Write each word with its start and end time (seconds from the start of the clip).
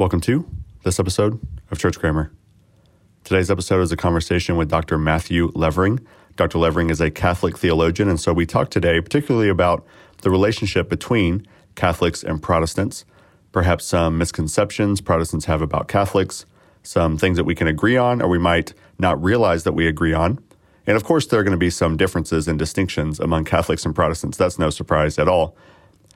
Welcome 0.00 0.22
to 0.22 0.48
this 0.82 0.98
episode 0.98 1.38
of 1.70 1.78
Church 1.78 1.98
Grammar. 1.98 2.32
Today's 3.22 3.50
episode 3.50 3.82
is 3.82 3.92
a 3.92 3.98
conversation 3.98 4.56
with 4.56 4.70
Dr. 4.70 4.96
Matthew 4.96 5.52
Levering. 5.54 6.00
Dr. 6.36 6.56
Levering 6.56 6.88
is 6.88 7.02
a 7.02 7.10
Catholic 7.10 7.58
theologian, 7.58 8.08
and 8.08 8.18
so 8.18 8.32
we 8.32 8.46
talk 8.46 8.70
today 8.70 8.98
particularly 9.02 9.50
about 9.50 9.84
the 10.22 10.30
relationship 10.30 10.88
between 10.88 11.46
Catholics 11.74 12.22
and 12.24 12.42
Protestants, 12.42 13.04
perhaps 13.52 13.84
some 13.84 14.16
misconceptions 14.16 15.02
Protestants 15.02 15.44
have 15.44 15.60
about 15.60 15.86
Catholics, 15.86 16.46
some 16.82 17.18
things 17.18 17.36
that 17.36 17.44
we 17.44 17.54
can 17.54 17.66
agree 17.66 17.98
on 17.98 18.22
or 18.22 18.28
we 18.28 18.38
might 18.38 18.72
not 18.98 19.22
realize 19.22 19.64
that 19.64 19.72
we 19.72 19.86
agree 19.86 20.14
on. 20.14 20.42
And 20.86 20.96
of 20.96 21.04
course, 21.04 21.26
there 21.26 21.40
are 21.40 21.44
going 21.44 21.52
to 21.52 21.58
be 21.58 21.68
some 21.68 21.98
differences 21.98 22.48
and 22.48 22.58
distinctions 22.58 23.20
among 23.20 23.44
Catholics 23.44 23.84
and 23.84 23.94
Protestants. 23.94 24.38
That's 24.38 24.58
no 24.58 24.70
surprise 24.70 25.18
at 25.18 25.28
all. 25.28 25.58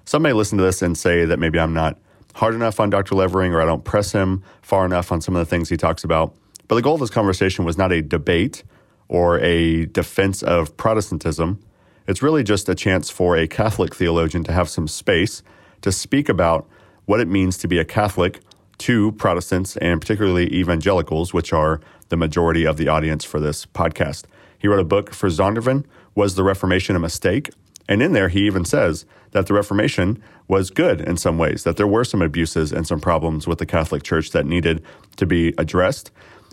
Some 0.07 0.23
may 0.23 0.33
listen 0.33 0.57
to 0.57 0.65
this 0.65 0.81
and 0.81 0.97
say 0.97 1.27
that 1.27 1.39
maybe 1.39 1.61
I'm 1.61 1.75
not 1.75 1.99
hard 2.35 2.55
enough 2.55 2.81
on 2.81 2.91
Dr. 2.91 3.15
Levering 3.15 3.53
or 3.53 3.61
I 3.61 3.65
don't 3.65 3.85
press 3.85 4.13
him 4.13 4.43
far 4.63 4.85
enough 4.85 5.11
on 5.11 5.21
some 5.21 5.35
of 5.35 5.41
the 5.41 5.49
things 5.49 5.69
he 5.69 5.77
talks 5.77 6.05
about. 6.05 6.35
But 6.69 6.77
the 6.77 6.83
goal 6.83 6.95
of 6.95 7.01
this 7.01 7.11
conversation 7.11 7.65
was 7.65 7.79
not 7.79 7.93
a 7.93 8.03
debate 8.03 8.65
or 9.09 9.39
a 9.41 9.87
defense 9.87 10.43
of 10.43 10.77
Protestantism. 10.77 11.61
It's 12.07 12.23
really 12.23 12.43
just 12.43 12.69
a 12.69 12.75
chance 12.75 13.11
for 13.11 13.37
a 13.37 13.47
Catholic 13.47 13.95
theologian 13.95 14.45
to 14.45 14.53
have 14.53 14.69
some 14.69 14.89
space 14.89 15.43
to 15.83 15.93
speak 15.93 16.29
about 16.29 16.69
what 17.07 17.21
it 17.21 17.29
means 17.29 17.59
to 17.59 17.69
be 17.69 17.79
a 17.79 17.85
Catholic 17.85 18.41
to 18.79 19.13
Protestants 19.13 19.77
and 19.77 20.01
particularly 20.01 20.53
evangelicals, 20.53 21.33
which 21.33 21.53
are 21.53 21.81
the 22.09 22.17
majority 22.17 22.67
of 22.67 22.77
the 22.77 22.89
audience 22.89 23.25
for 23.25 23.39
this 23.39 23.67
podcast. 23.67 24.25
He 24.59 24.69
wrote 24.69 24.81
a 24.81 24.85
book 24.85 25.13
for 25.13 25.29
Zondervan, 25.29 25.85
Was 26.15 26.35
the 26.35 26.43
Reformation 26.43 26.97
a 26.97 26.99
Mistake? 26.99 27.51
And 27.89 28.03
in 28.03 28.13
there, 28.13 28.29
he 28.29 28.47
even 28.47 28.65
says 28.65 29.05
that 29.33 29.47
the 29.47 29.55
Reformation 29.55 30.23
was 30.49 30.71
good 30.71 31.01
in 31.01 31.17
some 31.17 31.39
ways, 31.39 31.65
that 31.65 31.77
there 31.77 31.87
were 31.87 32.05
some 32.05 32.23
abuses 32.23 32.73
and 32.73 32.87
some 32.87 33.01
problems 33.01 33.47
with 33.47 33.59
the 33.59 33.67
Catholic 33.67 34.03
Church 34.03 34.31
that 34.31 34.47
needed 34.47 34.83
to 35.17 35.27
be 35.27 35.55
addressed. 35.59 36.11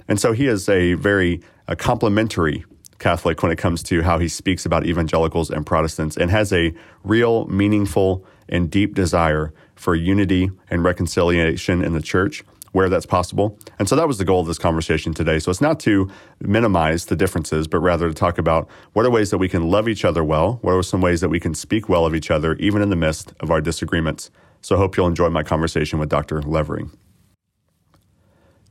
And 0.07 0.19
so 0.19 0.33
he 0.33 0.47
is 0.47 0.67
a 0.67 0.93
very 0.93 1.41
a 1.67 1.75
complimentary 1.75 2.65
Catholic 2.99 3.41
when 3.41 3.51
it 3.51 3.57
comes 3.57 3.81
to 3.83 4.01
how 4.01 4.19
he 4.19 4.27
speaks 4.27 4.65
about 4.65 4.85
evangelicals 4.85 5.49
and 5.49 5.65
Protestants 5.65 6.17
and 6.17 6.29
has 6.29 6.53
a 6.53 6.73
real, 7.03 7.45
meaningful, 7.47 8.25
and 8.47 8.69
deep 8.69 8.93
desire 8.93 9.53
for 9.75 9.95
unity 9.95 10.51
and 10.69 10.83
reconciliation 10.83 11.83
in 11.83 11.93
the 11.93 12.01
church 12.01 12.43
where 12.71 12.89
that's 12.89 13.05
possible. 13.05 13.57
And 13.79 13.89
so 13.89 13.95
that 13.95 14.07
was 14.07 14.17
the 14.17 14.25
goal 14.25 14.41
of 14.41 14.47
this 14.47 14.57
conversation 14.57 15.13
today. 15.13 15.39
So 15.39 15.51
it's 15.51 15.61
not 15.61 15.79
to 15.81 16.09
minimize 16.39 17.05
the 17.05 17.15
differences, 17.15 17.67
but 17.67 17.79
rather 17.79 18.07
to 18.07 18.13
talk 18.13 18.37
about 18.37 18.69
what 18.93 19.05
are 19.05 19.09
ways 19.09 19.29
that 19.31 19.37
we 19.37 19.49
can 19.49 19.69
love 19.69 19.89
each 19.89 20.05
other 20.05 20.23
well, 20.23 20.59
what 20.61 20.73
are 20.73 20.83
some 20.83 21.01
ways 21.01 21.21
that 21.21 21.29
we 21.29 21.39
can 21.39 21.53
speak 21.53 21.89
well 21.89 22.05
of 22.05 22.15
each 22.15 22.31
other, 22.31 22.55
even 22.55 22.81
in 22.81 22.89
the 22.89 22.95
midst 22.95 23.33
of 23.39 23.51
our 23.51 23.61
disagreements. 23.61 24.31
So 24.61 24.75
I 24.75 24.79
hope 24.79 24.95
you'll 24.95 25.07
enjoy 25.07 25.29
my 25.29 25.43
conversation 25.43 25.99
with 25.99 26.09
Dr. 26.09 26.41
Levering. 26.41 26.91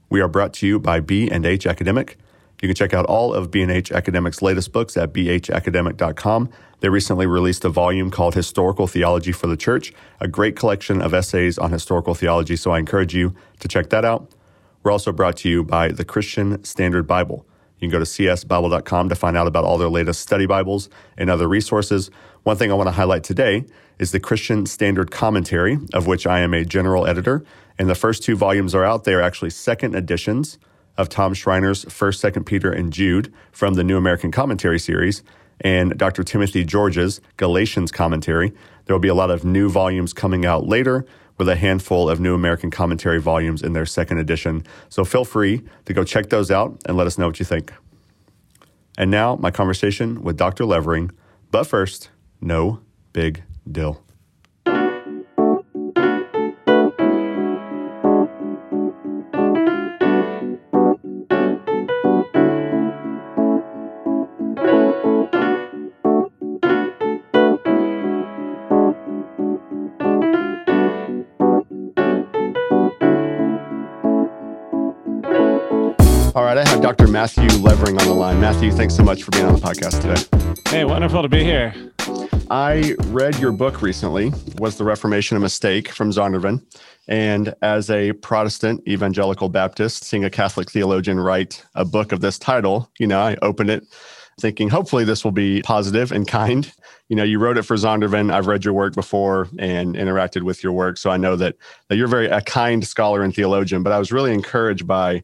We 0.08 0.20
are 0.20 0.28
brought 0.28 0.54
to 0.54 0.66
you 0.66 0.78
by 0.78 1.00
B&H 1.00 1.66
Academic. 1.66 2.16
You 2.62 2.68
can 2.68 2.74
check 2.74 2.92
out 2.92 3.06
all 3.06 3.32
of 3.32 3.50
B&H 3.50 3.92
Academic's 3.92 4.42
latest 4.42 4.72
books 4.72 4.96
at 4.96 5.12
bhacademic.com. 5.12 6.50
They 6.80 6.88
recently 6.88 7.26
released 7.26 7.64
a 7.64 7.68
volume 7.68 8.10
called 8.10 8.34
Historical 8.34 8.86
Theology 8.86 9.32
for 9.32 9.46
the 9.46 9.56
Church, 9.56 9.92
a 10.18 10.26
great 10.26 10.56
collection 10.56 11.02
of 11.02 11.14
essays 11.14 11.58
on 11.58 11.72
historical 11.72 12.14
theology, 12.14 12.56
so 12.56 12.70
I 12.70 12.78
encourage 12.78 13.14
you 13.14 13.34
to 13.60 13.68
check 13.68 13.90
that 13.90 14.04
out. 14.04 14.30
We're 14.82 14.92
also 14.92 15.12
brought 15.12 15.36
to 15.38 15.48
you 15.48 15.62
by 15.62 15.88
the 15.88 16.06
Christian 16.06 16.64
Standard 16.64 17.06
Bible. 17.06 17.46
You 17.78 17.88
can 17.88 17.98
go 17.98 18.02
to 18.02 18.10
csbible.com 18.10 19.08
to 19.08 19.14
find 19.14 19.36
out 19.36 19.46
about 19.46 19.64
all 19.64 19.78
their 19.78 19.88
latest 19.88 20.20
study 20.20 20.46
Bibles 20.46 20.88
and 21.18 21.30
other 21.30 21.48
resources. 21.48 22.10
One 22.44 22.56
thing 22.56 22.70
I 22.70 22.74
want 22.74 22.88
to 22.88 22.92
highlight 22.92 23.24
today 23.24 23.64
is 23.98 24.12
the 24.12 24.20
Christian 24.20 24.64
Standard 24.64 25.10
Commentary, 25.10 25.78
of 25.92 26.06
which 26.06 26.26
I 26.26 26.40
am 26.40 26.54
a 26.54 26.64
general 26.64 27.06
editor. 27.06 27.44
And 27.78 27.88
the 27.88 27.94
first 27.94 28.22
two 28.22 28.36
volumes 28.36 28.74
are 28.74 28.84
out. 28.84 29.04
They 29.04 29.14
are 29.14 29.22
actually 29.22 29.50
second 29.50 29.94
editions 29.94 30.58
of 30.96 31.08
Tom 31.08 31.32
Schreiner's 31.32 31.84
1st, 31.86 32.32
2nd 32.32 32.46
Peter, 32.46 32.70
and 32.70 32.92
Jude 32.92 33.32
from 33.52 33.74
the 33.74 33.84
New 33.84 33.96
American 33.96 34.30
Commentary 34.30 34.78
series, 34.78 35.22
and 35.60 35.96
Dr. 35.96 36.22
Timothy 36.22 36.64
George's 36.64 37.20
Galatians 37.36 37.92
commentary. 37.92 38.52
There 38.84 38.94
will 38.94 39.00
be 39.00 39.08
a 39.08 39.14
lot 39.14 39.30
of 39.30 39.44
new 39.44 39.68
volumes 39.68 40.12
coming 40.12 40.44
out 40.44 40.66
later 40.66 41.04
with 41.38 41.48
a 41.48 41.56
handful 41.56 42.10
of 42.10 42.20
New 42.20 42.34
American 42.34 42.70
Commentary 42.70 43.20
volumes 43.20 43.62
in 43.62 43.72
their 43.72 43.86
second 43.86 44.18
edition. 44.18 44.64
So 44.88 45.04
feel 45.04 45.24
free 45.24 45.62
to 45.86 45.94
go 45.94 46.04
check 46.04 46.28
those 46.28 46.50
out 46.50 46.80
and 46.84 46.96
let 46.96 47.06
us 47.06 47.16
know 47.16 47.26
what 47.26 47.38
you 47.38 47.46
think. 47.46 47.72
And 48.98 49.10
now, 49.10 49.36
my 49.36 49.50
conversation 49.50 50.22
with 50.22 50.36
Dr. 50.36 50.66
Levering. 50.66 51.10
But 51.50 51.64
first, 51.64 52.10
no 52.40 52.80
big 53.12 53.42
deal. 53.70 54.02
Matthew 77.10 77.48
Levering 77.58 78.00
on 78.00 78.06
the 78.06 78.14
line. 78.14 78.40
Matthew, 78.40 78.70
thanks 78.70 78.94
so 78.94 79.02
much 79.02 79.24
for 79.24 79.32
being 79.32 79.44
on 79.44 79.54
the 79.54 79.60
podcast 79.60 80.00
today. 80.00 80.60
Hey, 80.70 80.84
wonderful 80.84 81.22
to 81.22 81.28
be 81.28 81.42
here. 81.42 81.74
I 82.50 82.94
read 83.06 83.36
your 83.38 83.50
book 83.50 83.82
recently, 83.82 84.32
Was 84.58 84.76
the 84.76 84.84
Reformation 84.84 85.36
a 85.36 85.40
Mistake 85.40 85.88
from 85.88 86.12
Zondervan. 86.12 86.64
And 87.08 87.52
as 87.62 87.90
a 87.90 88.12
Protestant 88.12 88.86
evangelical 88.86 89.48
Baptist, 89.48 90.04
seeing 90.04 90.24
a 90.24 90.30
Catholic 90.30 90.70
theologian 90.70 91.18
write 91.18 91.64
a 91.74 91.84
book 91.84 92.12
of 92.12 92.20
this 92.20 92.38
title, 92.38 92.88
you 93.00 93.08
know, 93.08 93.20
I 93.20 93.36
opened 93.42 93.70
it 93.70 93.84
thinking 94.40 94.68
hopefully 94.68 95.04
this 95.04 95.22
will 95.24 95.32
be 95.32 95.62
positive 95.62 96.12
and 96.12 96.26
kind. 96.26 96.72
You 97.08 97.16
know, 97.16 97.24
you 97.24 97.38
wrote 97.38 97.58
it 97.58 97.62
for 97.62 97.76
Zondervan. 97.76 98.32
I've 98.32 98.46
read 98.46 98.64
your 98.64 98.72
work 98.72 98.94
before 98.94 99.48
and 99.58 99.96
interacted 99.96 100.42
with 100.42 100.62
your 100.62 100.72
work. 100.72 100.96
So 100.96 101.10
I 101.10 101.16
know 101.16 101.36
that, 101.36 101.56
that 101.88 101.96
you're 101.96 102.08
very 102.08 102.28
a 102.28 102.40
kind 102.40 102.86
scholar 102.86 103.22
and 103.22 103.34
theologian, 103.34 103.82
but 103.82 103.92
I 103.92 103.98
was 103.98 104.12
really 104.12 104.32
encouraged 104.32 104.86
by 104.86 105.22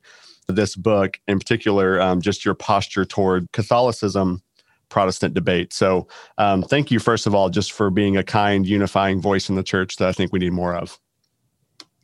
this 0.48 0.76
book, 0.76 1.18
in 1.26 1.38
particular, 1.38 2.00
um, 2.00 2.20
just 2.20 2.44
your 2.44 2.54
posture 2.54 3.04
toward 3.04 3.50
Catholicism, 3.52 4.42
Protestant 4.88 5.34
debate. 5.34 5.72
So, 5.72 6.06
um, 6.38 6.62
thank 6.62 6.90
you, 6.90 6.98
first 6.98 7.26
of 7.26 7.34
all, 7.34 7.50
just 7.50 7.72
for 7.72 7.90
being 7.90 8.16
a 8.16 8.22
kind, 8.22 8.66
unifying 8.66 9.20
voice 9.20 9.48
in 9.48 9.56
the 9.56 9.62
church 9.62 9.96
that 9.96 10.08
I 10.08 10.12
think 10.12 10.32
we 10.32 10.38
need 10.38 10.52
more 10.52 10.74
of. 10.74 10.98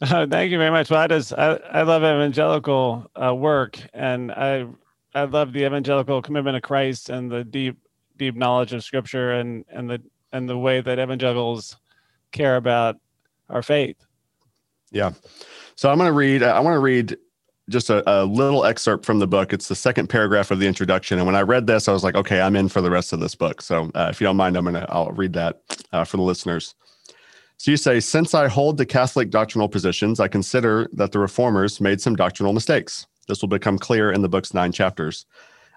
Oh, 0.02 0.26
thank 0.30 0.50
you 0.50 0.58
very 0.58 0.70
much. 0.70 0.90
Well, 0.90 1.00
I 1.00 1.06
just 1.06 1.32
I, 1.32 1.54
I 1.70 1.82
love 1.82 2.02
evangelical 2.02 3.10
uh, 3.22 3.34
work, 3.34 3.78
and 3.94 4.32
I 4.32 4.66
I 5.14 5.24
love 5.24 5.52
the 5.52 5.64
evangelical 5.64 6.22
commitment 6.22 6.56
of 6.56 6.62
Christ 6.62 7.08
and 7.08 7.30
the 7.30 7.44
deep 7.44 7.78
deep 8.16 8.34
knowledge 8.34 8.72
of 8.72 8.82
Scripture 8.82 9.32
and 9.32 9.64
and 9.68 9.88
the 9.88 10.02
and 10.32 10.48
the 10.48 10.58
way 10.58 10.80
that 10.80 10.98
evangelicals 10.98 11.76
care 12.32 12.56
about 12.56 12.96
our 13.48 13.62
faith. 13.62 13.96
Yeah. 14.90 15.12
So 15.76 15.90
I'm 15.90 15.98
going 15.98 16.08
to 16.08 16.12
read. 16.12 16.42
I 16.42 16.60
want 16.60 16.74
to 16.74 16.80
read 16.80 17.16
just 17.72 17.90
a, 17.90 18.08
a, 18.08 18.24
little 18.24 18.64
excerpt 18.64 19.04
from 19.04 19.18
the 19.18 19.26
book. 19.26 19.52
It's 19.52 19.68
the 19.68 19.74
second 19.74 20.08
paragraph 20.08 20.50
of 20.50 20.60
the 20.60 20.66
introduction. 20.66 21.18
And 21.18 21.26
when 21.26 21.34
I 21.34 21.40
read 21.40 21.66
this, 21.66 21.88
I 21.88 21.92
was 21.92 22.04
like, 22.04 22.14
okay, 22.14 22.40
I'm 22.40 22.54
in 22.54 22.68
for 22.68 22.80
the 22.80 22.90
rest 22.90 23.12
of 23.12 23.20
this 23.20 23.34
book. 23.34 23.62
So 23.62 23.90
uh, 23.94 24.08
if 24.10 24.20
you 24.20 24.26
don't 24.26 24.36
mind, 24.36 24.56
I'm 24.56 24.64
gonna 24.64 24.86
I'll 24.88 25.10
read 25.10 25.32
that 25.32 25.62
uh, 25.92 26.04
for 26.04 26.18
the 26.18 26.22
listeners. 26.22 26.74
So 27.56 27.70
you 27.70 27.76
say, 27.76 28.00
since 28.00 28.34
I 28.34 28.48
hold 28.48 28.76
the 28.76 28.86
Catholic 28.86 29.30
doctrinal 29.30 29.68
positions, 29.68 30.20
I 30.20 30.28
consider 30.28 30.88
that 30.92 31.12
the 31.12 31.18
reformers 31.18 31.80
made 31.80 32.00
some 32.00 32.16
doctrinal 32.16 32.52
mistakes. 32.52 33.06
This 33.28 33.40
will 33.40 33.48
become 33.48 33.78
clear 33.78 34.10
in 34.12 34.22
the 34.22 34.28
book's 34.28 34.52
nine 34.52 34.72
chapters. 34.72 35.26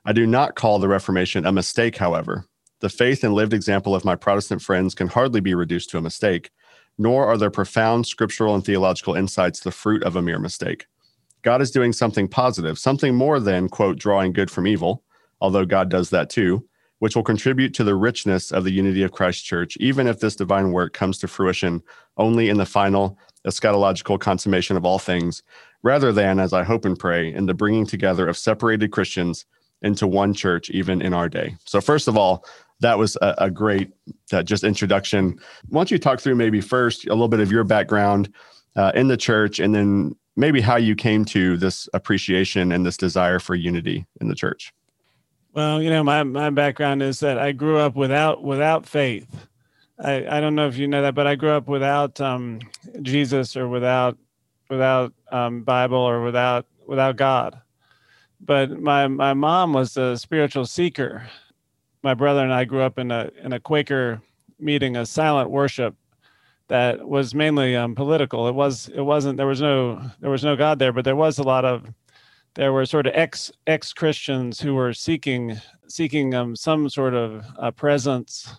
I 0.03 0.11
do 0.11 0.25
not 0.25 0.55
call 0.55 0.79
the 0.79 0.87
Reformation 0.87 1.45
a 1.45 1.51
mistake, 1.51 1.97
however. 1.97 2.45
The 2.79 2.89
faith 2.89 3.23
and 3.23 3.33
lived 3.33 3.53
example 3.53 3.95
of 3.95 4.03
my 4.03 4.15
Protestant 4.15 4.61
friends 4.61 4.95
can 4.95 5.07
hardly 5.07 5.41
be 5.41 5.53
reduced 5.53 5.89
to 5.91 5.97
a 5.97 6.01
mistake, 6.01 6.51
nor 6.97 7.25
are 7.25 7.37
their 7.37 7.51
profound 7.51 8.07
scriptural 8.07 8.55
and 8.55 8.65
theological 8.65 9.15
insights 9.15 9.59
the 9.59 9.71
fruit 9.71 10.03
of 10.03 10.15
a 10.15 10.21
mere 10.21 10.39
mistake. 10.39 10.87
God 11.45 11.61
is 11.61 11.69
doing 11.69 11.93
something 11.93 12.27
positive, 12.27 12.79
something 12.79 13.13
more 13.13 13.39
than, 13.39 13.69
quote, 13.69 13.99
drawing 13.99 14.33
good 14.33 14.49
from 14.49 14.65
evil, 14.65 15.03
although 15.39 15.63
God 15.63 15.89
does 15.89 16.09
that 16.09 16.27
too, 16.27 16.67
which 16.97 17.15
will 17.15 17.23
contribute 17.23 17.71
to 17.75 17.83
the 17.83 17.93
richness 17.93 18.51
of 18.51 18.63
the 18.63 18.71
unity 18.71 19.03
of 19.03 19.11
Christ's 19.11 19.43
church, 19.43 19.77
even 19.77 20.07
if 20.07 20.19
this 20.19 20.35
divine 20.35 20.71
work 20.71 20.93
comes 20.93 21.19
to 21.19 21.27
fruition 21.27 21.83
only 22.17 22.49
in 22.49 22.57
the 22.57 22.65
final 22.65 23.19
eschatological 23.45 24.19
consummation 24.19 24.75
of 24.75 24.85
all 24.85 24.97
things, 24.97 25.43
rather 25.83 26.11
than, 26.11 26.39
as 26.39 26.51
I 26.51 26.63
hope 26.63 26.83
and 26.83 26.97
pray, 26.97 27.31
in 27.31 27.45
the 27.45 27.53
bringing 27.53 27.85
together 27.85 28.27
of 28.27 28.37
separated 28.37 28.89
Christians 28.89 29.45
into 29.83 30.07
one 30.07 30.33
church, 30.33 30.71
even 30.71 30.99
in 30.99 31.13
our 31.13 31.29
day. 31.29 31.55
So, 31.65 31.79
first 31.79 32.07
of 32.07 32.17
all, 32.17 32.43
that 32.79 32.97
was 32.97 33.17
a, 33.21 33.35
a 33.37 33.51
great 33.51 33.91
uh, 34.33 34.41
just 34.41 34.63
introduction. 34.63 35.39
Why 35.69 35.79
don't 35.81 35.91
you 35.91 35.99
talk 35.99 36.21
through 36.21 36.37
maybe 36.37 36.59
first 36.59 37.05
a 37.05 37.09
little 37.09 37.27
bit 37.27 37.39
of 37.39 37.51
your 37.51 37.63
background 37.63 38.33
uh, 38.75 38.93
in 38.95 39.09
the 39.09 39.17
church, 39.17 39.59
and 39.59 39.75
then 39.75 40.15
maybe 40.35 40.61
how 40.61 40.75
you 40.75 40.95
came 40.95 41.25
to 41.25 41.57
this 41.57 41.87
appreciation 41.93 42.71
and 42.71 42.85
this 42.85 42.97
desire 42.97 43.39
for 43.39 43.55
unity 43.55 44.05
in 44.19 44.27
the 44.27 44.35
church. 44.35 44.73
Well, 45.53 45.81
you 45.81 45.89
know, 45.89 46.03
my, 46.03 46.23
my 46.23 46.49
background 46.49 47.01
is 47.01 47.21
that 47.21 47.37
I 47.37 47.53
grew 47.53 47.77
up 47.77 47.95
without 47.95 48.43
without 48.43 48.85
faith. 48.85 49.47
I, 49.97 50.27
I 50.27 50.41
don't 50.41 50.55
know 50.55 50.67
if 50.67 50.77
you 50.77 50.87
know 50.87 51.01
that, 51.01 51.15
but 51.15 51.27
I 51.27 51.35
grew 51.35 51.51
up 51.51 51.67
without 51.67 52.19
um, 52.19 52.59
Jesus 53.01 53.55
or 53.55 53.69
without 53.69 54.17
without 54.69 55.13
um, 55.31 55.63
Bible 55.63 55.97
or 55.97 56.21
without 56.23 56.65
without 56.85 57.15
God. 57.15 57.61
But 58.41 58.81
my 58.81 59.07
my 59.07 59.33
mom 59.33 59.71
was 59.71 59.95
a 59.95 60.17
spiritual 60.17 60.65
seeker. 60.65 61.29
My 62.03 62.13
brother 62.13 62.43
and 62.43 62.53
I 62.53 62.65
grew 62.65 62.81
up 62.81 62.99
in 62.99 63.09
a 63.11 63.31
in 63.41 63.53
a 63.53 63.59
Quaker 63.59 64.21
meeting, 64.59 64.97
a 64.97 65.05
silent 65.05 65.49
worship 65.49 65.95
that 66.67 67.07
was 67.07 67.35
mainly 67.35 67.75
um, 67.75 67.95
political. 67.95 68.47
It 68.47 68.55
was 68.55 68.89
it 68.89 69.01
wasn't 69.01 69.37
there 69.37 69.47
was 69.47 69.61
no 69.61 70.01
there 70.19 70.31
was 70.31 70.43
no 70.43 70.55
God 70.55 70.79
there, 70.79 70.93
but 70.93 71.05
there 71.05 71.15
was 71.15 71.37
a 71.37 71.43
lot 71.43 71.65
of 71.65 71.87
there 72.55 72.73
were 72.73 72.85
sort 72.85 73.07
of 73.07 73.13
ex 73.15 73.51
ex 73.67 73.93
Christians 73.93 74.59
who 74.59 74.73
were 74.73 74.93
seeking 74.93 75.59
seeking 75.87 76.33
um, 76.33 76.55
some 76.55 76.89
sort 76.89 77.13
of 77.13 77.45
uh, 77.59 77.71
presence 77.71 78.57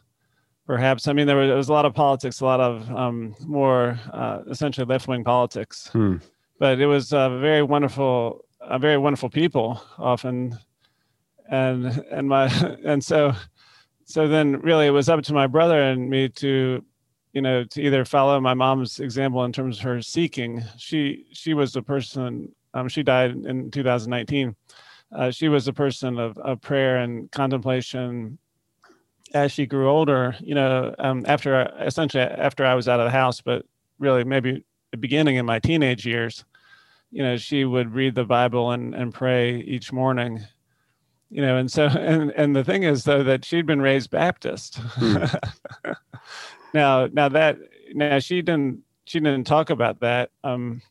perhaps. 0.67 1.06
I 1.06 1.12
mean, 1.12 1.26
there 1.26 1.37
was, 1.37 1.49
there 1.49 1.56
was, 1.56 1.69
a 1.69 1.73
lot 1.73 1.87
of 1.87 1.94
politics, 1.94 2.41
a 2.41 2.44
lot 2.44 2.61
of 2.61 2.91
um, 2.91 3.35
more 3.44 3.99
uh, 4.12 4.41
essentially 4.50 4.85
left 4.85 5.09
wing 5.09 5.25
politics. 5.25 5.88
Hmm. 5.93 6.17
But 6.59 6.81
it 6.81 6.87
was 6.87 7.12
a 7.12 7.38
very 7.41 7.62
wonderful, 7.62 8.44
a 8.61 8.79
very 8.79 8.99
wonderful 8.99 9.31
people 9.31 9.81
often, 9.99 10.59
and 11.49 11.87
and 12.11 12.29
my 12.29 12.47
and 12.85 13.05
so 13.05 13.32
so 14.05 14.29
then 14.29 14.61
really 14.61 14.87
it 14.87 14.91
was 14.91 15.09
up 15.09 15.23
to 15.25 15.35
my 15.35 15.47
brother 15.47 15.81
and 15.81 16.09
me 16.09 16.29
to 16.29 16.82
you 17.37 17.43
know 17.43 17.62
to 17.65 17.83
either 17.83 18.06
follow 18.06 18.41
my 18.41 18.55
mom's 18.55 18.99
example 18.99 19.44
in 19.44 19.53
terms 19.53 19.77
of 19.77 19.85
her 19.85 20.00
seeking 20.00 20.65
she 20.79 21.27
she 21.33 21.53
was 21.53 21.77
a 21.77 21.83
person 21.83 22.50
um, 22.73 22.88
she 22.88 23.03
died 23.03 23.33
in 23.33 23.71
2019 23.71 24.56
uh, 25.15 25.31
she 25.31 25.49
was 25.49 25.69
a 25.69 25.73
person 25.73 26.19
of, 26.19 26.37
of 26.38 26.62
prayer 26.62 26.97
and 26.97 27.31
contemplation 27.31 28.38
as 29.35 29.53
she 29.53 29.67
grew 29.67 29.88
older, 29.88 30.37
you 30.41 30.55
know, 30.55 30.94
um, 30.99 31.25
after 31.27 31.71
essentially 31.81 32.23
after 32.23 32.65
I 32.65 32.75
was 32.75 32.88
out 32.88 33.00
of 33.00 33.06
the 33.06 33.11
house, 33.11 33.41
but 33.41 33.65
really 33.99 34.25
maybe 34.25 34.65
the 34.91 34.97
beginning 34.97 35.37
in 35.37 35.47
my 35.47 35.59
teenage 35.59 36.06
years, 36.06 36.44
you 37.11 37.23
know, 37.23 37.37
she 37.37 37.65
would 37.65 37.94
read 37.94 38.15
the 38.15 38.25
Bible 38.25 38.71
and, 38.71 38.94
and 38.94 39.12
pray 39.12 39.56
each 39.61 39.93
morning, 39.93 40.44
you 41.31 41.43
know, 41.43 41.56
and 41.56 41.71
so 41.71 41.87
and 41.87 42.31
and 42.33 42.55
the 42.55 42.65
thing 42.65 42.85
is 42.85 43.05
though 43.05 43.23
that 43.25 43.44
she'd 43.44 43.67
been 43.67 43.83
raised 43.83 44.11
Baptist. 44.11 44.77
Hmm. 44.77 45.25
now 46.76 47.08
now 47.12 47.28
that 47.31 47.58
now 47.94 48.19
she 48.19 48.43
didn't 48.43 48.82
she 49.06 49.20
didn't 49.20 49.44
talk 49.44 49.70
about 49.70 50.00
that, 50.00 50.31
um, 50.44 50.82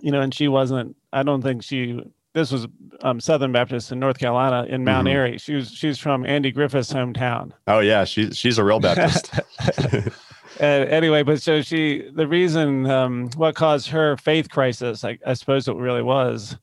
you 0.00 0.12
know, 0.12 0.20
and 0.20 0.34
she 0.34 0.48
wasn't. 0.48 0.96
I 1.12 1.22
don't 1.22 1.42
think 1.42 1.62
she 1.62 2.00
this 2.34 2.50
was 2.50 2.66
um, 3.02 3.20
Southern 3.20 3.52
Baptist 3.52 3.92
in 3.92 4.00
North 4.00 4.18
Carolina 4.18 4.66
in 4.68 4.84
Mount 4.84 5.06
mm-hmm. 5.06 5.16
Airy. 5.16 5.38
She 5.38 5.54
was 5.54 5.70
she's 5.70 5.98
from 5.98 6.26
Andy 6.26 6.50
Griffith's 6.50 6.92
hometown. 6.92 7.52
Oh 7.66 7.78
yeah, 7.78 8.04
she's 8.04 8.36
she's 8.36 8.58
a 8.58 8.64
real 8.64 8.80
Baptist. 8.80 9.30
uh, 10.60 10.64
anyway, 10.64 11.22
but 11.22 11.40
so 11.40 11.62
she 11.62 12.10
the 12.12 12.26
reason 12.26 12.90
um, 12.90 13.30
what 13.36 13.54
caused 13.54 13.88
her 13.88 14.16
faith 14.16 14.50
crisis, 14.50 15.04
I, 15.04 15.18
I, 15.24 15.34
suppose 15.34 15.68
it 15.68 15.76
really 15.76 16.02
was, 16.02 16.56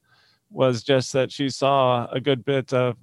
was 0.50 0.84
just 0.84 1.14
that 1.14 1.32
she 1.32 1.50
saw 1.50 2.08
a 2.12 2.20
good 2.20 2.44
bit 2.44 2.74
of 2.74 2.98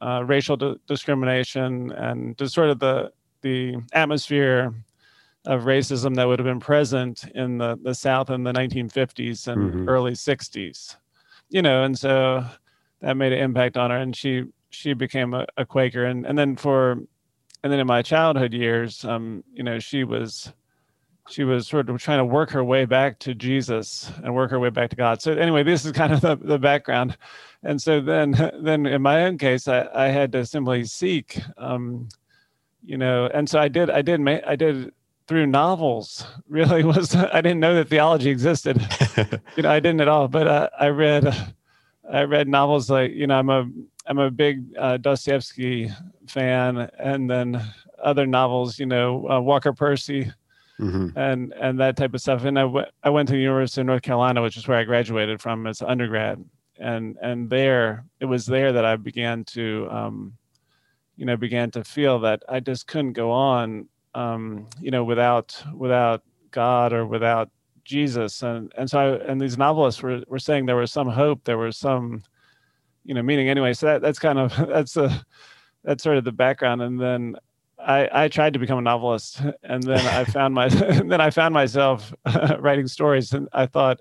uh, 0.00 0.22
racial 0.24 0.56
di- 0.56 0.76
discrimination 0.86 1.90
and 1.92 2.38
just 2.38 2.54
sort 2.54 2.70
of 2.70 2.78
the 2.78 3.10
the 3.44 3.76
atmosphere 3.92 4.74
of 5.46 5.62
racism 5.62 6.16
that 6.16 6.26
would 6.26 6.40
have 6.40 6.46
been 6.46 6.58
present 6.58 7.24
in 7.36 7.58
the, 7.58 7.78
the 7.82 7.94
South 7.94 8.30
in 8.30 8.42
the 8.42 8.52
1950s 8.52 9.46
and 9.46 9.70
mm-hmm. 9.70 9.88
early 9.88 10.12
60s 10.12 10.96
you 11.54 11.62
know, 11.62 11.84
and 11.84 11.96
so 11.98 12.44
that 13.00 13.16
made 13.16 13.32
an 13.32 13.38
impact 13.38 13.76
on 13.76 13.90
her, 13.90 13.96
and 13.96 14.14
she 14.14 14.44
she 14.70 14.92
became 14.92 15.34
a, 15.34 15.46
a 15.56 15.64
Quaker, 15.64 16.04
and 16.04 16.26
and 16.26 16.36
then 16.36 16.56
for, 16.56 16.92
and 17.62 17.72
then 17.72 17.78
in 17.78 17.86
my 17.86 18.02
childhood 18.02 18.52
years, 18.52 19.04
um, 19.04 19.44
you 19.52 19.62
know, 19.62 19.78
she 19.78 20.02
was 20.02 20.52
she 21.28 21.44
was 21.44 21.68
sort 21.68 21.88
of 21.88 22.02
trying 22.02 22.18
to 22.18 22.24
work 22.24 22.50
her 22.50 22.64
way 22.64 22.84
back 22.84 23.18
to 23.20 23.34
Jesus 23.34 24.10
and 24.22 24.34
work 24.34 24.50
her 24.50 24.58
way 24.58 24.68
back 24.68 24.90
to 24.90 24.96
God. 24.96 25.22
So 25.22 25.32
anyway, 25.32 25.62
this 25.62 25.84
is 25.84 25.92
kind 25.92 26.12
of 26.12 26.20
the, 26.20 26.36
the 26.36 26.58
background. 26.58 27.16
And 27.62 27.80
so 27.80 28.02
then, 28.02 28.32
then 28.62 28.84
in 28.84 29.00
my 29.00 29.24
own 29.24 29.38
case, 29.38 29.66
I, 29.66 29.88
I 29.94 30.08
had 30.08 30.32
to 30.32 30.44
simply 30.44 30.84
seek, 30.84 31.40
um, 31.56 32.10
you 32.84 32.96
know, 32.96 33.26
and 33.32 33.48
so 33.48 33.58
I 33.58 33.68
did, 33.68 33.90
I 33.90 34.02
did, 34.02 34.20
I 34.28 34.56
did 34.56 34.92
through 35.26 35.46
novels 35.46 36.26
really 36.48 36.84
was 36.84 37.14
i 37.14 37.40
didn't 37.40 37.60
know 37.60 37.74
that 37.74 37.88
theology 37.88 38.30
existed 38.30 38.80
you 39.56 39.62
know 39.62 39.70
i 39.70 39.80
didn't 39.80 40.00
at 40.00 40.08
all 40.08 40.28
but 40.28 40.46
uh, 40.46 40.68
i 40.78 40.86
read 40.88 41.52
i 42.12 42.22
read 42.22 42.48
novels 42.48 42.90
like 42.90 43.12
you 43.12 43.26
know 43.26 43.38
i'm 43.38 43.50
a 43.50 43.68
i'm 44.06 44.18
a 44.18 44.30
big 44.30 44.64
uh, 44.78 44.96
dostoevsky 44.98 45.90
fan 46.28 46.90
and 46.98 47.28
then 47.28 47.60
other 48.02 48.26
novels 48.26 48.78
you 48.78 48.86
know 48.86 49.28
uh, 49.30 49.40
walker 49.40 49.72
percy 49.72 50.30
mm-hmm. 50.78 51.08
and 51.16 51.52
and 51.54 51.78
that 51.80 51.96
type 51.96 52.12
of 52.12 52.20
stuff 52.20 52.44
and 52.44 52.58
I, 52.58 52.62
w- 52.62 52.86
I 53.02 53.10
went 53.10 53.28
to 53.28 53.34
the 53.34 53.40
university 53.40 53.80
of 53.80 53.86
north 53.86 54.02
carolina 54.02 54.42
which 54.42 54.56
is 54.56 54.68
where 54.68 54.78
i 54.78 54.84
graduated 54.84 55.40
from 55.40 55.66
as 55.66 55.80
undergrad 55.80 56.44
and 56.78 57.16
and 57.22 57.48
there 57.48 58.04
it 58.20 58.26
was 58.26 58.44
there 58.44 58.72
that 58.72 58.84
i 58.84 58.96
began 58.96 59.44
to 59.44 59.88
um, 59.90 60.34
you 61.16 61.26
know 61.26 61.36
began 61.36 61.70
to 61.70 61.84
feel 61.84 62.18
that 62.18 62.42
i 62.48 62.60
just 62.60 62.86
couldn't 62.86 63.12
go 63.12 63.30
on 63.30 63.88
um, 64.14 64.66
you 64.80 64.90
know, 64.90 65.04
without 65.04 65.62
without 65.74 66.22
God 66.50 66.92
or 66.92 67.06
without 67.06 67.50
Jesus. 67.84 68.42
And 68.42 68.72
and 68.76 68.88
so 68.88 68.98
I, 68.98 69.30
and 69.30 69.40
these 69.40 69.58
novelists 69.58 70.02
were 70.02 70.22
were 70.28 70.38
saying 70.38 70.66
there 70.66 70.76
was 70.76 70.92
some 70.92 71.08
hope, 71.08 71.44
there 71.44 71.58
was 71.58 71.76
some, 71.76 72.22
you 73.04 73.14
know, 73.14 73.22
meaning 73.22 73.48
anyway. 73.48 73.72
So 73.72 73.86
that 73.86 74.02
that's 74.02 74.18
kind 74.18 74.38
of 74.38 74.56
that's 74.68 74.96
a 74.96 75.24
that's 75.82 76.02
sort 76.02 76.16
of 76.16 76.24
the 76.24 76.32
background. 76.32 76.82
And 76.82 77.00
then 77.00 77.36
I, 77.78 78.08
I 78.24 78.28
tried 78.28 78.54
to 78.54 78.58
become 78.58 78.78
a 78.78 78.82
novelist, 78.82 79.42
and 79.62 79.82
then 79.82 80.00
I 80.06 80.24
found 80.32 80.54
my 80.54 80.68
then 80.68 81.20
I 81.20 81.30
found 81.30 81.54
myself 81.54 82.14
writing 82.58 82.86
stories, 82.86 83.32
and 83.32 83.48
I 83.52 83.66
thought, 83.66 84.00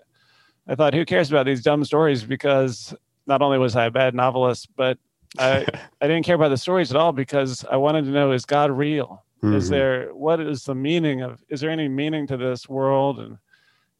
I 0.68 0.76
thought, 0.76 0.94
who 0.94 1.06
cares 1.06 1.30
about 1.32 1.46
these 1.46 1.64
dumb 1.64 1.84
stories? 1.84 2.24
Because 2.24 2.94
not 3.26 3.42
only 3.42 3.58
was 3.58 3.76
I 3.76 3.86
a 3.86 3.92
bad 3.92 4.14
novelist, 4.14 4.70
but 4.76 4.98
I 5.40 5.66
I 6.02 6.08
didn't 6.08 6.24
care 6.24 6.36
about 6.36 6.50
the 6.50 6.58
stories 6.58 6.92
at 6.92 6.98
all 6.98 7.12
because 7.12 7.66
I 7.70 7.78
wanted 7.78 8.06
to 8.06 8.12
know 8.12 8.32
is 8.32 8.46
God 8.46 8.72
real? 8.72 9.24
Mm-hmm. 9.44 9.56
Is 9.56 9.70
there 9.70 10.14
what 10.14 10.40
is 10.40 10.64
the 10.64 10.76
meaning 10.76 11.22
of? 11.22 11.44
Is 11.50 11.60
there 11.62 11.70
any 11.70 11.88
meaning 11.88 12.26
to 12.28 12.38
this 12.38 12.70
world, 12.70 13.20
and 13.20 13.38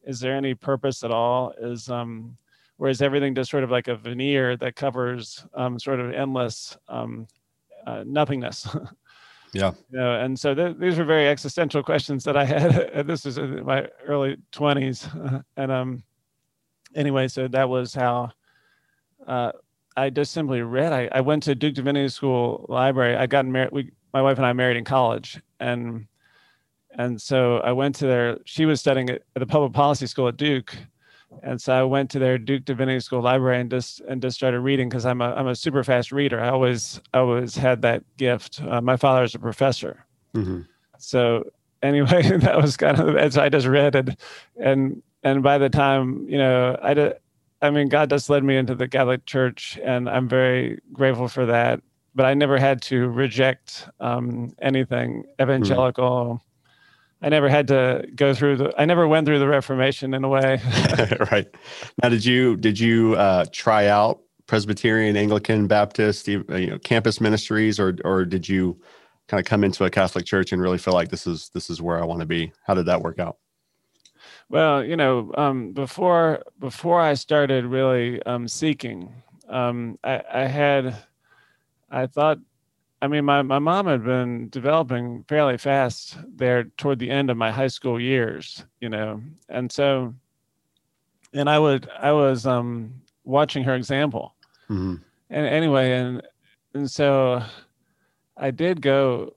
is 0.02 0.20
there 0.20 0.36
any 0.36 0.54
purpose 0.54 1.04
at 1.04 1.10
all? 1.10 1.52
Is 1.60 1.90
um, 1.90 2.36
whereas 2.78 3.02
everything 3.02 3.34
just 3.34 3.50
sort 3.50 3.64
of 3.64 3.70
like 3.70 3.88
a 3.88 3.96
veneer 3.96 4.56
that 4.56 4.76
covers 4.76 5.44
um, 5.54 5.78
sort 5.78 6.00
of 6.00 6.12
endless 6.12 6.76
um, 6.88 7.26
uh, 7.86 8.04
nothingness. 8.06 8.66
yeah. 9.52 9.72
You 9.90 9.98
know, 9.98 10.20
and 10.20 10.38
so 10.38 10.54
th- 10.54 10.76
these 10.78 10.96
were 10.96 11.04
very 11.04 11.28
existential 11.28 11.82
questions 11.82 12.24
that 12.24 12.36
I 12.36 12.44
had. 12.44 13.06
this 13.06 13.26
was 13.26 13.36
in 13.36 13.64
my 13.64 13.86
early 14.06 14.38
twenties, 14.50 15.06
and 15.56 15.70
um, 15.70 16.02
anyway, 16.94 17.28
so 17.28 17.48
that 17.48 17.68
was 17.68 17.94
how. 17.94 18.30
Uh, 19.26 19.52
I 19.96 20.10
just 20.10 20.32
simply 20.32 20.62
read. 20.62 20.92
I, 20.92 21.08
I 21.12 21.20
went 21.20 21.44
to 21.44 21.54
Duke 21.54 21.74
Divinity 21.74 22.08
School 22.08 22.66
library. 22.68 23.16
I 23.16 23.26
got 23.26 23.46
married. 23.46 23.72
We 23.72 23.92
my 24.12 24.22
wife 24.22 24.38
and 24.38 24.46
I 24.46 24.52
married 24.52 24.76
in 24.76 24.84
college, 24.84 25.40
and 25.60 26.06
and 26.90 27.20
so 27.20 27.58
I 27.58 27.72
went 27.72 27.94
to 27.96 28.06
their. 28.06 28.38
She 28.44 28.66
was 28.66 28.80
studying 28.80 29.10
at 29.10 29.22
the 29.34 29.46
public 29.46 29.72
policy 29.72 30.06
school 30.06 30.28
at 30.28 30.36
Duke, 30.36 30.74
and 31.42 31.60
so 31.60 31.72
I 31.72 31.82
went 31.82 32.10
to 32.10 32.18
their 32.18 32.38
Duke 32.38 32.64
Divinity 32.64 33.00
School 33.00 33.22
library 33.22 33.60
and 33.60 33.70
just 33.70 34.00
and 34.00 34.22
just 34.22 34.36
started 34.36 34.60
reading 34.60 34.88
because 34.88 35.06
I'm 35.06 35.20
a 35.20 35.32
I'm 35.34 35.48
a 35.48 35.56
super 35.56 35.84
fast 35.84 36.12
reader. 36.12 36.40
I 36.40 36.48
always 36.48 37.00
I 37.12 37.18
always 37.18 37.56
had 37.56 37.82
that 37.82 38.02
gift. 38.16 38.62
Uh, 38.62 38.80
my 38.80 38.96
father 38.96 39.24
is 39.24 39.34
a 39.34 39.38
professor, 39.38 40.04
mm-hmm. 40.34 40.60
so 40.98 41.44
anyway, 41.82 42.22
that 42.38 42.60
was 42.60 42.76
kind 42.76 42.98
of 42.98 43.16
as 43.16 43.36
I 43.36 43.48
just 43.48 43.66
read 43.66 43.94
it, 43.94 44.18
and 44.56 45.02
and 45.22 45.42
by 45.42 45.58
the 45.58 45.68
time 45.68 46.26
you 46.28 46.38
know 46.38 46.78
I 46.82 46.94
did. 46.94 47.14
I 47.64 47.70
mean, 47.70 47.88
God 47.88 48.10
just 48.10 48.30
led 48.30 48.44
me 48.44 48.56
into 48.56 48.74
the 48.74 48.86
Catholic 48.88 49.26
Church, 49.26 49.78
and 49.82 50.08
I'm 50.08 50.28
very 50.28 50.80
grateful 50.92 51.28
for 51.28 51.46
that 51.46 51.80
but 52.14 52.26
I 52.26 52.34
never 52.34 52.58
had 52.58 52.80
to 52.82 53.08
reject 53.08 53.88
um, 54.00 54.54
anything 54.62 55.24
evangelical. 55.40 56.40
Mm. 56.40 56.40
I 57.22 57.28
never 57.30 57.48
had 57.48 57.68
to 57.68 58.06
go 58.14 58.34
through 58.34 58.56
the. 58.58 58.74
I 58.78 58.84
never 58.84 59.08
went 59.08 59.26
through 59.26 59.38
the 59.38 59.48
Reformation 59.48 60.14
in 60.14 60.24
a 60.24 60.28
way. 60.28 60.60
right 61.32 61.48
now, 62.02 62.08
did 62.10 62.24
you 62.24 62.56
did 62.56 62.78
you 62.78 63.14
uh, 63.14 63.46
try 63.50 63.86
out 63.86 64.20
Presbyterian, 64.46 65.16
Anglican, 65.16 65.66
Baptist, 65.66 66.28
you 66.28 66.44
know, 66.48 66.78
campus 66.78 67.20
ministries, 67.20 67.80
or 67.80 67.96
or 68.04 68.24
did 68.24 68.48
you 68.48 68.78
kind 69.26 69.40
of 69.40 69.46
come 69.46 69.64
into 69.64 69.84
a 69.84 69.90
Catholic 69.90 70.26
church 70.26 70.52
and 70.52 70.60
really 70.60 70.78
feel 70.78 70.94
like 70.94 71.08
this 71.08 71.26
is 71.26 71.50
this 71.54 71.70
is 71.70 71.80
where 71.80 72.00
I 72.00 72.04
want 72.04 72.20
to 72.20 72.26
be? 72.26 72.52
How 72.66 72.74
did 72.74 72.86
that 72.86 73.00
work 73.00 73.18
out? 73.18 73.38
Well, 74.48 74.84
you 74.84 74.96
know, 74.96 75.32
um, 75.36 75.72
before 75.72 76.42
before 76.58 77.00
I 77.00 77.14
started 77.14 77.64
really 77.64 78.22
um, 78.24 78.46
seeking, 78.46 79.12
um, 79.48 79.98
I, 80.04 80.22
I 80.32 80.44
had 80.44 80.96
I 81.90 82.06
thought, 82.06 82.38
I 83.00 83.06
mean, 83.06 83.24
my, 83.24 83.42
my 83.42 83.60
mom 83.60 83.86
had 83.86 84.04
been 84.04 84.48
developing 84.48 85.24
fairly 85.28 85.56
fast 85.58 86.18
there 86.26 86.64
toward 86.76 86.98
the 86.98 87.10
end 87.10 87.30
of 87.30 87.36
my 87.36 87.50
high 87.50 87.68
school 87.68 88.00
years, 88.00 88.64
you 88.80 88.88
know, 88.88 89.22
and 89.48 89.70
so, 89.70 90.12
and 91.32 91.48
I 91.48 91.58
would, 91.58 91.88
I 91.98 92.10
was 92.10 92.46
um, 92.46 92.92
watching 93.22 93.62
her 93.62 93.74
example. 93.76 94.34
Mm-hmm. 94.68 94.96
And 95.30 95.46
anyway, 95.46 95.92
and, 95.92 96.22
and 96.74 96.90
so 96.90 97.42
I 98.36 98.50
did 98.50 98.82
go, 98.82 99.36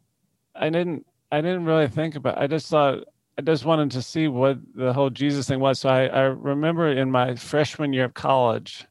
I 0.55 0.69
didn't, 0.69 1.05
I 1.31 1.41
didn't 1.41 1.65
really 1.65 1.87
think 1.87 2.15
about, 2.15 2.39
I 2.39 2.47
just 2.47 2.69
thought, 2.69 3.03
I 3.37 3.41
just 3.43 3.65
wanted 3.65 3.91
to 3.91 4.01
see 4.01 4.27
what 4.27 4.57
the 4.73 4.91
whole 4.91 5.11
Jesus 5.11 5.47
thing 5.47 5.59
was. 5.59 5.79
So 5.79 5.89
I, 5.89 6.07
I 6.07 6.21
remember 6.21 6.87
in 6.87 7.11
my 7.11 7.35
freshman 7.35 7.93
year 7.93 8.05
of 8.05 8.15
college, 8.15 8.85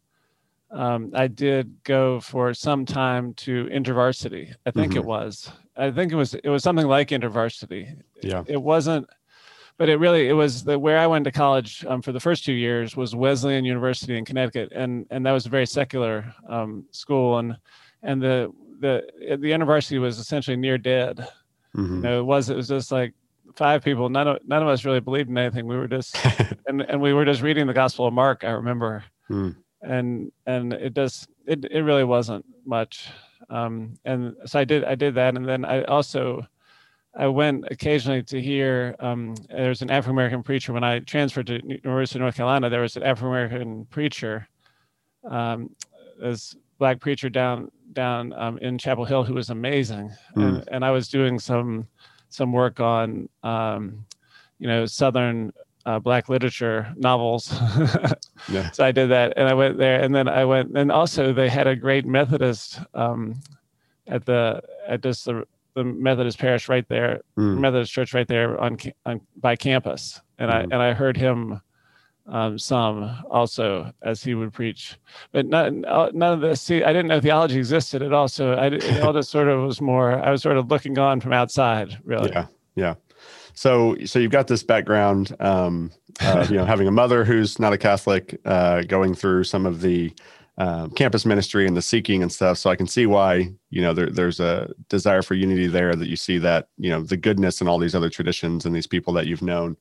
um, 0.71 1.11
I 1.15 1.27
did 1.27 1.83
go 1.83 2.21
for 2.21 2.55
some 2.55 2.85
time 2.85 3.35
to 3.35 3.67
InterVarsity. 3.67 4.55
I 4.65 4.71
think 4.71 4.93
mm-hmm. 4.93 4.99
it 4.99 5.05
was. 5.05 5.51
I 5.77 5.91
think 5.91 6.13
it 6.13 6.17
was 6.17 6.35
it 6.35 6.49
was 6.49 6.63
something 6.63 6.87
like 6.87 7.09
InterVarsity. 7.09 8.03
Yeah. 8.23 8.45
It 8.47 8.61
wasn't, 8.63 9.09
but 9.79 9.89
it 9.89 9.97
really 9.97 10.29
it 10.29 10.33
was 10.33 10.65
the 10.65 10.79
where 10.79 10.99
I 10.99 11.07
went 11.07 11.25
to 11.25 11.33
college 11.33 11.85
um, 11.89 12.01
for 12.01 12.13
the 12.13 12.21
first 12.21 12.45
two 12.45 12.53
years 12.53 12.97
was 12.97 13.15
Wesleyan 13.17 13.65
University 13.65 14.17
in 14.17 14.25
Connecticut, 14.25 14.73
and 14.75 15.07
and 15.11 15.27
that 15.27 15.33
was 15.33 15.47
a 15.47 15.51
very 15.51 15.67
secular 15.67 16.33
um, 16.49 16.85
school, 16.93 17.39
and 17.39 17.57
and 18.03 18.23
the 18.23 18.53
the 18.81 19.07
the 19.21 19.51
InterVarsity 19.51 20.01
was 20.01 20.19
essentially 20.19 20.57
near 20.57 20.79
dead. 20.79 21.19
Mm-hmm. 21.77 21.97
You 21.97 22.03
know, 22.03 22.21
it 22.21 22.25
was 22.25 22.49
it 22.49 22.57
was 22.57 22.69
just 22.69 22.93
like 22.93 23.13
five 23.57 23.83
people. 23.83 24.09
None 24.09 24.29
of 24.29 24.39
none 24.47 24.63
of 24.63 24.69
us 24.69 24.85
really 24.85 25.01
believed 25.01 25.29
in 25.29 25.39
anything. 25.39 25.67
We 25.67 25.77
were 25.77 25.89
just 25.89 26.17
and 26.67 26.83
and 26.83 27.01
we 27.01 27.13
were 27.13 27.25
just 27.25 27.43
reading 27.43 27.67
the 27.67 27.75
Gospel 27.75 28.07
of 28.07 28.15
Mark. 28.15 28.45
I 28.45 28.51
remember. 28.51 29.05
Mm 29.31 29.57
and 29.83 30.33
and 30.47 30.73
it 30.73 30.95
does 30.95 31.27
it, 31.47 31.65
it 31.71 31.81
really 31.81 32.05
wasn't 32.05 32.45
much 32.65 33.09
um, 33.51 33.95
and 34.05 34.35
so 34.45 34.59
i 34.59 34.65
did 34.65 34.85
i 34.85 34.95
did 34.95 35.15
that 35.15 35.37
and 35.37 35.47
then 35.47 35.65
i 35.65 35.83
also 35.85 36.45
i 37.15 37.27
went 37.27 37.65
occasionally 37.71 38.23
to 38.23 38.41
hear 38.41 38.95
um, 39.01 39.35
there's 39.49 39.83
an 39.83 39.91
african 39.91 40.17
american 40.17 40.43
preacher 40.43 40.73
when 40.73 40.85
i 40.85 40.99
transferred 41.01 41.47
to 41.47 41.61
university 41.65 42.19
of 42.19 42.23
north 42.23 42.37
carolina 42.37 42.69
there 42.69 42.83
was 42.83 42.97
an 42.97 43.03
african 43.03 43.29
american 43.29 43.85
preacher 43.87 44.49
um, 45.31 45.71
this 46.21 46.57
black 46.79 47.01
preacher 47.01 47.29
down 47.29 47.71
down 47.93 48.33
um, 48.35 48.59
in 48.59 48.79
chapel 48.79 49.05
hill 49.05 49.25
who 49.25 49.35
was 49.35 49.51
amazing 49.51 50.11
mm. 50.37 50.43
and, 50.43 50.69
and 50.71 50.85
i 50.85 50.91
was 50.91 51.09
doing 51.09 51.39
some 51.39 51.87
some 52.37 52.53
work 52.53 52.81
on 52.81 53.29
um, 53.43 54.05
you 54.59 54.69
know 54.69 54.87
southern 54.87 55.53
uh, 55.87 55.99
black 55.99 56.29
literature 56.29 56.93
novels. 56.97 57.53
yeah. 58.49 58.71
So 58.73 58.85
I 58.85 58.93
did 58.93 59.11
that, 59.11 59.33
and 59.37 59.49
I 59.49 59.55
went 59.55 59.79
there, 59.79 60.01
and 60.01 60.15
then 60.15 60.29
I 60.29 60.45
went, 60.45 60.77
and 60.77 60.93
also 60.93 61.33
they 61.33 61.49
had 61.49 61.67
a 61.67 61.77
great 61.77 62.05
Methodist 62.05 62.81
um, 62.95 63.41
at 64.07 64.27
the 64.27 64.61
at 64.87 65.03
just 65.03 65.25
the, 65.25 65.45
the 65.75 65.85
Methodist 65.85 66.39
parish 66.39 66.69
right 66.69 66.87
there, 66.89 67.23
mm. 67.39 67.59
Methodist 67.59 67.93
church 67.93 68.13
right 68.13 68.29
there 68.29 68.61
on, 68.61 68.77
on 69.07 69.21
by 69.37 69.57
campus, 69.57 70.21
and 70.39 70.51
mm. 70.51 70.55
I 70.55 70.63
hmm. 70.63 70.73
and 70.73 70.83
I 70.83 70.93
heard 70.93 71.17
him 71.17 71.61
um, 72.29 72.59
some 72.59 73.25
also 73.31 73.93
as 74.03 74.23
he 74.23 74.35
would 74.35 74.53
preach, 74.53 74.99
but 75.33 75.47
not, 75.47 75.73
none 75.73 76.33
of 76.33 76.41
this. 76.41 76.61
See, 76.63 76.83
I 76.83 76.93
didn't 76.93 77.09
know 77.09 77.21
theology 77.21 77.59
existed 77.59 78.03
at 78.03 78.13
all, 78.13 78.29
so 78.29 78.53
I 78.53 78.67
it 78.67 79.03
all 79.03 79.13
just 79.13 79.31
sort 79.31 79.49
of 79.49 79.63
was 79.63 79.81
more. 79.81 80.13
I 80.13 80.31
was 80.31 80.43
sort 80.43 80.57
of 80.57 80.69
looking 80.69 80.99
on 80.99 81.21
from 81.21 81.33
outside, 81.33 81.99
really. 82.05 82.31
Yeah, 82.31 82.47
yeah. 82.75 82.95
So, 83.55 83.97
so 84.05 84.19
you've 84.19 84.33
got 84.33 84.49
this 84.49 84.63
background, 84.63 85.35
um, 85.41 85.91
uh, 86.21 86.47
you 86.49 86.57
know, 86.57 86.65
having 86.67 86.89
a 86.89 86.93
mother 86.93 87.25
who's 87.25 87.59
not 87.59 87.73
a 87.73 87.79
Catholic, 87.79 88.39
uh, 88.45 88.83
going 88.83 89.15
through 89.15 89.45
some 89.45 89.65
of 89.65 89.81
the 89.81 90.13
uh, 90.59 90.89
campus 90.89 91.25
ministry 91.27 91.67
and 91.67 91.77
the 91.77 91.83
seeking 91.83 92.23
and 92.23 92.33
stuff. 92.33 92.59
So 92.59 92.71
I 92.71 92.77
can 92.77 92.87
see 92.87 93.07
why, 93.07 93.51
you 93.71 93.83
know, 93.83 93.93
there, 93.93 94.11
there's 94.11 94.41
a 94.41 94.73
desire 94.89 95.23
for 95.23 95.35
unity 95.35 95.67
there 95.67 95.95
that 95.95 96.09
you 96.09 96.17
see 96.17 96.39
that, 96.39 96.69
you 96.77 96.91
know, 96.91 97.03
the 97.03 97.17
goodness 97.17 97.61
and 97.61 97.69
all 97.69 97.79
these 97.79 97.95
other 97.95 98.11
traditions 98.11 98.65
and 98.65 98.75
these 98.75 98.87
people 98.87 99.13
that 99.15 99.27
you've 99.27 99.43
known. 99.43 99.77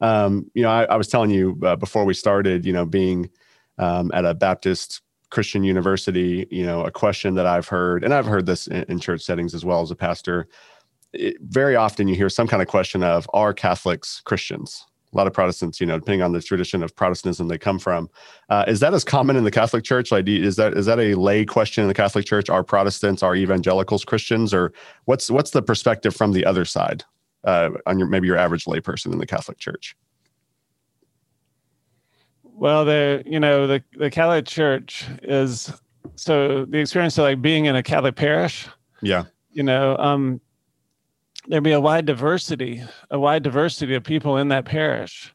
Um, 0.00 0.50
you 0.54 0.62
know, 0.62 0.70
I, 0.70 0.84
I, 0.84 0.96
was 0.96 1.08
telling 1.08 1.30
you 1.30 1.58
uh, 1.64 1.76
before 1.76 2.04
we 2.04 2.14
started, 2.14 2.64
you 2.64 2.72
know, 2.72 2.86
being 2.86 3.30
um, 3.78 4.10
at 4.14 4.24
a 4.24 4.34
Baptist 4.34 5.02
Christian 5.30 5.64
university, 5.64 6.46
you 6.50 6.64
know, 6.64 6.84
a 6.84 6.90
question 6.90 7.34
that 7.34 7.46
I've 7.46 7.68
heard, 7.68 8.04
and 8.04 8.14
I've 8.14 8.26
heard 8.26 8.46
this 8.46 8.66
in, 8.68 8.84
in 8.84 9.00
church 9.00 9.22
settings 9.22 9.54
as 9.54 9.64
well 9.64 9.82
as 9.82 9.90
a 9.90 9.96
pastor, 9.96 10.48
it, 11.12 11.36
very 11.40 11.76
often 11.76 12.08
you 12.08 12.14
hear 12.14 12.28
some 12.28 12.46
kind 12.46 12.62
of 12.62 12.68
question 12.68 13.02
of 13.02 13.28
are 13.34 13.52
Catholics 13.52 14.22
Christians? 14.24 14.84
A 15.12 15.16
lot 15.16 15.26
of 15.26 15.32
Protestants, 15.32 15.80
you 15.80 15.86
know, 15.86 15.98
depending 15.98 16.20
on 16.20 16.32
the 16.32 16.42
tradition 16.42 16.82
of 16.82 16.94
Protestantism 16.94 17.48
they 17.48 17.56
come 17.56 17.78
from, 17.78 18.10
uh, 18.50 18.64
is 18.68 18.80
that 18.80 18.92
as 18.92 19.04
common 19.04 19.36
in 19.36 19.44
the 19.44 19.50
Catholic 19.50 19.82
Church? 19.82 20.12
Like, 20.12 20.28
is 20.28 20.56
that 20.56 20.74
is 20.74 20.84
that 20.84 20.98
a 20.98 21.14
lay 21.14 21.46
question 21.46 21.82
in 21.82 21.88
the 21.88 21.94
Catholic 21.94 22.26
Church? 22.26 22.50
Are 22.50 22.62
Protestants, 22.62 23.22
are 23.22 23.34
evangelicals 23.34 24.04
Christians, 24.04 24.52
or 24.52 24.72
what's 25.06 25.30
what's 25.30 25.52
the 25.52 25.62
perspective 25.62 26.14
from 26.14 26.32
the 26.32 26.44
other 26.44 26.66
side 26.66 27.04
uh, 27.44 27.70
on 27.86 27.98
your 27.98 28.08
maybe 28.08 28.26
your 28.26 28.36
average 28.36 28.64
layperson 28.64 29.12
in 29.12 29.18
the 29.18 29.26
Catholic 29.26 29.58
Church? 29.58 29.96
Well, 32.42 32.84
the 32.84 33.22
you 33.26 33.40
know 33.40 33.66
the 33.66 33.82
the 33.92 34.10
Catholic 34.10 34.46
Church 34.46 35.04
is 35.22 35.72
so 36.16 36.64
the 36.64 36.78
experience 36.78 37.16
of 37.18 37.22
like 37.22 37.40
being 37.40 37.66
in 37.66 37.76
a 37.76 37.82
Catholic 37.82 38.16
parish. 38.16 38.66
Yeah. 39.00 39.24
You 39.50 39.62
know, 39.62 39.96
um, 39.96 40.40
there'd 41.46 41.64
be 41.64 41.72
a 41.72 41.80
wide 41.80 42.06
diversity, 42.06 42.82
a 43.10 43.18
wide 43.18 43.42
diversity 43.42 43.94
of 43.94 44.04
people 44.04 44.36
in 44.36 44.48
that 44.48 44.64
parish. 44.64 45.34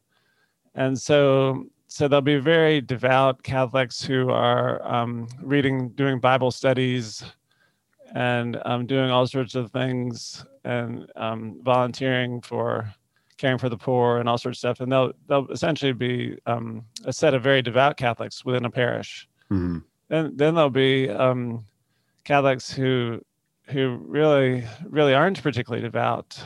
And 0.76 1.00
so, 1.00 1.66
so 1.88 2.08
there'll 2.08 2.22
be 2.22 2.38
very 2.38 2.82
devout 2.82 3.44
Catholics 3.44 4.04
who 4.04 4.30
are 4.30 4.86
um, 4.86 5.28
reading, 5.42 5.90
doing 5.90 6.20
Bible 6.20 6.52
studies, 6.52 7.24
and 8.14 8.60
um, 8.66 8.86
doing 8.86 9.10
all 9.10 9.28
sorts 9.28 9.56
of 9.56 9.72
things, 9.72 10.46
and 10.64 11.08
um, 11.16 11.60
volunteering 11.64 12.42
for 12.42 12.94
caring 13.38 13.58
for 13.58 13.70
the 13.70 13.78
poor 13.78 14.20
and 14.20 14.30
all 14.30 14.38
sorts 14.38 14.58
of 14.58 14.60
stuff. 14.60 14.80
And 14.80 14.92
they'll 14.92 15.14
they'll 15.28 15.48
essentially 15.50 15.94
be 15.94 16.38
um, 16.46 16.86
a 17.06 17.14
set 17.14 17.34
of 17.34 17.44
very 17.44 17.62
devout 17.62 17.98
Catholics 17.98 18.46
within 18.46 18.66
a 18.66 18.72
parish. 18.72 19.28
Mm-hmm. 19.52 19.80
Then 20.10 20.32
then 20.36 20.56
there'll 20.56 20.70
be 20.70 21.10
um, 21.10 21.66
Catholics 22.24 22.72
who 22.72 23.22
who 23.68 23.98
really 24.06 24.64
really 24.90 25.14
aren't 25.14 25.42
particularly 25.42 25.82
devout 25.82 26.44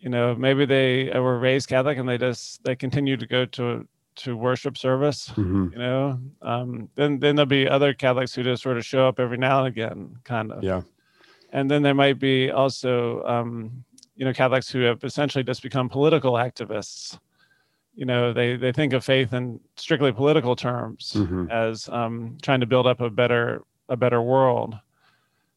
you 0.00 0.08
know 0.08 0.34
maybe 0.34 0.64
they 0.64 1.10
were 1.14 1.38
raised 1.38 1.68
catholic 1.68 1.98
and 1.98 2.08
they 2.08 2.18
just 2.18 2.62
they 2.64 2.76
continue 2.76 3.16
to 3.16 3.26
go 3.26 3.44
to 3.44 3.86
to 4.16 4.36
worship 4.36 4.76
service 4.76 5.28
mm-hmm. 5.28 5.68
you 5.72 5.78
know? 5.78 6.18
Um, 6.42 6.88
then 6.94 7.18
then 7.20 7.36
there'll 7.36 7.46
be 7.46 7.68
other 7.68 7.94
catholics 7.94 8.34
who 8.34 8.42
just 8.42 8.62
sort 8.62 8.76
of 8.76 8.84
show 8.84 9.06
up 9.06 9.20
every 9.20 9.38
now 9.38 9.60
and 9.60 9.68
again 9.68 10.16
kind 10.24 10.52
of. 10.52 10.62
Yeah. 10.62 10.82
And 11.52 11.70
then 11.70 11.82
there 11.82 11.94
might 11.94 12.18
be 12.18 12.50
also 12.50 13.22
um, 13.24 13.84
you 14.16 14.24
know 14.24 14.32
catholics 14.32 14.70
who 14.70 14.80
have 14.80 15.04
essentially 15.04 15.44
just 15.44 15.62
become 15.62 15.88
political 15.88 16.32
activists. 16.32 17.18
You 17.94 18.04
know 18.04 18.32
they 18.32 18.56
they 18.56 18.72
think 18.72 18.92
of 18.92 19.04
faith 19.04 19.32
in 19.32 19.60
strictly 19.76 20.12
political 20.12 20.56
terms 20.56 21.12
mm-hmm. 21.14 21.50
as 21.50 21.88
um, 21.88 22.36
trying 22.42 22.60
to 22.60 22.66
build 22.66 22.86
up 22.86 23.00
a 23.00 23.10
better 23.10 23.62
a 23.88 23.96
better 23.96 24.20
world 24.20 24.74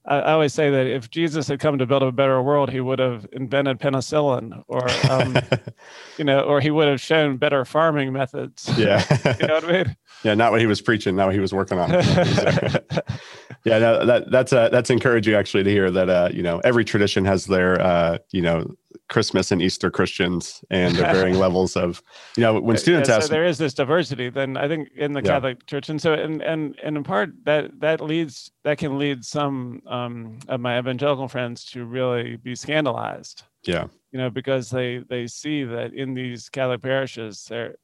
I, 0.06 0.32
always 0.32 0.54
say 0.54 0.70
that 0.70 0.88
if 0.88 1.10
Jesus 1.10 1.48
had 1.48 1.60
come 1.60 1.78
to 1.78 1.86
build 1.86 2.04
a 2.04 2.12
better 2.12 2.42
world, 2.42 2.72
he 2.72 2.80
would 2.80 3.00
have 3.00 3.28
invented 3.32 3.80
penicillin, 3.80 4.64
or 4.68 4.90
um, 5.10 5.38
you 6.18 6.24
know, 6.24 6.42
or 6.42 6.62
he 6.62 6.72
would 6.72 6.88
have 6.88 7.02
shown 7.02 7.38
better 7.38 7.66
farming 7.66 8.14
methods. 8.14 8.70
Yeah, 8.78 9.04
you 9.40 9.48
know 9.48 9.56
what 9.56 9.66
I 9.66 9.72
mean. 9.72 9.96
Yeah, 10.22 10.34
not 10.34 10.52
what 10.52 10.60
he 10.60 10.68
was 10.68 10.82
preaching, 10.82 11.16
not 11.16 11.28
what 11.28 11.34
he 11.34 11.40
was 11.40 11.54
working 11.54 11.80
on. 11.80 11.92
yeah, 11.92 13.80
no, 13.80 14.06
that 14.06 14.26
that's 14.30 14.52
uh, 14.52 14.68
that's 14.68 14.90
encouraging 14.90 15.34
actually 15.34 15.64
to 15.64 15.70
hear 15.70 15.90
that 15.90 16.10
uh, 16.10 16.28
you 16.34 16.44
know 16.44 16.60
every 16.66 16.84
tradition 16.84 17.24
has 17.24 17.46
their 17.46 17.80
uh, 17.80 18.18
you 18.32 18.42
know 18.42 18.70
Christmas 19.10 19.52
and 19.52 19.62
Easter 19.62 19.90
Christians 19.92 20.64
and 20.70 20.96
the 20.96 21.02
varying 21.02 21.38
levels 21.40 21.76
of, 21.76 22.02
you 22.38 22.44
know, 22.44 22.60
when 22.60 22.78
students 22.78 23.10
yeah, 23.10 23.18
ask. 23.18 23.28
So 23.28 23.34
there 23.34 23.46
is 23.46 23.58
this 23.58 23.74
diversity. 23.74 24.30
Then 24.30 24.56
I 24.56 24.68
think 24.68 24.90
in 24.96 25.14
the 25.14 25.22
yeah. 25.22 25.32
Catholic 25.32 25.66
Church, 25.66 25.90
and 25.90 26.02
so 26.02 26.14
and 26.14 26.42
and 26.42 26.80
and 26.82 26.96
in 26.96 27.04
part 27.04 27.32
that 27.44 27.80
that 27.80 28.02
leads 28.02 28.52
that 28.64 28.78
can 28.78 28.98
lead 28.98 29.26
some 29.26 29.82
um, 29.88 30.40
of 30.48 30.62
my 30.62 30.78
evangelical 30.80 31.28
friends 31.28 31.66
to 31.66 31.86
really 31.86 32.38
be 32.38 32.56
scandalized. 32.56 33.44
Yeah. 33.64 33.88
You 34.12 34.20
know, 34.20 34.30
because 34.30 34.70
they 34.70 35.00
they 35.10 35.28
see 35.28 35.64
that 35.64 35.94
in 35.94 36.14
these 36.14 36.48
Catholic 36.50 36.82
parishes 36.82 37.46
there 37.50 37.76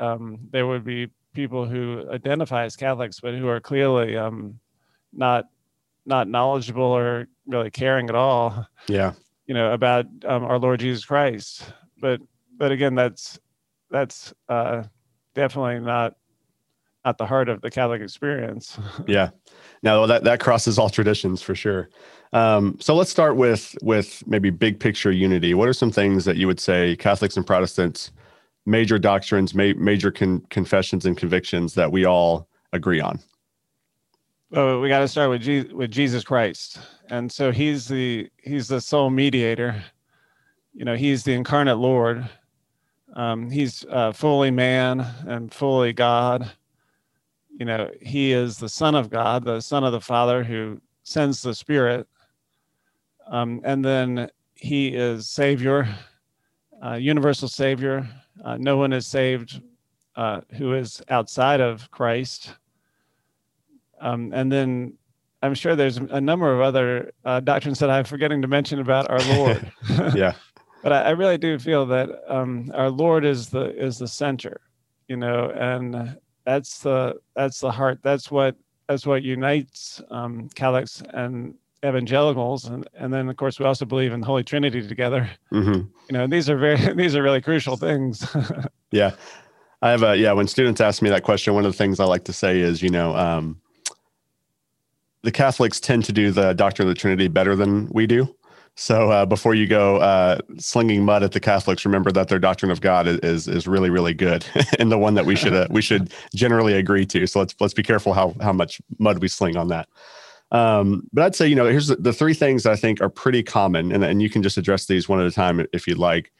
um, 0.00 0.38
there 0.50 0.66
would 0.66 0.84
be 0.84 1.08
people 1.32 1.66
who 1.66 2.04
identify 2.10 2.64
as 2.64 2.76
Catholics 2.76 3.20
but 3.20 3.34
who 3.34 3.48
are 3.48 3.60
clearly 3.60 4.16
um, 4.16 4.58
not 5.12 5.46
not 6.04 6.28
knowledgeable 6.28 6.82
or 6.82 7.28
really 7.46 7.70
caring 7.70 8.08
at 8.08 8.14
all. 8.16 8.66
Yeah 8.88 9.12
you 9.46 9.54
know 9.54 9.72
about 9.72 10.06
um, 10.24 10.44
our 10.44 10.58
Lord 10.58 10.80
Jesus 10.80 11.04
Christ. 11.04 11.72
But 12.00 12.20
but 12.56 12.72
again, 12.72 12.94
that's 12.94 13.38
that's 13.90 14.34
uh, 14.48 14.84
definitely 15.34 15.80
not 15.80 16.14
not 17.04 17.18
the 17.18 17.26
heart 17.26 17.48
of 17.48 17.60
the 17.60 17.70
Catholic 17.70 18.02
experience. 18.02 18.78
yeah, 19.06 19.30
no, 19.82 20.06
that 20.06 20.24
that 20.24 20.40
crosses 20.40 20.78
all 20.78 20.90
traditions 20.90 21.42
for 21.42 21.54
sure. 21.54 21.88
Um, 22.32 22.76
so 22.80 22.94
let's 22.94 23.10
start 23.10 23.36
with 23.36 23.76
with 23.82 24.22
maybe 24.26 24.50
big 24.50 24.80
picture 24.80 25.12
unity. 25.12 25.54
What 25.54 25.68
are 25.68 25.72
some 25.72 25.92
things 25.92 26.24
that 26.24 26.36
you 26.36 26.46
would 26.46 26.60
say 26.60 26.96
Catholics 26.96 27.36
and 27.36 27.46
Protestants, 27.46 28.10
major 28.66 28.98
doctrines, 28.98 29.54
ma- 29.54 29.74
major 29.76 30.10
con- 30.10 30.44
confessions 30.50 31.06
and 31.06 31.16
convictions 31.16 31.74
that 31.74 31.92
we 31.92 32.04
all 32.04 32.48
agree 32.72 33.00
on? 33.00 33.20
Well, 34.50 34.80
we 34.80 34.88
got 34.88 35.00
to 35.00 35.08
start 35.08 35.30
with 35.30 35.72
with 35.72 35.90
Jesus 35.90 36.24
Christ. 36.24 36.78
And 37.10 37.30
so 37.30 37.50
he's 37.50 37.88
the 37.88 38.30
he's 38.36 38.68
the 38.68 38.80
sole 38.80 39.10
mediator. 39.10 39.82
You 40.74 40.84
know 40.84 40.96
he's 40.96 41.24
the 41.24 41.32
incarnate 41.32 41.78
lord. 41.78 42.28
Um, 43.14 43.50
he's 43.50 43.84
uh, 43.90 44.12
fully 44.12 44.50
man 44.50 45.00
and 45.26 45.52
fully 45.52 45.92
god. 45.92 46.50
You 47.58 47.66
know 47.66 47.90
he 48.00 48.32
is 48.32 48.58
the 48.58 48.68
son 48.68 48.94
of 48.94 49.10
god 49.10 49.44
the 49.44 49.60
son 49.60 49.84
of 49.84 49.92
the 49.92 50.00
father 50.00 50.44
who 50.44 50.80
sends 51.02 51.42
the 51.42 51.54
spirit. 51.54 52.06
Um, 53.26 53.60
and 53.64 53.84
then 53.84 54.30
he 54.54 54.88
is 54.88 55.28
savior 55.28 55.88
uh, 56.84 56.94
universal 56.94 57.48
Savior. 57.48 58.08
Uh, 58.44 58.56
no 58.58 58.76
one 58.76 58.92
is 58.92 59.06
saved 59.06 59.60
uh, 60.16 60.40
who 60.54 60.74
is 60.74 61.02
outside 61.08 61.60
of 61.60 61.90
Christ. 61.90 62.52
Um, 64.00 64.32
and 64.34 64.50
then 64.50 64.94
I'm 65.42 65.54
sure 65.54 65.76
there's 65.76 65.98
a 65.98 66.20
number 66.20 66.52
of 66.52 66.60
other 66.60 67.12
uh, 67.24 67.40
doctrines 67.40 67.78
that 67.78 67.90
I'm 67.90 68.04
forgetting 68.04 68.42
to 68.42 68.48
mention 68.48 68.80
about 68.80 69.10
our 69.10 69.20
Lord. 69.36 69.72
yeah. 70.14 70.34
but 70.82 70.92
I, 70.92 71.02
I, 71.02 71.10
really 71.10 71.38
do 71.38 71.58
feel 71.58 71.86
that 71.86 72.08
um, 72.28 72.70
our 72.74 72.90
Lord 72.90 73.24
is 73.24 73.48
the 73.48 73.74
is 73.76 73.98
the 73.98 74.08
center, 74.08 74.60
you 75.08 75.16
know, 75.16 75.50
and 75.50 76.16
that's 76.44 76.78
the 76.80 77.16
that's 77.34 77.60
the 77.60 77.70
heart. 77.70 78.00
That's 78.02 78.30
what 78.30 78.56
that's 78.88 79.06
what 79.06 79.22
unites 79.22 80.00
um, 80.10 80.48
Catholics 80.54 81.02
and 81.10 81.54
evangelicals, 81.84 82.64
and 82.64 82.88
and 82.94 83.12
then 83.12 83.28
of 83.28 83.36
course 83.36 83.58
we 83.58 83.66
also 83.66 83.84
believe 83.84 84.12
in 84.12 84.20
the 84.20 84.26
Holy 84.26 84.44
Trinity 84.44 84.86
together. 84.86 85.28
Mm-hmm. 85.52 85.80
You 86.08 86.12
know, 86.12 86.26
these 86.26 86.48
are 86.48 86.56
very 86.56 86.94
these 86.94 87.14
are 87.14 87.22
really 87.22 87.40
crucial 87.40 87.76
things. 87.76 88.26
yeah, 88.90 89.12
I 89.82 89.90
have 89.90 90.02
a 90.02 90.16
yeah. 90.16 90.32
When 90.32 90.48
students 90.48 90.80
ask 90.80 91.02
me 91.02 91.10
that 91.10 91.24
question, 91.24 91.54
one 91.54 91.66
of 91.66 91.72
the 91.72 91.78
things 91.78 92.00
I 92.00 92.04
like 92.04 92.24
to 92.24 92.32
say 92.32 92.60
is, 92.60 92.82
you 92.82 92.90
know, 92.90 93.14
um, 93.16 93.60
the 95.26 95.32
Catholics 95.32 95.80
tend 95.80 96.04
to 96.04 96.12
do 96.12 96.30
the 96.30 96.52
doctrine 96.52 96.86
of 96.86 96.94
the 96.94 96.98
Trinity 96.98 97.26
better 97.26 97.56
than 97.56 97.88
we 97.90 98.06
do. 98.06 98.32
So 98.76 99.10
uh, 99.10 99.26
before 99.26 99.56
you 99.56 99.66
go 99.66 99.96
uh, 99.96 100.38
slinging 100.56 101.04
mud 101.04 101.24
at 101.24 101.32
the 101.32 101.40
Catholics, 101.40 101.84
remember 101.84 102.12
that 102.12 102.28
their 102.28 102.38
doctrine 102.38 102.70
of 102.70 102.80
God 102.80 103.08
is 103.08 103.48
is 103.48 103.66
really 103.66 103.90
really 103.90 104.14
good, 104.14 104.46
and 104.78 104.92
the 104.92 104.98
one 104.98 105.14
that 105.14 105.26
we 105.26 105.34
should 105.34 105.52
uh, 105.52 105.66
we 105.68 105.82
should 105.82 106.12
generally 106.32 106.74
agree 106.74 107.04
to. 107.06 107.26
So 107.26 107.40
let's 107.40 107.56
let's 107.58 107.74
be 107.74 107.82
careful 107.82 108.12
how 108.12 108.36
how 108.40 108.52
much 108.52 108.80
mud 109.00 109.18
we 109.18 109.26
sling 109.26 109.56
on 109.56 109.66
that. 109.68 109.88
Um, 110.52 111.08
but 111.12 111.24
I'd 111.24 111.34
say 111.34 111.48
you 111.48 111.56
know 111.56 111.64
here's 111.64 111.88
the, 111.88 111.96
the 111.96 112.12
three 112.12 112.34
things 112.34 112.62
that 112.62 112.72
I 112.72 112.76
think 112.76 113.00
are 113.00 113.08
pretty 113.08 113.42
common, 113.42 113.90
and 113.90 114.04
and 114.04 114.22
you 114.22 114.30
can 114.30 114.44
just 114.44 114.58
address 114.58 114.86
these 114.86 115.08
one 115.08 115.18
at 115.18 115.26
a 115.26 115.32
time 115.32 115.66
if 115.72 115.88
you'd 115.88 115.98
like. 115.98 116.30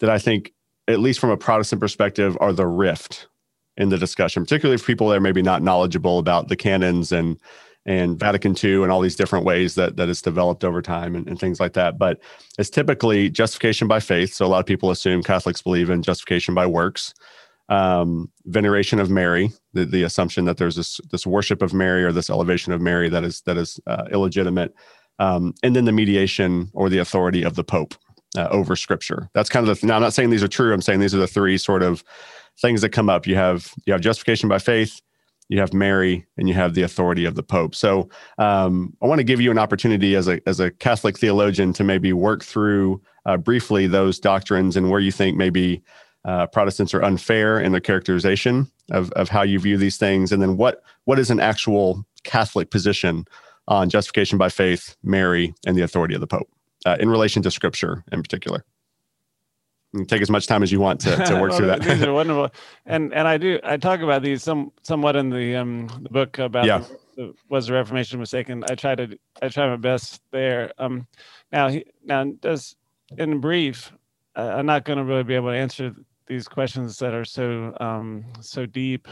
That 0.00 0.10
I 0.10 0.18
think, 0.18 0.52
at 0.88 1.00
least 1.00 1.20
from 1.20 1.30
a 1.30 1.38
Protestant 1.38 1.80
perspective, 1.80 2.36
are 2.38 2.52
the 2.52 2.66
rift 2.66 3.28
in 3.78 3.88
the 3.88 3.96
discussion, 3.96 4.42
particularly 4.42 4.76
for 4.76 4.84
people 4.84 5.08
that 5.08 5.16
are 5.16 5.20
maybe 5.20 5.40
not 5.40 5.62
knowledgeable 5.62 6.18
about 6.18 6.48
the 6.48 6.56
canons 6.56 7.12
and 7.12 7.38
and 7.86 8.18
Vatican 8.18 8.54
II 8.62 8.82
and 8.82 8.92
all 8.92 9.00
these 9.00 9.16
different 9.16 9.44
ways 9.44 9.74
that 9.74 9.96
that 9.96 10.08
it's 10.08 10.22
developed 10.22 10.64
over 10.64 10.82
time 10.82 11.16
and, 11.16 11.26
and, 11.26 11.40
things 11.40 11.60
like 11.60 11.72
that. 11.72 11.98
But 11.98 12.20
it's 12.58 12.70
typically 12.70 13.30
justification 13.30 13.88
by 13.88 14.00
faith. 14.00 14.34
So 14.34 14.44
a 14.44 14.48
lot 14.48 14.60
of 14.60 14.66
people 14.66 14.90
assume 14.90 15.22
Catholics 15.22 15.62
believe 15.62 15.90
in 15.90 16.02
justification 16.02 16.54
by 16.54 16.66
works. 16.66 17.14
Um, 17.68 18.30
veneration 18.46 18.98
of 18.98 19.10
Mary, 19.10 19.52
the, 19.74 19.84
the 19.84 20.02
assumption 20.02 20.44
that 20.46 20.56
there's 20.56 20.76
this 20.76 21.00
this 21.10 21.26
worship 21.26 21.62
of 21.62 21.72
Mary 21.72 22.04
or 22.04 22.12
this 22.12 22.28
elevation 22.28 22.72
of 22.72 22.80
Mary 22.80 23.08
that 23.08 23.24
is 23.24 23.42
that 23.42 23.56
is 23.56 23.80
uh, 23.86 24.04
illegitimate, 24.12 24.74
um, 25.18 25.54
and 25.62 25.74
then 25.74 25.84
the 25.84 25.92
mediation 25.92 26.70
or 26.74 26.88
the 26.88 26.98
authority 26.98 27.44
of 27.44 27.54
the 27.54 27.64
Pope 27.64 27.94
uh, 28.36 28.48
over 28.50 28.76
Scripture. 28.76 29.30
That's 29.34 29.48
kind 29.48 29.68
of 29.68 29.80
the. 29.80 29.86
Now, 29.86 29.96
I'm 29.96 30.02
not 30.02 30.14
saying 30.14 30.30
these 30.30 30.42
are 30.42 30.48
true. 30.48 30.74
I'm 30.74 30.82
saying 30.82 31.00
these 31.00 31.14
are 31.14 31.18
the 31.18 31.28
three 31.28 31.58
sort 31.58 31.82
of 31.82 32.04
things 32.60 32.80
that 32.82 32.90
come 32.90 33.08
up. 33.08 33.26
You 33.26 33.36
have 33.36 33.72
you 33.86 33.92
have 33.92 34.02
justification 34.02 34.48
by 34.48 34.58
faith, 34.58 35.00
you 35.50 35.58
have 35.58 35.74
Mary, 35.74 36.24
and 36.38 36.48
you 36.48 36.54
have 36.54 36.74
the 36.74 36.82
authority 36.82 37.24
of 37.24 37.34
the 37.34 37.42
Pope. 37.42 37.74
So 37.74 38.08
um, 38.38 38.96
I 39.02 39.06
want 39.06 39.18
to 39.18 39.24
give 39.24 39.40
you 39.40 39.50
an 39.50 39.58
opportunity 39.58 40.14
as 40.14 40.28
a 40.28 40.40
as 40.46 40.60
a 40.60 40.70
Catholic 40.70 41.18
theologian 41.18 41.72
to 41.74 41.84
maybe 41.84 42.12
work 42.12 42.44
through 42.44 43.02
uh, 43.26 43.36
briefly 43.36 43.88
those 43.88 44.20
doctrines 44.20 44.76
and 44.76 44.90
where 44.90 45.00
you 45.00 45.10
think 45.10 45.36
maybe 45.36 45.82
uh, 46.24 46.46
Protestants 46.46 46.94
are 46.94 47.02
unfair 47.02 47.60
in 47.60 47.72
their 47.72 47.80
characterization 47.80 48.70
of 48.92 49.10
of 49.12 49.28
how 49.28 49.42
you 49.42 49.58
view 49.58 49.76
these 49.76 49.96
things, 49.96 50.30
and 50.30 50.40
then 50.40 50.56
what 50.56 50.82
what 51.04 51.18
is 51.18 51.30
an 51.30 51.40
actual 51.40 52.06
Catholic 52.22 52.70
position 52.70 53.24
on 53.66 53.90
justification 53.90 54.38
by 54.38 54.48
faith, 54.48 54.96
Mary, 55.02 55.52
and 55.66 55.76
the 55.76 55.82
authority 55.82 56.14
of 56.14 56.20
the 56.20 56.28
Pope 56.28 56.48
uh, 56.86 56.96
in 57.00 57.10
relation 57.10 57.42
to 57.42 57.50
Scripture 57.50 58.04
in 58.12 58.22
particular 58.22 58.64
take 60.06 60.22
as 60.22 60.30
much 60.30 60.46
time 60.46 60.62
as 60.62 60.70
you 60.70 60.80
want 60.80 61.00
to, 61.00 61.16
to 61.24 61.40
work 61.40 61.50
well, 61.50 61.58
through 61.58 61.66
that. 61.66 61.82
these 61.82 62.02
are 62.02 62.12
wonderful, 62.20 62.50
and 62.86 63.12
and 63.12 63.26
I 63.26 63.36
do 63.36 63.58
I 63.64 63.76
talk 63.76 64.00
about 64.00 64.22
these 64.22 64.42
some 64.42 64.72
somewhat 64.82 65.16
in 65.16 65.30
the 65.30 65.56
um 65.56 65.88
the 66.02 66.08
book 66.08 66.38
about 66.38 66.64
yeah. 66.64 66.78
the, 66.78 66.96
the, 67.16 67.34
was 67.48 67.66
the 67.66 67.72
Reformation 67.74 68.20
mistaken. 68.20 68.64
I 68.70 68.74
try 68.74 68.94
to 68.94 69.18
I 69.42 69.48
try 69.48 69.68
my 69.68 69.76
best 69.76 70.22
there. 70.30 70.72
Um, 70.78 71.06
now 71.52 71.68
he 71.68 71.84
now 72.04 72.24
does 72.24 72.76
in 73.18 73.40
brief, 73.40 73.92
uh, 74.36 74.54
I'm 74.56 74.66
not 74.66 74.84
going 74.84 74.98
to 74.98 75.04
really 75.04 75.24
be 75.24 75.34
able 75.34 75.50
to 75.50 75.56
answer 75.56 75.94
these 76.26 76.46
questions 76.46 76.98
that 76.98 77.12
are 77.12 77.24
so 77.24 77.76
um 77.80 78.24
so 78.40 78.66
deep, 78.66 79.08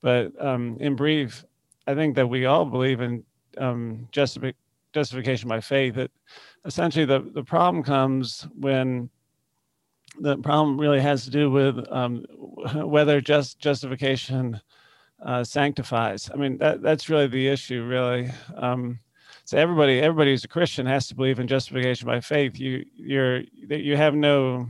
but 0.00 0.32
um 0.40 0.76
in 0.80 0.94
brief, 0.94 1.44
I 1.86 1.94
think 1.94 2.14
that 2.14 2.28
we 2.28 2.46
all 2.46 2.64
believe 2.64 3.00
in 3.00 3.24
um 3.58 4.08
justification 4.12 4.58
justification 4.92 5.48
by 5.48 5.60
faith. 5.60 5.96
That 5.96 6.12
essentially 6.64 7.04
the 7.04 7.28
the 7.34 7.42
problem 7.42 7.82
comes 7.82 8.46
when 8.54 9.10
the 10.20 10.36
problem 10.38 10.80
really 10.80 11.00
has 11.00 11.24
to 11.24 11.30
do 11.30 11.50
with 11.50 11.84
um, 11.90 12.24
whether 12.74 13.20
just 13.20 13.58
justification 13.58 14.60
uh, 15.24 15.44
sanctifies. 15.44 16.30
I 16.32 16.36
mean, 16.36 16.58
that, 16.58 16.82
that's 16.82 17.08
really 17.08 17.26
the 17.26 17.48
issue, 17.48 17.84
really. 17.84 18.30
Um, 18.56 19.00
so 19.44 19.58
everybody, 19.58 20.00
everybody 20.00 20.30
who's 20.30 20.44
a 20.44 20.48
Christian 20.48 20.86
has 20.86 21.06
to 21.08 21.14
believe 21.14 21.38
in 21.38 21.46
justification 21.46 22.06
by 22.06 22.20
faith. 22.20 22.58
You, 22.58 22.84
you're, 22.94 23.42
you 23.68 23.96
have 23.96 24.14
no, 24.14 24.68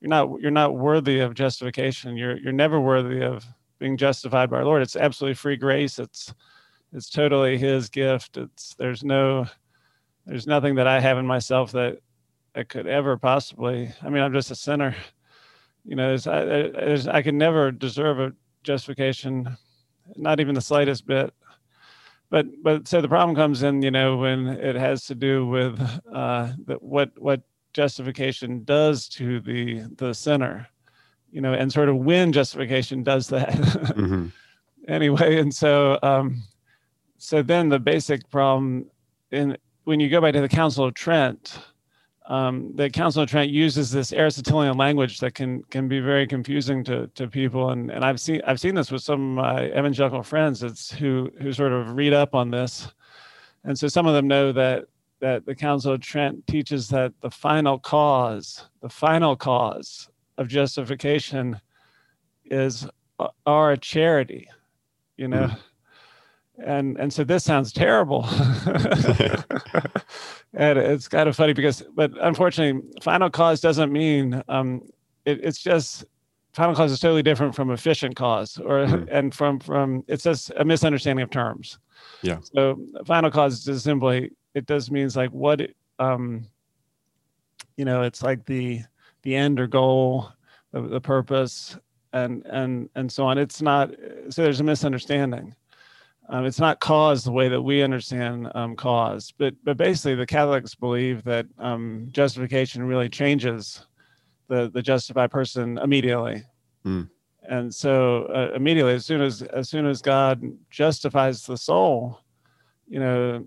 you're 0.00 0.08
not, 0.08 0.40
you're 0.40 0.50
not 0.50 0.76
worthy 0.76 1.20
of 1.20 1.34
justification. 1.34 2.16
You're, 2.16 2.38
you're 2.38 2.52
never 2.52 2.80
worthy 2.80 3.22
of 3.22 3.44
being 3.78 3.96
justified 3.96 4.50
by 4.50 4.58
our 4.58 4.64
Lord. 4.64 4.82
It's 4.82 4.96
absolutely 4.96 5.34
free 5.34 5.56
grace. 5.56 5.98
It's, 5.98 6.32
it's 6.92 7.10
totally 7.10 7.58
His 7.58 7.88
gift. 7.88 8.36
It's, 8.36 8.74
there's 8.74 9.04
no, 9.04 9.46
there's 10.26 10.46
nothing 10.46 10.76
that 10.76 10.86
I 10.86 11.00
have 11.00 11.18
in 11.18 11.26
myself 11.26 11.72
that 11.72 11.98
I 12.58 12.64
could 12.64 12.88
ever 12.88 13.16
possibly. 13.16 13.92
I 14.02 14.08
mean, 14.08 14.22
I'm 14.22 14.32
just 14.32 14.50
a 14.50 14.56
sinner. 14.56 14.94
You 15.84 15.94
know, 15.94 16.08
there's, 16.08 16.26
I, 16.26 16.44
there's, 16.44 17.06
I 17.06 17.22
can 17.22 17.38
never 17.38 17.70
deserve 17.70 18.18
a 18.18 18.32
justification, 18.64 19.56
not 20.16 20.40
even 20.40 20.54
the 20.54 20.60
slightest 20.60 21.06
bit. 21.06 21.32
But 22.30 22.46
but 22.62 22.88
so 22.88 23.00
the 23.00 23.08
problem 23.08 23.34
comes 23.36 23.62
in, 23.62 23.80
you 23.80 23.90
know, 23.90 24.18
when 24.18 24.48
it 24.48 24.74
has 24.74 25.06
to 25.06 25.14
do 25.14 25.46
with 25.46 25.80
uh, 26.12 26.52
the, 26.66 26.74
what 26.74 27.10
what 27.16 27.40
justification 27.72 28.64
does 28.64 29.08
to 29.10 29.40
the 29.40 29.84
the 29.96 30.12
sinner, 30.12 30.68
you 31.30 31.40
know, 31.40 31.54
and 31.54 31.72
sort 31.72 31.88
of 31.88 31.96
when 31.96 32.32
justification 32.32 33.02
does 33.02 33.28
that. 33.28 33.50
mm-hmm. 33.50 34.26
Anyway, 34.88 35.38
and 35.38 35.54
so 35.54 35.98
um, 36.02 36.42
so 37.18 37.42
then 37.42 37.68
the 37.68 37.78
basic 37.78 38.30
problem 38.30 38.86
in 39.30 39.54
when 39.84 40.00
you 40.00 40.08
go 40.08 40.20
back 40.20 40.32
to 40.32 40.40
the 40.40 40.48
Council 40.48 40.86
of 40.86 40.94
Trent, 40.94 41.58
um, 42.28 42.72
the 42.74 42.90
Council 42.90 43.22
of 43.22 43.30
Trent 43.30 43.50
uses 43.50 43.90
this 43.90 44.12
Aristotelian 44.12 44.76
language 44.76 45.18
that 45.20 45.34
can 45.34 45.62
can 45.64 45.88
be 45.88 45.98
very 45.98 46.26
confusing 46.26 46.84
to, 46.84 47.06
to 47.14 47.26
people, 47.26 47.70
and, 47.70 47.90
and 47.90 48.04
I've 48.04 48.20
seen 48.20 48.42
I've 48.46 48.60
seen 48.60 48.74
this 48.74 48.92
with 48.92 49.02
some 49.02 49.38
of 49.38 49.44
my 49.44 49.66
evangelical 49.68 50.22
friends. 50.22 50.62
It's 50.62 50.92
who 50.92 51.30
who 51.40 51.54
sort 51.54 51.72
of 51.72 51.96
read 51.96 52.12
up 52.12 52.34
on 52.34 52.50
this, 52.50 52.92
and 53.64 53.78
so 53.78 53.88
some 53.88 54.06
of 54.06 54.14
them 54.14 54.28
know 54.28 54.52
that 54.52 54.84
that 55.20 55.46
the 55.46 55.54
Council 55.54 55.94
of 55.94 56.02
Trent 56.02 56.46
teaches 56.46 56.88
that 56.90 57.14
the 57.22 57.30
final 57.30 57.78
cause, 57.78 58.62
the 58.82 58.90
final 58.90 59.34
cause 59.34 60.10
of 60.36 60.48
justification, 60.48 61.58
is 62.44 62.86
our 63.46 63.74
charity, 63.76 64.50
you 65.16 65.28
know. 65.28 65.46
Mm 65.46 65.58
and 66.64 66.98
and 66.98 67.12
so 67.12 67.22
this 67.24 67.44
sounds 67.44 67.72
terrible 67.72 68.22
and 70.58 70.76
it's 70.76 71.08
kind 71.08 71.28
of 71.28 71.36
funny 71.36 71.54
because 71.54 71.82
but 71.94 72.12
unfortunately 72.20 72.82
final 73.00 73.30
cause 73.30 73.60
doesn't 73.60 73.92
mean 73.92 74.42
um 74.48 74.82
it, 75.24 75.40
it's 75.42 75.58
just 75.58 76.04
final 76.52 76.74
cause 76.74 76.90
is 76.90 77.00
totally 77.00 77.22
different 77.22 77.54
from 77.54 77.70
efficient 77.70 78.16
cause 78.16 78.58
or 78.58 78.84
mm-hmm. 78.84 79.04
and 79.10 79.34
from 79.34 79.60
from 79.60 80.04
it's 80.08 80.24
just 80.24 80.50
a 80.56 80.64
misunderstanding 80.64 81.22
of 81.22 81.30
terms. 81.30 81.78
Yeah. 82.22 82.38
So 82.42 82.80
final 83.06 83.30
cause 83.30 83.54
is 83.54 83.64
just 83.64 83.84
simply 83.84 84.32
it 84.54 84.66
does 84.66 84.90
means 84.90 85.16
like 85.16 85.30
what 85.30 85.62
um 86.00 86.44
you 87.76 87.84
know 87.84 88.02
it's 88.02 88.22
like 88.22 88.44
the 88.44 88.82
the 89.22 89.36
end 89.36 89.60
or 89.60 89.68
goal 89.68 90.30
the, 90.72 90.82
the 90.82 91.00
purpose 91.00 91.78
and 92.12 92.44
and 92.46 92.88
and 92.96 93.12
so 93.12 93.24
on. 93.24 93.38
It's 93.38 93.62
not 93.62 93.90
so 94.30 94.42
there's 94.42 94.60
a 94.60 94.64
misunderstanding 94.64 95.54
um, 96.30 96.44
it's 96.44 96.60
not 96.60 96.80
cause 96.80 97.24
the 97.24 97.32
way 97.32 97.48
that 97.48 97.62
we 97.62 97.82
understand 97.82 98.50
um, 98.54 98.76
cause, 98.76 99.32
but 99.38 99.54
but 99.64 99.76
basically 99.76 100.14
the 100.14 100.26
Catholics 100.26 100.74
believe 100.74 101.24
that 101.24 101.46
um, 101.58 102.08
justification 102.12 102.84
really 102.84 103.08
changes 103.08 103.86
the 104.48 104.70
the 104.70 104.82
justified 104.82 105.30
person 105.30 105.78
immediately, 105.78 106.42
mm. 106.84 107.08
and 107.48 107.74
so 107.74 108.24
uh, 108.24 108.54
immediately 108.54 108.92
as 108.92 109.06
soon 109.06 109.22
as 109.22 109.40
as 109.42 109.70
soon 109.70 109.86
as 109.86 110.02
God 110.02 110.42
justifies 110.70 111.46
the 111.46 111.56
soul, 111.56 112.20
you 112.86 113.00
know, 113.00 113.46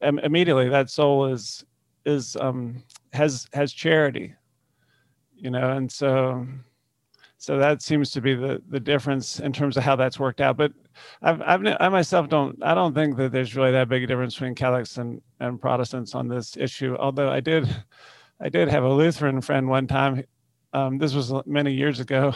Im- 0.00 0.18
immediately 0.20 0.70
that 0.70 0.88
soul 0.88 1.26
is 1.26 1.62
is 2.06 2.36
um, 2.36 2.82
has 3.12 3.48
has 3.52 3.70
charity, 3.70 4.34
you 5.36 5.50
know, 5.50 5.72
and 5.72 5.92
so 5.92 6.46
so 7.36 7.58
that 7.58 7.82
seems 7.82 8.10
to 8.12 8.22
be 8.22 8.34
the 8.34 8.62
the 8.70 8.80
difference 8.80 9.40
in 9.40 9.52
terms 9.52 9.76
of 9.76 9.82
how 9.82 9.94
that's 9.94 10.18
worked 10.18 10.40
out. 10.40 10.56
But 10.56 10.72
I've, 11.22 11.40
I've 11.42 11.76
I 11.80 11.88
myself 11.88 12.28
don't 12.28 12.62
I 12.62 12.74
don't 12.74 12.94
think 12.94 13.16
that 13.16 13.32
there's 13.32 13.56
really 13.56 13.72
that 13.72 13.88
big 13.88 14.04
a 14.04 14.06
difference 14.06 14.34
between 14.34 14.54
Catholics 14.54 14.98
and 14.98 15.20
and 15.40 15.60
Protestants 15.60 16.14
on 16.14 16.28
this 16.28 16.56
issue. 16.56 16.96
Although 16.98 17.30
I 17.30 17.40
did 17.40 17.68
I 18.40 18.48
did 18.48 18.68
have 18.68 18.84
a 18.84 18.92
Lutheran 18.92 19.40
friend 19.40 19.68
one 19.68 19.86
time 19.86 20.24
um, 20.74 20.98
this 20.98 21.14
was 21.14 21.32
many 21.46 21.72
years 21.72 22.00
ago. 22.00 22.34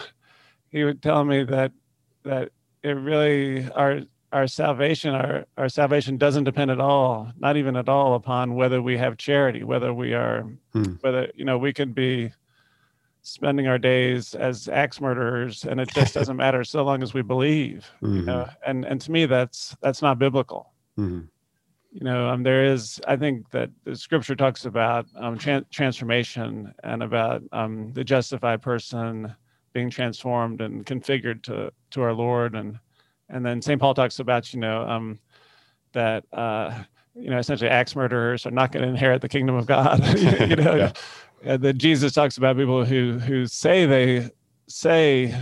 He 0.70 0.84
would 0.84 1.02
tell 1.02 1.24
me 1.24 1.44
that 1.44 1.72
that 2.24 2.50
it 2.82 2.90
really 2.90 3.68
our 3.70 4.02
our 4.32 4.46
salvation 4.46 5.14
our 5.14 5.46
our 5.56 5.68
salvation 5.68 6.18
doesn't 6.18 6.44
depend 6.44 6.70
at 6.70 6.80
all, 6.80 7.32
not 7.38 7.56
even 7.56 7.74
at 7.74 7.88
all, 7.88 8.14
upon 8.14 8.54
whether 8.54 8.80
we 8.80 8.98
have 8.98 9.16
charity, 9.16 9.64
whether 9.64 9.92
we 9.92 10.14
are 10.14 10.42
hmm. 10.72 10.94
whether 11.00 11.30
you 11.34 11.44
know 11.44 11.58
we 11.58 11.72
could 11.72 11.94
be 11.94 12.32
spending 13.28 13.66
our 13.66 13.78
days 13.78 14.34
as 14.34 14.68
axe 14.68 15.00
murderers 15.00 15.64
and 15.64 15.80
it 15.80 15.88
just 15.90 16.14
doesn't 16.14 16.36
matter 16.36 16.64
so 16.64 16.84
long 16.84 17.02
as 17.02 17.14
we 17.14 17.22
believe 17.22 17.90
mm-hmm. 18.02 18.16
you 18.16 18.22
know? 18.22 18.48
And 18.66 18.84
and 18.84 19.00
to 19.02 19.10
me 19.10 19.26
that's 19.26 19.76
that's 19.80 20.02
not 20.02 20.18
biblical. 20.18 20.72
Mm-hmm. 20.98 21.26
you 21.92 22.04
know 22.04 22.28
um, 22.28 22.42
there 22.42 22.64
is 22.64 23.00
i 23.06 23.14
think 23.14 23.50
that 23.50 23.70
the 23.84 23.94
scripture 23.94 24.34
talks 24.34 24.64
about 24.64 25.06
um, 25.14 25.38
tra- 25.38 25.64
transformation 25.70 26.74
and 26.82 27.04
about 27.04 27.42
um, 27.52 27.92
the 27.92 28.02
justified 28.02 28.60
person 28.62 29.32
being 29.72 29.90
transformed 29.90 30.60
and 30.60 30.84
configured 30.86 31.42
to 31.44 31.70
to 31.90 32.02
our 32.02 32.12
lord. 32.12 32.54
And 32.56 32.78
and 33.28 33.44
then 33.44 33.62
st 33.62 33.80
paul 33.80 33.94
talks 33.94 34.18
about 34.18 34.52
you 34.52 34.60
know 34.60 34.82
um, 34.82 35.20
that 35.92 36.24
uh, 36.32 36.82
you 37.14 37.30
know 37.30 37.38
essentially 37.38 37.70
axe 37.70 37.94
murderers 37.94 38.44
are 38.46 38.50
not 38.50 38.72
going 38.72 38.82
to 38.82 38.88
inherit 38.88 39.20
the 39.20 39.28
kingdom 39.28 39.54
of 39.54 39.66
god 39.66 40.04
you 40.50 40.56
know? 40.56 40.74
Yeah 40.76 40.92
uh, 41.46 41.56
that 41.56 41.74
Jesus 41.74 42.12
talks 42.12 42.36
about 42.36 42.56
people 42.56 42.84
who 42.84 43.18
who 43.18 43.46
say 43.46 43.86
they 43.86 44.30
say 44.68 45.34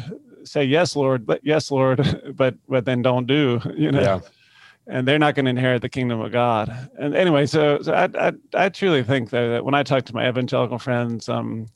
say 0.44 0.64
yes, 0.64 0.96
Lord, 0.96 1.26
but 1.26 1.40
yes, 1.42 1.70
Lord, 1.70 2.32
but 2.36 2.54
but 2.68 2.84
then 2.84 3.02
don't 3.02 3.26
do. 3.26 3.60
You 3.76 3.92
know. 3.92 4.00
Yeah. 4.00 4.20
And 4.88 5.06
they're 5.06 5.18
not 5.18 5.34
going 5.34 5.46
to 5.46 5.50
inherit 5.50 5.82
the 5.82 5.88
kingdom 5.88 6.20
of 6.20 6.30
God. 6.30 6.72
And 6.96 7.12
anyway, 7.12 7.46
so, 7.46 7.82
so 7.82 7.92
I, 7.92 8.08
I, 8.28 8.32
I 8.54 8.68
truly 8.68 9.02
think 9.02 9.30
that, 9.30 9.48
that 9.48 9.64
when 9.64 9.74
I 9.74 9.82
talk 9.82 10.04
to 10.04 10.14
my 10.14 10.28
evangelical 10.28 10.78
friends, 10.78 11.28
um, 11.28 11.66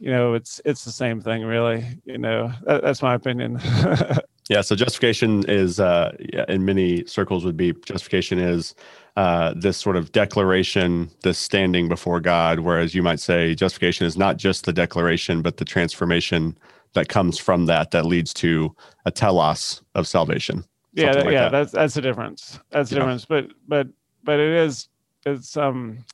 you 0.00 0.10
know, 0.10 0.34
it's 0.34 0.60
it's 0.64 0.84
the 0.84 0.90
same 0.90 1.20
thing, 1.20 1.44
really. 1.44 1.84
You 2.04 2.18
know, 2.18 2.50
that, 2.64 2.82
that's 2.82 3.02
my 3.02 3.14
opinion. 3.14 3.60
yeah. 4.48 4.62
So 4.62 4.74
justification 4.74 5.44
is, 5.46 5.78
uh, 5.78 6.16
in 6.48 6.64
many 6.64 7.04
circles, 7.04 7.44
would 7.44 7.56
be 7.56 7.72
justification 7.84 8.40
is 8.40 8.74
uh, 9.16 9.54
this 9.56 9.76
sort 9.76 9.96
of 9.96 10.12
declaration, 10.12 11.10
this 11.22 11.38
standing 11.38 11.88
before 11.88 12.20
God, 12.20 12.60
whereas 12.60 12.94
you 12.94 13.02
might 13.02 13.20
say 13.20 13.54
justification 13.54 14.06
is 14.06 14.16
not 14.16 14.36
just 14.36 14.64
the 14.64 14.72
declaration, 14.72 15.42
but 15.42 15.56
the 15.56 15.64
transformation 15.64 16.56
that 16.94 17.08
comes 17.08 17.38
from 17.38 17.66
that 17.66 17.90
that 17.92 18.06
leads 18.06 18.34
to 18.34 18.74
a 19.04 19.10
telos 19.10 19.82
of 19.94 20.06
salvation. 20.06 20.64
Yeah, 20.92 21.12
like 21.12 21.26
yeah, 21.26 21.48
that. 21.48 21.50
that's 21.52 21.72
that's 21.72 21.94
the 21.94 22.00
difference. 22.00 22.58
That's 22.70 22.90
the 22.90 22.96
yeah. 22.96 23.00
difference. 23.02 23.24
But 23.24 23.52
but 23.68 23.88
but 24.24 24.40
it 24.40 24.52
is 24.52 24.88
it's 25.24 25.56
um 25.56 26.04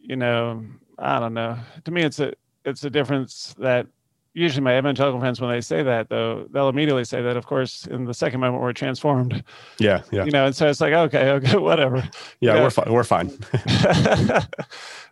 you 0.00 0.16
know 0.16 0.64
I 0.98 1.18
don't 1.18 1.34
know. 1.34 1.58
To 1.84 1.90
me, 1.90 2.02
it's 2.02 2.20
a 2.20 2.32
it's 2.64 2.84
a 2.84 2.90
difference 2.90 3.54
that 3.58 3.86
usually 4.34 4.62
my 4.62 4.78
evangelical 4.78 5.20
friends 5.20 5.40
when 5.40 5.50
they 5.50 5.60
say 5.60 5.82
that 5.82 6.08
though 6.08 6.46
they'll 6.50 6.68
immediately 6.68 7.04
say 7.04 7.20
that 7.22 7.36
of 7.36 7.46
course 7.46 7.86
in 7.86 8.04
the 8.04 8.14
second 8.14 8.40
moment 8.40 8.62
we're 8.62 8.72
transformed. 8.72 9.44
Yeah 9.78 10.02
yeah. 10.10 10.24
You 10.24 10.30
know 10.30 10.46
and 10.46 10.56
so 10.56 10.68
it's 10.68 10.80
like 10.80 10.92
okay 10.92 11.30
okay 11.36 11.56
whatever. 11.58 11.96
Yeah 12.40 12.52
you 12.52 12.52
know? 12.52 12.62
we're 12.62 12.70
fine 12.70 12.92
we're 12.92 13.04
fine. 13.14 13.30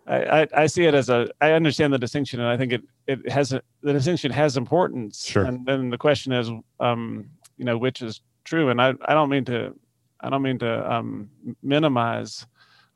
I, 0.06 0.40
I, 0.42 0.48
I 0.54 0.66
see 0.66 0.84
it 0.84 0.94
as 0.94 1.08
a 1.08 1.28
i 1.40 1.52
understand 1.52 1.92
the 1.92 1.98
distinction 1.98 2.40
and 2.40 2.48
i 2.48 2.56
think 2.56 2.72
it 2.72 2.82
it 3.06 3.30
has 3.30 3.52
a, 3.52 3.62
the 3.82 3.92
distinction 3.92 4.32
has 4.32 4.56
importance. 4.56 5.26
Sure. 5.26 5.44
And 5.44 5.66
then 5.66 5.90
the 5.90 5.98
question 5.98 6.32
is 6.32 6.50
um 6.78 7.28
you 7.56 7.64
know 7.64 7.76
which 7.76 8.02
is 8.02 8.22
true 8.44 8.70
and 8.70 8.80
i 8.80 8.94
i 9.04 9.12
don't 9.12 9.28
mean 9.28 9.44
to 9.44 9.74
i 10.20 10.30
don't 10.30 10.42
mean 10.42 10.58
to 10.58 10.92
um 10.92 11.28
minimize 11.62 12.46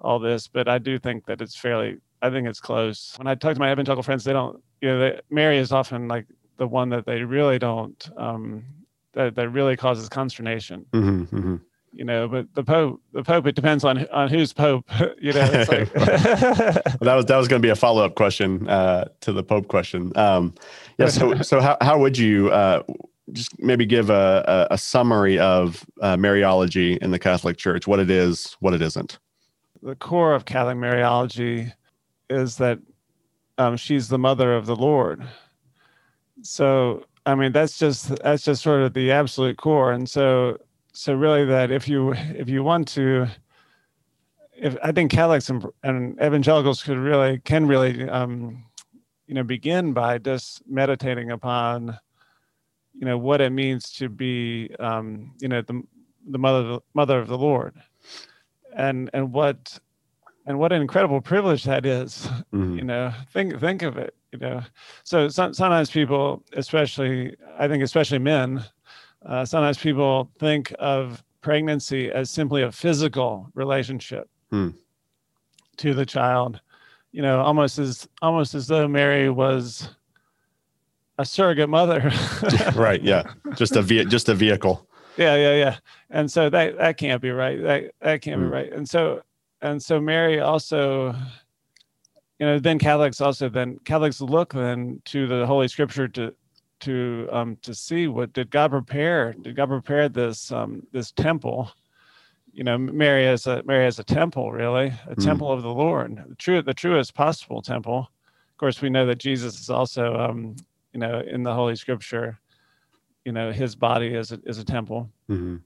all 0.00 0.18
this 0.18 0.48
but 0.48 0.68
i 0.68 0.78
do 0.78 0.98
think 0.98 1.26
that 1.26 1.40
it's 1.40 1.56
fairly 1.56 1.98
I 2.24 2.30
think 2.30 2.48
it's 2.48 2.60
close. 2.60 3.14
When 3.18 3.26
I 3.26 3.34
talk 3.34 3.52
to 3.52 3.60
my 3.60 3.70
evangelical 3.70 4.02
friends, 4.02 4.24
they 4.24 4.32
don't, 4.32 4.58
you 4.84 4.90
know, 4.90 4.98
they, 4.98 5.20
Mary 5.30 5.56
is 5.56 5.72
often 5.72 6.08
like 6.08 6.26
the 6.58 6.66
one 6.66 6.90
that 6.90 7.06
they 7.06 7.22
really 7.22 7.58
don't, 7.58 8.10
um, 8.18 8.62
that, 9.14 9.34
that 9.34 9.48
really 9.48 9.78
causes 9.78 10.10
consternation. 10.10 10.84
Mm-hmm, 10.92 11.36
mm-hmm. 11.36 11.56
You 11.92 12.04
know, 12.04 12.28
but 12.28 12.52
the 12.52 12.62
Pope, 12.62 13.00
the 13.14 13.22
Pope, 13.22 13.46
it 13.46 13.54
depends 13.54 13.82
on 13.82 14.06
on 14.08 14.28
who's 14.28 14.52
Pope. 14.52 14.84
You 15.18 15.32
know, 15.32 15.40
like, 15.40 15.90
that 15.92 17.14
was 17.14 17.24
that 17.26 17.36
was 17.36 17.48
going 17.48 17.62
to 17.62 17.66
be 17.66 17.70
a 17.70 17.76
follow 17.76 18.04
up 18.04 18.14
question 18.14 18.68
uh, 18.68 19.06
to 19.20 19.32
the 19.32 19.42
Pope 19.42 19.68
question. 19.68 20.12
Um, 20.18 20.52
yeah. 20.98 21.06
So 21.06 21.34
so 21.40 21.60
how 21.62 21.78
how 21.80 21.98
would 21.98 22.18
you 22.18 22.50
uh, 22.50 22.82
just 23.32 23.58
maybe 23.60 23.86
give 23.86 24.10
a, 24.10 24.66
a, 24.70 24.74
a 24.74 24.78
summary 24.78 25.38
of 25.38 25.86
uh, 26.02 26.16
Mariology 26.16 26.98
in 26.98 27.10
the 27.10 27.18
Catholic 27.18 27.56
Church, 27.56 27.86
what 27.86 28.00
it 28.00 28.10
is, 28.10 28.54
what 28.60 28.74
it 28.74 28.82
isn't? 28.82 29.18
The 29.82 29.94
core 29.94 30.34
of 30.34 30.44
Catholic 30.44 30.76
Mariology 30.76 31.72
is 32.28 32.56
that 32.56 32.80
um, 33.58 33.76
she's 33.76 34.08
the 34.08 34.18
mother 34.18 34.54
of 34.54 34.66
the 34.66 34.76
Lord. 34.76 35.22
So 36.42 37.04
I 37.26 37.34
mean 37.34 37.52
that's 37.52 37.78
just 37.78 38.16
that's 38.22 38.44
just 38.44 38.62
sort 38.62 38.82
of 38.82 38.94
the 38.94 39.10
absolute 39.10 39.56
core. 39.56 39.92
And 39.92 40.08
so 40.08 40.58
so 40.92 41.14
really 41.14 41.44
that 41.44 41.70
if 41.70 41.88
you 41.88 42.12
if 42.12 42.48
you 42.48 42.62
want 42.62 42.88
to 42.88 43.28
if 44.56 44.76
I 44.82 44.92
think 44.92 45.10
Catholics 45.10 45.50
and, 45.50 45.64
and 45.82 46.18
evangelicals 46.22 46.82
could 46.82 46.98
really 46.98 47.38
can 47.40 47.66
really 47.66 48.08
um, 48.08 48.64
you 49.26 49.34
know 49.34 49.42
begin 49.42 49.92
by 49.92 50.18
just 50.18 50.62
meditating 50.68 51.30
upon 51.30 51.98
you 52.94 53.04
know 53.04 53.18
what 53.18 53.40
it 53.40 53.50
means 53.50 53.90
to 53.94 54.08
be 54.08 54.74
um, 54.78 55.32
you 55.40 55.48
know 55.48 55.62
the 55.62 55.82
the 56.28 56.38
mother 56.38 56.78
mother 56.94 57.18
of 57.18 57.28
the 57.28 57.38
Lord 57.38 57.74
and 58.76 59.10
and 59.12 59.32
what 59.32 59.78
and 60.46 60.58
what 60.58 60.72
an 60.72 60.82
incredible 60.82 61.20
privilege 61.20 61.64
that 61.64 61.86
is, 61.86 62.28
mm-hmm. 62.52 62.78
you 62.78 62.84
know 62.84 63.12
think 63.30 63.58
think 63.60 63.82
of 63.82 63.96
it 63.96 64.14
you 64.32 64.38
know. 64.38 64.62
So 65.04 65.28
some, 65.28 65.54
sometimes 65.54 65.90
people 65.90 66.42
especially 66.54 67.36
i 67.58 67.68
think 67.68 67.82
especially 67.82 68.18
men 68.18 68.64
uh, 69.26 69.44
sometimes 69.44 69.78
people 69.78 70.30
think 70.38 70.74
of 70.78 71.22
pregnancy 71.40 72.10
as 72.10 72.30
simply 72.30 72.62
a 72.62 72.72
physical 72.72 73.48
relationship 73.54 74.28
mm. 74.52 74.74
to 75.76 75.94
the 75.94 76.06
child 76.06 76.60
you 77.12 77.22
know 77.22 77.40
almost 77.40 77.78
as 77.78 78.08
almost 78.22 78.54
as 78.54 78.66
though 78.66 78.88
mary 78.88 79.30
was 79.30 79.88
a 81.18 81.24
surrogate 81.24 81.68
mother. 81.68 82.12
Right 82.74 83.02
yeah. 83.02 83.32
Just 83.54 83.76
a 83.76 83.82
ve- 83.82 84.04
just 84.06 84.28
a 84.28 84.34
vehicle. 84.34 84.86
Yeah 85.16 85.36
yeah 85.36 85.54
yeah. 85.54 85.76
And 86.10 86.30
so 86.30 86.50
that 86.50 86.76
that 86.78 86.96
can't 86.96 87.22
be 87.22 87.30
right. 87.30 87.60
That 87.62 87.92
that 88.00 88.22
can't 88.22 88.40
mm. 88.40 88.44
be 88.44 88.50
right. 88.50 88.72
And 88.72 88.88
so 88.88 89.22
and 89.64 89.82
so 89.82 89.98
Mary 89.98 90.40
also, 90.40 91.14
you 92.38 92.46
know, 92.46 92.58
then 92.58 92.78
Catholics 92.78 93.20
also 93.20 93.48
then 93.48 93.78
Catholics 93.84 94.20
look 94.20 94.52
then 94.52 95.00
to 95.06 95.26
the 95.26 95.46
Holy 95.46 95.68
Scripture 95.68 96.06
to 96.08 96.34
to 96.80 97.28
um, 97.32 97.56
to 97.62 97.74
see 97.74 98.06
what 98.06 98.34
did 98.34 98.50
God 98.50 98.70
prepare? 98.70 99.32
Did 99.32 99.56
God 99.56 99.70
prepare 99.70 100.08
this 100.10 100.52
um, 100.52 100.86
this 100.92 101.12
temple? 101.12 101.70
You 102.52 102.62
know, 102.62 102.76
Mary 102.76 103.26
as 103.26 103.46
a 103.46 103.62
Mary 103.64 103.86
as 103.86 103.98
a 103.98 104.04
temple, 104.04 104.52
really, 104.52 104.92
a 105.08 105.16
mm. 105.16 105.24
temple 105.24 105.50
of 105.50 105.62
the 105.62 105.72
Lord, 105.72 106.22
the 106.28 106.34
true 106.36 106.60
the 106.60 106.74
truest 106.74 107.14
possible 107.14 107.62
temple. 107.62 108.10
Of 108.52 108.58
course, 108.58 108.82
we 108.82 108.90
know 108.90 109.06
that 109.06 109.18
Jesus 109.18 109.58
is 109.58 109.70
also, 109.70 110.14
um, 110.14 110.56
you 110.92 111.00
know, 111.00 111.20
in 111.20 111.42
the 111.42 111.54
Holy 111.54 111.74
Scripture. 111.74 112.38
You 113.24 113.32
know, 113.32 113.50
his 113.50 113.74
body 113.74 114.14
is 114.14 114.32
a, 114.32 114.40
is 114.44 114.58
a 114.58 114.64
temple. 114.64 115.10
Mm-hmm. 115.30 115.56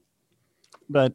But 0.89 1.13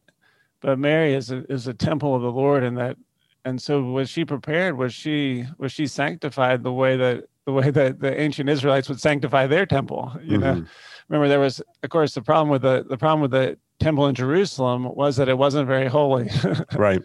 but 0.65 0.79
Mary 0.79 1.13
is 1.13 1.31
a, 1.31 1.45
is 1.53 1.67
a 1.67 1.75
temple 1.75 2.17
of 2.17 2.23
the 2.23 2.33
Lord, 2.33 2.65
and 2.65 2.79
that, 2.79 2.97
and 3.45 3.61
so 3.61 3.83
was 3.83 4.09
she 4.09 4.25
prepared? 4.25 4.79
Was 4.79 4.95
she 4.95 5.45
was 5.59 5.73
she 5.73 5.87
sanctified 5.87 6.63
the 6.63 6.73
way 6.73 6.97
that 6.97 7.25
the 7.45 7.53
way 7.53 7.71
that 7.71 8.01
the 8.01 8.19
ancient 8.19 8.49
Israelites 8.49 8.89
would 8.89 8.99
sanctify 8.99 9.47
their 9.47 9.67
temple? 9.67 10.11
You 10.23 10.39
mm-hmm. 10.39 10.61
know, 10.61 10.67
remember 11.11 11.29
there 11.29 11.39
was, 11.39 11.61
of 11.83 11.91
course, 11.91 12.15
the 12.15 12.23
problem 12.23 12.49
with 12.49 12.63
the 12.63 12.83
the 12.89 12.97
problem 12.97 13.21
with 13.21 13.33
the 13.33 13.59
temple 13.79 14.07
in 14.07 14.15
Jerusalem 14.15 14.85
was 14.95 15.19
that 15.19 15.29
it 15.29 15.37
wasn't 15.37 15.69
very 15.69 15.87
holy. 15.87 16.31
right. 16.75 17.03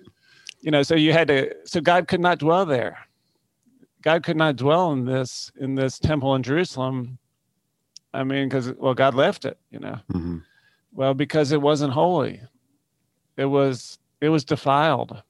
You 0.61 0.71
know, 0.71 0.81
so 0.81 0.95
you 0.95 1.11
had 1.11 1.27
to, 1.27 1.53
so 1.65 1.81
God 1.81 2.07
could 2.07 2.21
not 2.21 2.39
dwell 2.39 2.65
there. 2.65 2.97
God 4.01 4.23
could 4.23 4.37
not 4.37 4.55
dwell 4.55 4.93
in 4.93 5.03
this 5.03 5.51
in 5.59 5.75
this 5.75 5.99
temple 5.99 6.33
in 6.35 6.43
Jerusalem. 6.43 7.17
I 8.13 8.23
mean, 8.23 8.47
because 8.47 8.71
well, 8.77 8.93
God 8.93 9.15
left 9.15 9.43
it. 9.43 9.57
You 9.69 9.79
know. 9.79 9.99
Mm-hmm. 10.13 10.37
Well, 10.93 11.13
because 11.13 11.51
it 11.51 11.61
wasn't 11.61 11.91
holy. 11.91 12.39
It 13.39 13.45
was 13.45 13.99
it 14.19 14.27
was 14.27 14.43
defiled. 14.43 15.23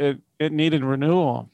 It 0.00 0.18
it 0.40 0.52
needed 0.52 0.82
renewal. 0.82 1.48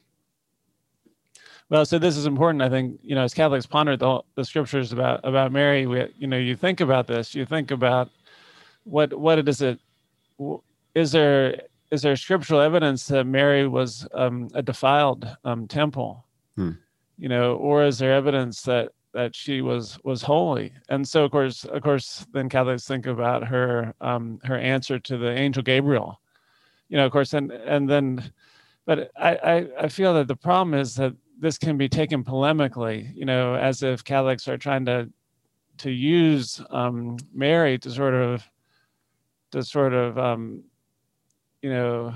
Well, 1.69 1.85
so 1.85 1.99
this 1.99 2.17
is 2.17 2.25
important. 2.25 2.63
I 2.63 2.69
think 2.69 2.99
you 3.03 3.13
know, 3.13 3.23
as 3.23 3.35
Catholics 3.35 3.67
ponder 3.67 3.95
the, 3.95 4.21
the 4.33 4.43
scriptures 4.43 4.91
about 4.91 5.19
about 5.23 5.51
Mary, 5.51 5.85
we, 5.85 6.07
you 6.17 6.25
know, 6.25 6.37
you 6.37 6.55
think 6.55 6.81
about 6.81 7.05
this. 7.05 7.35
You 7.35 7.45
think 7.45 7.69
about 7.69 8.09
what 8.85 9.13
what 9.13 9.47
is 9.47 9.61
it? 9.61 9.79
Is 10.95 11.11
there 11.11 11.61
is 11.91 12.01
there 12.01 12.15
scriptural 12.15 12.59
evidence 12.59 13.05
that 13.07 13.25
Mary 13.25 13.67
was 13.67 14.07
um, 14.15 14.49
a 14.55 14.63
defiled 14.63 15.27
um, 15.43 15.67
temple? 15.67 16.25
Hmm. 16.55 16.71
You 17.19 17.29
know, 17.29 17.53
or 17.53 17.83
is 17.83 17.99
there 17.99 18.13
evidence 18.13 18.63
that 18.63 18.93
that 19.13 19.35
she 19.35 19.61
was 19.61 19.99
was 20.03 20.21
holy. 20.21 20.73
And 20.89 21.07
so 21.07 21.25
of 21.25 21.31
course 21.31 21.65
of 21.65 21.81
course 21.81 22.25
then 22.33 22.49
catholics 22.49 22.85
think 22.85 23.05
about 23.05 23.47
her 23.47 23.93
um 24.01 24.39
her 24.43 24.57
answer 24.57 24.99
to 24.99 25.17
the 25.17 25.31
angel 25.31 25.63
gabriel. 25.63 26.21
You 26.89 26.97
know 26.97 27.05
of 27.05 27.11
course 27.11 27.33
and 27.33 27.51
and 27.51 27.89
then 27.89 28.31
but 28.85 29.11
i 29.17 29.35
i, 29.35 29.67
I 29.81 29.87
feel 29.87 30.13
that 30.15 30.27
the 30.27 30.35
problem 30.35 30.73
is 30.73 30.95
that 30.95 31.13
this 31.39 31.57
can 31.57 31.77
be 31.77 31.87
taken 31.87 32.23
polemically, 32.23 33.15
you 33.15 33.25
know, 33.25 33.55
as 33.55 33.81
if 33.81 34.03
Catholics 34.03 34.47
are 34.47 34.57
trying 34.57 34.85
to 34.85 35.09
to 35.77 35.89
use 35.89 36.61
um, 36.71 37.15
Mary 37.33 37.79
to 37.79 37.89
sort 37.89 38.13
of 38.13 38.43
to 39.51 39.63
sort 39.63 39.93
of 39.93 40.17
um, 40.17 40.63
you 41.61 41.69
know 41.69 42.13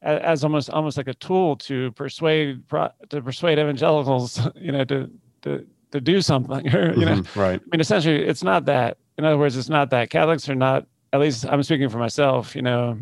as, 0.00 0.44
almost 0.44 0.70
almost 0.70 0.96
like 0.96 1.08
a 1.08 1.14
tool 1.14 1.56
to 1.56 1.92
persuade 1.92 2.62
to 3.10 3.22
persuade 3.22 3.58
evangelicals, 3.58 4.40
you 4.56 4.72
know, 4.72 4.84
to 4.84 5.10
to 5.42 5.66
to 5.92 6.00
do 6.00 6.20
something. 6.20 6.64
you 6.64 6.70
know, 6.72 7.22
mm-hmm, 7.22 7.40
right? 7.40 7.60
I 7.60 7.68
mean, 7.70 7.80
essentially, 7.80 8.24
it's 8.24 8.42
not 8.42 8.64
that. 8.66 8.98
In 9.16 9.24
other 9.24 9.38
words, 9.38 9.56
it's 9.56 9.68
not 9.68 9.90
that 9.90 10.10
Catholics 10.10 10.48
are 10.48 10.54
not. 10.54 10.86
At 11.12 11.20
least 11.20 11.46
I'm 11.46 11.62
speaking 11.62 11.88
for 11.88 11.98
myself. 11.98 12.54
You 12.54 12.62
know, 12.62 12.98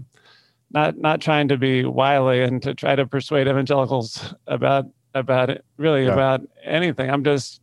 not 0.73 0.99
not 0.99 1.21
trying 1.21 1.49
to 1.49 1.57
be 1.57 1.85
wily 1.85 2.43
and 2.43 2.63
to 2.63 2.75
try 2.75 2.97
to 2.97 3.07
persuade 3.07 3.49
evangelicals 3.49 4.35
about 4.47 4.87
about 5.15 5.51
it, 5.51 5.65
really 5.77 6.05
yeah. 6.05 6.13
about 6.13 6.43
anything. 6.65 7.11
I'm 7.11 7.25
just 7.25 7.61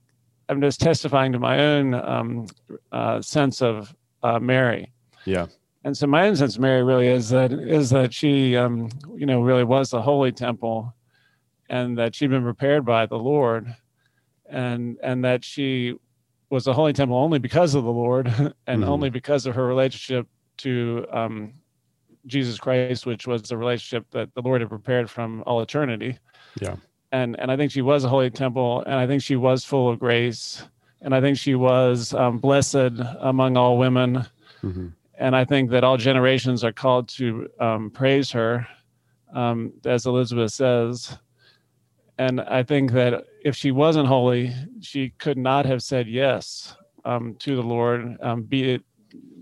I'm 0.50 0.62
just 0.62 0.80
testifying 0.80 1.32
to 1.32 1.40
my 1.40 1.60
own 1.60 1.94
um, 1.94 2.48
uh, 2.92 3.22
sense 3.22 3.62
of 3.62 3.96
uh, 4.22 4.40
Mary. 4.40 4.92
Yeah. 5.26 5.48
And 5.84 5.98
so 5.98 6.08
my 6.08 6.28
own 6.28 6.36
sense 6.36 6.56
of 6.56 6.62
Mary 6.62 6.84
really 6.84 7.08
is 7.08 7.30
that 7.30 7.52
is 7.52 7.90
that 7.90 8.14
she, 8.14 8.56
um, 8.56 8.90
you 9.16 9.26
know, 9.26 9.42
really 9.42 9.64
was 9.64 9.90
the 9.90 10.02
holy 10.02 10.32
temple, 10.32 10.94
and 11.70 11.98
that 11.98 12.16
she'd 12.16 12.30
been 12.30 12.44
prepared 12.44 12.86
by 12.86 13.06
the 13.06 13.18
Lord, 13.18 13.76
and 14.54 14.98
and 15.02 15.26
that 15.26 15.44
she 15.44 15.96
was 16.50 16.68
a 16.68 16.74
holy 16.74 16.94
temple 16.94 17.18
only 17.18 17.40
because 17.40 17.74
of 17.74 17.84
the 17.84 17.92
Lord, 17.92 18.28
and 18.68 18.82
mm-hmm. 18.82 18.84
only 18.84 19.10
because 19.10 19.46
of 19.46 19.56
her 19.56 19.66
relationship 19.66 20.28
to 20.58 21.06
um, 21.12 21.54
Jesus 22.28 22.60
Christ, 22.60 23.06
which 23.06 23.28
was 23.28 23.42
the 23.42 23.58
relationship 23.58 24.06
that 24.12 24.34
the 24.36 24.42
Lord 24.42 24.62
had 24.62 24.70
prepared 24.70 25.10
from 25.10 25.44
all 25.46 25.62
eternity. 25.62 26.18
Yeah. 26.62 26.76
And 27.12 27.38
and 27.40 27.52
I 27.52 27.58
think 27.58 27.72
she 27.72 27.82
was 27.82 28.04
a 28.04 28.10
holy 28.10 28.30
temple, 28.30 28.84
and 28.86 28.96
I 28.96 29.08
think 29.08 29.22
she 29.22 29.36
was 29.36 29.66
full 29.66 29.90
of 29.90 30.00
grace, 30.00 30.64
and 31.02 31.14
I 31.14 31.22
think 31.22 31.38
she 31.38 31.56
was 31.56 32.14
um, 32.14 32.38
blessed 32.38 32.94
among 33.20 33.58
all 33.58 33.78
women. 33.78 34.26
Mm-hmm. 34.64 34.88
And 35.20 35.36
I 35.36 35.46
think 35.46 35.70
that 35.72 35.84
all 35.84 35.98
generations 35.98 36.64
are 36.64 36.72
called 36.72 37.08
to 37.10 37.48
um, 37.60 37.92
praise 37.92 38.32
her, 38.32 38.68
um, 39.34 39.74
as 39.86 40.06
Elizabeth 40.06 40.52
says. 40.52 41.18
And 42.18 42.42
I 42.42 42.64
think 42.64 42.92
that 42.92 43.26
if 43.44 43.56
she 43.56 43.72
wasn't 43.72 44.08
holy, 44.08 44.54
she 44.82 45.10
could 45.18 45.38
not 45.38 45.66
have 45.66 45.82
said 45.82 46.08
yes 46.08 46.76
um, 47.06 47.36
to 47.40 47.56
the 47.56 47.64
Lord, 47.64 48.18
um, 48.22 48.44
be 48.44 48.74
it 48.74 48.84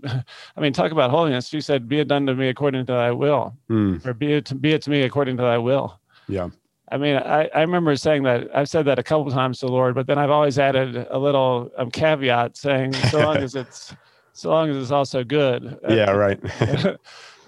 I 0.04 0.60
mean, 0.60 0.72
talk 0.72 0.92
about 0.92 1.10
holiness. 1.10 1.48
She 1.48 1.60
said, 1.60 1.88
"Be 1.88 2.00
it 2.00 2.08
done 2.08 2.26
to 2.26 2.34
me 2.34 2.48
according 2.48 2.86
to 2.86 2.92
Thy 2.92 3.10
will," 3.10 3.56
mm. 3.70 4.04
or 4.04 4.14
"Be 4.14 4.34
it 4.34 4.46
to, 4.46 4.54
be 4.54 4.72
it 4.72 4.82
to 4.82 4.90
me 4.90 5.02
according 5.02 5.36
to 5.38 5.42
Thy 5.42 5.58
will." 5.58 6.00
Yeah. 6.28 6.48
I 6.90 6.98
mean, 6.98 7.16
I, 7.16 7.48
I 7.54 7.60
remember 7.60 7.96
saying 7.96 8.24
that. 8.24 8.54
I've 8.54 8.68
said 8.68 8.84
that 8.86 8.98
a 8.98 9.02
couple 9.02 9.30
times 9.30 9.60
to 9.60 9.66
the 9.66 9.72
Lord, 9.72 9.94
but 9.94 10.06
then 10.06 10.18
I've 10.18 10.30
always 10.30 10.58
added 10.58 11.06
a 11.10 11.18
little 11.18 11.70
um, 11.78 11.90
caveat 11.90 12.56
saying, 12.56 12.92
"So 12.92 13.18
long 13.24 13.38
as 13.38 13.54
it's, 13.54 13.94
so 14.32 14.50
long 14.50 14.70
as 14.70 14.76
it's 14.76 14.90
also 14.90 15.24
good." 15.24 15.78
Yeah, 15.88 16.10
right. 16.10 16.38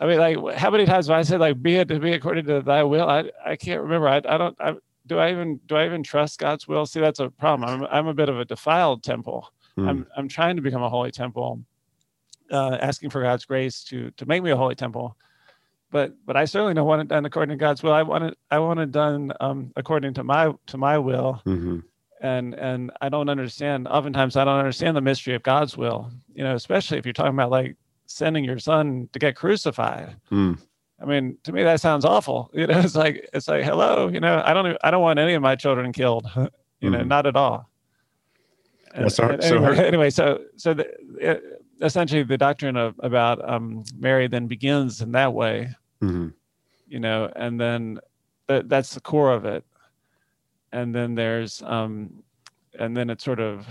I 0.00 0.06
mean, 0.06 0.18
like, 0.18 0.56
how 0.56 0.70
many 0.70 0.86
times 0.86 1.08
have 1.08 1.18
I 1.18 1.22
said, 1.22 1.40
like, 1.40 1.60
"Be 1.62 1.76
it 1.76 1.88
to 1.88 1.98
be 1.98 2.12
according 2.12 2.46
to 2.46 2.62
Thy 2.62 2.82
will"? 2.84 3.08
I 3.08 3.30
I 3.44 3.56
can't 3.56 3.82
remember. 3.82 4.08
I 4.08 4.16
I 4.16 4.38
don't. 4.38 4.56
I, 4.60 4.74
do 5.06 5.18
I 5.18 5.30
even 5.30 5.60
do 5.66 5.76
I 5.76 5.86
even 5.86 6.02
trust 6.02 6.38
God's 6.38 6.66
will? 6.66 6.86
See, 6.86 7.00
that's 7.00 7.20
a 7.20 7.30
problem. 7.30 7.68
I'm 7.68 7.88
I'm 7.90 8.06
a 8.06 8.14
bit 8.14 8.28
of 8.28 8.38
a 8.38 8.44
defiled 8.44 9.02
temple. 9.02 9.52
Mm. 9.78 9.88
I'm 9.88 10.06
I'm 10.16 10.28
trying 10.28 10.56
to 10.56 10.62
become 10.62 10.82
a 10.82 10.88
holy 10.88 11.10
temple 11.10 11.60
uh, 12.50 12.78
asking 12.80 13.10
for 13.10 13.22
God's 13.22 13.44
grace 13.44 13.84
to 13.84 14.10
to 14.12 14.26
make 14.26 14.42
me 14.42 14.50
a 14.50 14.56
holy 14.56 14.74
temple. 14.74 15.16
But 15.90 16.14
but 16.24 16.36
I 16.36 16.44
certainly 16.44 16.74
don't 16.74 16.86
want 16.86 17.02
it 17.02 17.08
done 17.08 17.24
according 17.24 17.56
to 17.56 17.60
God's 17.60 17.82
will. 17.82 17.92
I 17.92 18.02
want 18.02 18.24
it 18.24 18.38
I 18.50 18.58
want 18.58 18.80
it 18.80 18.90
done 18.90 19.32
um, 19.40 19.72
according 19.76 20.14
to 20.14 20.24
my 20.24 20.52
to 20.66 20.78
my 20.78 20.98
will. 20.98 21.42
Mm-hmm. 21.46 21.80
And 22.20 22.54
and 22.54 22.90
I 23.00 23.08
don't 23.10 23.28
understand. 23.28 23.86
Oftentimes 23.88 24.36
I 24.36 24.44
don't 24.44 24.58
understand 24.58 24.96
the 24.96 25.02
mystery 25.02 25.34
of 25.34 25.42
God's 25.42 25.76
will. 25.76 26.10
You 26.34 26.44
know, 26.44 26.54
especially 26.54 26.98
if 26.98 27.06
you're 27.06 27.12
talking 27.12 27.34
about 27.34 27.50
like 27.50 27.76
sending 28.06 28.44
your 28.44 28.58
son 28.58 29.08
to 29.12 29.18
get 29.18 29.36
crucified. 29.36 30.16
Mm. 30.30 30.58
I 31.00 31.06
mean, 31.06 31.36
to 31.44 31.52
me 31.52 31.62
that 31.64 31.80
sounds 31.80 32.04
awful. 32.04 32.50
You 32.54 32.66
know, 32.66 32.78
it's 32.80 32.94
like 32.94 33.28
it's 33.32 33.48
like 33.48 33.64
hello. 33.64 34.08
You 34.08 34.20
know, 34.20 34.42
I 34.44 34.54
don't 34.54 34.76
I 34.82 34.90
don't 34.90 35.02
want 35.02 35.18
any 35.18 35.34
of 35.34 35.42
my 35.42 35.56
children 35.56 35.92
killed. 35.92 36.26
you 36.80 36.90
know, 36.90 36.98
mm-hmm. 36.98 37.08
not 37.08 37.26
at 37.26 37.36
all. 37.36 37.68
And, 38.94 39.10
so, 39.10 39.24
anyway, 39.24 39.48
so 39.48 39.60
her- 39.60 39.72
anyway, 39.74 40.10
so 40.10 40.40
so 40.56 40.74
the, 40.74 40.86
it, 41.18 41.42
essentially 41.80 42.22
the 42.22 42.38
doctrine 42.38 42.76
of 42.76 42.94
about 43.00 43.46
um, 43.48 43.84
Mary 43.98 44.28
then 44.28 44.46
begins 44.46 45.00
in 45.00 45.12
that 45.12 45.34
way, 45.34 45.70
mm-hmm. 46.00 46.28
you 46.86 47.00
know, 47.00 47.30
and 47.34 47.60
then 47.60 47.98
that 48.46 48.68
that's 48.68 48.94
the 48.94 49.00
core 49.00 49.32
of 49.32 49.44
it, 49.44 49.64
and 50.72 50.94
then 50.94 51.14
there's 51.14 51.62
um, 51.62 52.22
and 52.78 52.96
then 52.96 53.10
it's 53.10 53.24
sort 53.24 53.40
of. 53.40 53.66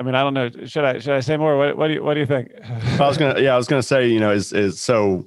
I 0.00 0.02
mean, 0.02 0.16
I 0.16 0.22
don't 0.22 0.34
know. 0.34 0.50
Should 0.66 0.84
I 0.84 0.98
should 0.98 1.14
I 1.14 1.20
say 1.20 1.36
more? 1.36 1.56
What, 1.56 1.76
what 1.76 1.88
do 1.88 1.94
you 1.94 2.02
what 2.02 2.14
do 2.14 2.20
you 2.20 2.26
think? 2.26 2.50
I 3.00 3.06
was 3.06 3.16
gonna 3.16 3.40
yeah, 3.40 3.54
I 3.54 3.56
was 3.56 3.66
gonna 3.66 3.82
say 3.82 4.08
you 4.08 4.20
know 4.20 4.30
is 4.30 4.52
is 4.52 4.80
so 4.80 5.26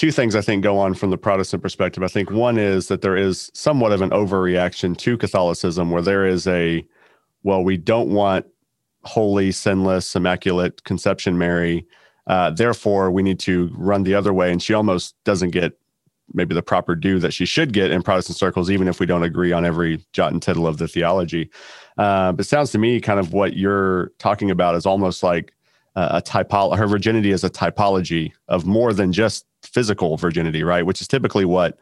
two 0.00 0.10
things 0.10 0.34
I 0.34 0.40
think 0.40 0.62
go 0.62 0.78
on 0.78 0.94
from 0.94 1.10
the 1.10 1.18
Protestant 1.18 1.62
perspective. 1.62 2.02
I 2.02 2.06
think 2.06 2.30
one 2.30 2.56
is 2.56 2.88
that 2.88 3.02
there 3.02 3.18
is 3.18 3.50
somewhat 3.52 3.92
of 3.92 4.00
an 4.00 4.08
overreaction 4.08 4.96
to 4.96 5.18
Catholicism 5.18 5.90
where 5.90 6.00
there 6.00 6.26
is 6.26 6.46
a 6.46 6.82
well, 7.42 7.62
we 7.62 7.76
don't 7.76 8.08
want 8.08 8.46
holy, 9.04 9.52
sinless, 9.52 10.16
immaculate 10.16 10.84
conception 10.84 11.36
Mary. 11.36 11.86
Uh, 12.26 12.48
therefore, 12.48 13.10
we 13.10 13.22
need 13.22 13.38
to 13.40 13.70
run 13.76 14.04
the 14.04 14.14
other 14.14 14.32
way. 14.32 14.50
And 14.50 14.62
she 14.62 14.72
almost 14.72 15.22
doesn't 15.24 15.50
get 15.50 15.78
maybe 16.32 16.54
the 16.54 16.62
proper 16.62 16.94
due 16.94 17.18
that 17.18 17.34
she 17.34 17.44
should 17.44 17.74
get 17.74 17.90
in 17.90 18.02
Protestant 18.02 18.38
circles, 18.38 18.70
even 18.70 18.88
if 18.88 19.00
we 19.00 19.06
don't 19.06 19.22
agree 19.22 19.52
on 19.52 19.66
every 19.66 20.02
jot 20.14 20.32
and 20.32 20.40
tittle 20.40 20.66
of 20.66 20.78
the 20.78 20.88
theology. 20.88 21.50
Uh, 21.98 22.32
but 22.32 22.46
sounds 22.46 22.72
to 22.72 22.78
me 22.78 23.02
kind 23.02 23.20
of 23.20 23.34
what 23.34 23.54
you're 23.54 24.12
talking 24.18 24.50
about 24.50 24.76
is 24.76 24.86
almost 24.86 25.22
like 25.22 25.52
a 25.94 26.22
typology. 26.22 26.78
Her 26.78 26.86
virginity 26.86 27.32
is 27.32 27.44
a 27.44 27.50
typology 27.50 28.32
of 28.48 28.64
more 28.64 28.94
than 28.94 29.12
just 29.12 29.44
physical 29.62 30.16
virginity, 30.16 30.62
right? 30.62 30.84
Which 30.84 31.00
is 31.00 31.08
typically 31.08 31.44
what 31.44 31.78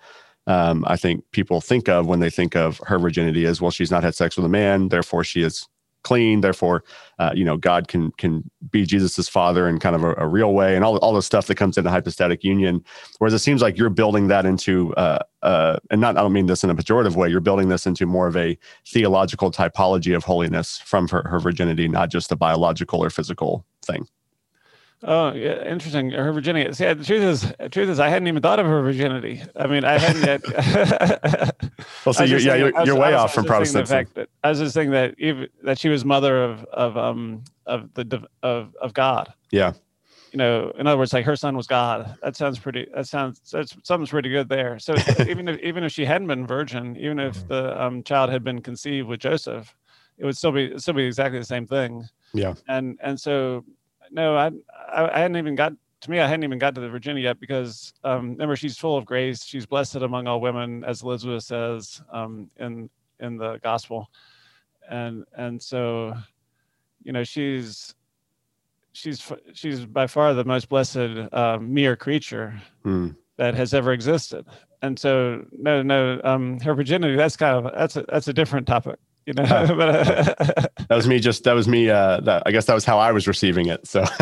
um, 0.47 0.85
I 0.87 0.97
think 0.97 1.25
people 1.33 1.61
think 1.61 1.89
of 1.89 2.07
when 2.07 2.21
they 2.21 2.31
think 2.31 2.57
of 2.57 2.81
her 2.87 2.99
virginity 2.99 3.45
as 3.47 3.61
well. 3.61 3.71
She's 3.71 3.91
not 3.91 4.03
had 4.03 4.15
sex 4.15 4.37
with 4.37 4.47
a 4.47 4.49
man, 4.49 4.89
therefore 4.89 5.25
she 5.25 5.43
is 5.43 5.67
clean. 6.03 6.41
Therefore, 6.41 6.85
uh, 7.19 7.33
you 7.35 7.45
know, 7.45 7.57
God 7.57 7.89
can 7.89 8.13
can 8.13 8.51
be 8.71 8.87
Jesus's 8.87 9.29
father 9.29 9.69
in 9.69 9.79
kind 9.79 9.95
of 9.95 10.03
a, 10.03 10.15
a, 10.15 10.27
real 10.27 10.55
way, 10.55 10.75
and 10.75 10.85
all 10.85 10.97
all 10.99 11.13
the 11.13 11.23
stuff 11.23 11.47
that 11.47 11.57
comes 11.57 11.77
into 11.77 11.91
hypostatic 11.91 12.45
union. 12.45 12.83
Whereas 13.19 13.35
it 13.35 13.41
seems 13.41 13.61
like 13.61 13.77
you're 13.77 13.91
building 13.91 14.29
that 14.29 14.47
into, 14.47 14.95
uh, 14.95 15.19
uh, 15.43 15.79
and 15.91 16.01
not 16.01 16.17
I 16.17 16.23
don't 16.23 16.33
mean 16.33 16.47
this 16.47 16.65
in 16.65 16.71
a 16.71 16.75
pejorative 16.75 17.17
way. 17.17 17.29
You're 17.29 17.41
building 17.41 17.69
this 17.69 17.87
into 17.87 18.07
more 18.07 18.27
of 18.27 18.37
a 18.37 18.57
theological 18.87 19.51
typology 19.51 20.17
of 20.17 20.25
holiness 20.25 20.79
from 20.79 21.09
her, 21.09 21.23
her 21.29 21.41
virginity, 21.41 21.89
not 21.89 22.11
just 22.11 22.33
a 22.33 22.37
biological 22.37 23.03
or 23.05 23.11
physical 23.11 23.67
thing. 23.85 24.07
Oh, 25.03 25.33
yeah, 25.33 25.65
interesting. 25.65 26.11
Her 26.11 26.33
virginity. 26.33 26.73
See, 26.73 26.85
the 26.93 27.05
truth 27.05 27.23
is, 27.23 27.53
the 27.59 27.69
truth 27.69 27.89
is, 27.89 28.01
I 28.01 28.09
hadn't 28.09 28.27
even 28.27 28.43
thought 28.43 28.59
of 28.59 28.67
her 28.67 28.83
virginity. 28.83 29.43
I 29.55 29.69
mean, 29.69 29.85
I 29.85 29.97
hadn't 29.97 30.25
yet. 30.25 30.43
well, 32.05 32.13
so 32.13 32.25
you're, 32.25 32.41
yeah, 32.41 32.57
you're, 32.57 32.85
you're 32.85 32.97
way 32.97 33.15
off 33.15 33.33
from 33.33 33.45
Protestantism. 33.45 34.27
I 34.43 34.49
was 34.49 34.59
just 34.59 34.75
saying 34.75 34.91
that 34.91 35.15
even 35.19 35.49
that 35.63 35.79
she 35.79 35.89
was 35.89 36.05
mother 36.05 36.43
of 36.43 36.65
of 36.65 36.97
um 36.97 37.45
of 37.67 37.95
the 37.95 38.27
of 38.43 38.75
of 38.81 38.93
God. 38.93 39.33
Yeah. 39.53 39.73
You 40.33 40.39
know, 40.39 40.73
in 40.79 40.87
other 40.87 40.99
words, 40.99 41.13
like 41.13 41.25
her 41.25 41.37
son 41.37 41.57
was 41.57 41.67
God. 41.67 42.17
That 42.23 42.37
sounds 42.37 42.59
pretty. 42.59 42.87
That 42.93 43.07
sounds 43.07 43.41
that's 43.51 43.77
something's 43.85 44.11
pretty 44.11 44.31
good 44.31 44.49
there. 44.49 44.81
So 44.81 44.95
even 45.29 45.47
if 45.49 45.61
even 45.61 45.85
if 45.85 45.93
she 45.93 46.05
hadn't 46.05 46.27
been 46.27 46.45
virgin, 46.45 46.97
even 46.97 47.21
if 47.21 47.47
the 47.47 47.81
um, 47.81 48.03
child 48.03 48.31
had 48.31 48.43
been 48.43 48.61
conceived 48.61 49.07
with 49.07 49.21
Joseph, 49.21 49.75
it 50.19 50.25
would 50.25 50.37
still 50.37 50.53
be 50.53 50.77
still 50.79 50.95
be 50.95 51.05
exactly 51.05 51.39
the 51.39 51.45
same 51.45 51.67
thing. 51.67 52.09
Yeah. 52.35 52.55
And 52.67 52.99
and 53.01 53.19
so 53.19 53.65
no, 54.11 54.37
I, 54.37 54.51
I, 54.93 55.21
hadn't 55.21 55.37
even 55.37 55.55
got 55.55 55.73
to 56.01 56.11
me. 56.11 56.21
I 56.21 56.27
hadn't 56.27 56.45
even 56.45 56.59
got 56.59 56.75
to 56.75 56.81
the 56.81 56.89
Virginia 56.89 57.23
yet 57.23 57.41
because 57.41 57.93
um, 58.05 58.31
remember 58.31 58.57
she's 58.57 58.79
full 58.79 58.97
of 58.97 59.05
grace. 59.05 59.45
She's 59.45 59.67
blessed 59.67 59.97
among 59.97 60.27
all 60.27 60.41
women, 60.41 60.85
as 60.85 61.03
Elizabeth 61.03 61.45
says 61.45 62.03
um, 62.13 62.51
in 62.57 62.89
in 63.21 63.37
the 63.37 63.59
gospel, 63.63 64.11
and 64.89 65.25
and 65.37 65.63
so, 65.63 66.15
you 67.03 67.13
know, 67.13 67.25
she's 67.25 67.95
she's 68.93 69.33
she's 69.53 69.85
by 69.85 70.07
far 70.07 70.35
the 70.35 70.45
most 70.45 70.69
blessed 70.69 70.99
uh, 71.33 71.59
mere 71.61 71.97
creature 71.97 72.61
hmm. 72.83 73.11
that 73.37 73.55
has 73.55 73.75
ever 73.75 73.93
existed. 73.93 74.47
And 74.81 74.97
so, 74.97 75.45
no, 75.51 75.83
no, 75.83 76.21
um, 76.23 76.61
her 76.61 76.73
virginity. 76.73 77.17
That's 77.17 77.37
kind 77.37 77.67
of 77.67 77.73
that's 77.75 77.97
a 77.97 78.05
that's 78.09 78.29
a 78.29 78.33
different 78.33 78.67
topic 78.67 78.99
you 79.29 79.35
know 79.35 79.43
uh, 79.45 79.67
that 80.89 80.97
was 80.97 81.07
me 81.07 81.21
just 81.21 81.45
that 81.45 81.53
was 81.53 81.69
me 81.69 81.91
uh 81.91 82.19
that, 82.21 82.43
i 82.47 82.51
guess 82.51 82.65
that 82.65 82.73
was 82.73 82.85
how 82.85 82.99
i 82.99 83.13
was 83.13 83.29
receiving 83.29 83.67
it 83.67 83.87
so. 83.87 84.03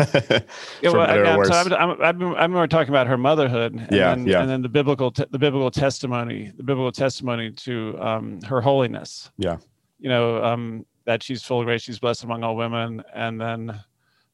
Yeah, 0.81 0.91
well, 0.91 1.09
again, 1.09 1.45
so 1.45 1.53
I'm, 1.53 1.73
I'm, 1.73 2.01
I'm, 2.01 2.35
I'm 2.35 2.51
more 2.51 2.67
talking 2.67 2.89
about 2.89 3.07
her 3.07 3.17
motherhood 3.17 3.73
and 3.73 3.87
yeah 3.89 4.13
then, 4.13 4.27
yeah. 4.27 4.41
and 4.41 4.49
then 4.49 4.61
the 4.61 4.69
biblical 4.69 5.11
te- 5.11 5.25
the 5.31 5.39
biblical 5.39 5.71
testimony 5.71 6.51
the 6.55 6.63
biblical 6.63 6.91
testimony 6.91 7.51
to 7.51 7.97
um 7.99 8.41
her 8.41 8.61
holiness. 8.61 9.31
Yeah. 9.37 9.57
You 9.99 10.09
know 10.09 10.43
um 10.43 10.85
that 11.05 11.23
she's 11.23 11.41
full 11.41 11.61
of 11.61 11.65
grace 11.65 11.81
she's 11.81 11.99
blessed 11.99 12.25
among 12.25 12.43
all 12.43 12.55
women 12.55 13.01
and 13.15 13.39
then 13.39 13.79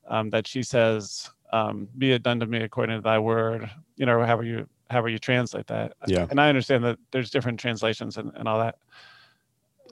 um 0.08 0.30
that 0.32 0.48
she 0.48 0.64
says 0.64 1.30
um 1.52 1.88
be 1.98 2.12
it 2.12 2.24
done 2.24 2.40
to 2.40 2.48
me 2.48 2.64
according 2.64 2.98
to 2.98 3.02
thy 3.02 3.20
word 3.20 3.70
you 3.96 4.06
know 4.06 4.18
however 4.26 4.44
you 4.44 4.68
however 4.90 5.10
you 5.10 5.20
translate 5.20 5.68
that. 5.68 5.94
Yeah. 6.08 6.28
And 6.30 6.42
i 6.42 6.50
understand 6.50 6.84
that 6.84 6.98
there's 7.12 7.30
different 7.30 7.60
translations 7.60 8.18
and, 8.18 8.32
and 8.36 8.48
all 8.48 8.60
that 8.60 8.76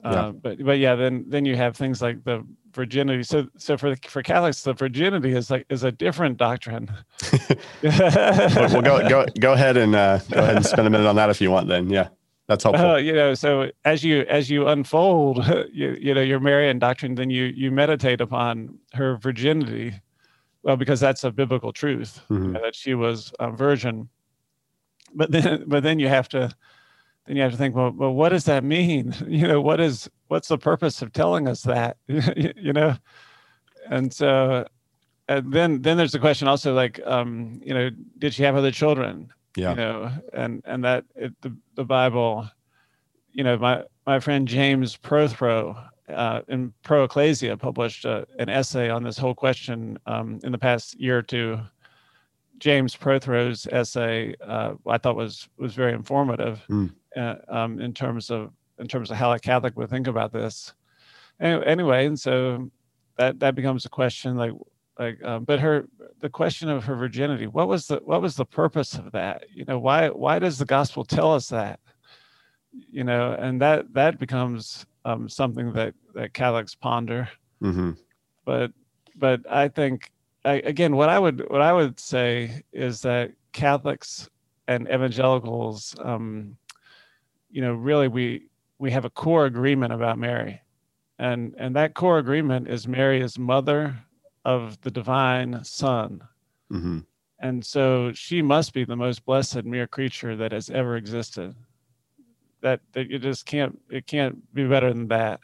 Uh, 0.04 0.10
yeah. 0.10 0.32
But 0.32 0.64
but 0.64 0.78
yeah, 0.78 0.94
then 0.94 1.24
then 1.28 1.44
you 1.44 1.56
have 1.56 1.76
things 1.76 2.02
like 2.02 2.24
the 2.24 2.44
virginity. 2.72 3.22
So 3.22 3.46
so 3.56 3.76
for 3.76 3.96
for 4.08 4.22
Catholics, 4.22 4.62
the 4.62 4.72
virginity 4.72 5.32
is 5.32 5.50
like 5.50 5.66
is 5.68 5.84
a 5.84 5.92
different 5.92 6.38
doctrine. 6.38 6.90
well, 7.82 8.82
go 8.82 9.08
go 9.08 9.26
go 9.38 9.52
ahead 9.52 9.76
and 9.76 9.94
uh, 9.94 10.18
go 10.30 10.40
ahead 10.40 10.56
and 10.56 10.66
spend 10.66 10.86
a 10.86 10.90
minute 10.90 11.06
on 11.06 11.16
that 11.16 11.30
if 11.30 11.40
you 11.40 11.50
want. 11.50 11.68
Then 11.68 11.90
yeah. 11.90 12.08
That's 12.48 12.64
helpful. 12.64 12.84
Uh, 12.84 12.96
you 12.96 13.12
know, 13.12 13.34
so 13.34 13.70
as 13.84 14.02
you 14.02 14.22
as 14.22 14.50
you 14.50 14.66
unfold, 14.66 15.46
you 15.72 15.96
you 15.98 16.12
know 16.12 16.20
your 16.20 16.40
Marian 16.40 16.78
doctrine, 16.78 17.14
then 17.14 17.30
you 17.30 17.44
you 17.44 17.70
meditate 17.70 18.20
upon 18.20 18.78
her 18.94 19.16
virginity, 19.16 19.94
well, 20.62 20.76
because 20.76 21.00
that's 21.00 21.24
a 21.24 21.30
biblical 21.30 21.72
truth 21.72 22.20
mm-hmm. 22.28 22.54
that 22.54 22.74
she 22.74 22.94
was 22.94 23.32
a 23.38 23.50
virgin. 23.50 24.08
But 25.14 25.30
then, 25.30 25.64
but 25.66 25.82
then 25.82 25.98
you 25.98 26.08
have 26.08 26.28
to, 26.30 26.50
then 27.26 27.36
you 27.36 27.42
have 27.42 27.52
to 27.52 27.58
think, 27.58 27.74
well, 27.74 27.90
well, 27.90 28.12
what 28.12 28.30
does 28.30 28.44
that 28.44 28.64
mean? 28.64 29.14
You 29.26 29.46
know, 29.48 29.60
what 29.60 29.80
is 29.80 30.10
what's 30.28 30.48
the 30.48 30.58
purpose 30.58 31.02
of 31.02 31.12
telling 31.12 31.48
us 31.48 31.62
that? 31.62 31.96
you 32.06 32.72
know, 32.72 32.96
and 33.88 34.12
so, 34.12 34.66
and 35.28 35.52
then 35.52 35.82
then 35.82 35.96
there's 35.96 36.12
the 36.12 36.18
question 36.18 36.48
also, 36.48 36.74
like, 36.74 37.00
um, 37.06 37.60
you 37.64 37.74
know, 37.74 37.90
did 38.18 38.34
she 38.34 38.42
have 38.42 38.56
other 38.56 38.70
children? 38.70 39.32
yeah 39.56 39.70
you 39.70 39.76
know 39.76 40.12
and 40.32 40.62
and 40.64 40.84
that 40.84 41.04
it, 41.14 41.32
the, 41.42 41.54
the 41.74 41.84
bible 41.84 42.48
you 43.32 43.44
know 43.44 43.56
my 43.56 43.82
my 44.06 44.18
friend 44.18 44.48
james 44.48 44.96
prothro 44.96 45.88
uh, 46.08 46.42
in 46.48 46.72
pro 46.82 47.04
ecclesia 47.04 47.56
published 47.56 48.04
uh, 48.04 48.24
an 48.38 48.48
essay 48.48 48.90
on 48.90 49.02
this 49.02 49.16
whole 49.16 49.34
question 49.34 49.98
um, 50.06 50.38
in 50.42 50.52
the 50.52 50.58
past 50.58 50.98
year 50.98 51.18
or 51.18 51.22
two 51.22 51.58
james 52.58 52.96
prothro's 52.96 53.66
essay 53.70 54.34
uh, 54.46 54.74
i 54.86 54.98
thought 54.98 55.16
was 55.16 55.48
was 55.58 55.74
very 55.74 55.92
informative 55.92 56.64
mm. 56.68 56.90
Um, 57.48 57.80
in 57.80 57.92
terms 57.92 58.30
of 58.30 58.52
in 58.78 58.88
terms 58.88 59.10
of 59.10 59.16
how 59.16 59.32
a 59.32 59.38
catholic 59.38 59.76
would 59.76 59.90
think 59.90 60.06
about 60.06 60.32
this. 60.32 60.72
Anyway, 61.40 61.64
anyway 61.66 62.06
and 62.06 62.18
so 62.18 62.70
that 63.18 63.38
that 63.40 63.54
becomes 63.54 63.84
a 63.84 63.88
question 63.88 64.36
like 64.36 64.52
like 64.98 65.22
um, 65.24 65.44
but 65.44 65.60
her 65.60 65.86
the 66.20 66.28
question 66.28 66.68
of 66.68 66.84
her 66.84 66.94
virginity 66.94 67.46
what 67.46 67.68
was 67.68 67.86
the 67.86 67.96
what 68.04 68.22
was 68.22 68.36
the 68.36 68.44
purpose 68.44 68.94
of 68.94 69.12
that? 69.12 69.44
You 69.52 69.64
know 69.64 69.78
why 69.78 70.08
why 70.08 70.38
does 70.38 70.58
the 70.58 70.64
gospel 70.64 71.04
tell 71.04 71.32
us 71.32 71.48
that? 71.48 71.80
You 72.90 73.04
know 73.04 73.32
and 73.38 73.60
that 73.60 73.92
that 73.94 74.18
becomes 74.18 74.86
um, 75.04 75.28
something 75.28 75.72
that 75.72 75.94
that 76.14 76.34
catholics 76.34 76.74
ponder. 76.74 77.28
Mm-hmm. 77.62 77.92
but 78.44 78.72
but 79.14 79.40
i 79.48 79.68
think 79.68 80.10
I, 80.44 80.54
again 80.54 80.96
what 80.96 81.08
i 81.08 81.16
would 81.16 81.48
what 81.48 81.60
i 81.60 81.72
would 81.72 82.00
say 82.00 82.62
is 82.72 83.00
that 83.02 83.30
catholics 83.52 84.28
and 84.68 84.88
evangelicals 84.88 85.94
um, 86.02 86.56
you 87.52 87.62
know 87.62 87.74
really 87.74 88.08
we 88.08 88.48
we 88.78 88.90
have 88.90 89.04
a 89.04 89.10
core 89.10 89.46
agreement 89.46 89.92
about 89.92 90.18
mary 90.18 90.60
and 91.18 91.54
and 91.58 91.76
that 91.76 91.94
core 91.94 92.18
agreement 92.18 92.66
is 92.66 92.88
mary 92.88 93.20
is 93.20 93.38
mother 93.38 93.96
of 94.44 94.80
the 94.80 94.90
divine 94.90 95.62
Son. 95.64 96.22
Mm-hmm. 96.70 97.00
And 97.40 97.64
so 97.64 98.12
she 98.12 98.40
must 98.42 98.72
be 98.72 98.84
the 98.84 98.96
most 98.96 99.24
blessed 99.24 99.64
mere 99.64 99.86
creature 99.86 100.36
that 100.36 100.52
has 100.52 100.70
ever 100.70 100.96
existed. 100.96 101.54
That 102.60 102.80
that 102.92 103.10
you 103.10 103.18
just 103.18 103.46
can't 103.46 103.78
it 103.90 104.06
can't 104.06 104.54
be 104.54 104.66
better 104.66 104.92
than 104.92 105.08
that. 105.08 105.40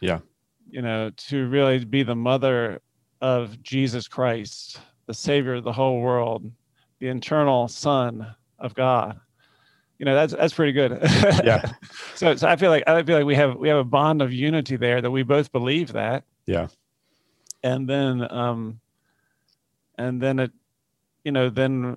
Yeah. 0.00 0.20
You 0.68 0.82
know, 0.82 1.10
to 1.10 1.48
really 1.48 1.84
be 1.84 2.04
the 2.04 2.14
mother 2.14 2.80
of 3.20 3.60
Jesus 3.62 4.06
Christ, 4.06 4.80
the 5.06 5.14
savior 5.14 5.54
of 5.54 5.64
the 5.64 5.72
whole 5.72 6.00
world, 6.00 6.50
the 7.00 7.08
eternal 7.08 7.66
son 7.66 8.34
of 8.58 8.74
God. 8.74 9.18
You 10.00 10.06
know, 10.06 10.14
that's 10.16 10.32
that's 10.32 10.54
pretty 10.54 10.72
good. 10.72 10.98
yeah. 11.44 11.70
so 12.16 12.34
so 12.34 12.48
I 12.48 12.56
feel 12.56 12.70
like 12.70 12.82
I 12.88 13.02
feel 13.04 13.16
like 13.16 13.26
we 13.26 13.36
have 13.36 13.54
we 13.56 13.68
have 13.68 13.78
a 13.78 13.84
bond 13.84 14.20
of 14.20 14.32
unity 14.32 14.74
there 14.76 15.00
that 15.00 15.12
we 15.12 15.22
both 15.22 15.52
believe 15.52 15.92
that. 15.92 16.24
Yeah 16.46 16.66
and 17.62 17.88
then 17.88 18.26
um 18.32 18.80
and 19.98 20.20
then 20.20 20.38
it 20.38 20.52
you 21.24 21.32
know 21.32 21.50
then 21.50 21.96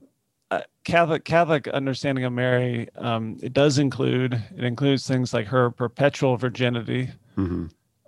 uh, 0.52 0.62
catholic 0.84 1.24
catholic 1.24 1.68
understanding 1.70 2.24
of 2.26 2.34
mary 2.34 2.88
um 2.96 3.38
it 3.42 3.54
does 3.54 3.78
include 3.78 4.34
it 4.56 4.64
includes 4.64 5.08
things 5.08 5.34
like 5.34 5.48
her 5.48 5.70
perpetual 5.72 6.38
virginity 6.38 7.10
mm-hmm. 7.38 7.66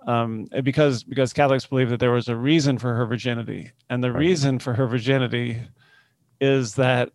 um 0.08 0.46
because 0.62 1.02
because 1.02 1.32
catholics 1.32 1.66
believe 1.66 1.90
that 1.90 2.00
there 2.00 2.12
was 2.12 2.28
a 2.28 2.36
reason 2.36 2.78
for 2.78 2.94
her 2.94 3.06
virginity 3.06 3.70
and 3.90 4.02
the 4.02 4.12
right. 4.12 4.20
reason 4.20 4.58
for 4.58 4.74
her 4.74 4.86
virginity 4.86 5.60
is 6.40 6.74
that 6.74 7.10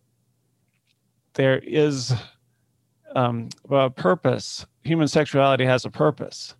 there 1.34 1.60
is 1.60 2.14
um, 3.16 3.50
well, 3.68 3.90
purpose. 3.90 4.66
Human 4.84 5.08
sexuality 5.08 5.66
has 5.66 5.86
a 5.86 5.90
purpose, 5.90 6.56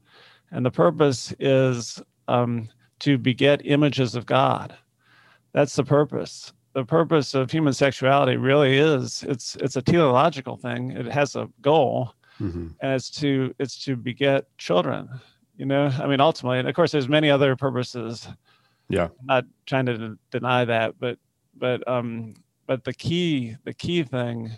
and 0.52 0.66
the 0.66 0.72
purpose 0.72 1.34
is 1.40 2.02
um, 2.28 2.70
to 3.00 3.18
beget 3.18 3.66
images 3.66 4.16
of 4.16 4.26
God. 4.26 4.76
That's 5.54 5.76
the 5.76 5.84
purpose. 5.84 6.54
The 6.74 6.86
purpose 6.86 7.34
of 7.34 7.52
human 7.52 7.74
sexuality 7.74 8.38
really 8.38 8.78
is 8.78 9.26
it's 9.28 9.56
it's 9.58 9.76
a 9.76 9.82
teleological 9.82 10.56
thing. 10.56 10.92
It 10.92 11.08
has 11.08 11.36
a 11.36 11.50
goal, 11.62 12.14
mm-hmm. 12.40 12.68
and 12.80 12.94
it's 12.94 13.10
to 13.20 13.54
it's 13.60 13.84
to 13.86 13.96
beget 13.96 14.46
children. 14.58 15.10
You 15.58 15.66
know, 15.66 15.88
I 15.88 16.08
mean, 16.08 16.22
ultimately, 16.22 16.60
and 16.60 16.70
of 16.70 16.76
course, 16.76 16.92
there's 16.92 17.10
many 17.10 17.30
other 17.30 17.56
purposes. 17.56 18.28
Yeah, 18.88 19.10
I'm 19.20 19.26
not 19.26 19.46
trying 19.66 19.86
to 19.88 19.98
d- 19.98 20.16
deny 20.32 20.64
that, 20.66 20.96
but 21.00 21.18
but 21.58 21.86
um, 21.88 22.36
but 22.68 22.84
the 22.84 22.94
key 22.94 23.58
the 23.66 23.74
key 23.74 24.04
thing 24.04 24.52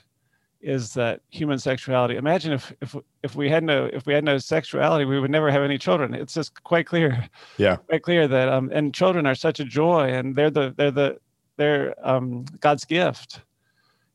is 0.63 0.93
that 0.93 1.19
human 1.29 1.59
sexuality. 1.59 2.15
Imagine 2.15 2.53
if 2.53 2.73
if 2.81 2.95
if 3.21 3.35
we 3.35 3.49
had 3.49 3.63
no 3.63 3.89
if 3.91 4.05
we 4.05 4.13
had 4.13 4.23
no 4.23 4.37
sexuality, 4.37 5.03
we 5.05 5.19
would 5.19 5.29
never 5.29 5.51
have 5.51 5.61
any 5.61 5.77
children. 5.77 6.13
It's 6.13 6.33
just 6.33 6.63
quite 6.63 6.87
clear. 6.87 7.27
Yeah, 7.57 7.75
quite 7.89 8.01
clear 8.01 8.27
that 8.29 8.47
um 8.47 8.71
and 8.73 8.93
children 8.93 9.25
are 9.25 9.35
such 9.35 9.59
a 9.59 9.65
joy, 9.65 10.13
and 10.13 10.35
they're 10.35 10.49
the 10.49 10.73
they're 10.77 10.91
the 10.91 11.17
they're 11.57 11.93
um 12.01 12.45
God's 12.61 12.85
gift, 12.85 13.41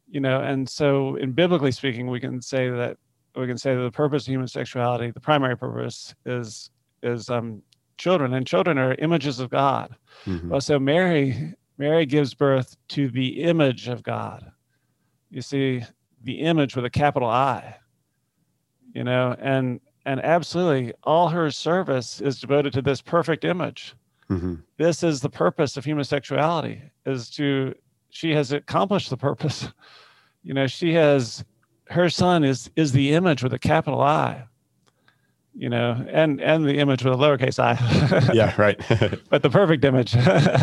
you 0.08 0.20
know. 0.20 0.40
And 0.40 0.68
so, 0.68 1.16
in 1.16 1.32
biblically 1.32 1.72
speaking, 1.72 2.08
we 2.08 2.18
can 2.18 2.40
say 2.40 2.70
that 2.70 2.96
we 3.36 3.46
can 3.46 3.58
say 3.58 3.74
that 3.74 3.82
the 3.82 3.90
purpose 3.90 4.26
of 4.26 4.32
human 4.32 4.48
sexuality, 4.48 5.10
the 5.10 5.20
primary 5.20 5.56
purpose, 5.56 6.14
is 6.24 6.70
is 7.02 7.28
um 7.28 7.62
children, 7.98 8.32
and 8.32 8.46
children 8.46 8.78
are 8.78 8.94
images 8.94 9.38
of 9.38 9.50
God. 9.50 9.94
Mm-hmm. 10.24 10.48
Well, 10.48 10.62
so 10.62 10.78
Mary 10.78 11.54
Mary 11.76 12.06
gives 12.06 12.32
birth 12.32 12.74
to 12.88 13.10
the 13.10 13.42
image 13.42 13.86
of 13.86 14.02
God. 14.02 14.50
You 15.30 15.42
see, 15.42 15.82
the 16.22 16.40
image 16.40 16.76
with 16.76 16.84
a 16.84 16.90
capital 16.90 17.28
I. 17.28 17.76
You 18.94 19.04
know, 19.04 19.36
and 19.40 19.80
and 20.06 20.20
absolutely 20.24 20.94
all 21.04 21.28
her 21.28 21.50
service 21.50 22.20
is 22.20 22.40
devoted 22.40 22.72
to 22.72 22.82
this 22.82 23.00
perfect 23.00 23.44
image. 23.44 23.94
Mm-hmm. 24.30 24.54
This 24.78 25.02
is 25.02 25.20
the 25.20 25.28
purpose 25.28 25.76
of 25.76 25.84
human 25.84 26.04
sexuality 26.04 26.82
is 27.06 27.30
to 27.30 27.74
she 28.10 28.32
has 28.32 28.52
accomplished 28.52 29.10
the 29.10 29.16
purpose. 29.16 29.68
You 30.44 30.54
know, 30.54 30.68
she 30.68 30.94
has 30.94 31.44
her 31.88 32.08
son 32.08 32.44
is 32.44 32.70
is 32.76 32.92
the 32.92 33.12
image 33.12 33.42
with 33.42 33.52
a 33.52 33.58
capital 33.58 34.00
I 34.00 34.44
you 35.58 35.68
know, 35.68 36.06
and 36.08 36.40
and 36.40 36.64
the 36.64 36.78
image 36.78 37.02
with 37.02 37.12
a 37.12 37.16
lowercase 37.16 37.58
i. 37.58 38.32
yeah, 38.32 38.54
right. 38.56 38.80
but 39.28 39.42
the 39.42 39.50
perfect 39.50 39.84
image. 39.84 40.14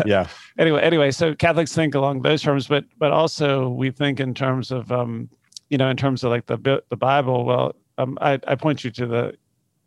yeah. 0.06 0.26
Anyway, 0.58 0.80
anyway, 0.80 1.10
so 1.10 1.34
Catholics 1.34 1.74
think 1.74 1.94
along 1.94 2.22
those 2.22 2.42
terms, 2.42 2.66
but 2.66 2.86
but 2.96 3.12
also 3.12 3.68
we 3.68 3.90
think 3.90 4.20
in 4.20 4.32
terms 4.32 4.70
of 4.70 4.90
um, 4.90 5.28
you 5.70 5.78
know, 5.78 5.88
in 5.88 5.96
terms 5.96 6.24
of 6.24 6.30
like 6.30 6.46
the 6.46 6.82
the 6.88 6.96
Bible, 6.96 7.44
well, 7.44 7.74
um, 7.98 8.18
I, 8.20 8.38
I 8.46 8.54
point 8.54 8.84
you 8.84 8.90
to 8.92 9.06
the, 9.06 9.36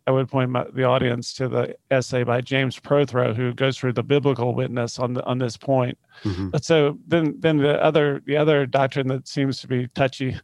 I 0.06 0.10
would 0.10 0.28
point 0.28 0.50
my, 0.50 0.66
the 0.72 0.84
audience 0.84 1.32
to 1.34 1.48
the 1.48 1.76
essay 1.90 2.24
by 2.24 2.40
James 2.40 2.78
Prothro, 2.78 3.34
who 3.34 3.54
goes 3.54 3.78
through 3.78 3.92
the 3.92 4.02
biblical 4.02 4.54
witness 4.54 4.98
on 4.98 5.14
the, 5.14 5.24
on 5.24 5.38
this 5.38 5.56
point. 5.56 5.98
Mm-hmm. 6.24 6.48
But 6.48 6.64
so 6.64 6.98
then 7.06 7.36
then 7.38 7.58
the 7.58 7.82
other 7.82 8.22
the 8.26 8.36
other 8.36 8.66
doctrine 8.66 9.08
that 9.08 9.28
seems 9.28 9.60
to 9.60 9.68
be 9.68 9.88
touchy, 9.88 10.36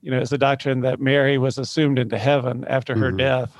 you 0.00 0.10
know, 0.10 0.20
is 0.20 0.30
the 0.30 0.38
doctrine 0.38 0.80
that 0.80 1.00
Mary 1.00 1.38
was 1.38 1.58
assumed 1.58 1.98
into 1.98 2.18
heaven 2.18 2.64
after 2.68 2.96
her 2.96 3.08
mm-hmm. 3.08 3.18
death 3.18 3.56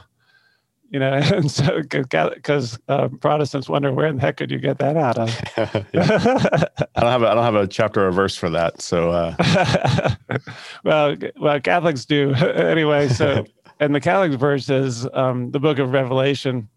you 0.92 0.98
know, 0.98 1.12
and 1.34 1.50
so 1.50 1.82
because 1.82 2.78
uh, 2.88 3.08
Protestants 3.08 3.68
wonder 3.68 3.92
where 3.92 4.06
in 4.06 4.16
the 4.16 4.22
heck 4.22 4.36
could 4.36 4.50
you 4.50 4.58
get 4.58 4.78
that 4.78 4.96
out 4.96 5.18
of? 5.18 5.30
I 5.56 7.00
don't 7.00 7.10
have 7.10 7.22
a, 7.22 7.28
I 7.28 7.34
don't 7.34 7.44
have 7.44 7.54
a 7.54 7.66
chapter 7.66 8.06
or 8.06 8.12
verse 8.12 8.36
for 8.36 8.50
that. 8.50 8.82
So, 8.82 9.10
uh... 9.10 10.14
well, 10.84 11.16
well, 11.40 11.60
Catholics 11.60 12.04
do 12.04 12.34
anyway. 12.34 13.08
So, 13.08 13.46
and 13.80 13.94
the 13.94 14.00
Catholic 14.00 14.38
verse 14.38 14.68
is 14.68 15.08
um, 15.14 15.50
the 15.50 15.58
Book 15.58 15.78
of 15.78 15.92
Revelation, 15.92 16.68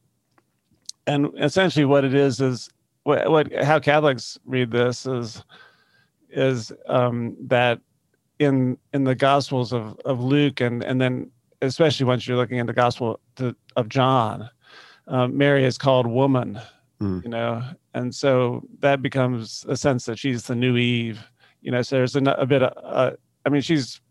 and 1.06 1.28
essentially 1.38 1.86
what 1.86 2.06
it 2.06 2.14
is 2.14 2.40
is 2.40 2.70
what, 3.04 3.30
what 3.30 3.54
how 3.64 3.80
Catholics 3.80 4.40
read 4.46 4.72
this 4.72 5.06
is 5.06 5.44
is 6.30 6.72
um, 6.88 7.36
that 7.42 7.82
in 8.40 8.78
in 8.94 9.04
the 9.04 9.16
Gospels 9.16 9.74
of 9.74 10.00
of 10.06 10.22
Luke 10.24 10.62
and 10.62 10.86
and 10.86 11.02
then 11.02 11.32
especially 11.66 12.06
once 12.06 12.28
you're 12.28 12.38
looking 12.38 12.60
at 12.60 12.68
the 12.68 12.74
Gospel 12.74 13.20
to, 13.38 13.56
of 13.76 13.90
John, 13.90 14.50
um, 15.08 15.38
Mary 15.38 15.66
is 15.66 15.78
called 15.78 16.08
woman, 16.08 16.60
mm. 17.02 17.24
you 17.24 17.30
know, 17.30 17.64
and 17.94 18.14
so 18.14 18.64
that 18.80 19.02
becomes 19.02 19.66
a 19.68 19.78
sense 19.78 20.06
that 20.06 20.18
she's 20.20 20.44
the 20.44 20.56
new 20.56 20.78
Eve, 20.78 21.20
you 21.62 21.72
know. 21.72 21.82
So 21.82 21.98
there's 21.98 22.16
a, 22.16 22.22
a 22.22 22.46
bit 22.46 22.64
of, 22.64 22.74
uh, 22.84 23.12
I 23.46 23.50
mean, 23.50 23.62
she's 23.62 24.02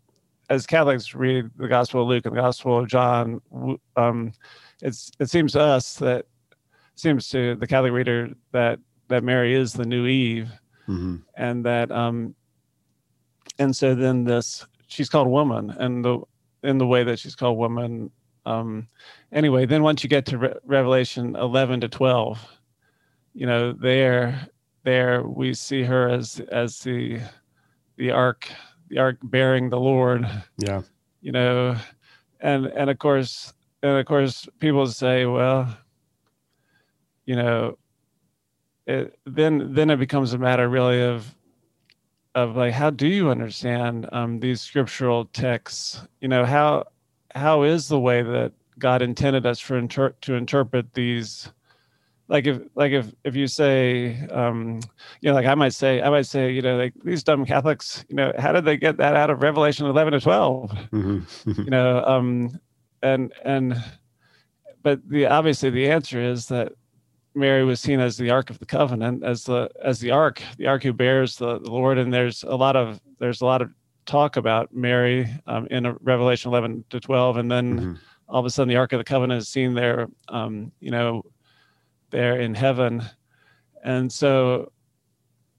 as 0.49 0.65
Catholics 0.65 1.15
read 1.15 1.49
the 1.57 1.67
Gospel 1.67 2.03
of 2.03 2.07
Luke 2.07 2.25
and 2.25 2.35
the 2.35 2.41
Gospel 2.41 2.79
of 2.79 2.87
John, 2.87 3.41
um, 3.95 4.31
it's 4.81 5.11
it 5.19 5.29
seems 5.29 5.53
to 5.53 5.61
us 5.61 5.95
that 5.95 6.25
seems 6.95 7.29
to 7.29 7.55
the 7.55 7.67
Catholic 7.67 7.91
reader 7.91 8.29
that 8.51 8.79
that 9.07 9.23
Mary 9.23 9.53
is 9.53 9.73
the 9.73 9.85
new 9.85 10.05
Eve, 10.05 10.51
mm-hmm. 10.87 11.17
and 11.35 11.65
that 11.65 11.91
um, 11.91 12.35
and 13.59 13.75
so 13.75 13.95
then 13.95 14.23
this 14.23 14.65
she's 14.87 15.09
called 15.09 15.27
woman, 15.27 15.71
and 15.71 16.03
the 16.03 16.21
in 16.65 16.77
the 16.77 16.87
way 16.87 17.03
that 17.03 17.19
she's 17.19 17.35
called 17.35 17.57
woman. 17.57 18.11
Um, 18.45 18.87
anyway, 19.31 19.65
then 19.65 19.83
once 19.83 20.03
you 20.03 20.09
get 20.09 20.25
to 20.27 20.37
Re- 20.37 20.55
Revelation 20.65 21.35
eleven 21.35 21.81
to 21.81 21.87
twelve, 21.87 22.39
you 23.33 23.45
know 23.45 23.73
there 23.73 24.47
there 24.83 25.23
we 25.23 25.53
see 25.53 25.83
her 25.83 26.07
as 26.09 26.39
as 26.51 26.79
the 26.79 27.19
the 27.97 28.11
ark 28.11 28.47
the 28.89 28.99
ark 28.99 29.17
bearing 29.23 29.69
the 29.69 29.79
Lord. 29.79 30.27
Yeah. 30.57 30.81
You 31.21 31.31
know, 31.31 31.75
and 32.39 32.67
and 32.67 32.89
of 32.89 32.99
course 32.99 33.53
and 33.81 33.97
of 33.97 34.05
course 34.05 34.47
people 34.59 34.85
say, 34.87 35.25
well, 35.25 35.75
you 37.25 37.35
know, 37.35 37.77
it, 38.85 39.17
then 39.25 39.73
then 39.73 39.89
it 39.89 39.97
becomes 39.97 40.33
a 40.33 40.37
matter 40.37 40.69
really 40.69 41.01
of 41.01 41.34
of 42.35 42.57
like 42.57 42.73
how 42.73 42.89
do 42.89 43.07
you 43.07 43.29
understand 43.29 44.07
um, 44.11 44.39
these 44.39 44.61
scriptural 44.61 45.25
texts? 45.25 46.01
You 46.19 46.27
know 46.27 46.45
how 46.45 46.83
how 47.33 47.63
is 47.63 47.87
the 47.87 47.99
way 47.99 48.21
that 48.21 48.51
God 48.77 49.01
intended 49.01 49.45
us 49.45 49.59
for 49.59 49.77
inter- 49.77 50.15
to 50.21 50.35
interpret 50.35 50.93
these? 50.93 51.49
Like 52.27 52.45
if 52.45 52.59
like 52.75 52.91
if 52.91 53.13
if 53.23 53.35
you 53.35 53.47
say 53.47 54.27
um, 54.31 54.81
you 55.21 55.29
know 55.29 55.33
like 55.33 55.45
I 55.45 55.55
might 55.55 55.73
say 55.73 56.01
I 56.01 56.09
might 56.09 56.25
say 56.25 56.51
you 56.51 56.61
know 56.61 56.77
like 56.77 56.93
these 57.03 57.23
dumb 57.23 57.45
Catholics 57.45 58.03
you 58.09 58.15
know 58.15 58.33
how 58.37 58.51
did 58.51 58.65
they 58.65 58.77
get 58.77 58.97
that 58.97 59.15
out 59.15 59.29
of 59.29 59.41
Revelation 59.41 59.85
eleven 59.85 60.11
to 60.13 60.19
12 60.19 60.71
mm-hmm. 60.91 61.51
you 61.61 61.69
know 61.69 62.03
um, 62.03 62.59
and 63.01 63.31
and 63.43 63.81
but 64.83 65.07
the 65.07 65.27
obviously 65.27 65.69
the 65.69 65.89
answer 65.89 66.19
is 66.19 66.47
that 66.47 66.73
Mary 67.35 67.63
was 67.63 67.79
seen 67.79 67.99
as 67.99 68.17
the 68.17 68.29
Ark 68.29 68.49
of 68.49 68.59
the 68.59 68.65
Covenant, 68.65 69.23
as 69.23 69.43
the 69.43 69.69
as 69.83 69.99
the 69.99 70.11
Ark, 70.11 70.41
the 70.57 70.67
Ark 70.67 70.83
who 70.83 70.93
bears 70.93 71.35
the, 71.35 71.59
the 71.59 71.71
Lord. 71.71 71.97
And 71.97 72.13
there's 72.13 72.43
a 72.43 72.55
lot 72.55 72.75
of 72.75 73.01
there's 73.19 73.41
a 73.41 73.45
lot 73.45 73.61
of 73.61 73.69
talk 74.05 74.37
about 74.37 74.73
Mary 74.73 75.27
um, 75.47 75.67
in 75.67 75.97
Revelation 76.01 76.49
11 76.49 76.85
to 76.91 76.99
12, 76.99 77.37
and 77.37 77.51
then 77.51 77.79
mm-hmm. 77.79 77.93
all 78.29 78.39
of 78.39 78.45
a 78.45 78.49
sudden 78.49 78.69
the 78.69 78.77
Ark 78.77 78.93
of 78.93 78.99
the 78.99 79.03
Covenant 79.03 79.41
is 79.41 79.49
seen 79.49 79.73
there, 79.73 80.07
um, 80.29 80.71
you 80.79 80.91
know, 80.91 81.23
there 82.11 82.39
in 82.39 82.53
heaven, 82.53 83.03
and 83.83 84.11
so 84.11 84.71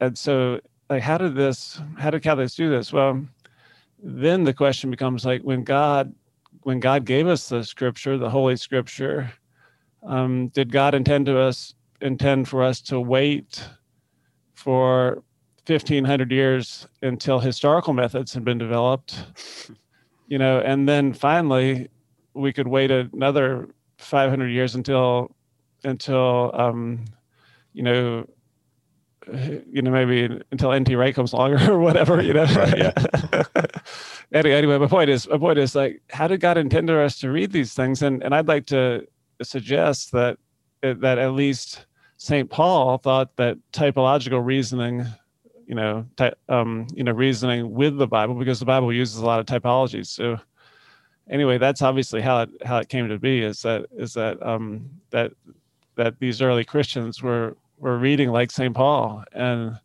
and 0.01 0.17
so 0.17 0.61
like 0.89 1.03
how 1.03 1.19
did 1.19 1.35
this 1.35 1.81
how 1.99 2.11
did 2.11 2.23
Catholics 2.23 2.55
do 2.55 2.71
this? 2.71 2.93
Well, 2.93 3.27
then 4.03 4.45
the 4.45 4.55
question 4.55 4.91
becomes 4.91 5.25
like 5.25 5.43
when 5.43 5.65
God 5.65 6.15
when 6.63 6.81
God 6.81 7.05
gave 7.05 7.27
us 7.27 7.49
the 7.49 7.63
Scripture, 7.63 8.19
the 8.19 8.31
Holy 8.31 8.57
Scripture 8.57 9.33
um, 10.07 10.49
did 10.49 10.73
God 10.73 10.95
intend 10.95 11.27
to 11.27 11.39
us 11.39 11.75
intend 12.01 12.49
for 12.49 12.63
us 12.63 12.81
to 12.83 13.01
wait 13.01 13.65
for 14.55 15.23
1500 15.67 16.31
years 16.31 16.87
until 17.03 17.41
historical 17.41 17.93
methods 17.93 18.33
had 18.35 18.45
been 18.45 18.59
developed? 18.59 19.25
You 20.29 20.39
know 20.39 20.59
and 20.59 20.89
then 20.89 21.13
finally 21.13 21.89
we 22.35 22.53
could 22.53 22.67
wait 22.67 22.91
another 22.91 23.69
500 23.99 24.49
years 24.49 24.75
until 24.75 25.31
until 25.85 26.51
um, 26.55 27.05
you 27.73 27.85
know 27.85 28.27
you 29.71 29.83
know 29.83 29.91
maybe 29.93 30.41
until 30.51 30.73
nt 30.73 30.89
wright 30.97 31.15
comes 31.15 31.33
along 31.33 31.55
or 31.69 31.79
whatever 31.79 32.21
you 32.21 32.33
know? 32.33 32.45
Right, 32.45 32.77
yeah. 32.77 32.93
anyway, 34.33 34.57
anyway 34.57 34.79
my 34.79 34.89
point 34.89 35.11
is 35.11 35.29
my 35.29 35.39
point 35.39 35.59
is 35.59 35.77
like 35.77 36.03
how 36.11 36.27
did 36.27 36.41
god 36.41 36.59
intend 36.59 36.89
for 36.89 37.01
us 37.01 37.19
to 37.21 37.31
read 37.31 37.53
these 37.53 37.73
things? 37.75 38.03
And 38.03 38.23
and 38.25 38.35
i'd 38.35 38.49
like 38.49 38.67
to 38.67 39.07
suggests 39.43 40.11
that 40.11 40.39
that 40.83 41.19
at 41.19 41.33
least 41.33 41.87
St. 42.17 42.49
Paul 42.49 42.99
thought 42.99 43.37
that 43.37 43.59
typological 43.73 44.45
reasoning, 44.45 45.05
you 45.67 45.75
know, 45.75 46.07
ty- 46.17 46.35
um, 46.49 46.87
you 46.95 47.05
know, 47.05 47.13
reasoning 47.13 47.73
with 47.73 47.99
the 47.99 48.07
Bible 48.07 48.35
because 48.35 48.59
the 48.59 48.67
Bible 48.67 48.93
uses 48.93 49.19
a 49.19 49.27
lot 49.27 49.41
of 49.41 49.47
typologies. 49.47 50.07
So 50.07 50.39
anyway, 51.29 51.59
that's 51.59 51.83
obviously 51.83 52.21
how 52.21 52.43
it 52.43 52.51
how 52.65 52.79
it 52.79 52.89
came 52.89 53.09
to 53.09 53.19
be. 53.19 53.43
Is 53.43 53.63
that 53.63 53.87
is 53.97 54.15
that 54.15 54.43
um, 54.47 54.89
that 55.11 55.33
that 55.97 56.19
these 56.19 56.41
early 56.41 56.65
Christians 56.65 57.23
were 57.23 57.57
were 57.79 57.99
reading 57.99 58.31
like 58.31 58.51
St. 58.51 58.75
Paul 58.75 59.25
and 59.33 59.79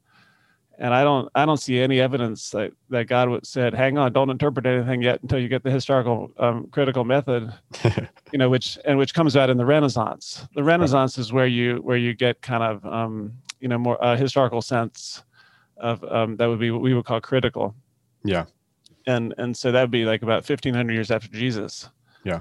and 0.81 0.95
I 0.95 1.03
don't 1.03 1.29
I 1.35 1.45
don't 1.45 1.57
see 1.57 1.79
any 1.79 2.01
evidence 2.01 2.49
that 2.49 2.73
that 2.89 3.05
God 3.05 3.45
said, 3.45 3.75
"Hang 3.75 3.99
on, 3.99 4.11
don't 4.11 4.31
interpret 4.31 4.65
anything 4.65 5.03
yet 5.03 5.21
until 5.21 5.37
you 5.37 5.47
get 5.47 5.63
the 5.63 5.69
historical 5.69 6.31
um, 6.39 6.67
critical 6.71 7.05
method," 7.05 7.53
you 8.33 8.39
know, 8.39 8.49
which 8.49 8.79
and 8.83 8.97
which 8.97 9.13
comes 9.13 9.37
out 9.37 9.51
in 9.51 9.57
the 9.57 9.65
Renaissance. 9.65 10.47
The 10.55 10.63
Renaissance 10.63 11.17
right. 11.17 11.21
is 11.21 11.31
where 11.31 11.45
you 11.45 11.77
where 11.77 11.97
you 11.97 12.15
get 12.15 12.41
kind 12.41 12.63
of 12.63 12.83
um, 12.91 13.31
you 13.59 13.67
know 13.67 13.77
more 13.77 14.03
uh, 14.03 14.17
historical 14.17 14.61
sense 14.63 15.23
of 15.77 16.03
um, 16.05 16.35
that 16.37 16.47
would 16.47 16.59
be 16.59 16.71
what 16.71 16.81
we 16.81 16.95
would 16.95 17.05
call 17.05 17.21
critical. 17.21 17.75
Yeah, 18.23 18.45
and 19.05 19.35
and 19.37 19.55
so 19.55 19.71
that 19.71 19.81
would 19.81 19.91
be 19.91 20.05
like 20.05 20.23
about 20.23 20.45
fifteen 20.45 20.73
hundred 20.73 20.93
years 20.93 21.11
after 21.11 21.27
Jesus. 21.27 21.89
Yeah. 22.23 22.39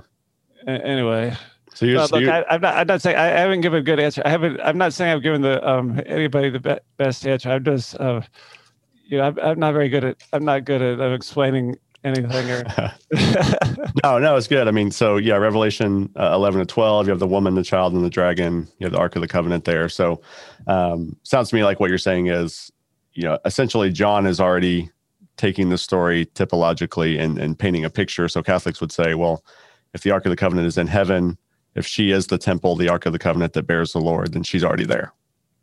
A- 0.66 0.86
anyway, 0.86 1.36
so 1.74 1.86
you're, 1.86 2.00
look, 2.00 2.20
you're... 2.20 2.32
I, 2.32 2.54
am 2.54 2.60
not. 2.60 2.76
I'm 2.76 2.86
not 2.86 3.02
saying 3.02 3.16
I, 3.16 3.26
I, 3.26 3.40
haven't 3.40 3.60
given 3.60 3.80
a 3.80 3.82
good 3.82 4.00
answer. 4.00 4.22
I 4.24 4.30
haven't. 4.30 4.60
I'm 4.60 4.78
not 4.78 4.92
saying 4.92 5.12
I've 5.12 5.22
given 5.22 5.42
the 5.42 5.66
um, 5.68 6.00
anybody 6.06 6.50
the 6.50 6.60
be- 6.60 6.78
best 6.96 7.26
answer. 7.26 7.50
I'm 7.50 7.64
just, 7.64 7.98
uh, 8.00 8.22
you 9.04 9.18
know, 9.18 9.24
I'm, 9.24 9.38
I'm, 9.38 9.58
not 9.58 9.72
very 9.72 9.88
good 9.88 10.04
at. 10.04 10.22
I'm 10.32 10.44
not 10.44 10.64
good 10.64 10.82
at 10.82 11.00
uh, 11.00 11.14
explaining 11.14 11.76
anything. 12.04 12.50
Or... 12.50 12.64
no, 14.04 14.18
no, 14.18 14.36
it's 14.36 14.48
good. 14.48 14.68
I 14.68 14.70
mean, 14.70 14.90
so 14.90 15.16
yeah, 15.16 15.36
Revelation 15.36 16.10
uh, 16.18 16.32
11 16.34 16.60
to 16.60 16.66
12. 16.66 17.06
You 17.06 17.10
have 17.10 17.20
the 17.20 17.26
woman, 17.26 17.54
the 17.54 17.62
child, 17.62 17.94
and 17.94 18.04
the 18.04 18.10
dragon. 18.10 18.66
You 18.78 18.86
have 18.86 18.92
the 18.92 18.98
Ark 18.98 19.16
of 19.16 19.22
the 19.22 19.28
Covenant 19.28 19.64
there. 19.64 19.88
So, 19.88 20.20
um, 20.66 21.16
sounds 21.22 21.50
to 21.50 21.56
me 21.56 21.64
like 21.64 21.80
what 21.80 21.88
you're 21.88 21.98
saying 21.98 22.28
is, 22.28 22.70
you 23.12 23.24
know, 23.24 23.38
essentially 23.44 23.90
John 23.90 24.26
is 24.26 24.40
already 24.40 24.90
taking 25.36 25.70
the 25.70 25.78
story 25.78 26.26
typologically 26.26 27.18
and, 27.18 27.38
and 27.38 27.58
painting 27.58 27.84
a 27.84 27.90
picture. 27.90 28.28
So 28.28 28.42
Catholics 28.42 28.80
would 28.80 28.92
say, 28.92 29.14
well, 29.14 29.42
if 29.94 30.02
the 30.02 30.10
Ark 30.10 30.26
of 30.26 30.30
the 30.30 30.36
Covenant 30.36 30.66
is 30.66 30.76
in 30.76 30.86
heaven 30.86 31.38
if 31.74 31.86
she 31.86 32.10
is 32.10 32.26
the 32.26 32.38
temple, 32.38 32.76
the 32.76 32.88
Ark 32.88 33.06
of 33.06 33.12
the 33.12 33.18
Covenant 33.18 33.52
that 33.54 33.64
bears 33.64 33.92
the 33.92 34.00
Lord, 34.00 34.32
then 34.32 34.42
she's 34.42 34.64
already 34.64 34.84
there. 34.84 35.12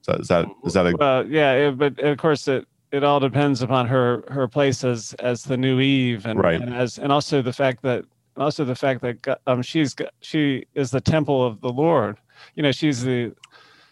So 0.02 0.14
is 0.14 0.30
that 0.30 0.48
is 0.66 0.74
that 0.74 0.88
a 0.88 0.96
well, 0.98 1.28
yeah, 1.28 1.54
it, 1.54 1.78
but 1.78 2.00
of 2.00 2.18
course 2.18 2.48
it 2.48 2.66
it 2.92 3.04
all 3.04 3.20
depends 3.20 3.62
upon 3.62 3.88
her 3.88 4.24
her 4.30 4.48
place 4.48 4.84
as 4.84 5.14
as 5.20 5.44
the 5.44 5.58
new 5.58 5.80
Eve 5.80 6.26
and, 6.26 6.40
right. 6.40 6.62
and 6.62 6.74
as 6.74 6.98
and 6.98 7.12
also 7.12 7.42
the 7.42 7.52
fact 7.52 7.82
that 7.82 8.06
also 8.38 8.64
the 8.64 8.76
fact 8.76 9.02
that 9.02 9.42
um 9.48 9.62
she's 9.62 9.96
she 10.22 10.66
is 10.76 10.92
the 10.92 11.02
temple 11.02 11.46
of 11.46 11.60
the 11.60 11.70
Lord. 11.70 12.18
You 12.56 12.64
know, 12.64 12.72
she's 12.72 13.04
the 13.04 13.34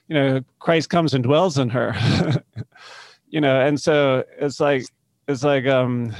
you 0.07 0.15
know 0.15 0.41
Christ 0.59 0.89
comes 0.89 1.13
and 1.13 1.23
dwells 1.23 1.57
in 1.57 1.69
her. 1.69 1.93
you 3.27 3.41
know, 3.41 3.59
and 3.59 3.79
so 3.79 4.23
it's 4.39 4.61
like 4.61 4.85
it's 5.27 5.43
like 5.43 5.67
um 5.67 6.15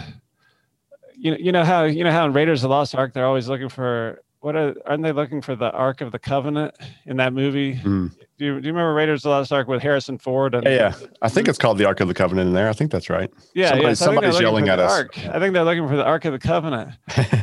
you 1.14 1.32
know 1.32 1.38
you 1.38 1.54
know 1.54 1.64
how 1.64 1.84
you 1.84 2.04
know 2.04 2.12
how 2.12 2.26
in 2.26 2.34
Raiders 2.34 2.64
of 2.64 2.70
the 2.70 2.76
Lost 2.76 2.96
Ark 2.96 3.14
they're 3.14 3.26
always 3.26 3.48
looking 3.48 3.70
for 3.70 4.22
what 4.46 4.56
are, 4.56 4.76
aren't 4.86 5.02
they 5.02 5.12
looking 5.12 5.42
for 5.42 5.56
the 5.56 5.72
Ark 5.72 6.02
of 6.02 6.12
the 6.12 6.20
Covenant 6.20 6.76
in 7.08 7.18
that 7.18 7.34
movie? 7.34 7.78
Mm. 7.78 8.16
Do, 8.38 8.46
you, 8.46 8.62
do 8.62 8.68
you 8.68 8.74
remember 8.74 8.94
Raiders 8.94 9.22
of 9.22 9.24
the 9.24 9.30
Lost 9.30 9.52
Ark 9.52 9.68
with 9.68 9.82
Harrison 9.82 10.20
Ford? 10.20 10.54
And, 10.54 10.64
yeah, 10.66 10.94
yeah, 11.02 11.08
I 11.24 11.30
think 11.30 11.48
it's 11.48 11.58
called 11.58 11.80
the 11.80 11.86
Ark 11.86 12.00
of 12.00 12.08
the 12.08 12.14
Covenant 12.14 12.50
in 12.50 12.54
there. 12.54 12.70
I 12.70 12.74
think 12.74 12.92
that's 12.92 13.10
right. 13.10 13.34
Yeah, 13.56 13.70
Somebody, 13.70 13.88
yeah. 13.88 13.94
So 13.96 14.06
somebody's 14.06 14.40
yelling 14.40 14.70
at 14.70 14.78
us. 14.78 14.92
Ark. 14.92 15.18
I 15.18 15.40
think 15.40 15.56
they're 15.56 15.64
looking 15.64 15.88
for 15.88 15.96
the 15.96 16.06
Ark 16.06 16.26
of 16.26 16.32
the 16.32 16.38
Covenant. 16.38 16.92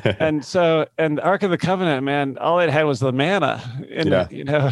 and 0.20 0.44
so, 0.44 0.86
and 0.96 1.18
the 1.18 1.24
Ark 1.24 1.42
of 1.42 1.50
the 1.50 1.58
Covenant, 1.58 2.04
man, 2.04 2.38
all 2.38 2.60
it 2.60 2.70
had 2.70 2.84
was 2.84 3.00
the 3.00 3.12
manna. 3.12 3.60
In 3.90 4.06
yeah. 4.06 4.28
you 4.30 4.44
know, 4.44 4.70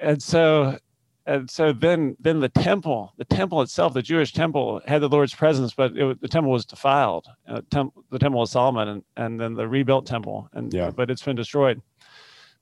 and 0.00 0.20
so 0.20 0.78
and 1.26 1.50
so 1.50 1.72
then 1.72 2.16
then 2.20 2.40
the 2.40 2.48
temple 2.48 3.12
the 3.16 3.24
temple 3.24 3.62
itself 3.62 3.94
the 3.94 4.02
jewish 4.02 4.32
temple 4.32 4.80
had 4.86 5.00
the 5.00 5.08
lord's 5.08 5.34
presence 5.34 5.72
but 5.74 5.96
it, 5.96 6.20
the 6.20 6.28
temple 6.28 6.50
was 6.50 6.64
defiled 6.64 7.26
uh, 7.48 7.60
temp, 7.70 7.92
the 8.10 8.18
temple 8.18 8.42
of 8.42 8.48
solomon 8.48 8.88
and, 8.88 9.04
and 9.16 9.40
then 9.40 9.54
the 9.54 9.66
rebuilt 9.66 10.06
temple 10.06 10.48
and 10.52 10.72
yeah. 10.72 10.90
but 10.90 11.10
it's 11.10 11.22
been 11.22 11.36
destroyed 11.36 11.80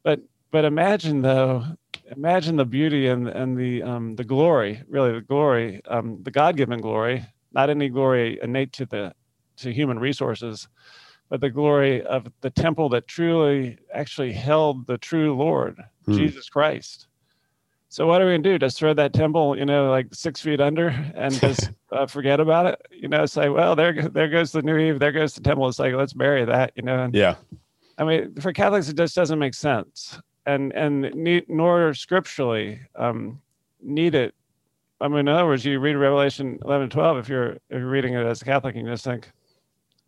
but 0.02 0.20
but 0.50 0.64
imagine 0.64 1.22
though 1.22 1.64
imagine 2.16 2.56
the 2.56 2.64
beauty 2.64 3.08
and 3.08 3.28
and 3.28 3.56
the 3.56 3.82
um 3.82 4.16
the 4.16 4.24
glory 4.24 4.82
really 4.88 5.12
the 5.12 5.20
glory 5.20 5.80
um 5.86 6.18
the 6.22 6.30
god-given 6.30 6.80
glory 6.80 7.24
not 7.52 7.70
any 7.70 7.88
glory 7.88 8.38
innate 8.42 8.72
to 8.72 8.86
the 8.86 9.12
to 9.56 9.72
human 9.72 9.98
resources 9.98 10.68
but 11.28 11.40
the 11.40 11.50
glory 11.50 12.02
of 12.02 12.26
the 12.40 12.50
temple 12.50 12.88
that 12.88 13.06
truly 13.06 13.78
actually 13.94 14.32
held 14.32 14.86
the 14.86 14.98
true 14.98 15.34
lord 15.34 15.80
hmm. 16.04 16.16
jesus 16.16 16.48
christ 16.48 17.06
so 17.91 18.07
what 18.07 18.22
are 18.22 18.24
we 18.24 18.32
gonna 18.32 18.43
do? 18.45 18.59
Just 18.59 18.78
throw 18.78 18.95
that 18.95 19.12
temple, 19.12 19.59
you 19.59 19.66
know, 19.66 19.91
like 19.91 20.14
six 20.14 20.41
feet 20.41 20.61
under, 20.61 20.88
and 21.14 21.34
just 21.41 21.70
uh, 21.93 22.07
forget 22.07 22.38
about 22.38 22.66
it? 22.66 22.86
You 22.91 23.09
know, 23.09 23.26
say, 23.26 23.49
well, 23.49 23.76
there, 23.76 24.09
there 24.09 24.28
goes 24.28 24.53
the 24.53 24.62
new 24.62 24.78
Eve, 24.78 25.01
there 25.01 25.12
goes 25.12 25.34
the 25.34 25.43
temple. 25.43 25.68
It's 25.68 25.80
like 25.80 25.95
let's 25.95 26.12
bury 26.12 26.45
that, 26.45 26.72
you 26.76 26.82
know. 26.82 27.03
And, 27.03 27.14
yeah. 27.14 27.34
I 27.99 28.05
mean, 28.05 28.34
for 28.36 28.53
Catholics, 28.53 28.88
it 28.88 28.97
just 28.97 29.14
doesn't 29.14 29.38
make 29.38 29.55
sense, 29.55 30.18
and 30.47 30.72
and 30.72 31.12
need, 31.14 31.49
nor 31.49 31.93
scripturally 31.93 32.80
um, 32.95 33.41
need 33.82 34.14
it. 34.14 34.34
I 35.01 35.09
mean, 35.09 35.20
in 35.20 35.28
other 35.28 35.47
words, 35.47 35.64
you 35.64 35.80
read 35.80 35.97
Revelation 35.97 36.59
11, 36.64 36.91
12, 36.91 37.18
if 37.18 37.28
you're 37.28 37.51
if 37.53 37.61
you're 37.70 37.91
reading 37.91 38.14
it 38.14 38.24
as 38.24 38.41
a 38.41 38.45
Catholic, 38.45 38.76
you 38.76 38.84
just 38.84 39.05
think, 39.05 39.28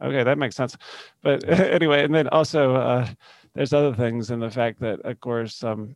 Okay, 0.03 0.25
that 0.25 0.39
makes 0.39 0.57
sense. 0.57 0.77
But 1.23 1.49
anyway, 1.49 2.05
and 2.05 2.15
then 2.15 2.29
also 2.29 2.75
uh, 2.75 3.09
there's 3.55 3.73
other 3.73 3.95
things 3.95 4.31
in 4.31 4.41
the 4.41 4.51
fact 4.51 4.81
that, 4.81 5.01
of 5.01 5.21
course, 5.21 5.63
um, 5.63 5.95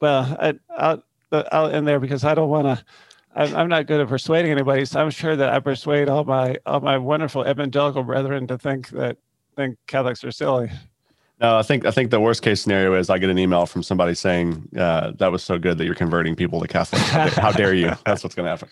well, 0.00 0.36
I, 0.40 0.54
I'll, 0.76 1.02
I'll 1.52 1.66
end 1.66 1.86
there 1.86 2.00
because 2.00 2.24
I 2.24 2.34
don't 2.34 2.48
want 2.48 2.66
to. 2.66 2.84
I'm, 3.34 3.54
I'm 3.54 3.68
not 3.68 3.86
good 3.86 4.00
at 4.00 4.08
persuading 4.08 4.50
anybody, 4.50 4.84
so 4.84 5.00
I'm 5.00 5.10
sure 5.10 5.36
that 5.36 5.50
I 5.50 5.60
persuade 5.60 6.08
all 6.08 6.24
my 6.24 6.56
all 6.66 6.80
my 6.80 6.98
wonderful 6.98 7.46
evangelical 7.46 8.02
brethren 8.02 8.46
to 8.48 8.58
think 8.58 8.88
that 8.90 9.18
think 9.56 9.78
Catholics 9.86 10.24
are 10.24 10.32
silly. 10.32 10.70
No, 11.40 11.56
I 11.56 11.62
think 11.62 11.86
I 11.86 11.90
think 11.90 12.10
the 12.10 12.20
worst 12.20 12.42
case 12.42 12.60
scenario 12.60 12.94
is 12.94 13.08
I 13.08 13.18
get 13.18 13.30
an 13.30 13.38
email 13.38 13.64
from 13.64 13.82
somebody 13.82 14.14
saying 14.14 14.68
uh, 14.76 15.12
that 15.18 15.32
was 15.32 15.42
so 15.42 15.58
good 15.58 15.78
that 15.78 15.86
you're 15.86 15.94
converting 15.94 16.36
people 16.36 16.60
to 16.60 16.68
Catholic. 16.68 17.00
How, 17.34 17.50
dare 17.50 17.72
you? 17.72 17.92
That's 18.04 18.22
what's 18.22 18.34
going 18.34 18.44
to 18.44 18.50
happen. 18.50 18.68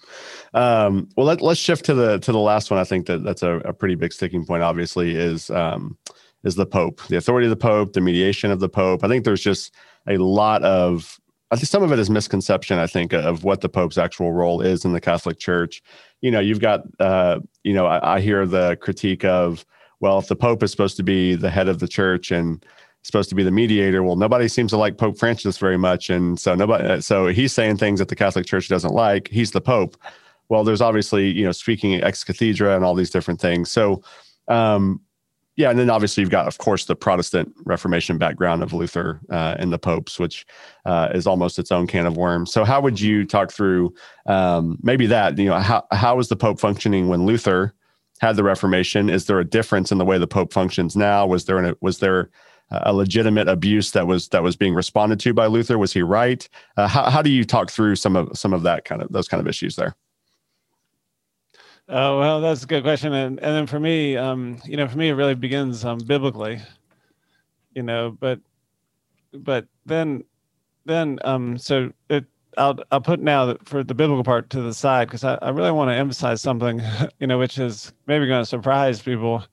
Um, 0.53 1.09
well, 1.17 1.27
let, 1.27 1.43
us 1.43 1.57
shift 1.57 1.87
to 1.87 1.95
the 1.95 2.19
to 2.19 2.33
the 2.33 2.39
last 2.39 2.71
one. 2.71 2.79
I 2.79 2.85
think 2.85 3.07
that 3.07 3.25
that's 3.25 3.43
a, 3.43 3.57
a 3.61 3.73
pretty 3.73 3.95
big 3.95 4.13
sticking 4.13 4.45
point. 4.45 4.63
Obviously, 4.63 5.17
is 5.17 5.49
um, 5.51 5.97
is 6.45 6.55
the 6.55 6.67
Pope, 6.67 7.01
the 7.09 7.17
authority 7.17 7.47
of 7.47 7.51
the 7.51 7.57
Pope, 7.57 7.93
the 7.93 8.01
mediation 8.01 8.51
of 8.51 8.61
the 8.61 8.69
Pope. 8.69 9.05
I 9.05 9.09
think 9.09 9.25
there's 9.25 9.43
just 9.43 9.75
a 10.07 10.17
lot 10.17 10.63
of 10.63 11.19
I 11.51 11.57
think 11.57 11.69
some 11.69 11.83
of 11.83 11.93
it 11.93 11.99
is 11.99 12.11
misconception. 12.11 12.79
I 12.79 12.87
think 12.87 13.13
of 13.13 13.43
what 13.43 13.63
the 13.63 13.69
Pope's 13.69 13.97
actual 13.97 14.33
role 14.33 14.61
is 14.61 14.85
in 14.85 14.93
the 14.93 15.01
Catholic 15.01 15.39
Church. 15.39 15.83
You 16.21 16.31
know, 16.31 16.41
you've 16.41 16.61
got 16.61 16.83
uh, 17.01 17.41
you 17.65 17.73
know 17.73 17.87
I, 17.87 18.17
I 18.17 18.21
hear 18.21 18.47
the 18.47 18.77
critique 18.81 19.25
of 19.25 19.65
well, 20.01 20.19
if 20.19 20.29
the 20.29 20.37
Pope 20.37 20.63
is 20.63 20.71
supposed 20.71 20.97
to 20.99 21.03
be 21.03 21.35
the 21.35 21.51
head 21.51 21.69
of 21.69 21.81
the 21.81 21.89
church 21.89 22.31
and 22.31 22.65
supposed 23.03 23.29
to 23.31 23.35
be 23.35 23.43
the 23.43 23.51
mediator, 23.51 24.03
well, 24.03 24.17
nobody 24.17 24.47
seems 24.47 24.71
to 24.71 24.77
like 24.77 24.99
Pope 24.99 25.19
Francis 25.19 25.59
very 25.59 25.79
much, 25.79 26.11
and 26.11 26.39
so 26.39 26.55
nobody. 26.55 26.85
Uh, 26.85 27.01
so 27.01 27.29
he's 27.29 27.53
saying 27.53 27.79
things 27.79 27.99
that 27.99 28.09
the 28.09 28.17
Catholic 28.17 28.47
Church 28.47 28.69
doesn't 28.69 28.95
like. 28.95 29.29
He's 29.29 29.53
the 29.53 29.61
Pope. 29.61 29.97
Well, 30.51 30.65
there's 30.65 30.83
obviously 30.83 31.31
you 31.31 31.45
know 31.45 31.53
speaking 31.53 31.95
ex 32.03 32.25
cathedra 32.25 32.77
and 32.77 32.85
all 32.85 32.95
these 32.95 33.11
different 33.11 33.41
things. 33.41 33.71
So. 33.71 34.03
Um, 34.49 35.03
yeah, 35.59 35.71
and 35.71 35.79
then 35.79 35.91
obviously 35.91 36.21
you've 36.21 36.31
got, 36.31 36.47
of 36.47 36.59
course, 36.59 36.85
the 36.85 36.95
Protestant 36.95 37.53
Reformation 37.65 38.17
background 38.17 38.63
of 38.63 38.73
Luther 38.73 39.21
uh, 39.29 39.57
and 39.59 39.73
the 39.73 39.79
popes, 39.79 40.17
which 40.17 40.47
uh, 40.85 41.09
is 41.13 41.27
almost 41.27 41.59
its 41.59 41.73
own 41.73 41.89
can 41.89 42.07
of 42.07 42.17
worms. 42.17 42.53
So, 42.53 42.65
how 42.65 42.81
would 42.81 43.01
you 43.01 43.25
talk 43.25 43.51
through 43.51 43.93
um, 44.27 44.79
maybe 44.83 45.07
that? 45.07 45.37
You 45.37 45.47
know, 45.47 45.59
how 45.59 45.85
how 45.91 46.15
was 46.15 46.29
the 46.29 46.37
Pope 46.37 46.61
functioning 46.61 47.09
when 47.09 47.27
Luther 47.27 47.75
had 48.21 48.37
the 48.37 48.45
Reformation? 48.45 49.11
Is 49.11 49.27
there 49.27 49.41
a 49.41 49.45
difference 49.45 49.91
in 49.91 49.99
the 49.99 50.05
way 50.05 50.17
the 50.17 50.29
Pope 50.29 50.53
functions 50.53 50.95
now? 50.95 51.27
Was 51.27 51.47
there 51.47 51.59
an, 51.59 51.75
was 51.81 51.99
there 51.99 52.31
a 52.71 52.93
legitimate 52.93 53.49
abuse 53.49 53.91
that 53.93 54.07
was 54.07 54.29
that 54.29 54.45
was 54.45 54.55
being 54.55 54.75
responded 54.75 55.19
to 55.21 55.35
by 55.35 55.47
Luther? 55.47 55.77
Was 55.77 55.93
he 55.93 56.03
right? 56.03 56.49
Uh, 56.77 56.87
how 56.87 57.11
how 57.11 57.21
do 57.21 57.31
you 57.31 57.45
talk 57.45 57.73
through 57.73 57.97
some 57.97 58.15
of 58.15 58.39
some 58.39 58.53
of 58.53 58.63
that 58.63 58.85
kind 58.85 59.03
of 59.03 59.11
those 59.11 59.27
kind 59.27 59.41
of 59.41 59.49
issues 59.49 59.75
there? 59.75 59.97
Oh 61.91 62.19
well, 62.19 62.41
that's 62.43 62.65
a 62.65 62.67
good 62.67 62.83
question, 62.83 63.15
and 63.15 63.39
and 63.39 63.55
then 63.55 63.67
for 63.67 63.81
me, 63.81 64.17
um, 64.17 64.61
you 64.65 64.77
know, 64.77 64.87
for 64.87 64.99
me, 64.99 65.09
it 65.09 65.15
really 65.15 65.35
begins 65.35 65.85
um, 65.87 65.99
biblically, 65.99 66.61
you 67.75 67.83
know, 67.83 68.11
but 68.11 68.41
but 69.33 69.67
then 69.87 70.23
then 70.85 71.19
um, 71.25 71.57
so 71.57 71.91
it 72.11 72.27
I'll 72.59 72.79
I'll 72.91 73.01
put 73.01 73.21
now 73.21 73.57
for 73.65 73.83
the 73.83 73.95
biblical 73.95 74.23
part 74.23 74.51
to 74.51 74.61
the 74.61 74.75
side 74.75 75.09
because 75.09 75.25
I, 75.25 75.39
I 75.41 75.49
really 75.49 75.71
want 75.71 75.91
to 75.91 75.95
emphasize 75.95 76.43
something, 76.43 76.83
you 77.21 77.27
know, 77.27 77.39
which 77.39 77.59
is 77.59 77.93
maybe 78.07 78.27
going 78.27 78.43
to 78.43 78.47
surprise 78.47 79.01
people. 79.01 79.45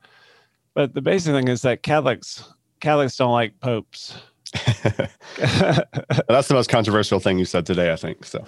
But 0.73 0.93
the 0.93 1.01
basic 1.01 1.33
thing 1.33 1.47
is 1.47 1.61
that 1.61 1.83
Catholics 1.83 2.43
Catholics 2.81 3.15
don't 3.15 3.31
like 3.31 3.57
popes. 3.61 4.13
That's 5.37 6.47
the 6.47 6.53
most 6.53 6.69
controversial 6.69 7.19
thing 7.21 7.39
you 7.39 7.45
said 7.45 7.65
today, 7.65 7.93
I 7.93 7.95
think. 7.95 8.25
So, 8.25 8.43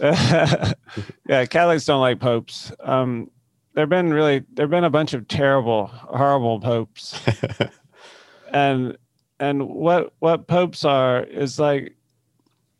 yeah, 1.27 1.45
Catholics 1.45 1.85
don't 1.85 2.01
like 2.01 2.19
popes. 2.19 2.71
Um, 2.79 3.29
there've 3.77 3.87
been 3.87 4.11
really 4.11 4.43
there've 4.53 4.71
been 4.71 4.83
a 4.83 4.89
bunch 4.89 5.13
of 5.13 5.27
terrible, 5.27 5.85
horrible 5.85 6.59
popes, 6.59 7.21
and 8.51 8.97
and 9.39 9.69
what 9.69 10.13
what 10.17 10.47
popes 10.47 10.83
are 10.83 11.23
is 11.23 11.59
like 11.59 11.93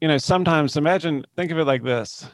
you 0.02 0.08
know, 0.08 0.18
sometimes 0.18 0.78
imagine, 0.78 1.26
think 1.36 1.52
of 1.52 1.58
it 1.58 1.66
like 1.66 1.84
this, 1.84 2.28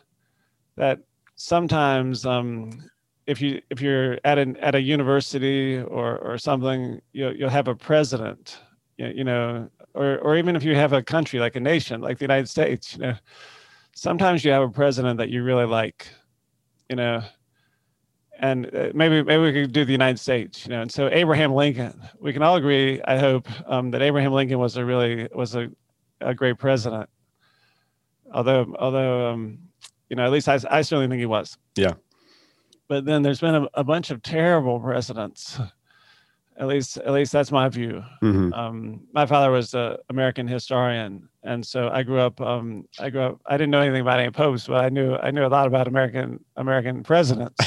that 0.76 0.99
sometimes 1.36 2.26
um, 2.26 2.89
if 3.28 3.41
you 3.41 3.61
if 3.70 3.82
you're 3.82 4.18
at 4.24 4.38
an 4.38 4.57
at 4.57 4.76
a 4.76 4.82
university 4.82 5.80
or 5.80 6.18
or 6.20 6.38
something, 6.38 7.01
you'll 7.14 7.36
you'll 7.36 7.49
have 7.49 7.68
a 7.68 7.76
president, 7.76 8.59
you, 8.97 9.07
you 9.07 9.24
know, 9.24 9.70
or 9.93 10.20
or 10.20 10.38
even 10.38 10.55
if 10.55 10.64
you 10.64 10.76
have 10.76 10.93
a 10.93 11.03
country 11.03 11.39
like 11.39 11.55
a 11.55 11.59
nation 11.59 12.01
like 12.01 12.18
the 12.18 12.26
United 12.26 12.49
States, 12.49 12.95
you 12.95 13.03
know, 13.03 13.16
sometimes 13.93 14.43
you 14.43 14.51
have 14.51 14.64
a 14.64 14.70
president 14.70 15.18
that 15.18 15.30
you 15.30 15.43
really 15.43 15.66
like, 15.66 16.07
you 16.89 16.95
know, 16.95 17.24
and 18.44 18.68
uh, 18.76 18.89
maybe 18.94 19.24
maybe 19.24 19.41
we 19.41 19.54
could 19.54 19.72
do 19.72 19.86
the 19.86 19.91
United 19.91 20.20
States, 20.20 20.66
you 20.66 20.72
know. 20.72 20.82
And 20.84 20.91
so 20.91 21.10
Abraham 21.12 21.54
Lincoln, 21.56 22.00
we 22.20 22.32
can 22.34 22.44
all 22.44 22.56
agree, 22.56 23.02
I 23.02 23.18
hope, 23.18 23.48
um, 23.68 23.89
that 23.91 24.04
Abraham 24.04 24.34
Lincoln 24.34 24.60
was 24.60 24.78
a 24.78 24.86
really 24.86 25.28
was 25.34 25.56
a, 25.56 25.70
a 26.22 26.36
great 26.36 26.60
president 26.60 27.10
although 28.34 28.76
although 28.80 29.32
um, 29.32 29.60
you 30.10 30.16
know 30.16 30.26
at 30.26 30.32
least 30.32 30.50
I, 30.50 30.60
I 30.70 30.82
certainly 30.82 31.08
think 31.08 31.20
he 31.20 31.26
was. 31.26 31.58
Yeah. 31.76 31.94
But 32.89 33.06
then 33.06 33.22
there's 33.22 33.39
been 33.39 33.56
a, 33.56 33.68
a 33.76 33.84
bunch 33.84 34.12
of 34.12 34.22
terrible 34.22 34.80
presidents. 34.80 35.60
At 36.60 36.68
least 36.68 36.97
at 36.97 37.12
least 37.12 37.32
that's 37.32 37.51
my 37.51 37.68
view. 37.68 38.04
Mm-hmm. 38.22 38.54
Um, 38.54 39.01
my 39.12 39.26
father 39.26 39.49
was 39.49 39.74
an 39.74 39.97
American 40.10 40.47
historian, 40.47 41.28
and 41.41 41.66
so 41.66 41.89
I 41.89 42.04
grew 42.04 42.20
up. 42.20 42.39
Um, 42.39 42.88
I 42.99 43.10
grew 43.10 43.22
up. 43.22 43.41
I 43.47 43.58
didn't 43.58 43.72
know 43.72 43.82
anything 43.82 44.01
about 44.01 44.20
any 44.20 44.30
popes, 44.30 44.68
but 44.68 44.86
I 44.86 44.89
knew 44.89 45.16
I 45.16 45.32
knew 45.32 45.45
a 45.45 45.47
lot 45.47 45.66
about 45.66 45.88
American 45.88 46.43
American 46.56 47.01
presidents. 47.01 47.60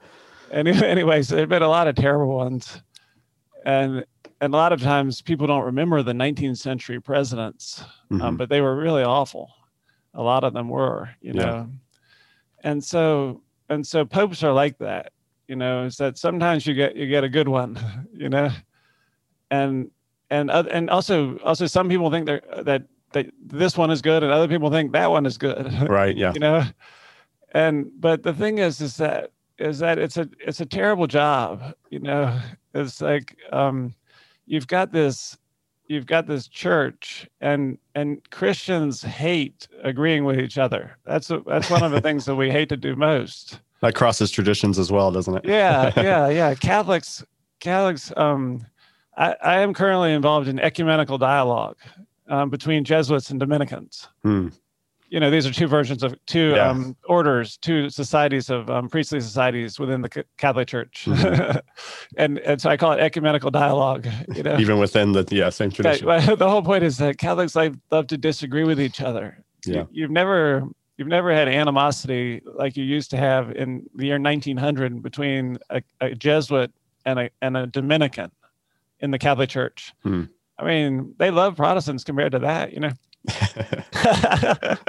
and 0.50 0.66
anyways, 0.66 1.28
there've 1.28 1.48
been 1.48 1.62
a 1.62 1.68
lot 1.68 1.88
of 1.88 1.94
terrible 1.94 2.36
ones, 2.36 2.80
and 3.66 4.04
and 4.40 4.54
a 4.54 4.56
lot 4.56 4.72
of 4.72 4.80
times 4.80 5.20
people 5.20 5.46
don't 5.46 5.64
remember 5.64 6.02
the 6.02 6.12
19th 6.12 6.58
century 6.58 7.00
presidents, 7.00 7.82
um, 8.10 8.16
mm-hmm. 8.16 8.22
um, 8.22 8.36
but 8.38 8.48
they 8.48 8.62
were 8.62 8.76
really 8.76 9.04
awful 9.04 9.50
a 10.14 10.22
lot 10.22 10.44
of 10.44 10.52
them 10.52 10.68
were, 10.68 11.10
you 11.20 11.32
know. 11.32 11.42
Yeah. 11.42 11.66
And 12.64 12.84
so 12.84 13.42
and 13.68 13.86
so 13.86 14.04
popes 14.04 14.42
are 14.42 14.52
like 14.52 14.78
that, 14.78 15.11
you 15.48 15.56
know, 15.56 15.84
is 15.84 15.96
that 15.96 16.18
sometimes 16.18 16.66
you 16.66 16.74
get 16.74 16.96
you 16.96 17.06
get 17.06 17.24
a 17.24 17.28
good 17.28 17.48
one, 17.48 17.78
you 18.14 18.28
know. 18.28 18.50
And 19.50 19.90
and 20.30 20.50
and 20.50 20.88
also 20.88 21.36
also 21.38 21.66
some 21.66 21.88
people 21.88 22.10
think 22.10 22.26
that 22.26 22.64
that 23.12 23.30
this 23.44 23.76
one 23.76 23.90
is 23.90 24.02
good 24.02 24.22
and 24.22 24.32
other 24.32 24.48
people 24.48 24.70
think 24.70 24.92
that 24.92 25.10
one 25.10 25.26
is 25.26 25.38
good. 25.38 25.72
Right, 25.88 26.16
yeah. 26.16 26.32
you 26.34 26.40
know. 26.40 26.64
And 27.52 27.90
but 27.98 28.22
the 28.22 28.32
thing 28.32 28.58
is 28.58 28.80
is 28.80 28.96
that 28.96 29.32
is 29.58 29.78
that 29.80 29.98
it's 29.98 30.16
a 30.16 30.28
it's 30.40 30.60
a 30.60 30.66
terrible 30.66 31.06
job, 31.06 31.74
you 31.90 31.98
know. 31.98 32.38
It's 32.74 33.00
like 33.00 33.36
um 33.52 33.94
you've 34.46 34.66
got 34.66 34.92
this 34.92 35.36
you've 35.88 36.06
got 36.06 36.26
this 36.26 36.48
church 36.48 37.28
and 37.40 37.76
and 37.94 38.18
Christians 38.30 39.02
hate 39.02 39.68
agreeing 39.82 40.24
with 40.24 40.40
each 40.40 40.56
other. 40.56 40.96
That's 41.04 41.30
a, 41.30 41.42
that's 41.46 41.68
one 41.68 41.82
of 41.82 41.92
the 41.92 42.00
things 42.00 42.24
that 42.24 42.36
we 42.36 42.50
hate 42.50 42.70
to 42.70 42.76
do 42.76 42.96
most. 42.96 43.60
That 43.82 43.94
crosses 43.94 44.30
traditions 44.30 44.78
as 44.78 44.90
well, 44.90 45.12
doesn't 45.12 45.36
it? 45.36 45.44
yeah, 45.44 45.92
yeah, 45.96 46.28
yeah. 46.28 46.54
Catholics 46.54 47.24
Catholics 47.60 48.12
um 48.16 48.64
I, 49.16 49.36
I 49.42 49.60
am 49.60 49.74
currently 49.74 50.12
involved 50.12 50.48
in 50.48 50.58
ecumenical 50.58 51.18
dialogue 51.18 51.76
um, 52.28 52.48
between 52.48 52.82
Jesuits 52.82 53.28
and 53.28 53.38
Dominicans. 53.38 54.08
Hmm 54.22 54.48
you 55.12 55.20
know 55.20 55.30
these 55.30 55.46
are 55.46 55.52
two 55.52 55.66
versions 55.66 56.02
of 56.02 56.16
two 56.24 56.54
yeah. 56.56 56.70
um, 56.70 56.96
orders 57.04 57.58
two 57.58 57.90
societies 57.90 58.48
of 58.48 58.70
um, 58.70 58.88
priestly 58.88 59.20
societies 59.20 59.78
within 59.78 60.00
the 60.00 60.24
catholic 60.38 60.66
church 60.66 61.04
mm-hmm. 61.06 61.58
and 62.16 62.38
and 62.40 62.60
so 62.60 62.70
i 62.70 62.76
call 62.76 62.92
it 62.92 63.00
ecumenical 63.00 63.50
dialogue 63.50 64.08
you 64.34 64.42
know 64.42 64.58
even 64.58 64.78
within 64.78 65.12
the 65.12 65.26
yeah 65.30 65.50
same 65.50 65.70
tradition 65.70 66.06
the 66.38 66.48
whole 66.48 66.62
point 66.62 66.82
is 66.82 66.96
that 66.96 67.18
catholics 67.18 67.54
like 67.54 67.74
love 67.90 68.06
to 68.06 68.16
disagree 68.16 68.64
with 68.64 68.80
each 68.80 69.00
other 69.00 69.44
yeah 69.66 69.84
you, 69.92 70.02
have 70.02 70.10
never 70.10 70.64
you've 71.02 71.08
never 71.08 71.34
had 71.34 71.48
animosity 71.48 72.40
like 72.44 72.76
you 72.76 72.84
used 72.84 73.10
to 73.10 73.16
have 73.16 73.50
in 73.56 73.84
the 73.96 74.06
year 74.06 74.20
1900 74.20 75.02
between 75.02 75.58
a, 75.68 75.82
a 76.00 76.14
jesuit 76.14 76.70
and 77.04 77.18
a 77.18 77.30
and 77.40 77.56
a 77.56 77.66
dominican 77.66 78.30
in 79.00 79.10
the 79.10 79.18
catholic 79.18 79.50
church 79.50 79.92
mm. 80.04 80.28
i 80.60 80.64
mean 80.64 81.12
they 81.18 81.32
love 81.32 81.56
protestants 81.56 82.04
compared 82.04 82.30
to 82.30 82.38
that 82.38 82.72
you 82.72 82.78
know 82.78 82.92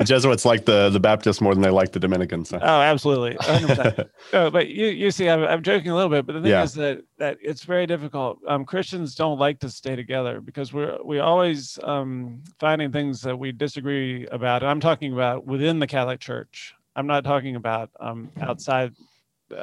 Jesuits 0.04 0.44
like 0.44 0.66
the 0.66 0.90
the 0.90 1.00
Baptists 1.00 1.40
more 1.40 1.54
than 1.54 1.62
they 1.62 1.70
like 1.70 1.92
the 1.92 2.00
Dominicans. 2.00 2.50
So. 2.50 2.58
Oh, 2.60 2.82
absolutely, 2.82 3.38
no, 4.34 4.50
but 4.50 4.70
you 4.70 4.88
you 4.88 5.12
see, 5.12 5.30
I'm, 5.30 5.44
I'm 5.44 5.62
joking 5.62 5.92
a 5.92 5.96
little 5.96 6.10
bit, 6.10 6.26
but 6.26 6.34
the 6.34 6.42
thing 6.42 6.50
yeah. 6.50 6.64
is 6.64 6.74
that 6.74 7.04
that 7.20 7.38
it's 7.42 7.64
very 7.64 7.86
difficult. 7.86 8.40
Um, 8.48 8.66
Christians 8.66 9.14
don't 9.14 9.38
like 9.38 9.60
to 9.60 9.70
stay 9.70 9.96
together 9.96 10.42
because 10.42 10.74
we're 10.74 10.98
we 11.04 11.20
always 11.20 11.78
um, 11.84 12.42
finding 12.60 12.92
things 12.92 13.22
that 13.22 13.38
we 13.38 13.52
disagree 13.52 14.26
about. 14.28 14.64
And 14.64 14.72
I'm 14.72 14.80
talking 14.80 15.14
about 15.14 15.46
within 15.46 15.78
the 15.78 15.88
Catholic 15.88 16.20
Church. 16.20 16.74
I'm 16.96 17.08
not 17.08 17.24
talking 17.24 17.56
about 17.56 17.92
um, 18.00 18.32
outside. 18.42 18.94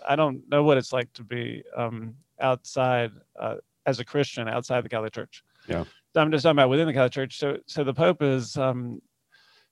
I 0.09 0.15
don't 0.15 0.49
know 0.49 0.63
what 0.63 0.79
it's 0.79 0.93
like 0.93 1.13
to 1.15 1.25
be 1.25 1.65
um, 1.77 2.15
outside 2.41 3.11
uh, 3.39 3.57
as 3.87 3.99
a 3.99 4.05
Christian 4.05 4.49
outside 4.49 4.85
the 4.85 4.89
Catholic 4.89 5.13
Church. 5.13 5.43
Yeah. 5.67 5.85
I'm 6.17 6.31
just 6.31 6.43
talking 6.43 6.59
about 6.59 6.71
within 6.71 6.87
the 6.87 6.93
Catholic 6.93 7.13
Church. 7.13 7.39
So, 7.39 7.59
so 7.67 7.85
the 7.85 7.95
Pope 7.95 8.23
is, 8.23 8.57
um, 8.57 9.01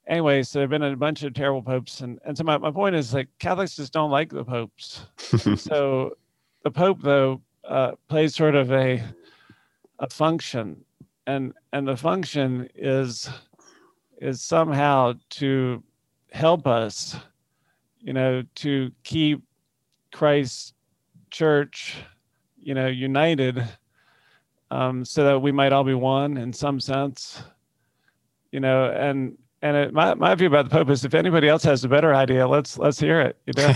anyway. 0.07 0.43
So 0.43 0.59
there've 0.59 0.71
been 0.71 0.83
a 0.83 0.97
bunch 0.97 1.23
of 1.23 1.35
terrible 1.35 1.63
popes, 1.63 2.01
and 2.01 2.19
and 2.25 2.37
so 2.37 2.45
my, 2.45 2.59
my 2.59 2.71
point 2.71 2.97
is 2.97 3.15
like 3.15 3.29
Catholics 3.39 3.77
just 3.77 3.93
don't 3.93 4.11
like 4.11 4.31
the 4.31 4.45
popes. 4.45 5.03
so 5.57 6.17
the 6.63 6.71
Pope, 6.71 6.99
though, 7.03 7.41
uh, 7.65 7.93
plays 8.09 8.35
sort 8.35 8.55
of 8.55 8.73
a 8.73 9.03
a 9.99 10.09
function, 10.09 10.85
and 11.27 11.53
and 11.73 11.87
the 11.87 11.97
function 11.97 12.69
is 12.75 13.29
is 14.21 14.43
somehow 14.43 15.15
to 15.31 15.83
help 16.33 16.67
us, 16.67 17.17
you 18.01 18.13
know, 18.13 18.43
to 18.57 18.91
keep 19.05 19.43
Christ's 20.13 20.75
church, 21.31 21.97
you 22.59 22.75
know, 22.75 22.87
united, 22.87 23.65
um, 24.71 25.05
so 25.05 25.25
that 25.25 25.41
we 25.41 25.53
might 25.53 25.73
all 25.73 25.85
be 25.85 25.95
one 25.95 26.37
in 26.37 26.53
some 26.53 26.81
sense, 26.81 27.43
you 28.53 28.61
know, 28.61 28.91
and 28.91 29.37
and 29.61 29.77
it, 29.77 29.93
my, 29.93 30.15
my 30.15 30.35
view 30.37 30.47
about 30.47 30.67
the 30.67 30.71
Pope 30.71 30.89
is 30.89 31.05
if 31.05 31.15
anybody 31.15 31.49
else 31.49 31.65
has 31.65 31.83
a 31.85 31.89
better 31.89 32.15
idea, 32.15 32.47
let's 32.47 32.79
let's 32.79 33.01
hear 33.01 33.21
it. 33.21 33.37
You 33.47 33.55
know? 33.57 33.75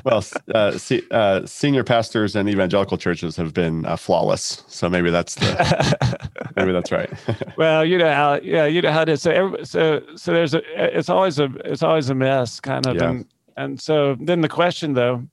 well, 0.04 0.24
uh, 0.54 0.78
see, 0.78 1.02
uh, 1.10 1.44
senior 1.44 1.82
pastors 1.82 2.36
and 2.36 2.48
evangelical 2.48 2.96
churches 2.96 3.34
have 3.36 3.52
been 3.52 3.84
uh, 3.86 3.96
flawless, 3.96 4.62
so 4.68 4.88
maybe 4.88 5.10
that's 5.10 5.34
the, 5.34 6.30
maybe 6.56 6.70
that's 6.70 6.92
right. 6.92 7.10
well, 7.56 7.84
you 7.84 7.98
know 7.98 8.12
how 8.12 8.34
yeah, 8.42 8.66
you 8.66 8.80
know 8.80 8.92
how 8.92 9.02
it 9.02 9.08
is. 9.08 9.22
So 9.22 9.56
so 9.64 10.02
so 10.14 10.32
there's 10.32 10.54
a 10.54 10.62
it's 10.96 11.08
always 11.08 11.40
a 11.40 11.52
it's 11.64 11.82
always 11.82 12.10
a 12.10 12.14
mess 12.14 12.60
kind 12.60 12.86
of, 12.86 12.94
yeah. 12.96 13.10
and 13.10 13.26
and 13.56 13.80
so 13.80 14.16
then 14.20 14.40
the 14.40 14.48
question 14.48 14.94
though, 14.94 15.26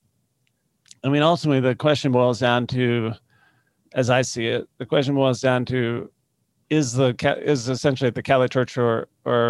I 1.03 1.09
mean, 1.09 1.21
ultimately 1.21 1.59
the 1.59 1.75
question 1.75 2.11
boils 2.11 2.39
down 2.39 2.65
to, 2.67 3.13
as 3.97 4.11
I 4.11 4.21
see 4.21 4.45
it, 4.45 4.69
the 4.77 4.85
question 4.85 5.15
boils 5.15 5.41
down 5.41 5.65
to 5.65 6.09
is 6.69 6.93
the 6.93 7.15
is 7.43 7.67
essentially 7.67 8.11
the 8.11 8.21
Catholic 8.21 8.51
Church, 8.51 8.77
or 8.77 9.07
or 9.25 9.49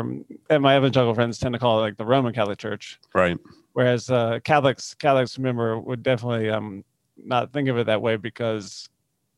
and 0.49 0.63
my 0.63 0.77
evangelical 0.77 1.13
friends 1.13 1.37
tend 1.37 1.53
to 1.53 1.59
call 1.59 1.79
it 1.79 1.81
like 1.81 1.97
the 1.97 2.05
Roman 2.05 2.33
Catholic 2.33 2.57
Church, 2.57 2.99
right? 3.13 3.37
Whereas 3.73 4.09
uh, 4.09 4.39
Catholics 4.43 4.93
Catholics 4.95 5.37
member 5.37 5.77
would 5.77 6.01
definitely 6.01 6.49
um 6.49 6.83
not 7.17 7.51
think 7.51 7.67
of 7.67 7.77
it 7.77 7.87
that 7.87 8.01
way 8.01 8.15
because 8.15 8.89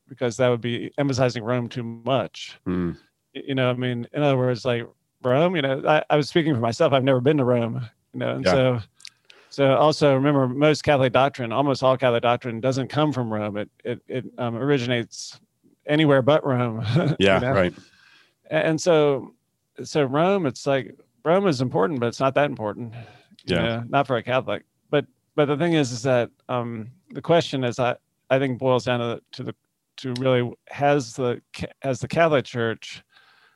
because 0.07 0.37
that 0.37 0.49
would 0.49 0.61
be 0.61 0.91
emphasizing 0.97 1.43
Rome 1.43 1.67
too 1.67 1.83
much. 1.83 2.59
Mm. 2.67 2.95
You 3.33 3.55
know, 3.55 3.69
I 3.69 3.73
mean, 3.73 4.07
in 4.13 4.21
other 4.21 4.37
words, 4.37 4.63
like 4.63 4.87
Rome. 5.23 5.55
You 5.55 5.63
know, 5.63 5.83
I, 5.87 6.03
I 6.09 6.17
was 6.17 6.29
speaking 6.29 6.53
for 6.53 6.61
myself. 6.61 6.93
I've 6.93 7.03
never 7.03 7.21
been 7.21 7.37
to 7.37 7.45
Rome. 7.45 7.81
You 8.13 8.19
know, 8.19 8.35
and 8.35 8.45
yeah. 8.45 8.51
so 8.51 8.79
so 9.49 9.75
also 9.75 10.13
remember, 10.13 10.47
most 10.47 10.83
Catholic 10.83 11.13
doctrine, 11.13 11.51
almost 11.51 11.83
all 11.83 11.97
Catholic 11.97 12.21
doctrine, 12.21 12.59
doesn't 12.59 12.87
come 12.87 13.11
from 13.11 13.31
Rome. 13.31 13.57
It 13.57 13.69
it 13.83 14.01
it 14.07 14.25
um, 14.37 14.55
originates 14.55 15.39
anywhere 15.87 16.21
but 16.21 16.45
Rome. 16.45 16.85
Yeah, 17.19 17.35
you 17.35 17.41
know? 17.41 17.51
right. 17.51 17.73
And 18.49 18.79
so, 18.79 19.33
so 19.83 20.03
Rome, 20.03 20.45
it's 20.45 20.65
like 20.65 20.95
Rome 21.25 21.47
is 21.47 21.61
important, 21.61 21.99
but 21.99 22.07
it's 22.07 22.19
not 22.19 22.35
that 22.35 22.49
important. 22.49 22.93
yeah, 23.45 23.61
know, 23.61 23.83
not 23.89 24.07
for 24.07 24.17
a 24.17 24.23
Catholic. 24.23 24.63
But 24.89 25.05
but 25.35 25.45
the 25.45 25.57
thing 25.57 25.73
is, 25.73 25.91
is 25.91 26.03
that 26.03 26.29
um, 26.47 26.91
the 27.11 27.21
question 27.21 27.63
is, 27.63 27.79
I 27.79 27.95
I 28.29 28.39
think 28.39 28.59
boils 28.59 28.85
down 28.85 28.99
to 28.99 29.05
the, 29.05 29.21
to 29.31 29.43
the 29.43 29.55
to 29.97 30.13
really 30.21 30.53
has 30.69 31.13
the 31.13 31.41
has 31.81 31.99
the 31.99 32.07
Catholic 32.07 32.45
Church 32.45 33.03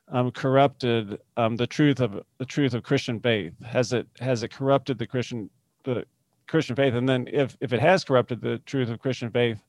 um, 0.10 0.32
corrupted 0.32 1.20
um, 1.38 1.56
the 1.56 1.68
truth 1.68 2.00
of 2.00 2.24
the 2.38 2.46
truth 2.46 2.74
of 2.74 2.84
Christian 2.84 3.20
faith? 3.20 3.54
Has 3.64 3.94
it 3.94 4.08
has 4.20 4.44
it 4.44 4.50
corrupted 4.50 4.98
the 4.98 5.08
Christian 5.08 5.50
the 5.84 6.06
Christian 6.48 6.76
faith? 6.76 6.94
And 6.94 7.08
then 7.08 7.28
if 7.32 7.58
if 7.62 7.74
it 7.74 7.80
has 7.80 8.04
corrupted 8.04 8.42
the 8.42 8.60
truth 8.60 8.90
of 8.90 9.00
Christian 9.00 9.30
faith, 9.32 9.60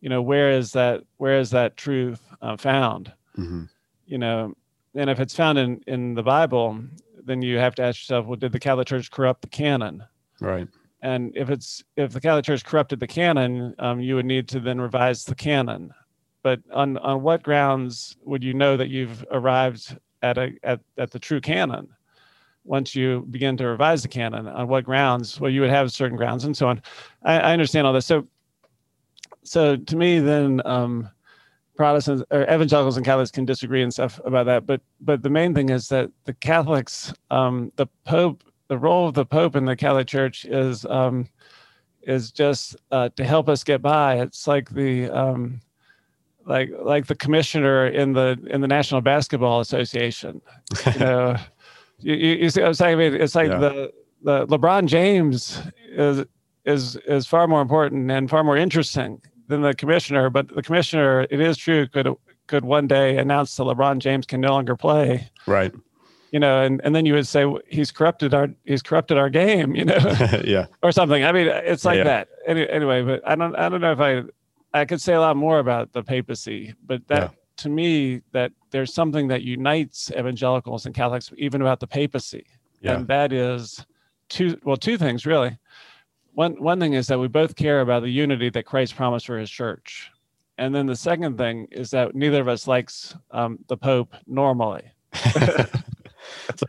you 0.00 0.08
know 0.08 0.22
where 0.22 0.50
is 0.50 0.72
that 0.72 1.02
where 1.16 1.38
is 1.38 1.50
that 1.50 1.76
truth 1.76 2.20
uh, 2.42 2.56
found? 2.56 3.12
Mm-hmm. 3.38 3.64
you 4.06 4.16
know 4.16 4.54
and 4.94 5.10
if 5.10 5.20
it's 5.20 5.36
found 5.36 5.58
in 5.58 5.82
in 5.86 6.14
the 6.14 6.22
bible 6.22 6.82
then 7.22 7.42
you 7.42 7.58
have 7.58 7.74
to 7.74 7.82
ask 7.82 8.00
yourself 8.00 8.24
well 8.24 8.36
did 8.36 8.52
the 8.52 8.58
catholic 8.58 8.88
church 8.88 9.10
corrupt 9.10 9.42
the 9.42 9.48
canon? 9.48 10.02
Right. 10.40 10.68
And 11.02 11.36
if 11.36 11.50
it's 11.50 11.84
if 11.96 12.12
the 12.12 12.20
catholic 12.20 12.46
church 12.46 12.64
corrupted 12.64 13.00
the 13.00 13.06
canon 13.06 13.74
um, 13.78 14.00
you 14.00 14.14
would 14.14 14.24
need 14.24 14.48
to 14.48 14.60
then 14.60 14.80
revise 14.80 15.24
the 15.24 15.34
canon. 15.34 15.92
But 16.42 16.60
on 16.72 16.96
on 16.98 17.22
what 17.22 17.42
grounds 17.42 18.16
would 18.24 18.42
you 18.42 18.54
know 18.54 18.76
that 18.78 18.88
you've 18.88 19.24
arrived 19.30 19.98
at 20.22 20.38
a 20.38 20.52
at, 20.62 20.80
at 20.96 21.10
the 21.10 21.18
true 21.18 21.42
canon 21.42 21.88
once 22.66 22.94
you 22.94 23.26
begin 23.30 23.56
to 23.56 23.66
revise 23.66 24.02
the 24.02 24.08
canon 24.08 24.46
on 24.46 24.68
what 24.68 24.84
grounds 24.84 25.40
well 25.40 25.50
you 25.50 25.60
would 25.60 25.70
have 25.70 25.92
certain 25.92 26.16
grounds 26.16 26.44
and 26.44 26.56
so 26.56 26.68
on 26.68 26.82
i, 27.24 27.38
I 27.38 27.52
understand 27.52 27.86
all 27.86 27.92
this 27.92 28.06
so 28.06 28.26
so 29.46 29.76
to 29.76 29.96
me, 29.96 30.18
then 30.18 30.60
um, 30.64 31.08
Protestants 31.76 32.22
or 32.30 32.42
evangelicals 32.42 32.96
and 32.96 33.06
Catholics 33.06 33.30
can 33.30 33.44
disagree 33.44 33.82
and 33.82 33.92
stuff 33.92 34.20
about 34.24 34.46
that. 34.46 34.66
But 34.66 34.80
but 35.00 35.22
the 35.22 35.30
main 35.30 35.54
thing 35.54 35.68
is 35.70 35.88
that 35.88 36.10
the 36.24 36.34
Catholics, 36.34 37.14
um, 37.30 37.72
the 37.76 37.86
Pope, 38.04 38.42
the 38.68 38.78
role 38.78 39.08
of 39.08 39.14
the 39.14 39.24
Pope 39.24 39.56
in 39.56 39.64
the 39.64 39.76
Catholic 39.76 40.06
Church 40.06 40.44
is 40.44 40.84
um, 40.86 41.28
is 42.02 42.30
just 42.30 42.76
uh, 42.90 43.08
to 43.16 43.24
help 43.24 43.48
us 43.48 43.62
get 43.62 43.82
by. 43.82 44.20
It's 44.20 44.46
like 44.46 44.70
the 44.70 45.08
um, 45.10 45.60
like 46.44 46.70
like 46.80 47.06
the 47.06 47.14
commissioner 47.14 47.86
in 47.86 48.12
the 48.12 48.38
in 48.50 48.60
the 48.60 48.68
National 48.68 49.00
Basketball 49.00 49.60
Association. 49.60 50.40
You 50.94 50.98
know, 50.98 51.36
you, 52.00 52.14
you, 52.14 52.50
see 52.50 52.60
what 52.60 52.68
I'm 52.68 52.74
saying? 52.74 52.94
I 52.94 52.96
mean, 52.96 53.20
it's 53.20 53.34
like 53.34 53.48
yeah. 53.48 53.58
the 53.58 53.92
the 54.22 54.46
LeBron 54.46 54.86
James 54.86 55.60
is 55.88 56.24
is 56.64 56.96
is 56.96 57.26
far 57.26 57.46
more 57.46 57.62
important 57.62 58.10
and 58.10 58.28
far 58.28 58.44
more 58.44 58.56
interesting 58.56 59.20
than 59.48 59.62
the 59.62 59.74
commissioner. 59.74 60.30
But 60.30 60.54
the 60.54 60.62
commissioner, 60.62 61.26
it 61.30 61.40
is 61.40 61.56
true, 61.56 61.86
could 61.88 62.08
could 62.46 62.64
one 62.64 62.86
day 62.86 63.18
announce 63.18 63.56
that 63.56 63.64
LeBron 63.64 63.98
James 63.98 64.26
can 64.26 64.40
no 64.40 64.48
longer 64.48 64.76
play. 64.76 65.30
Right. 65.46 65.72
You 66.32 66.40
know, 66.40 66.62
and, 66.62 66.80
and 66.84 66.94
then 66.94 67.06
you 67.06 67.14
would 67.14 67.26
say 67.26 67.46
he's 67.68 67.90
corrupted 67.90 68.34
our 68.34 68.48
he's 68.64 68.82
corrupted 68.82 69.16
our 69.16 69.30
game. 69.30 69.74
You 69.74 69.86
know. 69.86 69.96
yeah. 70.44 70.66
Or 70.82 70.92
something. 70.92 71.24
I 71.24 71.32
mean, 71.32 71.46
it's 71.46 71.84
like 71.84 71.98
yeah. 71.98 72.04
that. 72.04 72.28
Any, 72.46 72.68
anyway, 72.68 73.02
but 73.02 73.26
I 73.26 73.36
don't 73.36 73.54
I 73.56 73.68
don't 73.68 73.80
know 73.80 73.92
if 73.92 74.00
I 74.00 74.22
I 74.78 74.84
could 74.84 75.00
say 75.00 75.14
a 75.14 75.20
lot 75.20 75.36
more 75.36 75.58
about 75.58 75.92
the 75.92 76.02
papacy, 76.02 76.74
but 76.84 77.06
that. 77.08 77.22
Yeah. 77.22 77.28
To 77.58 77.68
me, 77.68 78.20
that 78.32 78.52
there's 78.70 78.92
something 78.92 79.28
that 79.28 79.42
unites 79.42 80.10
evangelicals 80.10 80.86
and 80.86 80.94
Catholics, 80.94 81.32
even 81.38 81.62
about 81.62 81.80
the 81.80 81.86
papacy, 81.86 82.46
yeah. 82.80 82.94
and 82.94 83.08
that 83.08 83.32
is 83.32 83.84
two 84.28 84.58
well, 84.64 84.76
two 84.76 84.98
things 84.98 85.24
really 85.24 85.56
one 86.36 86.52
one 86.62 86.78
thing 86.78 86.92
is 86.92 87.06
that 87.08 87.18
we 87.18 87.28
both 87.28 87.56
care 87.56 87.80
about 87.80 88.02
the 88.02 88.10
unity 88.10 88.50
that 88.50 88.64
Christ 88.64 88.94
promised 88.94 89.26
for 89.26 89.38
His 89.38 89.50
church, 89.50 90.10
and 90.58 90.74
then 90.74 90.86
the 90.86 90.94
second 90.94 91.38
thing 91.38 91.66
is 91.72 91.90
that 91.90 92.14
neither 92.14 92.40
of 92.42 92.48
us 92.48 92.68
likes 92.68 93.16
um, 93.30 93.58
the 93.68 93.76
Pope 93.76 94.14
normally. 94.26 94.82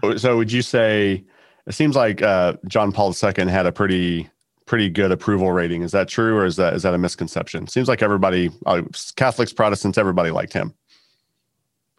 so, 0.02 0.16
so 0.16 0.38
would 0.38 0.52
you 0.52 0.62
say 0.62 1.26
it 1.68 1.74
seems 1.74 1.98
like 1.98 2.22
uh, 2.22 2.54
John 2.68 2.94
Paul 2.94 3.14
II 3.14 3.50
had 3.50 3.66
a 3.66 3.72
pretty 3.72 4.30
pretty 4.66 4.90
good 4.90 5.12
approval 5.12 5.52
rating? 5.52 5.82
Is 5.82 5.92
that 5.92 6.08
true, 6.08 6.38
or 6.38 6.46
is 6.46 6.56
that 6.56 6.74
is 6.74 6.84
that 6.84 6.94
a 6.94 6.98
misconception? 6.98 7.68
Seems 7.68 7.90
like 7.90 8.02
everybody, 8.02 8.50
uh, 8.66 8.84
Catholics, 9.18 9.52
Protestants, 9.52 9.98
everybody 9.98 10.32
liked 10.32 10.54
him. 10.54 10.74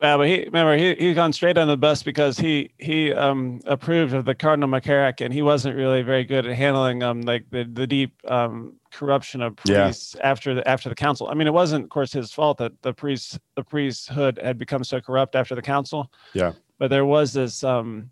Yeah, 0.01 0.17
but 0.17 0.29
he 0.29 0.45
remember 0.45 0.77
he 0.77 0.95
he 0.95 1.13
gone 1.13 1.33
straight 1.33 1.59
on 1.59 1.67
the 1.67 1.77
bus 1.77 2.05
because 2.05 2.39
he 2.39 2.71
he 2.79 3.13
um 3.13 3.61
approved 3.67 4.15
of 4.15 4.25
the 4.25 4.35
Cardinal 4.35 4.69
McCarrick 4.69 5.21
and 5.25 5.35
he 5.35 5.43
wasn't 5.43 5.75
really 5.77 6.03
very 6.03 6.25
good 6.25 6.47
at 6.47 6.55
handling 6.55 7.03
um 7.03 7.23
like 7.23 7.51
the 7.51 7.65
the 7.65 7.87
deep 7.87 8.13
um 8.31 8.75
corruption 8.93 9.43
of 9.43 9.57
priests 9.57 10.15
yeah. 10.17 10.31
after 10.31 10.55
the 10.55 10.69
after 10.69 10.89
the 10.89 10.95
council. 10.95 11.29
I 11.29 11.35
mean, 11.35 11.49
it 11.49 11.53
wasn't, 11.53 11.85
of 11.85 11.91
course, 11.91 12.13
his 12.13 12.33
fault 12.33 12.59
that 12.59 12.81
the 12.83 12.93
priests 12.93 13.41
the 13.57 13.65
priesthood 13.65 14.39
had 14.43 14.57
become 14.57 14.85
so 14.85 15.01
corrupt 15.01 15.35
after 15.35 15.57
the 15.57 15.63
council. 15.63 16.13
Yeah, 16.33 16.53
but 16.79 16.91
there 16.91 17.05
was 17.05 17.33
this 17.33 17.65
um 17.65 18.11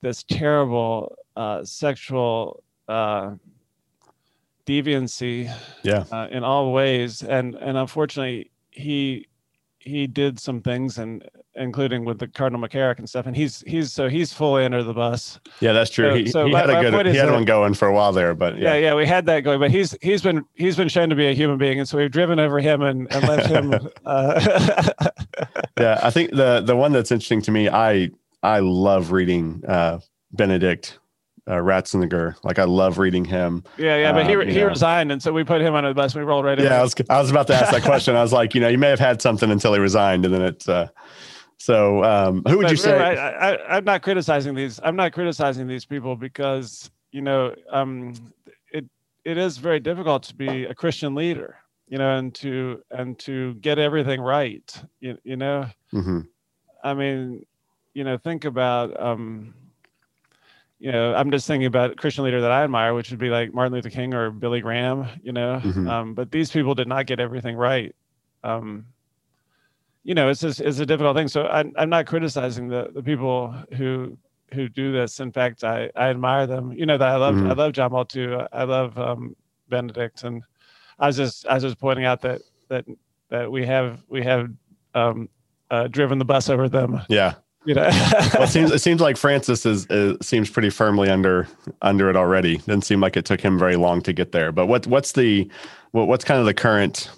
this 0.00 0.22
terrible 0.22 1.16
uh, 1.36 1.64
sexual 1.64 2.62
uh, 2.88 3.32
deviancy. 4.64 5.54
Yeah, 5.82 6.04
uh, 6.10 6.28
in 6.30 6.44
all 6.44 6.72
ways, 6.72 7.22
and 7.22 7.56
and 7.56 7.76
unfortunately 7.76 8.50
he 8.70 9.28
he 9.84 10.06
did 10.06 10.40
some 10.40 10.60
things 10.60 10.98
and 10.98 11.22
including 11.56 12.04
with 12.04 12.18
the 12.18 12.26
Cardinal 12.26 12.66
McCarrick 12.66 12.98
and 12.98 13.08
stuff. 13.08 13.26
And 13.26 13.36
he's 13.36 13.62
he's 13.66 13.92
so 13.92 14.08
he's 14.08 14.32
fully 14.32 14.64
under 14.64 14.82
the 14.82 14.94
bus. 14.94 15.38
Yeah, 15.60 15.72
that's 15.72 15.90
true. 15.90 16.10
So, 16.10 16.16
he, 16.16 16.30
so 16.30 16.46
he 16.46 16.52
my, 16.52 16.60
had 16.60 16.70
a 16.70 16.90
good 16.90 17.06
he 17.06 17.16
had 17.16 17.30
one 17.30 17.44
going 17.44 17.74
for 17.74 17.88
a 17.88 17.94
while 17.94 18.12
there, 18.12 18.34
but 18.34 18.56
yeah. 18.58 18.74
yeah, 18.74 18.80
yeah, 18.80 18.94
we 18.94 19.06
had 19.06 19.26
that 19.26 19.40
going. 19.40 19.60
But 19.60 19.70
he's 19.70 19.96
he's 20.00 20.22
been 20.22 20.44
he's 20.54 20.76
been 20.76 20.88
shown 20.88 21.10
to 21.10 21.14
be 21.14 21.26
a 21.26 21.34
human 21.34 21.58
being, 21.58 21.78
and 21.78 21.88
so 21.88 21.98
we've 21.98 22.10
driven 22.10 22.38
over 22.38 22.60
him 22.60 22.82
and, 22.82 23.12
and 23.14 23.28
left 23.28 23.46
him. 23.50 23.74
Uh, 24.04 24.90
yeah, 25.78 26.00
I 26.02 26.10
think 26.10 26.30
the 26.30 26.62
the 26.62 26.76
one 26.76 26.92
that's 26.92 27.12
interesting 27.12 27.42
to 27.42 27.50
me, 27.50 27.68
I 27.68 28.10
I 28.42 28.60
love 28.60 29.12
reading 29.12 29.62
uh, 29.68 30.00
Benedict 30.32 30.98
uh, 31.46 31.52
Ratzinger. 31.52 32.36
Like 32.42 32.58
I 32.58 32.64
love 32.64 32.98
reading 32.98 33.24
him. 33.24 33.64
Yeah, 33.76 33.96
yeah, 33.96 34.12
but 34.12 34.26
he 34.26 34.34
um, 34.34 34.48
he 34.48 34.58
know. 34.58 34.66
resigned, 34.66 35.12
and 35.12 35.22
so 35.22 35.32
we 35.32 35.44
put 35.44 35.60
him 35.60 35.74
on 35.74 35.84
the 35.84 35.94
bus. 35.94 36.14
and 36.14 36.24
We 36.24 36.28
rolled 36.28 36.44
right 36.44 36.58
in. 36.58 36.64
Yeah, 36.64 36.80
I 36.80 36.82
was 36.82 36.94
I 37.10 37.20
was 37.20 37.30
about 37.30 37.46
to 37.48 37.54
ask 37.54 37.72
that 37.72 37.82
question. 37.90 38.16
I 38.16 38.22
was 38.22 38.32
like, 38.32 38.54
you 38.54 38.60
know, 38.60 38.68
you 38.68 38.78
may 38.78 38.88
have 38.88 39.00
had 39.00 39.20
something 39.20 39.50
until 39.50 39.74
he 39.74 39.80
resigned, 39.80 40.24
and 40.24 40.34
then 40.34 40.42
it's. 40.42 40.68
Uh, 40.68 40.88
so, 41.56 42.04
um, 42.04 42.42
who 42.46 42.58
would 42.58 42.64
but 42.64 42.72
you 42.72 42.76
say? 42.76 42.98
I, 42.98 43.52
I, 43.52 43.76
I'm 43.76 43.84
not 43.84 44.02
criticizing 44.02 44.54
these. 44.54 44.80
I'm 44.82 44.96
not 44.96 45.12
criticizing 45.12 45.66
these 45.66 45.84
people 45.84 46.16
because 46.16 46.90
you 47.14 47.22
know, 47.22 47.54
um, 47.70 48.12
it 48.72 48.84
it 49.24 49.38
is 49.38 49.58
very 49.58 49.78
difficult 49.78 50.24
to 50.24 50.34
be 50.34 50.64
a 50.64 50.74
Christian 50.74 51.14
leader, 51.14 51.56
you 51.86 51.96
know, 51.96 52.16
and 52.18 52.34
to 52.34 52.82
and 52.90 53.16
to 53.20 53.54
get 53.54 53.78
everything 53.78 54.20
right. 54.20 54.82
You, 54.98 55.16
you 55.22 55.36
know, 55.36 55.66
mm-hmm. 55.92 56.20
I 56.82 56.94
mean, 56.94 57.46
you 57.94 58.02
know, 58.02 58.18
think 58.18 58.44
about 58.44 59.00
um, 59.00 59.54
you 60.78 60.92
know, 60.92 61.14
I'm 61.14 61.30
just 61.30 61.46
thinking 61.46 61.66
about 61.66 61.92
a 61.92 61.94
Christian 61.94 62.24
leader 62.24 62.40
that 62.40 62.50
I 62.50 62.64
admire, 62.64 62.94
which 62.94 63.10
would 63.10 63.18
be 63.20 63.30
like 63.30 63.54
Martin 63.54 63.72
Luther 63.72 63.90
King 63.90 64.12
or 64.12 64.30
Billy 64.30 64.60
Graham, 64.60 65.06
you 65.22 65.32
know. 65.32 65.60
Mhm. 65.62 65.88
Um, 65.88 66.14
but 66.14 66.30
these 66.30 66.50
people 66.50 66.74
did 66.74 66.88
not 66.88 67.06
get 67.06 67.20
everything 67.20 67.56
right. 67.56 67.94
Um, 68.42 68.86
you 70.02 70.14
know, 70.14 70.28
it's 70.28 70.40
just, 70.40 70.60
it's 70.60 70.78
a 70.80 70.86
difficult 70.86 71.16
thing. 71.16 71.28
So 71.28 71.44
I, 71.46 71.64
I'm 71.78 71.88
not 71.88 72.06
criticizing 72.06 72.68
the 72.68 72.90
the 72.94 73.02
people 73.02 73.54
who 73.76 74.18
who 74.52 74.68
do 74.68 74.92
this. 74.92 75.20
In 75.20 75.32
fact, 75.32 75.64
I 75.64 75.90
I 75.96 76.08
admire 76.10 76.46
them. 76.46 76.72
You 76.72 76.86
know 76.86 76.98
that 76.98 77.08
I 77.08 77.16
love 77.16 77.36
I 77.36 77.38
Mhm. 77.54 77.56
love 77.56 77.72
John 77.72 77.90
Paul 77.90 78.04
too. 78.04 78.40
I 78.52 78.64
love 78.64 78.98
um, 78.98 79.34
Benedict, 79.68 80.22
and 80.24 80.42
I 80.98 81.06
was 81.06 81.16
just 81.16 81.46
I 81.46 81.54
was 81.54 81.62
just 81.62 81.78
pointing 81.78 82.04
out 82.04 82.20
that 82.20 82.42
that 82.68 82.84
that 83.30 83.50
we 83.50 83.64
have 83.64 84.02
we 84.08 84.22
have 84.22 84.50
um, 84.94 85.28
uh, 85.70 85.86
driven 85.88 86.18
the 86.18 86.24
bus 86.24 86.50
over 86.50 86.68
them. 86.68 87.00
Yeah. 87.08 87.34
You 87.64 87.74
know. 87.74 87.88
Well, 88.34 88.42
it 88.42 88.48
seems 88.48 88.70
it 88.72 88.80
seems 88.80 89.00
like 89.00 89.16
Francis 89.16 89.64
is, 89.66 89.86
is 89.86 90.16
seems 90.22 90.50
pretty 90.50 90.70
firmly 90.70 91.08
under 91.08 91.48
under 91.82 92.10
it 92.10 92.16
already. 92.16 92.58
Doesn't 92.58 92.82
seem 92.82 93.00
like 93.00 93.16
it 93.16 93.24
took 93.24 93.40
him 93.40 93.58
very 93.58 93.76
long 93.76 94.02
to 94.02 94.12
get 94.12 94.32
there. 94.32 94.52
But 94.52 94.66
what 94.66 94.86
what's 94.86 95.12
the 95.12 95.50
what, 95.92 96.08
what's 96.08 96.24
kind 96.24 96.40
of 96.40 96.46
the 96.46 96.54
current? 96.54 97.10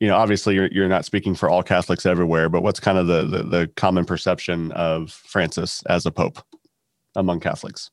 You 0.00 0.08
know, 0.08 0.16
obviously 0.16 0.54
you're 0.54 0.68
you're 0.68 0.88
not 0.88 1.04
speaking 1.04 1.34
for 1.34 1.48
all 1.48 1.62
Catholics 1.62 2.06
everywhere, 2.06 2.48
but 2.48 2.62
what's 2.62 2.80
kind 2.80 2.98
of 2.98 3.06
the 3.06 3.24
the, 3.24 3.42
the 3.42 3.70
common 3.76 4.04
perception 4.04 4.72
of 4.72 5.10
Francis 5.10 5.82
as 5.88 6.06
a 6.06 6.10
pope 6.10 6.42
among 7.14 7.40
Catholics? 7.40 7.90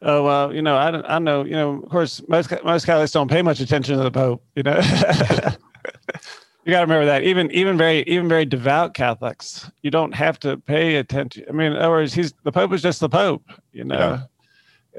Oh 0.00 0.24
well, 0.24 0.52
you 0.52 0.62
know, 0.62 0.76
I 0.76 0.90
don't, 0.90 1.06
I 1.08 1.18
know, 1.18 1.44
you 1.44 1.52
know, 1.52 1.82
of 1.82 1.88
course, 1.88 2.22
most 2.28 2.52
most 2.64 2.86
Catholics 2.86 3.12
don't 3.12 3.30
pay 3.30 3.40
much 3.40 3.60
attention 3.60 3.96
to 3.96 4.02
the 4.02 4.10
Pope. 4.10 4.44
You 4.56 4.64
know, 4.64 4.80
you 6.64 6.70
got 6.72 6.80
to 6.80 6.86
remember 6.86 7.06
that. 7.06 7.22
Even 7.24 7.50
even 7.50 7.76
very 7.76 8.02
even 8.02 8.28
very 8.28 8.44
devout 8.44 8.94
Catholics, 8.94 9.70
you 9.82 9.90
don't 9.90 10.12
have 10.14 10.38
to 10.40 10.56
pay 10.56 10.96
attention. 10.96 11.44
I 11.48 11.52
mean, 11.52 11.72
in 11.72 11.78
other 11.78 11.90
words, 11.90 12.14
he's 12.14 12.32
the 12.44 12.52
Pope 12.52 12.72
is 12.72 12.82
just 12.82 13.00
the 13.00 13.08
Pope. 13.08 13.44
You 13.72 13.84
know, 13.84 13.98
Yeah. 13.98 14.20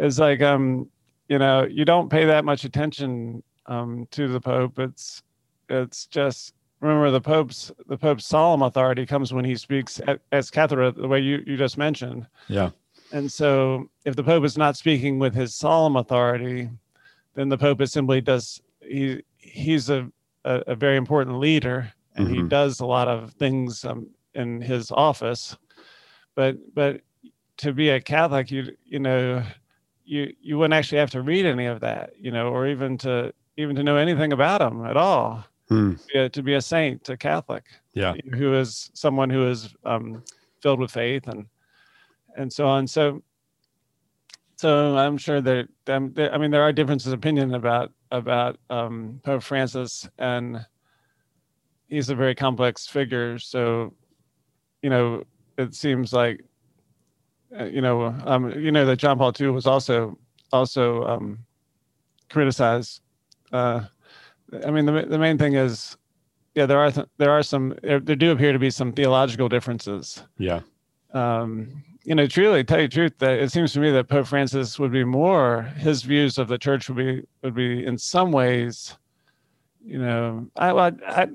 it's 0.05 0.19
like 0.19 0.41
um, 0.41 0.89
you 1.29 1.39
know, 1.39 1.65
you 1.65 1.85
don't 1.85 2.09
pay 2.09 2.25
that 2.25 2.45
much 2.45 2.63
attention 2.65 3.43
um 3.67 4.07
to 4.11 4.27
the 4.27 4.41
Pope. 4.41 4.77
It's 4.79 5.23
it's 5.69 6.05
just 6.07 6.53
remember 6.81 7.11
the 7.11 7.21
Pope's 7.21 7.71
the 7.87 7.97
Pope's 7.97 8.25
solemn 8.25 8.61
authority 8.61 9.05
comes 9.05 9.33
when 9.33 9.45
he 9.45 9.55
speaks 9.55 10.01
at, 10.07 10.19
as 10.31 10.51
Catholic, 10.51 10.95
the 10.95 11.07
way 11.07 11.19
you 11.19 11.43
you 11.47 11.55
just 11.57 11.77
mentioned. 11.77 12.27
Yeah. 12.47 12.71
And 13.13 13.31
so, 13.31 13.89
if 14.05 14.15
the 14.15 14.23
Pope 14.23 14.43
is 14.43 14.57
not 14.57 14.75
speaking 14.75 15.19
with 15.19 15.35
his 15.35 15.53
solemn 15.55 15.95
authority, 15.97 16.69
then 17.35 17.47
the 17.47 17.57
Pope 17.57 17.79
is 17.79 17.91
simply 17.91 18.19
does 18.21 18.59
he 18.81 19.21
he's 19.37 19.89
a 19.89 20.09
a, 20.45 20.63
a 20.67 20.75
very 20.75 20.97
important 20.97 21.39
leader, 21.39 21.91
and 22.15 22.27
he 22.27 22.37
Mhm. 22.41 22.49
does 22.49 22.79
a 22.79 22.85
lot 22.85 23.07
of 23.07 23.31
things 23.33 23.83
um, 23.85 24.07
in 24.33 24.61
his 24.61 24.91
office. 24.91 25.57
But 26.35 26.57
but 26.73 27.01
to 27.57 27.73
be 27.73 27.89
a 27.89 28.01
Catholic, 28.01 28.51
you 28.51 28.75
you 28.85 28.99
know, 28.99 29.43
you 30.05 30.33
you 30.41 30.57
wouldn't 30.57 30.73
actually 30.73 30.97
have 30.99 31.11
to 31.11 31.21
read 31.21 31.45
any 31.45 31.65
of 31.67 31.79
that, 31.81 32.11
you 32.19 32.31
know, 32.31 32.49
or 32.49 32.67
even 32.67 32.97
to 32.99 33.33
even 33.57 33.75
to 33.75 33.83
know 33.83 33.97
anything 33.97 34.33
about 34.33 34.61
him 34.61 34.85
at 34.85 34.97
all. 34.97 35.45
Hmm. 35.69 35.93
Yeah, 36.13 36.27
to 36.27 36.43
be 36.43 36.55
a 36.55 36.61
saint, 36.61 37.07
a 37.09 37.17
Catholic 37.17 37.65
Yeah. 37.93 38.15
who 38.35 38.53
is 38.55 38.91
someone 38.93 39.29
who 39.29 39.47
is 39.47 39.73
um, 39.85 40.23
filled 40.61 40.79
with 40.79 40.91
faith 40.91 41.27
and 41.27 41.47
and 42.35 42.51
so 42.51 42.67
on. 42.67 42.87
So 42.87 43.21
so 44.63 44.97
I'm 44.97 45.17
sure 45.17 45.41
that 45.41 45.67
um, 45.87 46.13
there, 46.13 46.33
I 46.33 46.37
mean 46.37 46.49
there 46.49 46.61
are 46.63 46.71
differences 46.71 47.11
of 47.11 47.19
opinion 47.19 47.53
about 47.53 47.91
about 48.11 48.57
um, 48.69 49.19
Pope 49.25 49.43
Francis, 49.43 50.07
and 50.17 50.65
he's 51.89 52.09
a 52.09 52.15
very 52.15 52.33
complex 52.33 52.87
figure. 52.87 53.37
So 53.39 53.93
you 54.81 54.89
know 54.89 55.23
it 55.57 55.75
seems 55.75 56.13
like 56.13 56.45
uh, 57.59 57.65
you 57.65 57.81
know 57.81 58.15
um, 58.25 58.57
you 58.57 58.71
know 58.71 58.85
that 58.85 58.95
John 58.99 59.17
Paul 59.17 59.33
II 59.37 59.49
was 59.49 59.67
also 59.67 60.17
also 60.53 61.03
um, 61.07 61.39
criticized. 62.29 63.01
Uh, 63.51 63.81
I 64.65 64.71
mean 64.71 64.85
the 64.85 65.05
the 65.09 65.19
main 65.19 65.37
thing 65.37 65.55
is 65.55 65.97
yeah 66.55 66.67
there 66.67 66.79
are 66.79 66.89
th- 66.89 67.07
there 67.17 67.31
are 67.31 67.43
some 67.43 67.75
there, 67.83 67.99
there 67.99 68.15
do 68.15 68.31
appear 68.31 68.53
to 68.53 68.59
be 68.59 68.69
some 68.69 68.93
theological 68.93 69.49
differences 69.49 70.23
Yeah. 70.37 70.61
um, 71.13 71.83
you 72.03 72.15
know, 72.15 72.27
truly 72.27 72.63
tell 72.63 72.81
you 72.81 72.87
the 72.87 72.93
truth, 72.93 73.13
that 73.19 73.39
it 73.39 73.51
seems 73.51 73.73
to 73.73 73.79
me 73.79 73.91
that 73.91 74.09
Pope 74.09 74.27
Francis 74.27 74.77
would 74.79 74.91
be 74.91 75.03
more 75.03 75.63
his 75.77 76.03
views 76.03 76.37
of 76.37 76.47
the 76.47 76.57
church 76.57 76.89
would 76.89 76.97
be 76.97 77.23
would 77.43 77.55
be 77.55 77.85
in 77.85 77.97
some 77.97 78.31
ways, 78.31 78.97
you 79.83 79.97
know, 79.97 80.47
I, 80.55 80.69
I, 80.71 80.91
I 81.07 81.27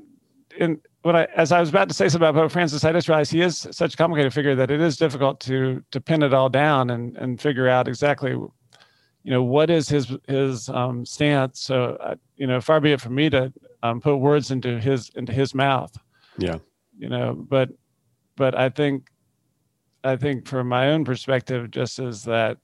in 0.59 0.81
when 1.03 1.17
I 1.17 1.25
as 1.37 1.53
I 1.53 1.61
was 1.61 1.69
about 1.71 1.89
to 1.89 1.95
say 1.95 2.09
something 2.09 2.29
about 2.29 2.39
Pope 2.41 2.53
Francis, 2.53 2.85
I 2.85 2.93
just 2.93 3.09
realized 3.09 3.33
he 3.33 3.41
is 3.41 3.67
such 3.71 3.95
a 3.95 3.97
complicated 3.97 4.35
figure 4.35 4.55
that 4.57 4.71
it 4.71 4.81
is 4.81 4.97
difficult 4.97 5.41
to 5.41 5.83
to 5.91 6.01
pin 6.01 6.23
it 6.23 6.35
all 6.35 6.49
down 6.51 6.91
and 6.91 7.17
and 7.17 7.41
figure 7.41 7.69
out 7.69 7.89
exactly, 7.89 8.33
you 8.33 8.51
know, 9.25 9.43
what 9.43 9.71
is 9.71 9.89
his 9.89 10.15
his 10.29 10.69
um, 10.69 11.07
stance. 11.07 11.61
So, 11.61 11.97
uh, 12.01 12.17
you 12.37 12.47
know, 12.47 12.61
far 12.61 12.81
be 12.81 12.93
it 12.93 13.01
from 13.01 13.15
me 13.15 13.31
to 13.31 13.53
um, 13.83 14.01
put 14.01 14.17
words 14.17 14.51
into 14.51 14.79
his 14.81 15.11
into 15.15 15.33
his 15.33 15.55
mouth 15.55 15.97
Yeah. 16.37 16.59
you 16.99 17.09
know 17.09 17.33
but 17.35 17.69
but 18.35 18.57
i 18.57 18.69
think 18.69 19.09
i 20.05 20.17
think 20.17 20.47
from 20.47 20.69
my 20.69 20.91
own 20.91 21.05
perspective 21.05 21.71
just 21.71 21.99
as 21.99 22.25
that 22.25 22.59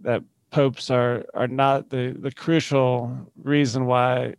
that 0.00 0.22
popes 0.50 0.90
are 0.90 1.24
are 1.34 1.48
not 1.48 1.90
the 1.90 2.16
the 2.18 2.30
crucial 2.30 3.32
reason 3.42 3.86
why 3.86 4.34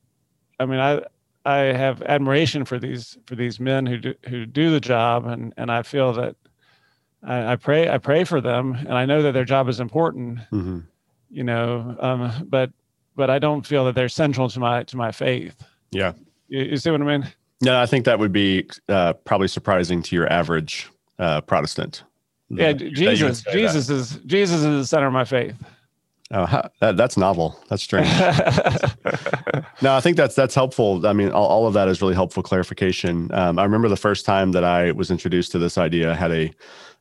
i 0.60 0.66
mean 0.66 0.80
i 0.80 1.02
i 1.46 1.58
have 1.58 2.02
admiration 2.04 2.64
for 2.64 2.80
these 2.80 3.18
for 3.26 3.36
these 3.36 3.60
men 3.60 3.86
who 3.86 3.98
do 3.98 4.14
who 4.30 4.46
do 4.46 4.72
the 4.72 4.80
job 4.80 5.26
and 5.26 5.54
and 5.58 5.72
i 5.72 5.82
feel 5.82 6.14
that 6.14 6.36
i, 7.24 7.54
I 7.54 7.56
pray 7.58 7.90
i 7.90 7.98
pray 7.98 8.24
for 8.24 8.40
them 8.40 8.76
and 8.76 8.94
i 8.94 9.06
know 9.06 9.22
that 9.24 9.34
their 9.34 9.46
job 9.46 9.68
is 9.68 9.80
important 9.80 10.40
hmm 10.50 10.80
you 11.30 11.44
know 11.44 11.96
um 12.00 12.48
but 12.48 12.72
but 13.16 13.30
i 13.30 13.40
don't 13.40 13.66
feel 13.66 13.84
that 13.86 13.96
they're 13.96 14.08
central 14.08 14.48
to 14.50 14.60
my 14.60 14.84
to 14.84 14.96
my 14.96 15.12
faith. 15.12 15.56
Yeah. 15.92 16.14
you, 16.48 16.64
you 16.64 16.78
see 16.78 16.92
what 16.92 17.02
i 17.02 17.06
mean? 17.06 17.28
No, 17.62 17.82
I 17.82 17.86
think 17.86 18.06
that 18.06 18.20
would 18.20 18.34
be 18.34 18.68
uh, 18.90 19.14
probably 19.14 19.48
surprising 19.48 20.02
to 20.04 20.16
your 20.16 20.32
average 20.32 20.90
uh, 21.20 21.42
Protestant. 21.42 22.04
yeah 22.50 22.74
that 22.74 22.82
you- 22.82 22.92
J- 22.92 23.06
that 23.06 23.18
you 23.18 23.26
would 23.26 23.34
jesus 23.34 23.44
that. 23.44 23.54
jesus 23.54 23.90
is 23.90 24.20
jesus 24.26 24.58
is 24.58 24.64
the 24.64 24.86
center 24.86 25.08
of 25.08 25.14
my 25.14 25.26
faith 25.26 25.56
Oh, 26.32 26.64
that, 26.82 26.98
that's 26.98 27.18
novel. 27.18 27.56
That's 27.70 27.84
strange. 27.84 28.08
no, 29.84 29.94
I 29.96 30.02
think 30.02 30.18
that's 30.18 30.34
that's 30.34 30.56
helpful. 30.56 31.06
I 31.06 31.14
mean, 31.14 31.30
all, 31.30 31.46
all 31.46 31.68
of 31.68 31.76
that 31.76 31.88
is 31.88 32.02
really 32.02 32.16
helpful 32.16 32.42
clarification. 32.42 33.30
Um, 33.32 33.60
I 33.60 33.64
remember 33.64 33.90
the 33.90 33.96
first 33.96 34.26
time 34.26 34.52
that 34.54 34.64
I 34.64 34.92
was 34.92 35.12
introduced 35.12 35.52
to 35.52 35.60
this 35.60 35.78
idea. 35.78 36.12
I 36.12 36.16
had 36.16 36.32
a, 36.32 36.52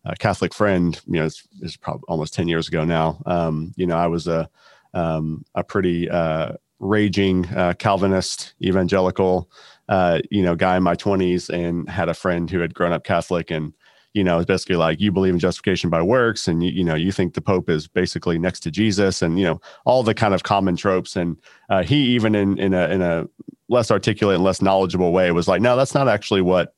a 0.04 0.14
Catholic 0.16 0.52
friend. 0.52 1.00
You 1.06 1.20
know, 1.20 1.24
it's, 1.24 1.42
it's 1.62 1.74
probably 1.74 2.02
almost 2.06 2.34
ten 2.34 2.48
years 2.48 2.68
ago 2.68 2.84
now. 2.84 3.22
Um, 3.24 3.72
you 3.76 3.86
know, 3.86 3.96
I 3.96 4.08
was 4.08 4.26
a 4.28 4.48
um, 4.92 5.42
a 5.54 5.64
pretty 5.64 6.08
uh, 6.10 6.52
raging 6.78 7.46
uh, 7.54 7.72
Calvinist 7.78 8.52
evangelical, 8.62 9.50
uh, 9.88 10.20
you 10.30 10.42
know, 10.42 10.54
guy 10.54 10.76
in 10.76 10.82
my 10.82 10.94
twenties, 10.96 11.48
and 11.48 11.88
had 11.88 12.10
a 12.10 12.14
friend 12.14 12.50
who 12.50 12.60
had 12.60 12.74
grown 12.74 12.92
up 12.92 13.04
Catholic 13.04 13.50
and 13.50 13.72
you 14.14 14.22
know, 14.22 14.38
it's 14.38 14.46
basically 14.46 14.76
like 14.76 15.00
you 15.00 15.10
believe 15.10 15.34
in 15.34 15.40
justification 15.40 15.90
by 15.90 16.00
works, 16.00 16.46
and 16.48 16.62
you, 16.62 16.70
you 16.70 16.84
know, 16.84 16.94
you 16.94 17.10
think 17.10 17.34
the 17.34 17.40
Pope 17.40 17.68
is 17.68 17.88
basically 17.88 18.38
next 18.38 18.60
to 18.60 18.70
Jesus, 18.70 19.20
and 19.20 19.38
you 19.38 19.44
know, 19.44 19.60
all 19.84 20.02
the 20.04 20.14
kind 20.14 20.32
of 20.32 20.44
common 20.44 20.76
tropes. 20.76 21.16
And 21.16 21.36
uh, 21.68 21.82
he 21.82 21.96
even 22.14 22.34
in 22.36 22.56
in 22.58 22.72
a 22.72 22.88
in 22.88 23.02
a 23.02 23.28
less 23.68 23.90
articulate 23.90 24.36
and 24.36 24.44
less 24.44 24.62
knowledgeable 24.62 25.12
way 25.12 25.30
was 25.32 25.48
like, 25.48 25.60
no, 25.60 25.76
that's 25.76 25.94
not 25.94 26.08
actually 26.08 26.42
what 26.42 26.74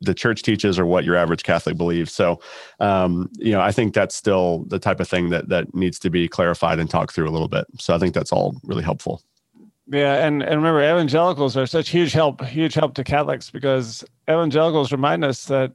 the 0.00 0.14
church 0.14 0.42
teaches 0.42 0.78
or 0.78 0.86
what 0.86 1.04
your 1.04 1.14
average 1.14 1.42
Catholic 1.42 1.76
believes. 1.76 2.10
So, 2.10 2.40
um, 2.78 3.28
you 3.36 3.52
know, 3.52 3.60
I 3.60 3.70
think 3.70 3.92
that's 3.92 4.14
still 4.14 4.64
the 4.68 4.78
type 4.78 4.98
of 4.98 5.08
thing 5.08 5.28
that 5.28 5.50
that 5.50 5.74
needs 5.74 5.98
to 6.00 6.10
be 6.10 6.26
clarified 6.26 6.78
and 6.78 6.88
talked 6.88 7.14
through 7.14 7.28
a 7.28 7.30
little 7.30 7.48
bit. 7.48 7.66
So 7.78 7.94
I 7.94 7.98
think 7.98 8.14
that's 8.14 8.32
all 8.32 8.56
really 8.64 8.82
helpful. 8.82 9.22
Yeah, 9.92 10.24
and 10.24 10.42
and 10.42 10.56
remember, 10.56 10.80
evangelicals 10.80 11.56
are 11.56 11.66
such 11.66 11.90
huge 11.90 12.12
help, 12.12 12.42
huge 12.44 12.74
help 12.74 12.94
to 12.94 13.04
Catholics 13.04 13.50
because 13.50 14.04
evangelicals 14.28 14.92
remind 14.92 15.24
us 15.24 15.44
that 15.46 15.72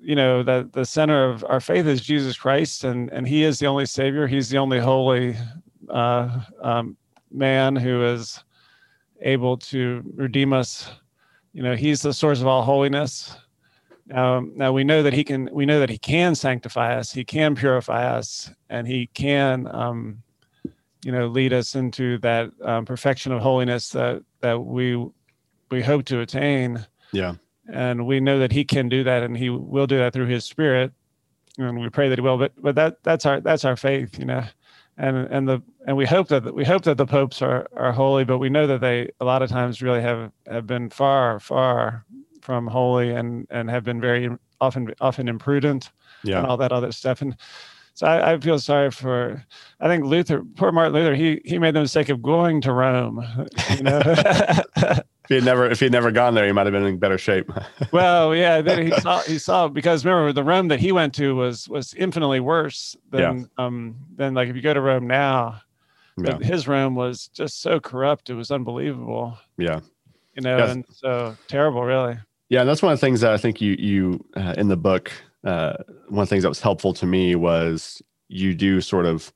you 0.00 0.14
know 0.14 0.42
that 0.42 0.72
the 0.72 0.84
center 0.84 1.28
of 1.28 1.44
our 1.48 1.60
faith 1.60 1.86
is 1.86 2.00
Jesus 2.00 2.36
Christ, 2.36 2.84
and 2.84 3.10
and 3.10 3.26
He 3.26 3.44
is 3.44 3.58
the 3.58 3.66
only 3.66 3.86
Savior. 3.86 4.26
He's 4.26 4.48
the 4.48 4.58
only 4.58 4.78
holy 4.78 5.36
uh, 5.88 6.40
um, 6.62 6.96
man 7.30 7.76
who 7.76 8.04
is 8.04 8.42
able 9.20 9.56
to 9.58 10.02
redeem 10.14 10.52
us. 10.52 10.90
You 11.52 11.62
know, 11.62 11.74
He's 11.76 12.02
the 12.02 12.12
source 12.12 12.40
of 12.40 12.46
all 12.46 12.62
holiness. 12.62 13.36
Now, 14.06 14.40
now 14.54 14.72
we 14.72 14.84
know 14.84 15.02
that 15.02 15.12
He 15.12 15.24
can. 15.24 15.48
We 15.52 15.66
know 15.66 15.80
that 15.80 15.90
He 15.90 15.98
can 15.98 16.34
sanctify 16.34 16.96
us. 16.96 17.12
He 17.12 17.24
can 17.24 17.54
purify 17.54 18.06
us, 18.06 18.50
and 18.68 18.86
He 18.86 19.08
can. 19.08 19.68
Um, 19.74 20.22
you 21.04 21.12
know 21.12 21.28
lead 21.28 21.52
us 21.52 21.74
into 21.74 22.18
that 22.18 22.50
um, 22.62 22.84
perfection 22.84 23.32
of 23.32 23.40
holiness 23.40 23.90
that 23.90 24.22
that 24.40 24.60
we 24.60 25.02
we 25.70 25.82
hope 25.82 26.04
to 26.06 26.20
attain 26.20 26.84
Yeah. 27.12 27.34
And 27.72 28.06
we 28.06 28.20
know 28.20 28.38
that 28.38 28.52
he 28.52 28.64
can 28.64 28.88
do 28.88 29.04
that 29.04 29.22
and 29.22 29.36
he 29.36 29.50
will 29.50 29.86
do 29.86 29.98
that 29.98 30.12
through 30.12 30.26
his 30.26 30.44
spirit 30.44 30.92
and 31.58 31.80
we 31.80 31.88
pray 31.88 32.08
that 32.08 32.18
he 32.18 32.22
will 32.22 32.38
but 32.38 32.52
but 32.58 32.74
that 32.74 33.02
that's 33.02 33.26
our 33.26 33.40
that's 33.40 33.64
our 33.64 33.76
faith 33.76 34.18
you 34.18 34.24
know 34.24 34.42
and 34.98 35.16
and 35.30 35.48
the 35.48 35.62
and 35.86 35.96
we 35.96 36.06
hope 36.06 36.28
that 36.28 36.54
we 36.54 36.64
hope 36.64 36.82
that 36.82 36.96
the 36.96 37.06
popes 37.06 37.40
are 37.42 37.66
are 37.76 37.92
holy 37.92 38.24
but 38.24 38.38
we 38.38 38.48
know 38.48 38.66
that 38.66 38.80
they 38.80 39.10
a 39.20 39.24
lot 39.24 39.42
of 39.42 39.48
times 39.48 39.82
really 39.82 40.00
have 40.00 40.30
have 40.46 40.66
been 40.66 40.90
far 40.90 41.40
far 41.40 42.04
from 42.40 42.66
holy 42.66 43.10
and 43.10 43.46
and 43.50 43.70
have 43.70 43.84
been 43.84 44.00
very 44.00 44.28
often 44.60 44.92
often 45.00 45.28
imprudent 45.28 45.90
Yeah. 46.22 46.38
and 46.38 46.46
all 46.46 46.56
that 46.58 46.72
other 46.72 46.92
stuff. 46.92 47.22
And 47.22 47.36
so 47.94 48.06
I, 48.06 48.32
I, 48.32 48.40
feel 48.40 48.58
sorry 48.58 48.90
for. 48.90 49.44
I 49.80 49.88
think 49.88 50.04
Luther, 50.04 50.42
poor 50.56 50.72
Martin 50.72 50.94
Luther, 50.94 51.14
he 51.14 51.40
he 51.44 51.58
made 51.58 51.74
the 51.74 51.80
mistake 51.80 52.08
of 52.08 52.22
going 52.22 52.60
to 52.62 52.72
Rome. 52.72 53.24
You 53.76 53.82
know. 53.82 54.02
if 55.30 55.34
he 55.34 55.34
had 55.36 55.44
never 55.44 55.70
if 55.70 55.78
he 55.78 55.86
had 55.86 55.92
never 55.92 56.10
gone 56.10 56.34
there, 56.34 56.46
he 56.46 56.52
might 56.52 56.66
have 56.66 56.72
been 56.72 56.84
in 56.84 56.98
better 56.98 57.18
shape. 57.18 57.50
well, 57.92 58.34
yeah, 58.34 58.60
then 58.60 58.86
he 58.86 59.00
saw 59.00 59.20
he 59.20 59.38
saw 59.38 59.68
because 59.68 60.04
remember 60.04 60.32
the 60.32 60.44
Rome 60.44 60.68
that 60.68 60.80
he 60.80 60.92
went 60.92 61.14
to 61.14 61.34
was 61.34 61.68
was 61.68 61.94
infinitely 61.94 62.40
worse 62.40 62.96
than 63.10 63.48
yeah. 63.58 63.64
um 63.64 63.96
than 64.16 64.34
like 64.34 64.48
if 64.48 64.56
you 64.56 64.62
go 64.62 64.74
to 64.74 64.80
Rome 64.80 65.06
now. 65.06 65.60
Yeah. 66.18 66.36
His 66.38 66.68
Rome 66.68 66.96
was 66.96 67.28
just 67.28 67.62
so 67.62 67.80
corrupt; 67.80 68.28
it 68.28 68.34
was 68.34 68.50
unbelievable. 68.50 69.38
Yeah, 69.56 69.80
you 70.34 70.42
know, 70.42 70.58
yes. 70.58 70.70
and 70.70 70.84
so 70.90 71.34
terrible, 71.48 71.82
really. 71.82 72.18
Yeah, 72.50 72.60
and 72.60 72.68
that's 72.68 72.82
one 72.82 72.92
of 72.92 73.00
the 73.00 73.06
things 73.06 73.22
that 73.22 73.32
I 73.32 73.38
think 73.38 73.62
you 73.62 73.74
you 73.78 74.24
uh, 74.36 74.54
in 74.58 74.68
the 74.68 74.76
book 74.76 75.10
uh, 75.44 75.74
one 76.08 76.22
of 76.22 76.28
the 76.28 76.34
things 76.34 76.42
that 76.42 76.48
was 76.48 76.60
helpful 76.60 76.92
to 76.94 77.06
me 77.06 77.34
was 77.34 78.02
you 78.28 78.54
do 78.54 78.80
sort 78.80 79.06
of 79.06 79.32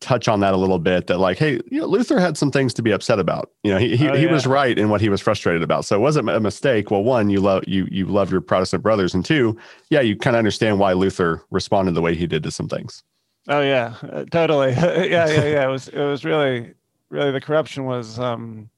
touch 0.00 0.28
on 0.28 0.40
that 0.40 0.54
a 0.54 0.56
little 0.56 0.78
bit 0.78 1.06
that 1.08 1.18
like 1.18 1.38
hey 1.38 1.60
you 1.70 1.80
know, 1.80 1.86
luther 1.86 2.18
had 2.18 2.36
some 2.36 2.50
things 2.50 2.72
to 2.74 2.82
be 2.82 2.90
upset 2.90 3.18
about. 3.18 3.50
You 3.62 3.72
know 3.72 3.78
he, 3.78 3.96
he, 3.96 4.08
oh, 4.08 4.14
yeah. 4.14 4.20
he 4.20 4.26
was 4.26 4.46
right 4.46 4.78
in 4.78 4.88
what 4.88 5.00
he 5.00 5.08
was 5.08 5.20
frustrated 5.20 5.62
about. 5.62 5.84
So 5.84 5.94
it 5.96 6.00
wasn't 6.00 6.28
a 6.30 6.40
mistake. 6.40 6.90
Well 6.90 7.04
one 7.04 7.28
you 7.28 7.40
love 7.40 7.64
you 7.66 7.86
you 7.90 8.06
love 8.06 8.30
your 8.30 8.40
protestant 8.40 8.82
brothers. 8.82 9.14
And 9.14 9.24
two 9.24 9.56
yeah 9.90 10.00
you 10.00 10.16
kind 10.16 10.36
of 10.36 10.38
understand 10.38 10.78
why 10.78 10.94
luther 10.94 11.42
responded 11.50 11.92
the 11.92 12.00
way 12.00 12.14
he 12.14 12.26
did 12.26 12.42
to 12.44 12.50
some 12.50 12.68
things. 12.68 13.02
Oh 13.48 13.60
yeah. 13.60 13.94
Uh, 14.02 14.24
totally. 14.24 14.72
Yeah 14.74 15.28
yeah 15.28 15.44
yeah. 15.44 15.64
It 15.64 15.70
was 15.70 15.88
it 15.88 16.02
was 16.02 16.24
really 16.24 16.72
really 17.10 17.32
the 17.32 17.40
corruption 17.40 17.84
was 17.84 18.18
um 18.18 18.70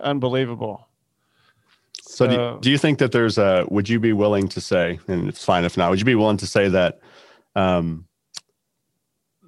unbelievable. 0.00 0.88
So, 2.00 2.26
do, 2.26 2.34
you, 2.34 2.58
do 2.62 2.70
you 2.70 2.78
think 2.78 2.98
that 2.98 3.12
there's 3.12 3.38
a? 3.38 3.66
Would 3.70 3.88
you 3.88 4.00
be 4.00 4.12
willing 4.12 4.48
to 4.48 4.60
say, 4.60 4.98
and 5.06 5.28
it's 5.28 5.44
fine 5.44 5.64
if 5.64 5.76
not, 5.76 5.90
would 5.90 5.98
you 6.00 6.06
be 6.06 6.14
willing 6.14 6.38
to 6.38 6.46
say 6.46 6.68
that 6.68 7.00
um, 7.54 8.07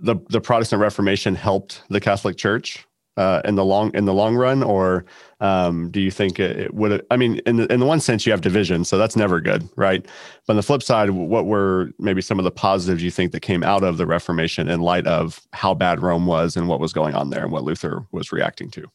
the 0.00 0.16
the 0.28 0.40
Protestant 0.40 0.80
Reformation 0.80 1.34
helped 1.34 1.82
the 1.88 2.00
Catholic 2.00 2.36
Church 2.36 2.86
uh, 3.16 3.42
in 3.44 3.54
the 3.54 3.64
long 3.64 3.94
in 3.94 4.04
the 4.04 4.14
long 4.14 4.36
run, 4.36 4.62
or 4.62 5.04
um, 5.40 5.90
do 5.90 6.00
you 6.00 6.10
think 6.10 6.38
it, 6.38 6.58
it 6.58 6.74
would? 6.74 7.04
I 7.10 7.16
mean, 7.16 7.40
in 7.46 7.56
the 7.56 7.72
in 7.72 7.80
the 7.80 7.86
one 7.86 8.00
sense, 8.00 8.24
you 8.24 8.32
have 8.32 8.40
division, 8.40 8.84
so 8.84 8.96
that's 8.96 9.16
never 9.16 9.40
good, 9.40 9.68
right? 9.76 10.04
But 10.46 10.54
on 10.54 10.56
the 10.56 10.62
flip 10.62 10.82
side, 10.82 11.10
what 11.10 11.46
were 11.46 11.90
maybe 11.98 12.22
some 12.22 12.38
of 12.38 12.44
the 12.44 12.50
positives 12.50 13.02
you 13.02 13.10
think 13.10 13.32
that 13.32 13.40
came 13.40 13.62
out 13.62 13.84
of 13.84 13.96
the 13.96 14.06
Reformation 14.06 14.68
in 14.68 14.80
light 14.80 15.06
of 15.06 15.40
how 15.52 15.74
bad 15.74 16.00
Rome 16.00 16.26
was 16.26 16.56
and 16.56 16.68
what 16.68 16.80
was 16.80 16.92
going 16.92 17.14
on 17.14 17.30
there 17.30 17.42
and 17.42 17.52
what 17.52 17.64
Luther 17.64 18.06
was 18.12 18.32
reacting 18.32 18.70
to? 18.70 18.90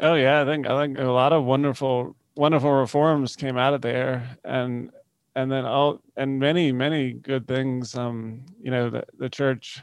Oh 0.00 0.14
yeah, 0.14 0.42
I 0.42 0.44
think 0.44 0.66
I 0.66 0.80
think 0.80 0.98
a 0.98 1.04
lot 1.04 1.32
of 1.32 1.44
wonderful 1.44 2.14
wonderful 2.36 2.72
reforms 2.72 3.36
came 3.36 3.56
out 3.56 3.74
of 3.74 3.80
there 3.80 4.36
and 4.44 4.90
and 5.36 5.50
then 5.50 5.64
all 5.64 6.00
and 6.16 6.38
many 6.38 6.72
many 6.72 7.12
good 7.12 7.46
things 7.46 7.94
um 7.94 8.44
you 8.60 8.70
know 8.70 8.90
the, 8.90 9.04
the 9.18 9.28
church 9.28 9.82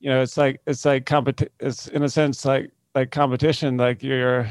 you 0.00 0.10
know 0.10 0.22
it's 0.22 0.36
like 0.36 0.60
it's 0.66 0.84
like 0.84 1.04
competi- 1.04 1.48
it's 1.60 1.88
in 1.88 2.02
a 2.02 2.08
sense 2.08 2.44
like 2.44 2.70
like 2.94 3.10
competition 3.10 3.76
like 3.76 4.02
you're 4.02 4.48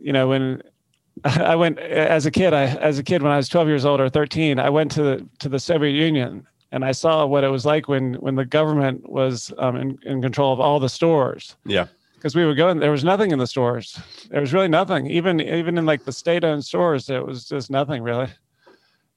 you 0.00 0.12
know 0.12 0.28
when 0.28 0.62
I 1.24 1.54
went 1.54 1.78
as 1.78 2.26
a 2.26 2.30
kid. 2.30 2.52
I 2.52 2.64
as 2.64 2.98
a 2.98 3.02
kid 3.02 3.22
when 3.22 3.30
I 3.30 3.36
was 3.36 3.48
12 3.48 3.68
years 3.68 3.84
old 3.84 4.00
or 4.00 4.08
13, 4.08 4.58
I 4.58 4.68
went 4.68 4.90
to 4.92 5.02
the 5.02 5.28
to 5.38 5.48
the 5.48 5.60
Soviet 5.60 5.92
Union 5.92 6.46
and 6.72 6.84
I 6.84 6.90
saw 6.92 7.24
what 7.24 7.44
it 7.44 7.48
was 7.48 7.64
like 7.64 7.86
when 7.88 8.14
when 8.14 8.34
the 8.34 8.44
government 8.44 9.08
was 9.08 9.52
um, 9.58 9.76
in, 9.76 9.98
in 10.04 10.20
control 10.20 10.52
of 10.52 10.60
all 10.60 10.80
the 10.80 10.88
stores. 10.88 11.56
Yeah 11.64 11.86
because 12.24 12.34
we 12.34 12.46
would 12.46 12.56
go 12.56 12.70
and 12.70 12.80
there 12.80 12.90
was 12.90 13.04
nothing 13.04 13.32
in 13.32 13.38
the 13.38 13.46
stores. 13.46 14.00
There 14.30 14.40
was 14.40 14.54
really 14.54 14.66
nothing. 14.66 15.10
Even 15.10 15.42
even 15.42 15.76
in 15.76 15.84
like 15.84 16.06
the 16.06 16.12
state-owned 16.12 16.64
stores, 16.64 17.10
it 17.10 17.22
was 17.22 17.44
just 17.44 17.70
nothing 17.70 18.02
really. 18.02 18.28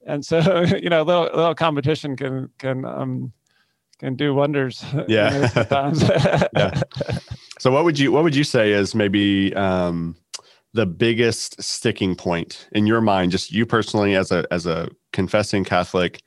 And 0.05 0.25
so 0.25 0.63
you 0.81 0.89
know, 0.89 1.03
a 1.03 1.05
little 1.05 1.23
little 1.23 1.55
competition 1.55 2.17
can 2.17 2.49
can 2.57 2.83
um 2.83 3.31
can 3.99 4.15
do 4.15 4.33
wonders. 4.33 4.83
Yeah. 5.07 5.49
yeah. 6.55 6.81
So 7.59 7.71
what 7.71 7.83
would 7.83 7.97
you 7.97 8.11
what 8.11 8.23
would 8.23 8.35
you 8.35 8.43
say 8.43 8.71
is 8.71 8.93
maybe 8.93 9.53
um 9.55 10.15
the 10.73 10.85
biggest 10.85 11.61
sticking 11.61 12.15
point 12.15 12.67
in 12.73 12.85
your 12.85 13.01
mind, 13.01 13.31
just 13.31 13.51
you 13.51 13.65
personally 13.65 14.15
as 14.15 14.31
a 14.31 14.45
as 14.51 14.65
a 14.65 14.89
confessing 15.13 15.63
Catholic? 15.63 16.21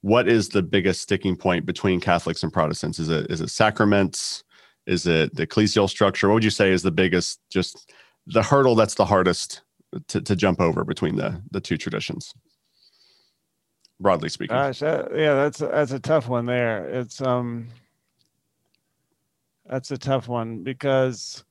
What 0.00 0.28
is 0.28 0.48
the 0.48 0.62
biggest 0.62 1.02
sticking 1.02 1.36
point 1.36 1.64
between 1.66 2.00
Catholics 2.00 2.42
and 2.42 2.52
Protestants? 2.52 2.98
Is 2.98 3.08
it 3.08 3.30
is 3.30 3.40
it 3.40 3.50
sacraments? 3.50 4.42
Is 4.86 5.06
it 5.06 5.34
the 5.36 5.46
ecclesial 5.46 5.88
structure? 5.88 6.28
What 6.28 6.34
would 6.34 6.44
you 6.44 6.50
say 6.50 6.70
is 6.72 6.82
the 6.82 6.90
biggest, 6.90 7.38
just 7.50 7.92
the 8.26 8.42
hurdle 8.42 8.74
that's 8.74 8.94
the 8.94 9.04
hardest 9.04 9.62
to, 10.08 10.20
to 10.20 10.34
jump 10.34 10.60
over 10.60 10.84
between 10.84 11.16
the 11.16 11.40
the 11.52 11.60
two 11.60 11.76
traditions? 11.76 12.34
Broadly 14.02 14.28
speaking. 14.28 14.56
Gosh, 14.56 14.80
that, 14.80 15.16
yeah, 15.16 15.34
that's 15.34 15.58
that's 15.58 15.92
a 15.92 16.00
tough 16.00 16.28
one 16.28 16.44
there. 16.44 16.84
It's 16.86 17.22
um, 17.22 17.68
that's 19.64 19.92
a 19.92 19.96
tough 19.96 20.26
one 20.26 20.64
because 20.64 21.44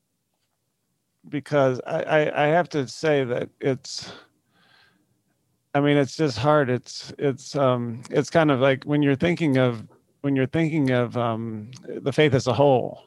because 1.29 1.79
I, 1.87 2.03
I, 2.03 2.45
I 2.45 2.47
have 2.47 2.69
to 2.69 2.87
say 2.87 3.23
that 3.23 3.49
it's 3.59 4.11
I 5.73 5.79
mean 5.79 5.97
it's 5.97 6.17
just 6.17 6.37
hard. 6.37 6.69
It's 6.69 7.13
it's 7.17 7.55
um 7.55 8.03
it's 8.09 8.29
kind 8.29 8.51
of 8.51 8.59
like 8.59 8.83
when 8.83 9.01
you're 9.01 9.15
thinking 9.15 9.57
of 9.57 9.87
when 10.21 10.35
you're 10.35 10.45
thinking 10.45 10.91
of 10.91 11.17
um 11.17 11.71
the 11.87 12.11
faith 12.11 12.33
as 12.33 12.47
a 12.47 12.53
whole, 12.53 13.03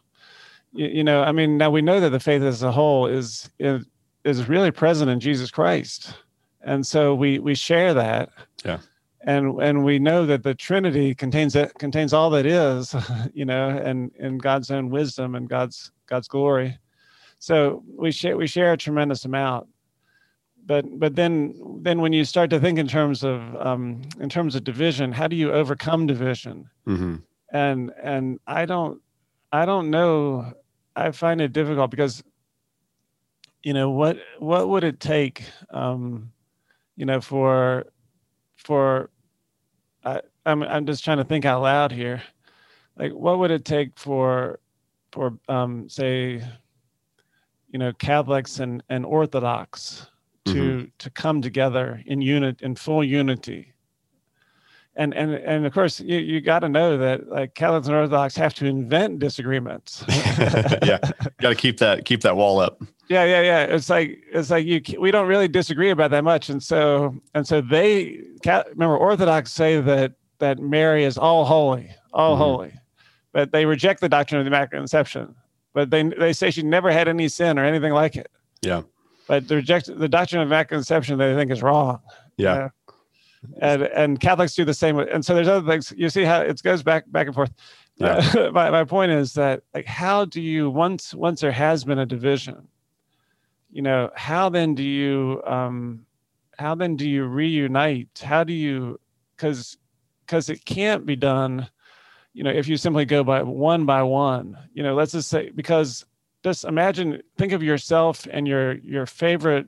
you, 0.73 0.87
you 0.87 1.05
know, 1.05 1.23
I 1.23 1.33
mean, 1.33 1.59
now 1.59 1.71
we 1.71 1.83
know 1.83 2.01
that 2.01 2.11
the 2.11 2.21
faith 2.21 2.43
as 2.43 2.63
a 2.63 2.73
whole 2.73 3.07
is 3.07 3.51
is, 3.59 3.85
is 4.25 4.49
really 4.49 4.71
present 4.71 5.11
in 5.11 5.21
Jesus 5.21 5.51
Christ, 5.51 6.15
and 6.63 6.87
so 6.87 7.15
we 7.15 7.39
we 7.39 7.55
share 7.55 7.93
that. 7.95 8.31
Yeah. 8.65 8.79
And 9.27 9.61
and 9.63 9.85
we 9.85 9.99
know 9.99 10.27
that 10.27 10.43
the 10.43 10.55
Trinity 10.55 11.15
contains 11.15 11.57
it 11.57 11.73
contains 11.79 12.13
all 12.13 12.31
that 12.31 12.47
is, 12.47 12.95
you 13.35 13.45
know, 13.45 13.69
and 13.71 14.13
in 14.19 14.39
God's 14.39 14.71
own 14.71 14.91
wisdom 14.91 15.35
and 15.35 15.49
God's 15.49 15.91
God's 16.07 16.29
glory. 16.29 16.79
So 17.39 17.83
we 17.87 18.13
share 18.13 18.37
we 18.37 18.47
share 18.47 18.73
a 18.73 18.77
tremendous 18.77 19.25
amount 19.25 19.67
but 20.67 20.99
but 20.99 21.15
then 21.15 21.55
then 21.83 22.01
when 22.01 22.13
you 22.13 22.25
start 22.25 22.51
to 22.51 22.61
think 22.61 22.79
in 22.79 22.89
terms 22.89 23.23
of 23.23 23.41
um, 23.57 24.03
in 24.21 24.29
terms 24.29 24.55
of 24.55 24.65
division, 24.65 25.13
how 25.13 25.29
do 25.29 25.37
you 25.37 25.53
overcome 25.53 26.07
division? 26.07 26.69
Mm-hmm. 26.87 27.17
And 27.53 27.93
and 28.03 28.41
I 28.47 28.65
don't 28.65 29.01
I 29.53 29.67
don't 29.67 29.91
know 29.91 30.53
I 30.97 31.11
find 31.11 31.41
it 31.41 31.53
difficult 31.53 31.91
because, 31.91 32.23
you 33.63 33.73
know, 33.73 33.91
what 33.91 34.19
what 34.39 34.69
would 34.69 34.85
it 34.85 35.01
take, 35.01 35.45
um, 35.71 36.33
you 36.97 37.05
know, 37.05 37.21
for 37.21 37.87
for 38.57 39.11
I, 40.05 40.21
I'm 40.47 40.63
I'm 40.63 40.87
just 40.87 41.05
trying 41.05 41.19
to 41.19 41.25
think 41.25 41.45
out 41.45 41.63
loud 41.63 41.93
here, 41.93 42.23
like 42.97 43.13
what 43.13 43.39
would 43.39 43.51
it 43.51 43.65
take 43.65 43.99
for 43.99 44.61
for 45.13 45.39
um, 45.49 45.89
say, 45.89 46.43
you 47.71 47.79
know, 47.79 47.93
Catholics 47.95 48.61
and 48.61 48.83
and 48.89 49.05
Orthodox 49.05 50.09
to 50.47 50.53
mm-hmm. 50.53 50.85
to 50.99 51.11
come 51.11 51.43
together 51.43 52.03
in 52.07 52.21
unit 52.21 52.63
in 52.63 52.75
full 52.75 53.05
unity 53.05 53.74
and 54.97 55.15
and 55.15 55.35
and 55.35 55.67
of 55.67 55.73
course 55.73 56.01
you, 56.01 56.19
you 56.19 56.41
got 56.41 56.61
to 56.61 56.69
know 56.69 56.97
that 56.97 57.29
like 57.29 57.55
Catholics 57.55 57.87
and 57.87 57.97
Orthodox 57.97 58.37
have 58.37 58.55
to 58.55 58.67
invent 58.67 59.19
disagreements. 59.19 60.05
yeah, 60.09 60.99
got 61.41 61.49
to 61.51 61.55
keep 61.55 61.79
that 61.79 62.05
keep 62.05 62.21
that 62.23 62.37
wall 62.37 62.61
up. 62.61 62.83
Yeah, 63.09 63.25
yeah, 63.25 63.43
yeah. 63.43 63.63
It's 63.65 63.91
like 63.91 64.23
it's 64.33 64.51
like 64.51 64.67
you 64.67 64.81
we 64.99 65.11
don't 65.11 65.27
really 65.27 65.49
disagree 65.49 65.91
about 65.91 66.11
that 66.13 66.25
much, 66.25 66.49
and 66.49 66.63
so 66.63 67.15
and 67.35 67.47
so 67.47 67.61
they 67.61 68.21
remember 68.45 68.97
Orthodox 68.97 69.53
say 69.53 69.81
that 69.81 70.13
that 70.39 70.59
Mary 70.59 71.05
is 71.05 71.19
all 71.19 71.45
holy, 71.45 71.91
all 72.13 72.33
mm-hmm. 72.33 72.43
holy, 72.43 72.73
but 73.33 73.53
they 73.53 73.67
reject 73.67 74.01
the 74.01 74.09
doctrine 74.09 74.41
of 74.41 74.45
the 74.45 74.49
Immaculate 74.49 74.83
Conception. 74.83 75.35
But 75.73 75.91
they 75.91 76.05
they 76.05 76.33
say 76.33 76.51
she 76.51 76.63
never 76.63 76.91
had 76.91 77.09
any 77.09 77.29
sin 77.29 77.59
or 77.59 77.65
anything 77.65 77.93
like 77.93 78.17
it. 78.17 78.31
Yeah. 78.63 78.83
But 79.27 79.49
the 79.49 79.57
reject 79.57 79.87
the 79.87 80.09
doctrine 80.09 80.41
of 80.41 80.49
Immaculate 80.49 80.79
Conception 80.79 81.19
they 81.19 81.35
think 81.35 81.51
is 81.51 81.63
wrong. 81.63 82.01
Yeah. 82.37 82.55
Know? 82.55 82.71
And 83.61 83.83
and 83.83 84.21
Catholics 84.21 84.55
do 84.55 84.65
the 84.65 84.75
same. 84.75 84.99
And 84.99 85.25
so 85.25 85.35
there's 85.35 85.49
other 85.49 85.67
things. 85.67 85.93
You 85.97 86.09
see 86.09 86.25
how 86.25 86.41
it 86.41 86.63
goes 86.63 86.83
back 86.83 87.05
back 87.11 87.27
and 87.27 87.35
forth. 87.35 87.53
Yeah. 87.97 88.31
Uh, 88.35 88.51
my 88.53 88.71
my 88.71 88.85
point 88.85 89.13
is 89.13 89.35
that 89.35 89.63
like 89.75 89.87
how 89.87 90.25
do 90.25 90.41
you 90.41 90.71
once 90.71 91.15
once 91.15 91.41
there 91.41 91.53
has 91.53 91.85
been 91.85 91.99
a 91.99 92.07
division, 92.07 92.69
you 93.71 93.83
know, 93.83 94.11
how 94.15 94.49
then 94.49 94.75
do 94.75 94.83
you 94.83 95.43
um, 95.47 96.07
how 96.59 96.75
then 96.75 96.97
do 96.97 97.09
you 97.09 97.25
reunite? 97.25 98.23
How 98.23 98.45
do 98.45 98.53
you 98.53 99.01
because 99.37 99.77
because 100.27 100.49
it 100.49 100.65
can't 100.65 101.05
be 101.05 101.17
done, 101.17 101.69
you 102.33 102.43
know, 102.43 102.51
if 102.51 102.67
you 102.67 102.77
simply 102.77 103.05
go 103.05 103.23
by 103.23 103.43
one 103.43 103.85
by 103.85 104.03
one. 104.03 104.59
You 104.73 104.83
know, 104.83 104.95
let's 104.95 105.13
just 105.13 105.29
say 105.29 105.51
because 105.51 106.05
just 106.43 106.65
imagine 106.65 107.23
think 107.39 107.53
of 107.53 107.63
yourself 107.63 108.27
and 108.31 108.47
your 108.47 108.75
your 108.79 109.07
favorite 109.07 109.67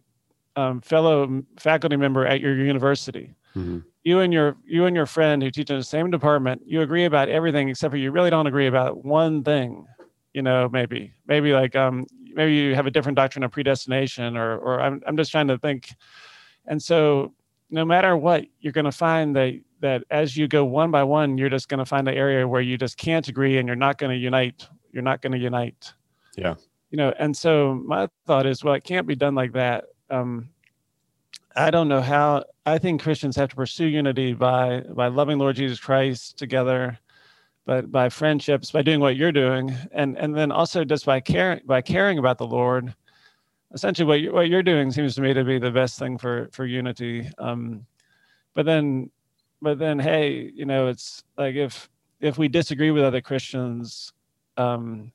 um, 0.57 0.81
fellow 0.81 1.43
faculty 1.59 1.97
member 1.97 2.27
at 2.27 2.41
your 2.41 2.57
university 2.57 3.35
Mm-hmm. 3.57 3.79
You 4.05 4.21
and 4.21 4.33
your 4.33 4.57
you 4.65 4.85
and 4.85 4.95
your 4.95 5.07
friend 5.07 5.43
who 5.43 5.51
teach 5.51 5.71
in 5.71 5.79
the 5.79 5.85
same 5.85 6.11
department, 6.11 6.63
you 6.67 6.83
agree 6.83 7.07
about 7.07 7.29
everything 7.29 7.69
except 7.69 7.91
for 7.91 7.97
you 7.97 8.13
really 8.13 8.31
don't 8.31 8.47
agree 8.47 8.67
about 8.67 9.05
one 9.05 9.43
thing. 9.43 9.87
You 10.35 10.43
know, 10.43 10.69
maybe 10.69 11.13
maybe 11.27 11.53
like 11.53 11.75
um 11.75 12.07
maybe 12.35 12.55
you 12.55 12.75
have 12.75 12.87
a 12.87 12.91
different 12.91 13.17
doctrine 13.17 13.43
of 13.43 13.51
predestination, 13.51 14.37
or 14.37 14.59
or 14.59 14.81
I'm 14.81 15.03
I'm 15.07 15.17
just 15.17 15.33
trying 15.33 15.49
to 15.49 15.59
think. 15.59 15.93
And 16.67 16.81
so 16.81 17.33
no 17.71 17.85
matter 17.85 18.17
what, 18.17 18.45
you're 18.61 18.73
going 18.73 18.85
to 18.85 18.93
find 18.93 19.35
that 19.37 19.59
that 19.81 20.05
as 20.11 20.37
you 20.37 20.47
go 20.47 20.65
one 20.65 20.91
by 20.91 21.03
one, 21.03 21.37
you're 21.39 21.51
just 21.51 21.69
going 21.69 21.79
to 21.79 21.85
find 21.85 22.07
an 22.09 22.15
area 22.15 22.47
where 22.47 22.61
you 22.61 22.77
just 22.77 22.97
can't 22.97 23.27
agree, 23.29 23.59
and 23.59 23.67
you're 23.67 23.77
not 23.77 23.99
going 23.99 24.11
to 24.11 24.17
unite. 24.17 24.69
You're 24.93 25.03
not 25.03 25.21
going 25.23 25.33
to 25.33 25.39
unite. 25.39 25.93
Yeah. 26.37 26.55
You 26.91 26.99
know, 26.99 27.13
and 27.19 27.37
so 27.37 27.75
my 27.85 28.09
thought 28.27 28.47
is, 28.47 28.63
well, 28.63 28.75
it 28.75 28.85
can't 28.85 29.07
be 29.07 29.17
done 29.17 29.35
like 29.35 29.53
that. 29.53 29.87
Um, 30.11 30.51
I 31.57 31.71
don't 31.71 31.89
know 31.89 32.01
how. 32.01 32.45
I 32.67 32.79
think 32.79 33.01
Christians 33.01 33.37
have 33.37 33.49
to 33.51 33.57
pursue 33.57 33.87
unity 33.87 34.35
by 34.35 34.81
by 34.81 35.07
loving 35.07 35.39
Lord 35.39 35.57
Jesus 35.57 35.79
Christ 35.79 36.37
together, 36.37 36.99
but 37.65 37.93
by 37.93 38.09
friendships, 38.09 38.73
by 38.73 38.83
doing 38.83 38.99
what 38.99 39.17
you're 39.17 39.33
doing, 39.33 39.75
and 39.93 40.19
and 40.19 40.35
then 40.35 40.51
also 40.51 40.85
just 40.85 41.07
by 41.07 41.21
caring 41.21 41.61
by 41.65 41.81
caring 41.81 42.19
about 42.19 42.39
the 42.39 42.47
Lord. 42.47 42.95
Essentially 43.73 44.07
what, 44.07 44.21
you, 44.21 44.33
what 44.33 44.49
you're 44.49 44.63
doing 44.63 44.91
seems 44.91 45.17
to 45.17 45.21
me 45.21 45.35
to 45.35 45.45
be 45.45 45.59
the 45.59 45.71
best 45.71 45.99
thing 45.99 46.19
for 46.19 46.49
for 46.53 46.67
unity. 46.67 47.31
Um, 47.39 47.87
but 48.55 48.67
then 48.67 49.11
but 49.63 49.79
then 49.79 49.99
hey 49.99 50.51
you 50.55 50.65
know 50.65 50.89
it's 50.89 51.23
like 51.39 51.55
if 51.55 51.89
if 52.21 52.39
we 52.39 52.49
disagree 52.49 52.91
with 52.91 53.05
other 53.05 53.21
christians 53.21 54.13
um, 54.57 55.13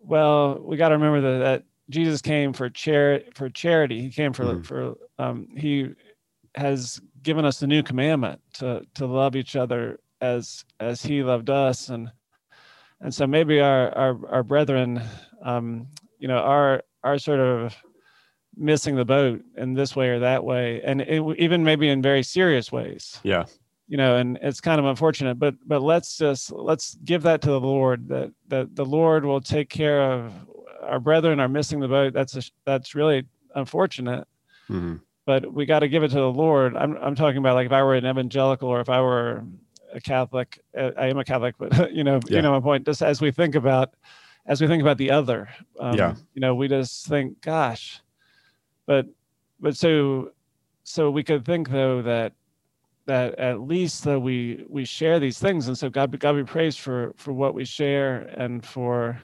well 0.00 0.58
we 0.60 0.76
got 0.76 0.88
to 0.88 0.96
remember 0.96 1.20
that, 1.20 1.44
that 1.44 1.62
jesus 1.90 2.20
came 2.20 2.52
for 2.52 2.68
charity 2.68 3.26
for 3.34 3.48
charity. 3.48 4.02
He 4.02 4.10
came 4.10 4.32
for 4.32 4.44
mm-hmm. 4.44 4.62
for 4.62 4.94
um, 5.18 5.48
he 5.56 5.94
has 6.54 7.00
given 7.22 7.44
us 7.44 7.62
a 7.62 7.66
new 7.66 7.82
commandment 7.82 8.40
to 8.54 8.86
to 8.94 9.06
love 9.06 9.36
each 9.36 9.56
other 9.56 10.00
as 10.20 10.64
as 10.80 11.02
he 11.02 11.22
loved 11.22 11.50
us. 11.50 11.88
And 11.88 12.10
and 13.00 13.14
so 13.14 13.26
maybe 13.26 13.60
our 13.60 13.96
our, 13.96 14.28
our 14.28 14.42
brethren 14.42 15.02
um, 15.42 15.88
you 16.18 16.28
know 16.28 16.38
our 16.38 16.82
are 17.02 17.18
sort 17.18 17.40
of 17.40 17.76
missing 18.56 18.94
the 18.94 19.04
boat 19.04 19.42
in 19.56 19.74
this 19.74 19.96
way 19.96 20.10
or 20.10 20.20
that 20.20 20.44
way. 20.44 20.80
And 20.82 21.00
it, 21.00 21.22
even 21.38 21.64
maybe 21.64 21.88
in 21.88 22.00
very 22.00 22.22
serious 22.22 22.70
ways. 22.70 23.18
Yeah. 23.22 23.44
You 23.88 23.98
know 23.98 24.16
and 24.16 24.38
it's 24.40 24.62
kind 24.62 24.78
of 24.80 24.86
unfortunate 24.86 25.38
but 25.38 25.56
but 25.66 25.82
let's 25.82 26.16
just 26.16 26.50
let's 26.50 26.94
give 27.04 27.22
that 27.24 27.42
to 27.42 27.50
the 27.50 27.60
lord 27.60 28.08
that 28.08 28.32
that 28.48 28.74
the 28.74 28.84
lord 28.84 29.26
will 29.26 29.42
take 29.42 29.68
care 29.68 30.10
of 30.10 30.32
our 30.84 31.00
brethren 31.00 31.40
are 31.40 31.48
missing 31.48 31.80
the 31.80 31.88
boat. 31.88 32.12
That's 32.12 32.36
a, 32.36 32.42
that's 32.64 32.94
really 32.94 33.24
unfortunate. 33.54 34.26
Mm-hmm. 34.68 34.96
But 35.26 35.52
we 35.52 35.66
got 35.66 35.80
to 35.80 35.88
give 35.88 36.02
it 36.02 36.08
to 36.08 36.16
the 36.16 36.32
lord. 36.32 36.76
I'm, 36.76 36.96
I'm 36.96 37.14
talking 37.14 37.38
about 37.38 37.54
like 37.54 37.66
if 37.66 37.72
i 37.72 37.82
were 37.82 37.94
an 37.94 38.06
evangelical 38.06 38.68
or 38.68 38.80
if 38.80 38.88
i 38.88 39.00
were 39.00 39.44
a 39.92 40.00
catholic 40.00 40.60
uh, 40.76 40.90
i 40.98 41.06
am 41.06 41.18
a 41.18 41.24
catholic 41.24 41.54
but 41.58 41.92
you 41.92 42.04
know 42.04 42.20
yeah. 42.28 42.36
you 42.36 42.42
know 42.42 42.52
my 42.52 42.60
point. 42.60 42.84
Just 42.84 43.02
as 43.02 43.20
we 43.20 43.30
think 43.30 43.54
about 43.54 43.94
as 44.46 44.60
we 44.60 44.66
think 44.66 44.82
about 44.82 44.98
the 44.98 45.10
other 45.10 45.48
um, 45.80 45.96
yeah. 45.96 46.14
you 46.34 46.40
know 46.40 46.54
we 46.54 46.68
just 46.68 47.06
think 47.06 47.40
gosh. 47.40 48.00
But 48.86 49.06
but 49.60 49.76
so 49.76 50.32
so 50.82 51.10
we 51.10 51.22
could 51.22 51.44
think 51.44 51.70
though 51.70 52.02
that 52.02 52.32
that 53.06 53.34
at 53.38 53.60
least 53.60 54.04
though 54.04 54.18
we 54.18 54.64
we 54.68 54.84
share 54.84 55.18
these 55.18 55.38
things. 55.38 55.68
And 55.68 55.76
so 55.76 55.88
god 55.88 56.18
god 56.18 56.34
be 56.34 56.44
praised 56.44 56.80
for 56.80 57.12
for 57.16 57.32
what 57.32 57.54
we 57.54 57.64
share 57.64 58.30
and 58.36 58.64
for 58.64 59.22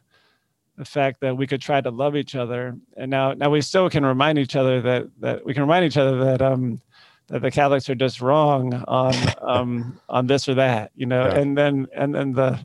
the 0.80 0.86
fact 0.86 1.20
that 1.20 1.36
we 1.36 1.46
could 1.46 1.60
try 1.60 1.78
to 1.78 1.90
love 1.90 2.16
each 2.16 2.34
other 2.34 2.74
and 2.96 3.10
now 3.10 3.34
now 3.34 3.50
we 3.50 3.60
still 3.60 3.90
can 3.90 4.02
remind 4.02 4.38
each 4.38 4.56
other 4.56 4.80
that 4.80 5.06
that 5.20 5.44
we 5.44 5.52
can 5.52 5.62
remind 5.62 5.84
each 5.84 5.98
other 5.98 6.24
that 6.24 6.40
um 6.40 6.80
that 7.26 7.42
the 7.42 7.50
catholics 7.50 7.90
are 7.90 7.94
just 7.94 8.22
wrong 8.22 8.72
on 8.88 9.14
um 9.42 10.00
on 10.08 10.26
this 10.26 10.48
or 10.48 10.54
that 10.54 10.90
you 10.96 11.04
know 11.04 11.26
yeah. 11.26 11.34
and 11.34 11.58
then 11.58 11.86
and 11.94 12.14
then 12.14 12.32
the 12.32 12.58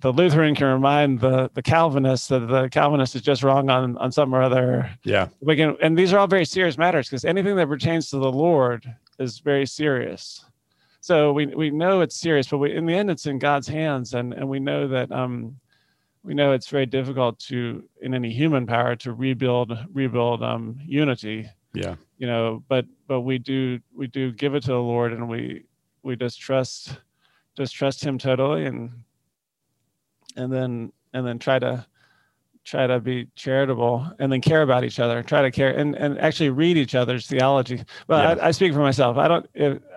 the 0.00 0.12
Lutheran 0.12 0.54
can 0.54 0.66
remind 0.66 1.20
the 1.20 1.50
the 1.54 1.62
Calvinist 1.62 2.28
that 2.28 2.40
the 2.48 2.68
Calvinist 2.68 3.14
is 3.14 3.22
just 3.22 3.42
wrong 3.42 3.68
on 3.68 3.96
on 3.98 4.10
some 4.10 4.34
or 4.34 4.40
other. 4.40 4.90
Yeah, 5.04 5.28
we 5.40 5.54
can, 5.54 5.76
and 5.82 5.98
these 5.98 6.14
are 6.14 6.18
all 6.18 6.26
very 6.26 6.46
serious 6.46 6.78
matters 6.78 7.08
because 7.08 7.26
anything 7.26 7.56
that 7.56 7.68
pertains 7.68 8.08
to 8.10 8.18
the 8.18 8.32
Lord 8.32 8.90
is 9.18 9.40
very 9.40 9.66
serious. 9.66 10.46
So 11.00 11.32
we 11.34 11.46
we 11.46 11.68
know 11.70 12.00
it's 12.00 12.16
serious, 12.16 12.48
but 12.48 12.58
we, 12.58 12.74
in 12.74 12.86
the 12.86 12.94
end, 12.94 13.10
it's 13.10 13.26
in 13.26 13.38
God's 13.38 13.68
hands, 13.68 14.14
and 14.14 14.32
and 14.32 14.48
we 14.48 14.60
know 14.60 14.88
that 14.88 15.12
um, 15.12 15.58
we 16.26 16.34
know 16.34 16.52
it's 16.52 16.68
very 16.68 16.86
difficult 16.86 17.38
to 17.38 17.84
in 18.02 18.12
any 18.12 18.32
human 18.32 18.66
power 18.66 18.96
to 18.96 19.12
rebuild 19.12 19.72
rebuild 19.92 20.42
um 20.42 20.76
unity. 20.84 21.48
Yeah, 21.72 21.94
you 22.18 22.26
know, 22.26 22.64
but 22.68 22.84
but 23.06 23.20
we 23.20 23.38
do 23.38 23.78
we 23.94 24.08
do 24.08 24.32
give 24.32 24.54
it 24.54 24.64
to 24.64 24.72
the 24.72 24.78
Lord, 24.78 25.12
and 25.12 25.28
we 25.28 25.64
we 26.02 26.16
just 26.16 26.40
trust 26.40 26.98
just 27.56 27.74
trust 27.74 28.04
Him 28.04 28.18
totally 28.18 28.66
and 28.66 28.90
and 30.36 30.52
then 30.52 30.92
and 31.14 31.24
then 31.24 31.38
try 31.38 31.60
to 31.60 31.86
try 32.66 32.84
to 32.86 32.98
be 32.98 33.28
charitable 33.36 34.04
and 34.18 34.32
then 34.32 34.40
care 34.40 34.62
about 34.62 34.82
each 34.82 34.98
other 34.98 35.22
try 35.22 35.40
to 35.40 35.52
care 35.52 35.70
and, 35.70 35.94
and 35.94 36.18
actually 36.18 36.50
read 36.50 36.76
each 36.76 36.96
other's 36.96 37.26
theology. 37.26 37.82
Well 38.08 38.36
yeah. 38.36 38.42
I, 38.42 38.48
I, 38.48 38.50
speak 38.50 38.72
for 38.72 38.80
myself. 38.80 39.16
I 39.16 39.28
don't 39.28 39.48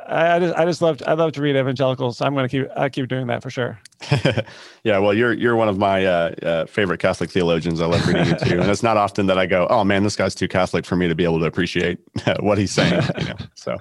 I, 0.07 0.35
I 0.35 0.39
just 0.39 0.55
i 0.55 0.65
just 0.65 0.81
love 0.81 1.01
i 1.07 1.13
love 1.13 1.31
to 1.33 1.41
read 1.41 1.55
evangelicals 1.55 2.17
so 2.17 2.25
i'm 2.25 2.33
going 2.33 2.47
to 2.47 2.49
keep 2.49 2.67
i 2.77 2.87
keep 2.87 3.07
doing 3.07 3.27
that 3.27 3.41
for 3.41 3.49
sure. 3.49 3.79
Yeah 4.83 4.99
well 4.99 5.13
you're 5.13 5.33
you're 5.33 5.55
one 5.55 5.67
of 5.67 5.77
my 5.77 6.05
uh, 6.05 6.35
uh, 6.43 6.65
favorite 6.67 6.99
catholic 6.99 7.31
theologians. 7.31 7.81
I 7.81 7.87
love 7.87 8.07
reading 8.07 8.27
you 8.27 8.35
too. 8.35 8.59
And 8.61 8.69
it's 8.69 8.83
not 8.83 8.97
often 8.97 9.25
that 9.25 9.39
i 9.39 9.47
go 9.47 9.67
oh 9.69 9.83
man 9.83 10.03
this 10.03 10.15
guy's 10.15 10.35
too 10.35 10.47
catholic 10.47 10.85
for 10.85 10.95
me 10.95 11.07
to 11.07 11.15
be 11.15 11.23
able 11.23 11.39
to 11.39 11.45
appreciate 11.45 11.97
what 12.39 12.57
he's 12.57 12.71
saying 12.71 13.03
you 13.17 13.25
know 13.25 13.35
so 13.55 13.77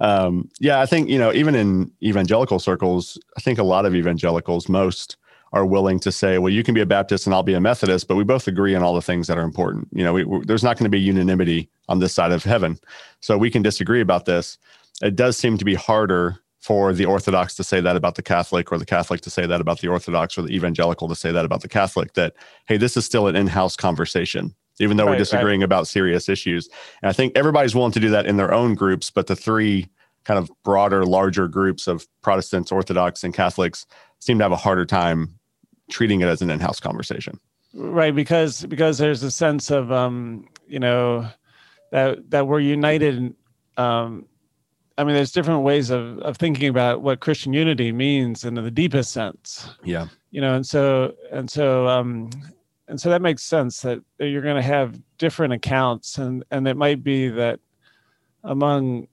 um, 0.00 0.50
yeah 0.60 0.80
i 0.80 0.86
think 0.86 1.08
you 1.08 1.18
know 1.18 1.32
even 1.32 1.54
in 1.54 1.90
evangelical 2.02 2.58
circles 2.58 3.18
i 3.38 3.40
think 3.40 3.58
a 3.58 3.64
lot 3.64 3.86
of 3.86 3.94
evangelicals 3.94 4.68
most 4.68 5.16
are 5.52 5.66
willing 5.66 6.00
to 6.00 6.10
say, 6.10 6.38
well, 6.38 6.52
you 6.52 6.62
can 6.62 6.74
be 6.74 6.80
a 6.80 6.86
Baptist 6.86 7.26
and 7.26 7.34
I'll 7.34 7.42
be 7.42 7.54
a 7.54 7.60
Methodist, 7.60 8.08
but 8.08 8.16
we 8.16 8.24
both 8.24 8.48
agree 8.48 8.74
on 8.74 8.82
all 8.82 8.94
the 8.94 9.02
things 9.02 9.26
that 9.26 9.36
are 9.36 9.42
important. 9.42 9.88
You 9.92 10.02
know, 10.02 10.12
we, 10.14 10.44
there's 10.46 10.64
not 10.64 10.78
going 10.78 10.84
to 10.84 10.90
be 10.90 11.00
unanimity 11.00 11.70
on 11.88 11.98
this 11.98 12.14
side 12.14 12.32
of 12.32 12.42
heaven. 12.42 12.78
So 13.20 13.36
we 13.36 13.50
can 13.50 13.62
disagree 13.62 14.00
about 14.00 14.24
this. 14.24 14.56
It 15.02 15.14
does 15.14 15.36
seem 15.36 15.58
to 15.58 15.64
be 15.64 15.74
harder 15.74 16.38
for 16.60 16.92
the 16.92 17.04
Orthodox 17.04 17.54
to 17.56 17.64
say 17.64 17.80
that 17.80 17.96
about 17.96 18.14
the 18.14 18.22
Catholic 18.22 18.70
or 18.72 18.78
the 18.78 18.86
Catholic 18.86 19.20
to 19.22 19.30
say 19.30 19.46
that 19.46 19.60
about 19.60 19.80
the 19.80 19.88
Orthodox 19.88 20.38
or 20.38 20.42
the 20.42 20.54
evangelical 20.54 21.08
to 21.08 21.16
say 21.16 21.32
that 21.32 21.44
about 21.44 21.60
the 21.60 21.68
Catholic 21.68 22.14
that, 22.14 22.34
hey, 22.66 22.76
this 22.76 22.96
is 22.96 23.04
still 23.04 23.26
an 23.26 23.36
in 23.36 23.48
house 23.48 23.76
conversation, 23.76 24.54
even 24.78 24.96
though 24.96 25.04
right, 25.04 25.12
we're 25.12 25.18
disagreeing 25.18 25.60
right. 25.60 25.64
about 25.64 25.88
serious 25.88 26.28
issues. 26.28 26.68
And 27.02 27.10
I 27.10 27.12
think 27.12 27.36
everybody's 27.36 27.74
willing 27.74 27.92
to 27.92 28.00
do 28.00 28.10
that 28.10 28.26
in 28.26 28.36
their 28.36 28.54
own 28.54 28.74
groups, 28.74 29.10
but 29.10 29.26
the 29.26 29.36
three 29.36 29.88
kind 30.24 30.38
of 30.38 30.50
broader, 30.62 31.04
larger 31.04 31.48
groups 31.48 31.88
of 31.88 32.06
Protestants, 32.22 32.70
Orthodox, 32.70 33.24
and 33.24 33.34
Catholics 33.34 33.84
seem 34.20 34.38
to 34.38 34.44
have 34.44 34.52
a 34.52 34.56
harder 34.56 34.86
time 34.86 35.40
treating 35.92 36.22
it 36.22 36.28
as 36.28 36.42
an 36.42 36.50
in-house 36.50 36.80
conversation. 36.80 37.38
Right 37.74 38.14
because 38.14 38.64
because 38.66 38.98
there's 38.98 39.22
a 39.22 39.30
sense 39.30 39.70
of 39.70 39.92
um 39.92 40.48
you 40.66 40.78
know 40.78 41.28
that 41.90 42.30
that 42.30 42.46
we're 42.46 42.60
united 42.60 43.34
um 43.78 44.26
i 44.98 45.04
mean 45.04 45.14
there's 45.14 45.32
different 45.32 45.62
ways 45.62 45.88
of 45.88 46.18
of 46.18 46.36
thinking 46.36 46.68
about 46.68 47.00
what 47.00 47.20
christian 47.20 47.52
unity 47.54 47.90
means 47.90 48.44
in 48.44 48.54
the 48.54 48.70
deepest 48.70 49.12
sense. 49.12 49.70
Yeah. 49.84 50.08
You 50.30 50.40
know 50.42 50.54
and 50.54 50.66
so 50.66 51.14
and 51.30 51.50
so 51.50 51.86
um 51.88 52.28
and 52.88 53.00
so 53.00 53.08
that 53.08 53.22
makes 53.22 53.42
sense 53.42 53.80
that 53.80 54.00
you're 54.18 54.42
going 54.42 54.56
to 54.56 54.62
have 54.62 55.00
different 55.16 55.54
accounts 55.54 56.18
and 56.18 56.44
and 56.50 56.68
it 56.68 56.76
might 56.76 57.02
be 57.02 57.28
that 57.28 57.58
among 58.44 59.08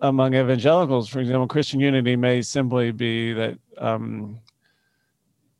among 0.00 0.34
evangelicals 0.34 1.08
for 1.08 1.20
example 1.20 1.46
christian 1.46 1.78
unity 1.78 2.16
may 2.16 2.42
simply 2.42 2.90
be 2.90 3.32
that 3.32 3.56
um 3.78 4.40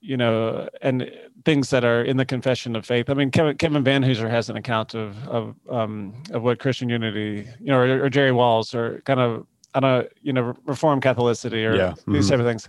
you 0.00 0.16
know, 0.16 0.68
and 0.82 1.10
things 1.44 1.70
that 1.70 1.84
are 1.84 2.02
in 2.02 2.16
the 2.16 2.24
confession 2.24 2.74
of 2.74 2.86
faith. 2.86 3.10
I 3.10 3.14
mean, 3.14 3.30
Kevin, 3.30 3.56
Kevin 3.56 3.84
Vanhoozer 3.84 4.30
has 4.30 4.48
an 4.48 4.56
account 4.56 4.94
of 4.94 5.16
of 5.28 5.54
um, 5.68 6.14
of 6.30 6.42
what 6.42 6.58
Christian 6.58 6.88
unity, 6.88 7.46
you 7.60 7.66
know, 7.66 7.78
or, 7.78 8.04
or 8.04 8.10
Jerry 8.10 8.32
Walls, 8.32 8.74
or 8.74 9.02
kind 9.04 9.20
of 9.20 9.46
I 9.74 9.80
don't 9.80 9.90
know, 9.90 10.08
you 10.22 10.32
know, 10.32 10.54
Reform 10.64 11.00
Catholicity, 11.00 11.68
or 11.68 11.76
yeah. 11.76 11.90
mm-hmm. 11.90 12.12
these 12.12 12.28
type 12.28 12.40
of 12.40 12.46
things. 12.46 12.68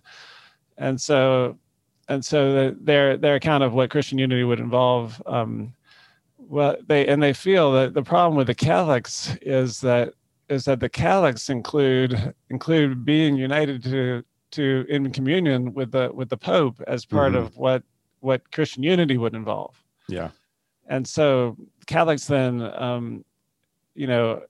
And 0.77 0.99
so, 0.99 1.57
and 2.09 2.23
so 2.23 2.53
the, 2.53 2.77
their 2.79 3.17
their 3.17 3.35
account 3.35 3.63
of 3.63 3.73
what 3.73 3.89
Christian 3.89 4.17
unity 4.17 4.43
would 4.43 4.59
involve, 4.59 5.21
um, 5.25 5.73
well, 6.37 6.75
they 6.87 7.07
and 7.07 7.23
they 7.23 7.33
feel 7.33 7.71
that 7.73 7.93
the 7.93 8.03
problem 8.03 8.35
with 8.35 8.47
the 8.47 8.55
Catholics 8.55 9.37
is 9.41 9.79
that 9.81 10.13
is 10.49 10.65
that 10.65 10.79
the 10.81 10.89
Catholics 10.89 11.49
include 11.49 12.33
include 12.49 13.05
being 13.05 13.37
united 13.37 13.83
to 13.83 14.23
to 14.51 14.85
in 14.89 15.11
communion 15.11 15.73
with 15.73 15.91
the 15.91 16.11
with 16.13 16.29
the 16.29 16.37
Pope 16.37 16.81
as 16.87 17.05
part 17.05 17.33
mm-hmm. 17.33 17.45
of 17.45 17.57
what 17.57 17.83
what 18.19 18.51
Christian 18.51 18.83
unity 18.83 19.17
would 19.17 19.33
involve. 19.33 19.81
Yeah. 20.07 20.29
And 20.87 21.07
so 21.07 21.57
Catholics 21.87 22.25
then, 22.25 22.61
um, 22.61 23.25
you 23.95 24.07
know, 24.07 24.43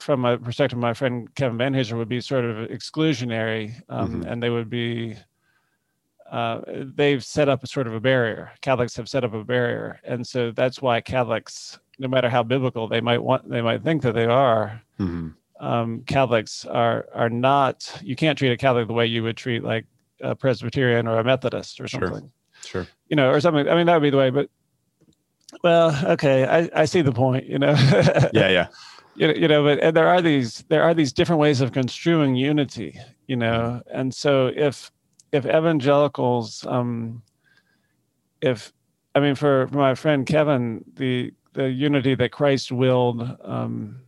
from 0.00 0.24
a 0.24 0.38
perspective, 0.38 0.78
my 0.78 0.94
friend 0.94 1.32
Kevin 1.34 1.58
Van 1.58 1.74
Vanhoozer 1.74 1.96
would 1.96 2.08
be 2.08 2.20
sort 2.20 2.44
of 2.44 2.68
exclusionary, 2.68 3.74
um, 3.88 4.20
mm-hmm. 4.20 4.28
and 4.28 4.42
they 4.42 4.50
would 4.50 4.70
be. 4.70 5.16
Uh, 6.30 6.60
they've 6.96 7.24
set 7.24 7.48
up 7.48 7.62
a 7.62 7.68
sort 7.68 7.86
of 7.86 7.94
a 7.94 8.00
barrier. 8.00 8.50
Catholics 8.60 8.96
have 8.96 9.08
set 9.08 9.22
up 9.22 9.32
a 9.32 9.44
barrier, 9.44 10.00
and 10.02 10.26
so 10.26 10.50
that's 10.50 10.82
why 10.82 11.00
Catholics, 11.00 11.78
no 12.00 12.08
matter 12.08 12.28
how 12.28 12.42
biblical 12.42 12.88
they 12.88 13.00
might 13.00 13.22
want, 13.22 13.48
they 13.48 13.62
might 13.62 13.84
think 13.84 14.02
that 14.02 14.16
they 14.16 14.24
are, 14.24 14.82
mm-hmm 14.98 15.28
um, 15.60 16.02
Catholics 16.06 16.64
are 16.64 17.06
are 17.14 17.30
not. 17.30 18.00
You 18.02 18.16
can't 18.16 18.36
treat 18.38 18.52
a 18.52 18.56
Catholic 18.56 18.86
the 18.86 18.92
way 18.92 19.06
you 19.06 19.22
would 19.22 19.36
treat 19.36 19.64
like 19.64 19.86
a 20.20 20.34
Presbyterian 20.34 21.06
or 21.06 21.18
a 21.18 21.24
Methodist 21.24 21.80
or 21.80 21.88
something. 21.88 22.30
Sure. 22.64 22.84
sure. 22.84 22.86
You 23.08 23.16
know, 23.16 23.30
or 23.30 23.40
something. 23.40 23.68
I 23.68 23.74
mean, 23.74 23.86
that 23.86 23.94
would 23.94 24.02
be 24.02 24.10
the 24.10 24.16
way. 24.16 24.30
But 24.30 24.50
well, 25.62 25.98
okay, 26.12 26.44
I 26.44 26.82
I 26.82 26.84
see 26.84 27.02
the 27.02 27.12
point. 27.12 27.46
You 27.46 27.58
know. 27.58 27.72
yeah, 28.32 28.48
yeah. 28.48 28.66
you 29.16 29.26
know, 29.28 29.34
you 29.34 29.48
know 29.48 29.64
but 29.64 29.94
there 29.94 30.08
are 30.08 30.20
these 30.20 30.64
there 30.68 30.82
are 30.82 30.94
these 30.94 31.12
different 31.12 31.40
ways 31.40 31.60
of 31.60 31.72
construing 31.72 32.36
unity 32.36 32.98
you 33.26 33.36
know 33.36 33.82
and 33.90 34.14
so 34.14 34.52
if 34.54 34.90
if 35.32 35.44
evangelicals 35.46 36.64
um 36.68 37.22
if 38.40 38.72
i 39.14 39.20
mean 39.20 39.34
for, 39.34 39.66
for 39.68 39.78
my 39.78 39.94
friend 39.94 40.26
kevin 40.26 40.84
the 40.94 41.32
the 41.54 41.70
unity 41.70 42.14
that 42.14 42.30
christ 42.30 42.70
willed 42.70 43.36
um 43.42 44.00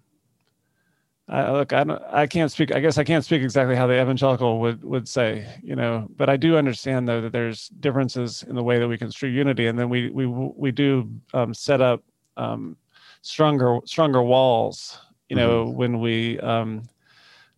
I, 1.29 1.51
look, 1.53 1.75
I 1.75 1.85
don't, 1.85 2.03
I 2.11 2.27
can't 2.27 2.51
speak. 2.51 2.75
I 2.75 2.81
guess 2.81 2.97
I 2.97 3.05
can't 3.05 3.25
speak 3.25 3.43
exactly 3.43 3.77
how 3.77 3.87
the 3.87 4.01
evangelical 4.01 4.61
would 4.61 4.83
would 4.83 5.07
say, 5.07 5.47
you 5.63 5.77
know. 5.77 6.09
But 6.17 6.31
I 6.31 6.37
do 6.39 6.57
understand 6.57 7.07
though 7.07 7.21
that 7.21 7.33
there's 7.33 7.69
differences 7.69 8.45
in 8.49 8.55
the 8.55 8.63
way 8.63 8.79
that 8.79 8.89
we 8.89 8.97
construe 8.97 9.29
unity, 9.29 9.67
and 9.67 9.79
then 9.79 9.91
we 9.91 10.09
we 10.11 10.27
we 10.27 10.71
do 10.71 11.11
um, 11.35 11.53
set 11.53 11.83
up 11.83 12.03
um, 12.39 12.79
stronger 13.21 13.81
stronger 13.85 14.23
walls 14.23 14.99
you 15.29 15.37
know 15.37 15.67
mm-hmm. 15.67 15.77
when 15.77 16.01
we 16.01 16.39
um 16.41 16.83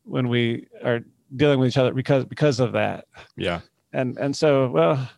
when 0.05 0.29
we 0.29 0.67
are 0.85 1.01
dealing 1.37 1.59
with 1.59 1.69
each 1.69 1.79
other 1.79 1.93
because 1.93 2.25
because 2.25 2.61
of 2.61 2.73
that 2.73 3.07
yeah 3.37 3.61
and 3.93 4.19
and 4.19 4.35
so 4.35 4.69
well 4.71 5.09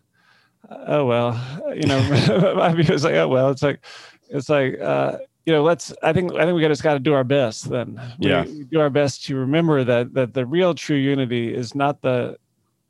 oh 0.87 1.07
well 1.07 1.75
you 1.75 1.87
know 1.87 2.55
my 2.57 2.73
view 2.73 2.95
is 2.95 3.05
like 3.05 3.15
oh 3.15 3.29
well 3.29 3.51
it's 3.51 3.63
like 3.63 3.81
it's 4.29 4.49
like 4.49 4.79
uh 4.81 5.17
you 5.47 5.53
know 5.53 5.63
let's 5.63 5.93
i 6.03 6.13
think 6.13 6.33
i 6.35 6.45
think 6.45 6.55
we 6.55 6.63
just 6.63 6.83
got 6.83 6.95
to 6.95 7.01
do 7.01 7.13
our 7.15 7.25
best 7.25 7.69
then 7.71 8.01
we, 8.19 8.29
yeah 8.29 8.45
we 8.45 8.65
do 8.65 8.81
our 8.81 8.91
best 8.91 9.25
to 9.25 9.37
remember 9.37 9.85
that 9.85 10.13
that 10.15 10.35
the 10.35 10.47
real 10.47 10.75
true 10.75 10.97
unity 10.97 11.55
is 11.55 11.75
not 11.75 12.01
the 12.03 12.37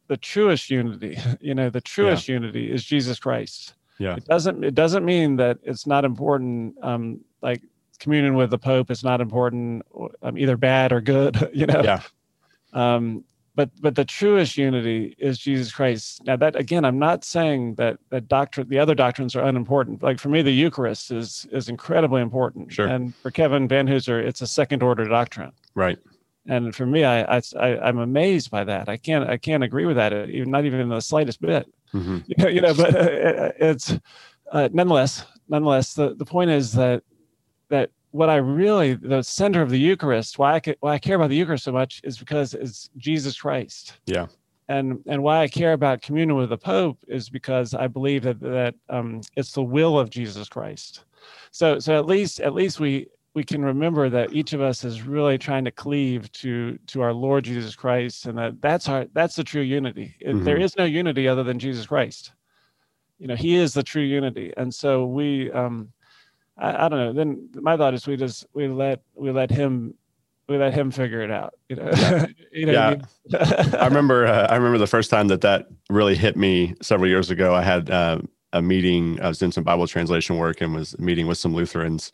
the 0.08 0.16
truest 0.16 0.70
unity 0.70 1.18
you 1.40 1.54
know 1.54 1.70
the 1.70 1.80
truest 1.80 2.28
yeah. 2.28 2.34
unity 2.34 2.70
is 2.70 2.84
jesus 2.84 3.18
christ 3.18 3.74
yeah 3.98 4.16
it 4.16 4.24
doesn't 4.24 4.64
it 4.64 4.74
doesn't 4.74 5.04
mean 5.04 5.36
that 5.36 5.58
it's 5.62 5.86
not 5.86 6.04
important 6.04 6.74
um 6.82 7.20
like 7.40 7.62
communion 8.02 8.34
with 8.34 8.50
the 8.50 8.58
Pope 8.58 8.90
is 8.90 9.04
not 9.04 9.20
important, 9.20 9.86
um, 10.22 10.36
either 10.36 10.56
bad 10.56 10.92
or 10.92 11.00
good. 11.00 11.50
You 11.54 11.66
know. 11.66 11.82
Yeah. 11.82 12.00
Um, 12.72 13.24
but 13.54 13.70
but 13.80 13.94
the 13.94 14.04
truest 14.04 14.56
unity 14.56 15.14
is 15.18 15.38
Jesus 15.38 15.72
Christ. 15.72 16.22
Now 16.24 16.36
that 16.36 16.56
again, 16.56 16.84
I'm 16.84 16.98
not 16.98 17.24
saying 17.24 17.74
that 17.74 17.98
that 18.10 18.28
doctrine, 18.28 18.68
the 18.68 18.78
other 18.78 18.94
doctrines 18.94 19.36
are 19.36 19.44
unimportant. 19.44 20.02
Like 20.02 20.18
for 20.18 20.28
me, 20.28 20.42
the 20.42 20.52
Eucharist 20.52 21.10
is 21.10 21.46
is 21.52 21.68
incredibly 21.68 22.22
important. 22.22 22.72
Sure. 22.72 22.86
And 22.86 23.14
for 23.16 23.30
Kevin 23.30 23.68
Vanhoozer, 23.68 24.22
it's 24.22 24.40
a 24.40 24.46
second 24.46 24.82
order 24.82 25.04
doctrine. 25.04 25.52
Right. 25.74 25.98
And 26.48 26.74
for 26.74 26.86
me, 26.86 27.04
I, 27.04 27.36
I, 27.36 27.88
am 27.88 27.98
amazed 27.98 28.50
by 28.50 28.64
that. 28.64 28.88
I 28.88 28.96
can't 28.96 29.28
I 29.28 29.36
can't 29.36 29.62
agree 29.62 29.86
with 29.86 29.96
that, 29.96 30.12
even 30.30 30.50
not 30.50 30.64
even 30.64 30.80
in 30.80 30.88
the 30.88 31.00
slightest 31.00 31.40
bit. 31.40 31.72
Mm-hmm. 31.94 32.18
You, 32.26 32.34
know, 32.38 32.48
you 32.48 32.60
know, 32.60 32.74
but 32.74 32.96
uh, 32.96 33.52
it's 33.60 33.94
uh, 34.50 34.68
nonetheless 34.72 35.24
nonetheless 35.48 35.94
the 35.94 36.14
the 36.14 36.24
point 36.24 36.50
is 36.50 36.72
that 36.72 37.02
that 37.68 37.90
what 38.12 38.28
I 38.30 38.36
really 38.36 38.94
the 38.94 39.22
center 39.22 39.62
of 39.62 39.70
the 39.70 39.78
Eucharist, 39.78 40.38
why 40.38 40.54
I 40.56 40.74
why 40.80 40.92
I 40.92 40.98
care 40.98 41.16
about 41.16 41.30
the 41.30 41.36
Eucharist 41.36 41.64
so 41.64 41.72
much 41.72 42.00
is 42.04 42.18
because 42.18 42.54
it's 42.54 42.88
Jesus 42.96 43.40
Christ. 43.40 43.94
Yeah. 44.06 44.26
And 44.68 45.00
and 45.06 45.22
why 45.22 45.40
I 45.40 45.48
care 45.48 45.72
about 45.72 46.02
communion 46.02 46.36
with 46.36 46.50
the 46.50 46.58
Pope 46.58 46.98
is 47.08 47.28
because 47.28 47.74
I 47.74 47.88
believe 47.88 48.22
that 48.22 48.38
that 48.40 48.74
um, 48.88 49.22
it's 49.36 49.52
the 49.52 49.62
will 49.62 49.98
of 49.98 50.10
Jesus 50.10 50.48
Christ. 50.48 51.04
So 51.50 51.78
so 51.78 51.98
at 51.98 52.06
least 52.06 52.40
at 52.40 52.54
least 52.54 52.80
we 52.80 53.08
we 53.34 53.42
can 53.42 53.64
remember 53.64 54.10
that 54.10 54.34
each 54.34 54.52
of 54.52 54.60
us 54.60 54.84
is 54.84 55.02
really 55.02 55.38
trying 55.38 55.64
to 55.64 55.70
cleave 55.70 56.30
to 56.32 56.78
to 56.88 57.00
our 57.00 57.14
Lord 57.14 57.44
Jesus 57.44 57.74
Christ, 57.74 58.26
and 58.26 58.36
that 58.36 58.60
that's 58.60 58.88
our 58.88 59.06
that's 59.14 59.36
the 59.36 59.44
true 59.44 59.62
unity. 59.62 60.14
Mm-hmm. 60.24 60.44
There 60.44 60.58
is 60.60 60.76
no 60.76 60.84
unity 60.84 61.26
other 61.26 61.42
than 61.42 61.58
Jesus 61.58 61.86
Christ. 61.86 62.32
You 63.18 63.26
know, 63.26 63.36
He 63.36 63.56
is 63.56 63.72
the 63.72 63.82
true 63.82 64.02
unity, 64.02 64.52
and 64.58 64.72
so 64.72 65.06
we. 65.06 65.50
Um, 65.50 65.92
I, 66.62 66.86
I 66.86 66.88
don't 66.88 66.98
know. 66.98 67.12
Then 67.12 67.50
my 67.54 67.76
thought 67.76 67.92
is 67.92 68.06
we 68.06 68.16
just 68.16 68.46
we 68.54 68.68
let 68.68 69.02
we 69.14 69.30
let 69.30 69.50
him 69.50 69.94
we 70.48 70.56
let 70.56 70.72
him 70.72 70.90
figure 70.90 71.20
it 71.20 71.30
out. 71.30 71.54
You 71.68 71.76
know, 71.76 71.90
yeah. 71.92 72.26
you 72.52 72.66
know 72.66 72.72
yeah. 72.72 72.86
I, 72.88 72.90
mean? 72.94 73.74
I, 73.74 73.84
remember. 73.86 74.26
Uh, 74.32 74.46
I 74.48 74.56
remember 74.56 74.78
the 74.78 74.86
first 74.86 75.10
time 75.10 75.28
that 75.28 75.40
that 75.40 75.66
really 75.90 76.14
hit 76.14 76.36
me 76.36 76.74
several 76.80 77.08
years 77.08 77.30
ago. 77.30 77.54
I 77.54 77.62
had 77.62 77.90
uh, 77.90 78.20
a 78.52 78.62
meeting. 78.62 79.20
I 79.20 79.28
was 79.28 79.38
doing 79.38 79.52
some 79.52 79.64
Bible 79.64 79.86
translation 79.86 80.36
work 80.36 80.60
and 80.60 80.74
was 80.74 80.98
meeting 80.98 81.26
with 81.26 81.38
some 81.38 81.54
Lutherans, 81.54 82.12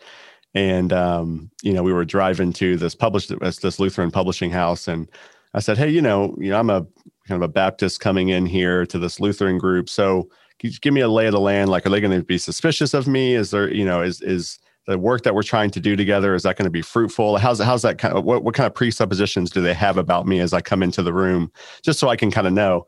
and 0.55 0.93
um, 0.93 1.51
you 1.63 1.73
know, 1.73 1.83
we 1.83 1.93
were 1.93 2.05
driving 2.05 2.53
to 2.55 2.77
this 2.77 2.95
published 2.95 3.33
this 3.41 3.79
Lutheran 3.79 4.11
publishing 4.11 4.51
house, 4.51 4.89
and 4.89 5.09
I 5.53 5.61
said, 5.61 5.77
"Hey, 5.77 5.91
you 5.91 6.01
know, 6.01 6.35
you 6.39 6.51
know, 6.51 6.59
I'm 6.59 6.71
a 6.71 6.87
kind 7.27 7.43
of 7.43 7.43
a 7.43 7.53
Baptist 7.53 8.01
coming 8.01 8.31
in 8.31 8.47
here 8.47 8.87
to 8.87 8.99
this 8.99 9.21
Lutheran 9.21 9.59
group, 9.59 9.89
so." 9.89 10.29
Give 10.59 10.93
me 10.93 11.01
a 11.01 11.09
lay 11.09 11.27
of 11.27 11.33
the 11.33 11.41
land? 11.41 11.71
Like, 11.71 11.87
are 11.87 11.91
they 11.91 12.01
going 12.01 12.19
to 12.19 12.25
be 12.25 12.39
suspicious 12.39 12.95
of 12.95 13.07
me? 13.07 13.35
Is 13.35 13.51
there, 13.51 13.73
you 13.73 13.85
know, 13.85 14.03
is 14.03 14.21
is 14.21 14.59
the 14.87 14.99
work 14.99 15.23
that 15.23 15.35
we're 15.35 15.43
trying 15.43 15.71
to 15.71 15.81
do 15.81 15.95
together 15.97 16.35
is 16.35 16.43
that 16.45 16.57
going 16.57 16.65
to 16.65 16.71
be 16.71 16.83
fruitful? 16.83 17.37
How's 17.37 17.61
how's 17.61 17.83
that 17.83 17.99
kind 17.99 18.17
of 18.17 18.25
what 18.25 18.43
what 18.43 18.55
kind 18.55 18.67
of 18.67 18.75
presuppositions 18.75 19.51
do 19.51 19.61
they 19.61 19.75
have 19.75 19.99
about 19.99 20.27
me 20.27 20.41
as 20.41 20.53
I 20.53 20.61
come 20.61 20.83
into 20.83 21.03
the 21.03 21.13
room, 21.13 21.53
just 21.83 21.99
so 21.99 22.09
I 22.09 22.17
can 22.17 22.31
kind 22.31 22.47
of 22.47 22.53
know? 22.53 22.87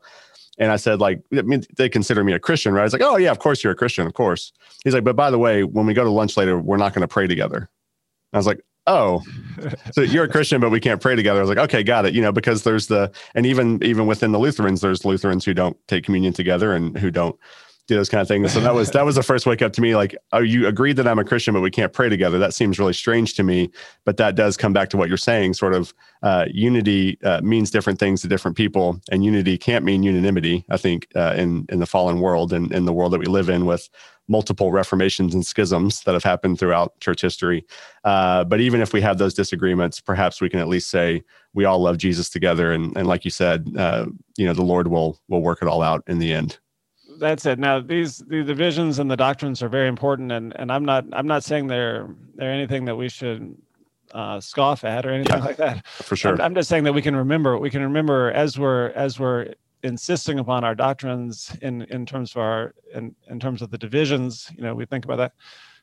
And 0.57 0.71
I 0.71 0.75
said, 0.75 0.99
like, 0.99 1.21
I 1.33 1.43
mean, 1.43 1.63
they 1.77 1.87
consider 1.87 2.23
me 2.23 2.33
a 2.33 2.39
Christian, 2.39 2.73
right? 2.73 2.81
I 2.81 2.83
was 2.83 2.93
like, 2.93 3.01
oh 3.01 3.17
yeah, 3.17 3.31
of 3.31 3.39
course 3.39 3.63
you're 3.63 3.73
a 3.73 3.75
Christian, 3.75 4.05
of 4.05 4.13
course. 4.13 4.51
He's 4.83 4.93
like, 4.93 5.03
but 5.03 5.15
by 5.15 5.31
the 5.31 5.39
way, 5.39 5.63
when 5.63 5.85
we 5.85 5.93
go 5.93 6.03
to 6.03 6.09
lunch 6.09 6.37
later, 6.37 6.59
we're 6.59 6.77
not 6.77 6.93
going 6.93 7.01
to 7.01 7.07
pray 7.07 7.25
together. 7.25 7.69
I 8.33 8.37
was 8.37 8.47
like, 8.47 8.61
oh 8.91 9.23
so 9.93 10.01
you're 10.01 10.25
a 10.25 10.29
christian 10.35 10.59
but 10.59 10.69
we 10.69 10.79
can't 10.79 11.01
pray 11.01 11.15
together. 11.15 11.39
I 11.39 11.43
was 11.43 11.49
like 11.49 11.57
okay 11.69 11.83
got 11.83 12.05
it. 12.05 12.13
You 12.13 12.21
know 12.21 12.31
because 12.31 12.63
there's 12.63 12.87
the 12.87 13.11
and 13.35 13.45
even 13.45 13.81
even 13.83 14.07
within 14.07 14.31
the 14.31 14.39
lutherans 14.39 14.81
there's 14.81 15.05
lutherans 15.05 15.45
who 15.45 15.53
don't 15.53 15.77
take 15.87 16.03
communion 16.03 16.33
together 16.33 16.73
and 16.73 16.97
who 16.97 17.11
don't 17.11 17.37
do 17.87 17.95
those 17.95 18.09
kind 18.09 18.21
of 18.21 18.27
things. 18.27 18.53
So 18.53 18.59
that 18.61 18.73
was 18.73 18.91
that 18.91 19.05
was 19.05 19.15
the 19.15 19.23
first 19.23 19.45
wake 19.45 19.61
up 19.61 19.73
to 19.73 19.81
me 19.81 19.95
like 19.95 20.15
oh 20.31 20.39
you 20.39 20.67
agreed 20.67 20.97
that 20.97 21.07
i'm 21.07 21.19
a 21.19 21.25
christian 21.25 21.53
but 21.53 21.61
we 21.61 21.71
can't 21.71 21.93
pray 21.93 22.09
together. 22.09 22.37
That 22.39 22.53
seems 22.53 22.79
really 22.79 22.93
strange 22.93 23.33
to 23.35 23.43
me 23.43 23.69
but 24.05 24.17
that 24.17 24.35
does 24.35 24.57
come 24.57 24.73
back 24.73 24.89
to 24.89 24.97
what 24.97 25.09
you're 25.09 25.17
saying 25.17 25.53
sort 25.53 25.73
of 25.73 25.93
uh, 26.23 26.45
unity 26.51 27.17
uh, 27.23 27.41
means 27.41 27.71
different 27.71 27.99
things 27.99 28.21
to 28.21 28.27
different 28.27 28.55
people 28.55 28.99
and 29.11 29.23
unity 29.25 29.57
can't 29.57 29.83
mean 29.83 30.03
unanimity 30.03 30.65
i 30.69 30.77
think 30.77 31.07
uh, 31.15 31.33
in 31.35 31.65
in 31.69 31.79
the 31.79 31.85
fallen 31.85 32.19
world 32.19 32.53
and 32.53 32.71
in 32.71 32.85
the 32.85 32.93
world 32.93 33.11
that 33.13 33.19
we 33.19 33.25
live 33.25 33.49
in 33.49 33.65
with 33.65 33.89
multiple 34.31 34.71
reformations 34.71 35.33
and 35.33 35.45
schisms 35.45 36.01
that 36.03 36.13
have 36.13 36.23
happened 36.23 36.57
throughout 36.57 36.97
church 37.01 37.21
history. 37.21 37.65
Uh, 38.05 38.45
but 38.45 38.61
even 38.61 38.81
if 38.81 38.93
we 38.93 39.01
have 39.01 39.17
those 39.17 39.33
disagreements, 39.33 39.99
perhaps 39.99 40.39
we 40.39 40.49
can 40.49 40.59
at 40.61 40.69
least 40.69 40.89
say 40.89 41.21
we 41.53 41.65
all 41.65 41.79
love 41.79 41.97
Jesus 41.97 42.29
together, 42.29 42.71
and, 42.71 42.95
and 42.97 43.07
like 43.07 43.25
you 43.25 43.31
said, 43.31 43.67
uh, 43.77 44.05
you 44.37 44.45
know, 44.45 44.53
the 44.53 44.63
Lord 44.63 44.87
will 44.87 45.19
will 45.27 45.41
work 45.41 45.61
it 45.61 45.67
all 45.67 45.81
out 45.83 46.03
in 46.07 46.17
the 46.17 46.33
end. 46.33 46.57
That's 47.19 47.45
it. 47.45 47.59
Now 47.59 47.81
these 47.81 48.19
the 48.19 48.41
divisions 48.43 48.97
and 48.97 49.11
the 49.11 49.17
doctrines 49.17 49.61
are 49.61 49.69
very 49.69 49.89
important, 49.89 50.31
and 50.31 50.57
and 50.57 50.71
I'm 50.71 50.85
not 50.85 51.05
I'm 51.11 51.27
not 51.27 51.43
saying 51.43 51.67
they're 51.67 52.07
they're 52.35 52.51
anything 52.51 52.85
that 52.85 52.95
we 52.95 53.09
should 53.09 53.55
uh, 54.13 54.39
scoff 54.39 54.83
at 54.83 55.05
or 55.05 55.11
anything 55.11 55.37
yeah, 55.37 55.45
like 55.45 55.57
that. 55.57 55.85
For 55.87 56.15
sure. 56.15 56.33
I'm, 56.33 56.41
I'm, 56.41 56.55
just 56.55 56.69
saying 56.69 56.83
that 56.85 56.93
we 56.93 57.01
can 57.01 57.15
remember 57.15 57.57
we 57.57 57.69
can 57.69 57.81
remember 57.81 58.31
as 58.31 58.57
we're 58.57 58.89
as 58.91 59.19
we're 59.19 59.53
insisting 59.83 60.39
upon 60.39 60.63
our 60.63 60.75
doctrines 60.75 61.55
in 61.61 61.83
in 61.83 62.05
terms 62.05 62.31
of 62.31 62.37
our 62.37 62.73
in, 62.93 63.15
in 63.29 63.39
terms 63.39 63.61
of 63.61 63.71
the 63.71 63.77
divisions 63.77 64.51
you 64.55 64.63
know 64.63 64.75
we 64.75 64.85
think 64.85 65.05
about 65.05 65.17
that. 65.17 65.33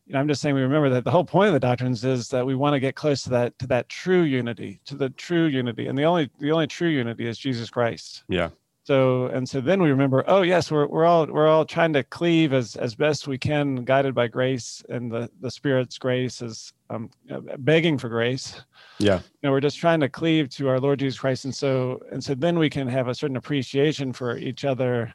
You 0.07 0.15
know 0.15 0.21
i'm 0.21 0.29
just 0.29 0.41
saying 0.41 0.55
we 0.55 0.63
remember 0.63 0.89
that 0.91 1.05
the 1.05 1.11
whole 1.11 1.25
point 1.25 1.49
of 1.49 1.53
the 1.53 1.61
doctrines 1.61 2.05
is 2.05 2.29
that 2.29 2.47
we 2.47 2.55
want 2.55 2.75
to 2.75 2.81
get 2.81 2.95
close 2.95 3.23
to 3.25 3.31
that 3.31 3.59
to 3.59 3.67
that 3.67 3.89
true 3.89 4.23
unity 4.23 4.81
to 4.87 4.95
the 4.95 5.11
true 5.11 5.47
unity. 5.47 5.87
And 5.87 5.99
the 5.99 6.05
only 6.05 6.31
the 6.39 6.51
only 6.51 6.67
true 6.67 6.89
unity 6.89 7.27
is 7.27 7.39
jesus 7.39 7.71
christ. 7.71 8.25
Yeah 8.29 8.51
so 8.89 9.27
and 9.27 9.47
so 9.47 9.61
then 9.61 9.83
we 9.83 9.91
remember 9.91 10.25
oh 10.29 10.41
yes 10.41 10.71
we're, 10.71 10.87
we're 10.87 11.05
all 11.05 11.27
we're 11.27 11.47
all 11.47 11.67
trying 11.67 11.93
to 11.93 12.03
cleave 12.03 12.55
as 12.55 12.75
as 12.77 12.95
best 12.95 13.29
we 13.29 13.37
can 13.37 13.85
guided 13.85 14.15
by 14.15 14.27
grace 14.27 14.83
and 14.89 15.13
the 15.13 15.29
the 15.43 15.51
spirit's 15.51 15.99
grace 15.99 16.41
is 16.41 16.73
um, 16.89 17.11
begging 17.59 17.99
for 17.99 18.09
grace. 18.09 18.63
Yeah. 18.99 19.17
You 19.17 19.23
know 19.43 19.51
we're 19.51 19.61
just 19.61 19.77
trying 19.77 20.01
to 20.01 20.09
cleave 20.09 20.49
to 20.57 20.71
our 20.71 20.81
lord 20.81 21.01
jesus 21.01 21.21
christ. 21.21 21.45
And 21.45 21.55
so 21.55 22.01
and 22.11 22.25
so 22.25 22.35
then 22.35 22.59
we 22.59 22.71
can 22.71 22.89
have 22.89 23.09
a 23.09 23.15
certain 23.15 23.37
appreciation 23.37 24.11
for 24.11 24.39
each 24.39 24.65
other 24.65 25.13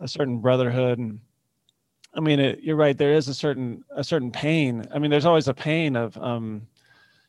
a 0.00 0.06
certain 0.06 0.38
brotherhood. 0.38 1.00
And 1.00 1.18
i 2.14 2.20
mean 2.20 2.38
it, 2.38 2.60
you're 2.62 2.76
right 2.76 2.96
there 2.96 3.14
is 3.14 3.26
a 3.26 3.34
certain 3.34 3.82
a 3.96 4.04
certain 4.04 4.30
pain. 4.30 4.86
I 4.94 5.00
mean 5.00 5.10
there's 5.10 5.26
always 5.26 5.48
a 5.48 5.54
pain 5.54 5.96
of 5.96 6.16
um 6.18 6.68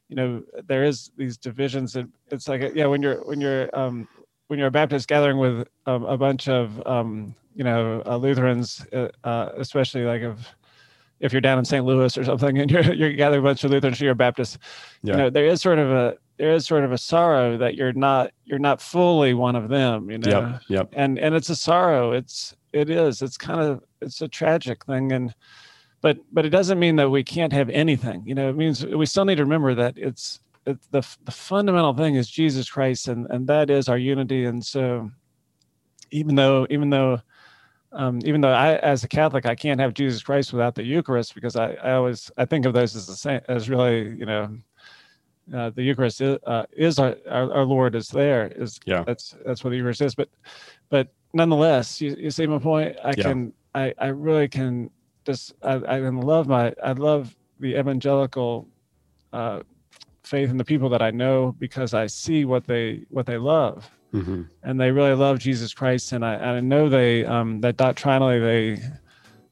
you 0.08 0.16
know 0.16 0.44
there 0.68 0.84
is 0.84 1.10
these 1.18 1.36
divisions 1.36 1.96
and 1.96 2.12
it's 2.30 2.48
like 2.48 2.76
yeah 2.76 2.86
when 2.86 3.02
you're 3.02 3.26
when 3.26 3.42
you're 3.42 3.76
um 3.76 4.08
when 4.50 4.58
you're 4.58 4.68
a 4.68 4.72
Baptist 4.72 5.08
gathering 5.08 5.38
with 5.38 5.68
um, 5.86 6.04
a 6.06 6.18
bunch 6.18 6.50
of 6.50 6.86
um, 6.88 7.36
you 7.56 7.64
know 7.64 8.02
uh, 8.06 8.18
Lutherans, 8.18 8.86
uh, 8.92 9.10
uh, 9.24 9.50
especially 9.58 10.04
like 10.04 10.22
if 10.22 10.56
if 11.20 11.32
you're 11.32 11.42
down 11.42 11.60
in 11.60 11.66
St. 11.66 11.86
Louis 11.86 12.18
or 12.18 12.24
something, 12.24 12.58
and 12.58 12.70
you're 12.70 12.94
you're 12.94 13.14
gathering 13.14 13.42
a 13.42 13.44
bunch 13.44 13.64
of 13.64 13.72
Lutherans, 13.72 14.02
you're 14.02 14.12
a 14.12 14.16
Baptist. 14.16 14.58
Yeah. 15.04 15.14
You 15.14 15.18
know, 15.20 15.30
there 15.30 15.46
is 15.46 15.62
sort 15.62 15.78
of 15.78 15.92
a 15.92 16.18
there 16.38 16.52
is 16.52 16.66
sort 16.66 16.84
of 16.84 16.92
a 16.92 16.98
sorrow 16.98 17.58
that 17.58 17.76
you're 17.76 17.94
not 17.94 18.32
you're 18.46 18.60
not 18.60 18.82
fully 18.82 19.36
one 19.36 19.56
of 19.56 19.70
them. 19.70 20.10
You 20.10 20.18
know. 20.18 20.30
Yep. 20.30 20.62
Yep. 20.68 20.90
And 20.94 21.20
and 21.20 21.36
it's 21.36 21.50
a 21.50 21.56
sorrow. 21.56 22.12
It's 22.12 22.56
it 22.74 22.90
is. 22.90 23.22
It's 23.22 23.38
kind 23.38 23.62
of 23.62 23.84
it's 24.02 24.22
a 24.22 24.28
tragic 24.28 24.84
thing 24.86 25.12
and 25.12 25.36
but 26.02 26.18
but 26.32 26.46
it 26.46 26.50
doesn't 26.50 26.80
mean 26.80 26.96
that 26.96 27.10
we 27.10 27.24
can't 27.24 27.52
have 27.52 27.70
anything 27.70 28.24
you 28.26 28.34
know 28.34 28.50
it 28.50 28.56
means 28.56 28.86
we 28.86 29.06
still 29.06 29.26
need 29.26 29.36
to 29.36 29.44
remember 29.44 29.76
that 29.76 29.98
it's 29.98 30.40
the 30.92 31.08
the 31.24 31.32
fundamental 31.32 31.94
thing 31.94 32.16
is 32.16 32.30
Jesus 32.30 32.70
Christ, 32.70 33.08
and 33.08 33.28
and 33.30 33.48
that 33.48 33.70
is 33.70 33.88
our 33.88 33.98
unity. 33.98 34.46
And 34.46 34.64
so, 34.66 35.10
even 36.12 36.36
though 36.36 36.68
even 36.70 36.90
though 36.90 37.22
um, 37.92 38.20
even 38.24 38.42
though 38.42 38.52
I, 38.52 38.76
as 38.78 39.04
a 39.04 39.08
Catholic, 39.08 39.46
I 39.46 39.56
can't 39.56 39.80
have 39.80 39.94
Jesus 39.94 40.22
Christ 40.22 40.54
without 40.54 40.76
the 40.76 40.84
Eucharist 40.84 41.34
because 41.34 41.56
I, 41.56 41.74
I 41.74 41.94
always 41.94 42.30
I 42.38 42.46
think 42.46 42.66
of 42.66 42.74
those 42.74 42.96
as 42.96 43.08
the 43.08 43.16
same 43.16 43.42
as 43.48 43.70
really 43.70 44.10
you 44.10 44.26
know 44.26 44.58
uh, 45.54 45.72
the 45.72 45.82
Eucharist 45.82 46.22
is, 46.22 46.38
uh, 46.46 46.66
is 46.72 47.00
our, 47.00 47.16
our, 47.30 47.52
our 47.54 47.66
Lord 47.66 47.96
is 47.96 48.10
there. 48.10 48.48
Is 48.56 48.80
yeah. 48.86 49.04
That's 49.06 49.36
that's 49.46 49.64
what 49.64 49.72
the 49.72 49.78
Eucharist 49.78 50.02
is. 50.02 50.16
But 50.16 50.30
but 50.90 51.08
nonetheless, 51.34 52.00
you, 52.02 52.16
you 52.18 52.32
see 52.32 52.46
my 52.46 52.60
point. 52.60 52.96
I 53.04 53.14
yeah. 53.18 53.24
can 53.24 53.54
I 53.74 53.94
I 53.98 54.08
really 54.08 54.48
can 54.48 54.90
just 55.26 55.54
I 55.64 55.74
I 55.74 56.00
love 56.00 56.48
my 56.48 56.74
I 56.84 56.92
love 56.92 57.36
the 57.60 57.78
evangelical 57.78 58.68
uh, 59.34 59.62
faith 60.30 60.50
in 60.50 60.58
the 60.58 60.64
people 60.64 60.90
that 60.90 61.02
I 61.02 61.12
know 61.12 61.56
because 61.60 61.94
I 61.94 62.08
see 62.08 62.46
what 62.46 62.66
they 62.66 63.06
what 63.10 63.26
they 63.26 63.38
love. 63.38 63.90
Mm-hmm. 64.14 64.44
And 64.64 64.82
they 64.82 64.92
really 64.92 65.14
love 65.14 65.40
Jesus 65.40 65.74
Christ, 65.74 66.14
and 66.14 66.26
I, 66.26 66.34
and 66.34 66.46
I 66.46 66.60
know 66.62 66.90
they 66.90 67.26
um, 67.26 67.62
that 67.62 67.78
doctrinally 67.78 68.40
they 68.40 68.82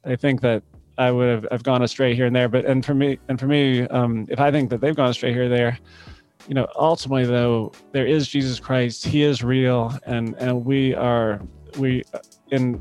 they 0.04 0.16
think 0.16 0.40
that 0.40 0.62
I 0.96 1.10
would 1.10 1.28
have 1.28 1.46
I've 1.52 1.62
gone 1.62 1.82
astray 1.82 2.14
here 2.14 2.26
and 2.26 2.34
there. 2.34 2.48
But 2.48 2.64
and 2.64 2.84
for 2.84 2.94
me 2.94 3.18
and 3.28 3.38
for 3.38 3.46
me, 3.46 3.82
um, 3.88 4.26
if 4.28 4.40
I 4.40 4.50
think 4.50 4.70
that 4.70 4.80
they've 4.80 4.96
gone 4.96 5.10
astray 5.10 5.32
here 5.32 5.44
or 5.44 5.48
there, 5.48 5.78
you 6.48 6.54
know, 6.54 6.66
ultimately 6.76 7.24
though, 7.24 7.72
there 7.92 8.06
is 8.06 8.26
Jesus 8.28 8.58
Christ. 8.58 9.04
He 9.06 9.22
is 9.22 9.44
real, 9.44 9.96
and 10.06 10.34
and 10.38 10.64
we 10.64 10.94
are 10.94 11.40
we 11.78 12.02
in 12.50 12.80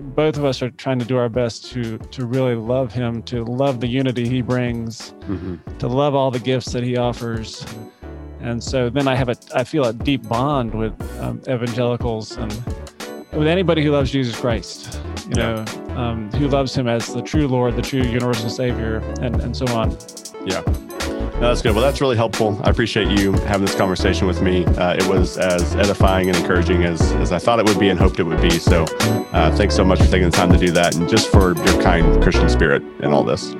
both 0.00 0.36
of 0.36 0.44
us 0.44 0.62
are 0.62 0.70
trying 0.70 0.98
to 0.98 1.04
do 1.04 1.16
our 1.16 1.28
best 1.28 1.70
to 1.72 1.98
to 1.98 2.26
really 2.26 2.54
love 2.54 2.92
him, 2.92 3.22
to 3.24 3.44
love 3.44 3.80
the 3.80 3.88
unity 3.88 4.28
he 4.28 4.42
brings, 4.42 5.12
mm-hmm. 5.20 5.56
to 5.78 5.88
love 5.88 6.14
all 6.14 6.30
the 6.30 6.38
gifts 6.38 6.72
that 6.72 6.82
he 6.82 6.96
offers. 6.96 7.64
And 8.40 8.62
so 8.62 8.88
then 8.88 9.08
I 9.08 9.14
have 9.14 9.28
a 9.28 9.36
I 9.54 9.64
feel 9.64 9.84
a 9.84 9.92
deep 9.92 10.28
bond 10.28 10.74
with 10.74 10.94
um, 11.20 11.40
evangelicals 11.48 12.36
and 12.36 12.52
with 13.32 13.46
anybody 13.46 13.82
who 13.82 13.90
loves 13.90 14.10
Jesus 14.10 14.38
Christ, 14.38 15.00
you 15.28 15.34
know, 15.34 15.64
um, 15.90 16.30
who 16.32 16.48
loves 16.48 16.74
him 16.74 16.88
as 16.88 17.12
the 17.12 17.22
true 17.22 17.46
Lord, 17.46 17.76
the 17.76 17.82
true 17.82 18.02
universal 18.02 18.48
Savior, 18.48 18.98
and, 19.20 19.40
and 19.40 19.56
so 19.56 19.66
on. 19.68 19.96
Yeah. 20.46 20.62
No, 21.18 21.48
that's 21.48 21.62
good. 21.62 21.72
Well, 21.72 21.82
that's 21.82 22.00
really 22.00 22.16
helpful. 22.16 22.60
I 22.64 22.70
appreciate 22.70 23.08
you 23.08 23.32
having 23.32 23.64
this 23.64 23.74
conversation 23.74 24.26
with 24.26 24.42
me. 24.42 24.64
Uh, 24.64 24.94
it 24.94 25.06
was 25.06 25.38
as 25.38 25.76
edifying 25.76 26.28
and 26.28 26.36
encouraging 26.36 26.82
as, 26.84 27.00
as 27.12 27.30
I 27.30 27.38
thought 27.38 27.60
it 27.60 27.66
would 27.66 27.78
be 27.78 27.90
and 27.90 27.98
hoped 27.98 28.18
it 28.18 28.24
would 28.24 28.40
be. 28.40 28.50
So 28.58 28.84
uh, 29.32 29.54
thanks 29.56 29.76
so 29.76 29.84
much 29.84 30.00
for 30.00 30.06
taking 30.06 30.30
the 30.30 30.36
time 30.36 30.50
to 30.50 30.58
do 30.58 30.70
that 30.72 30.96
and 30.96 31.08
just 31.08 31.30
for 31.30 31.54
your 31.56 31.82
kind 31.82 32.20
Christian 32.22 32.48
spirit 32.48 32.82
in 33.00 33.12
all 33.12 33.22
this. 33.22 33.54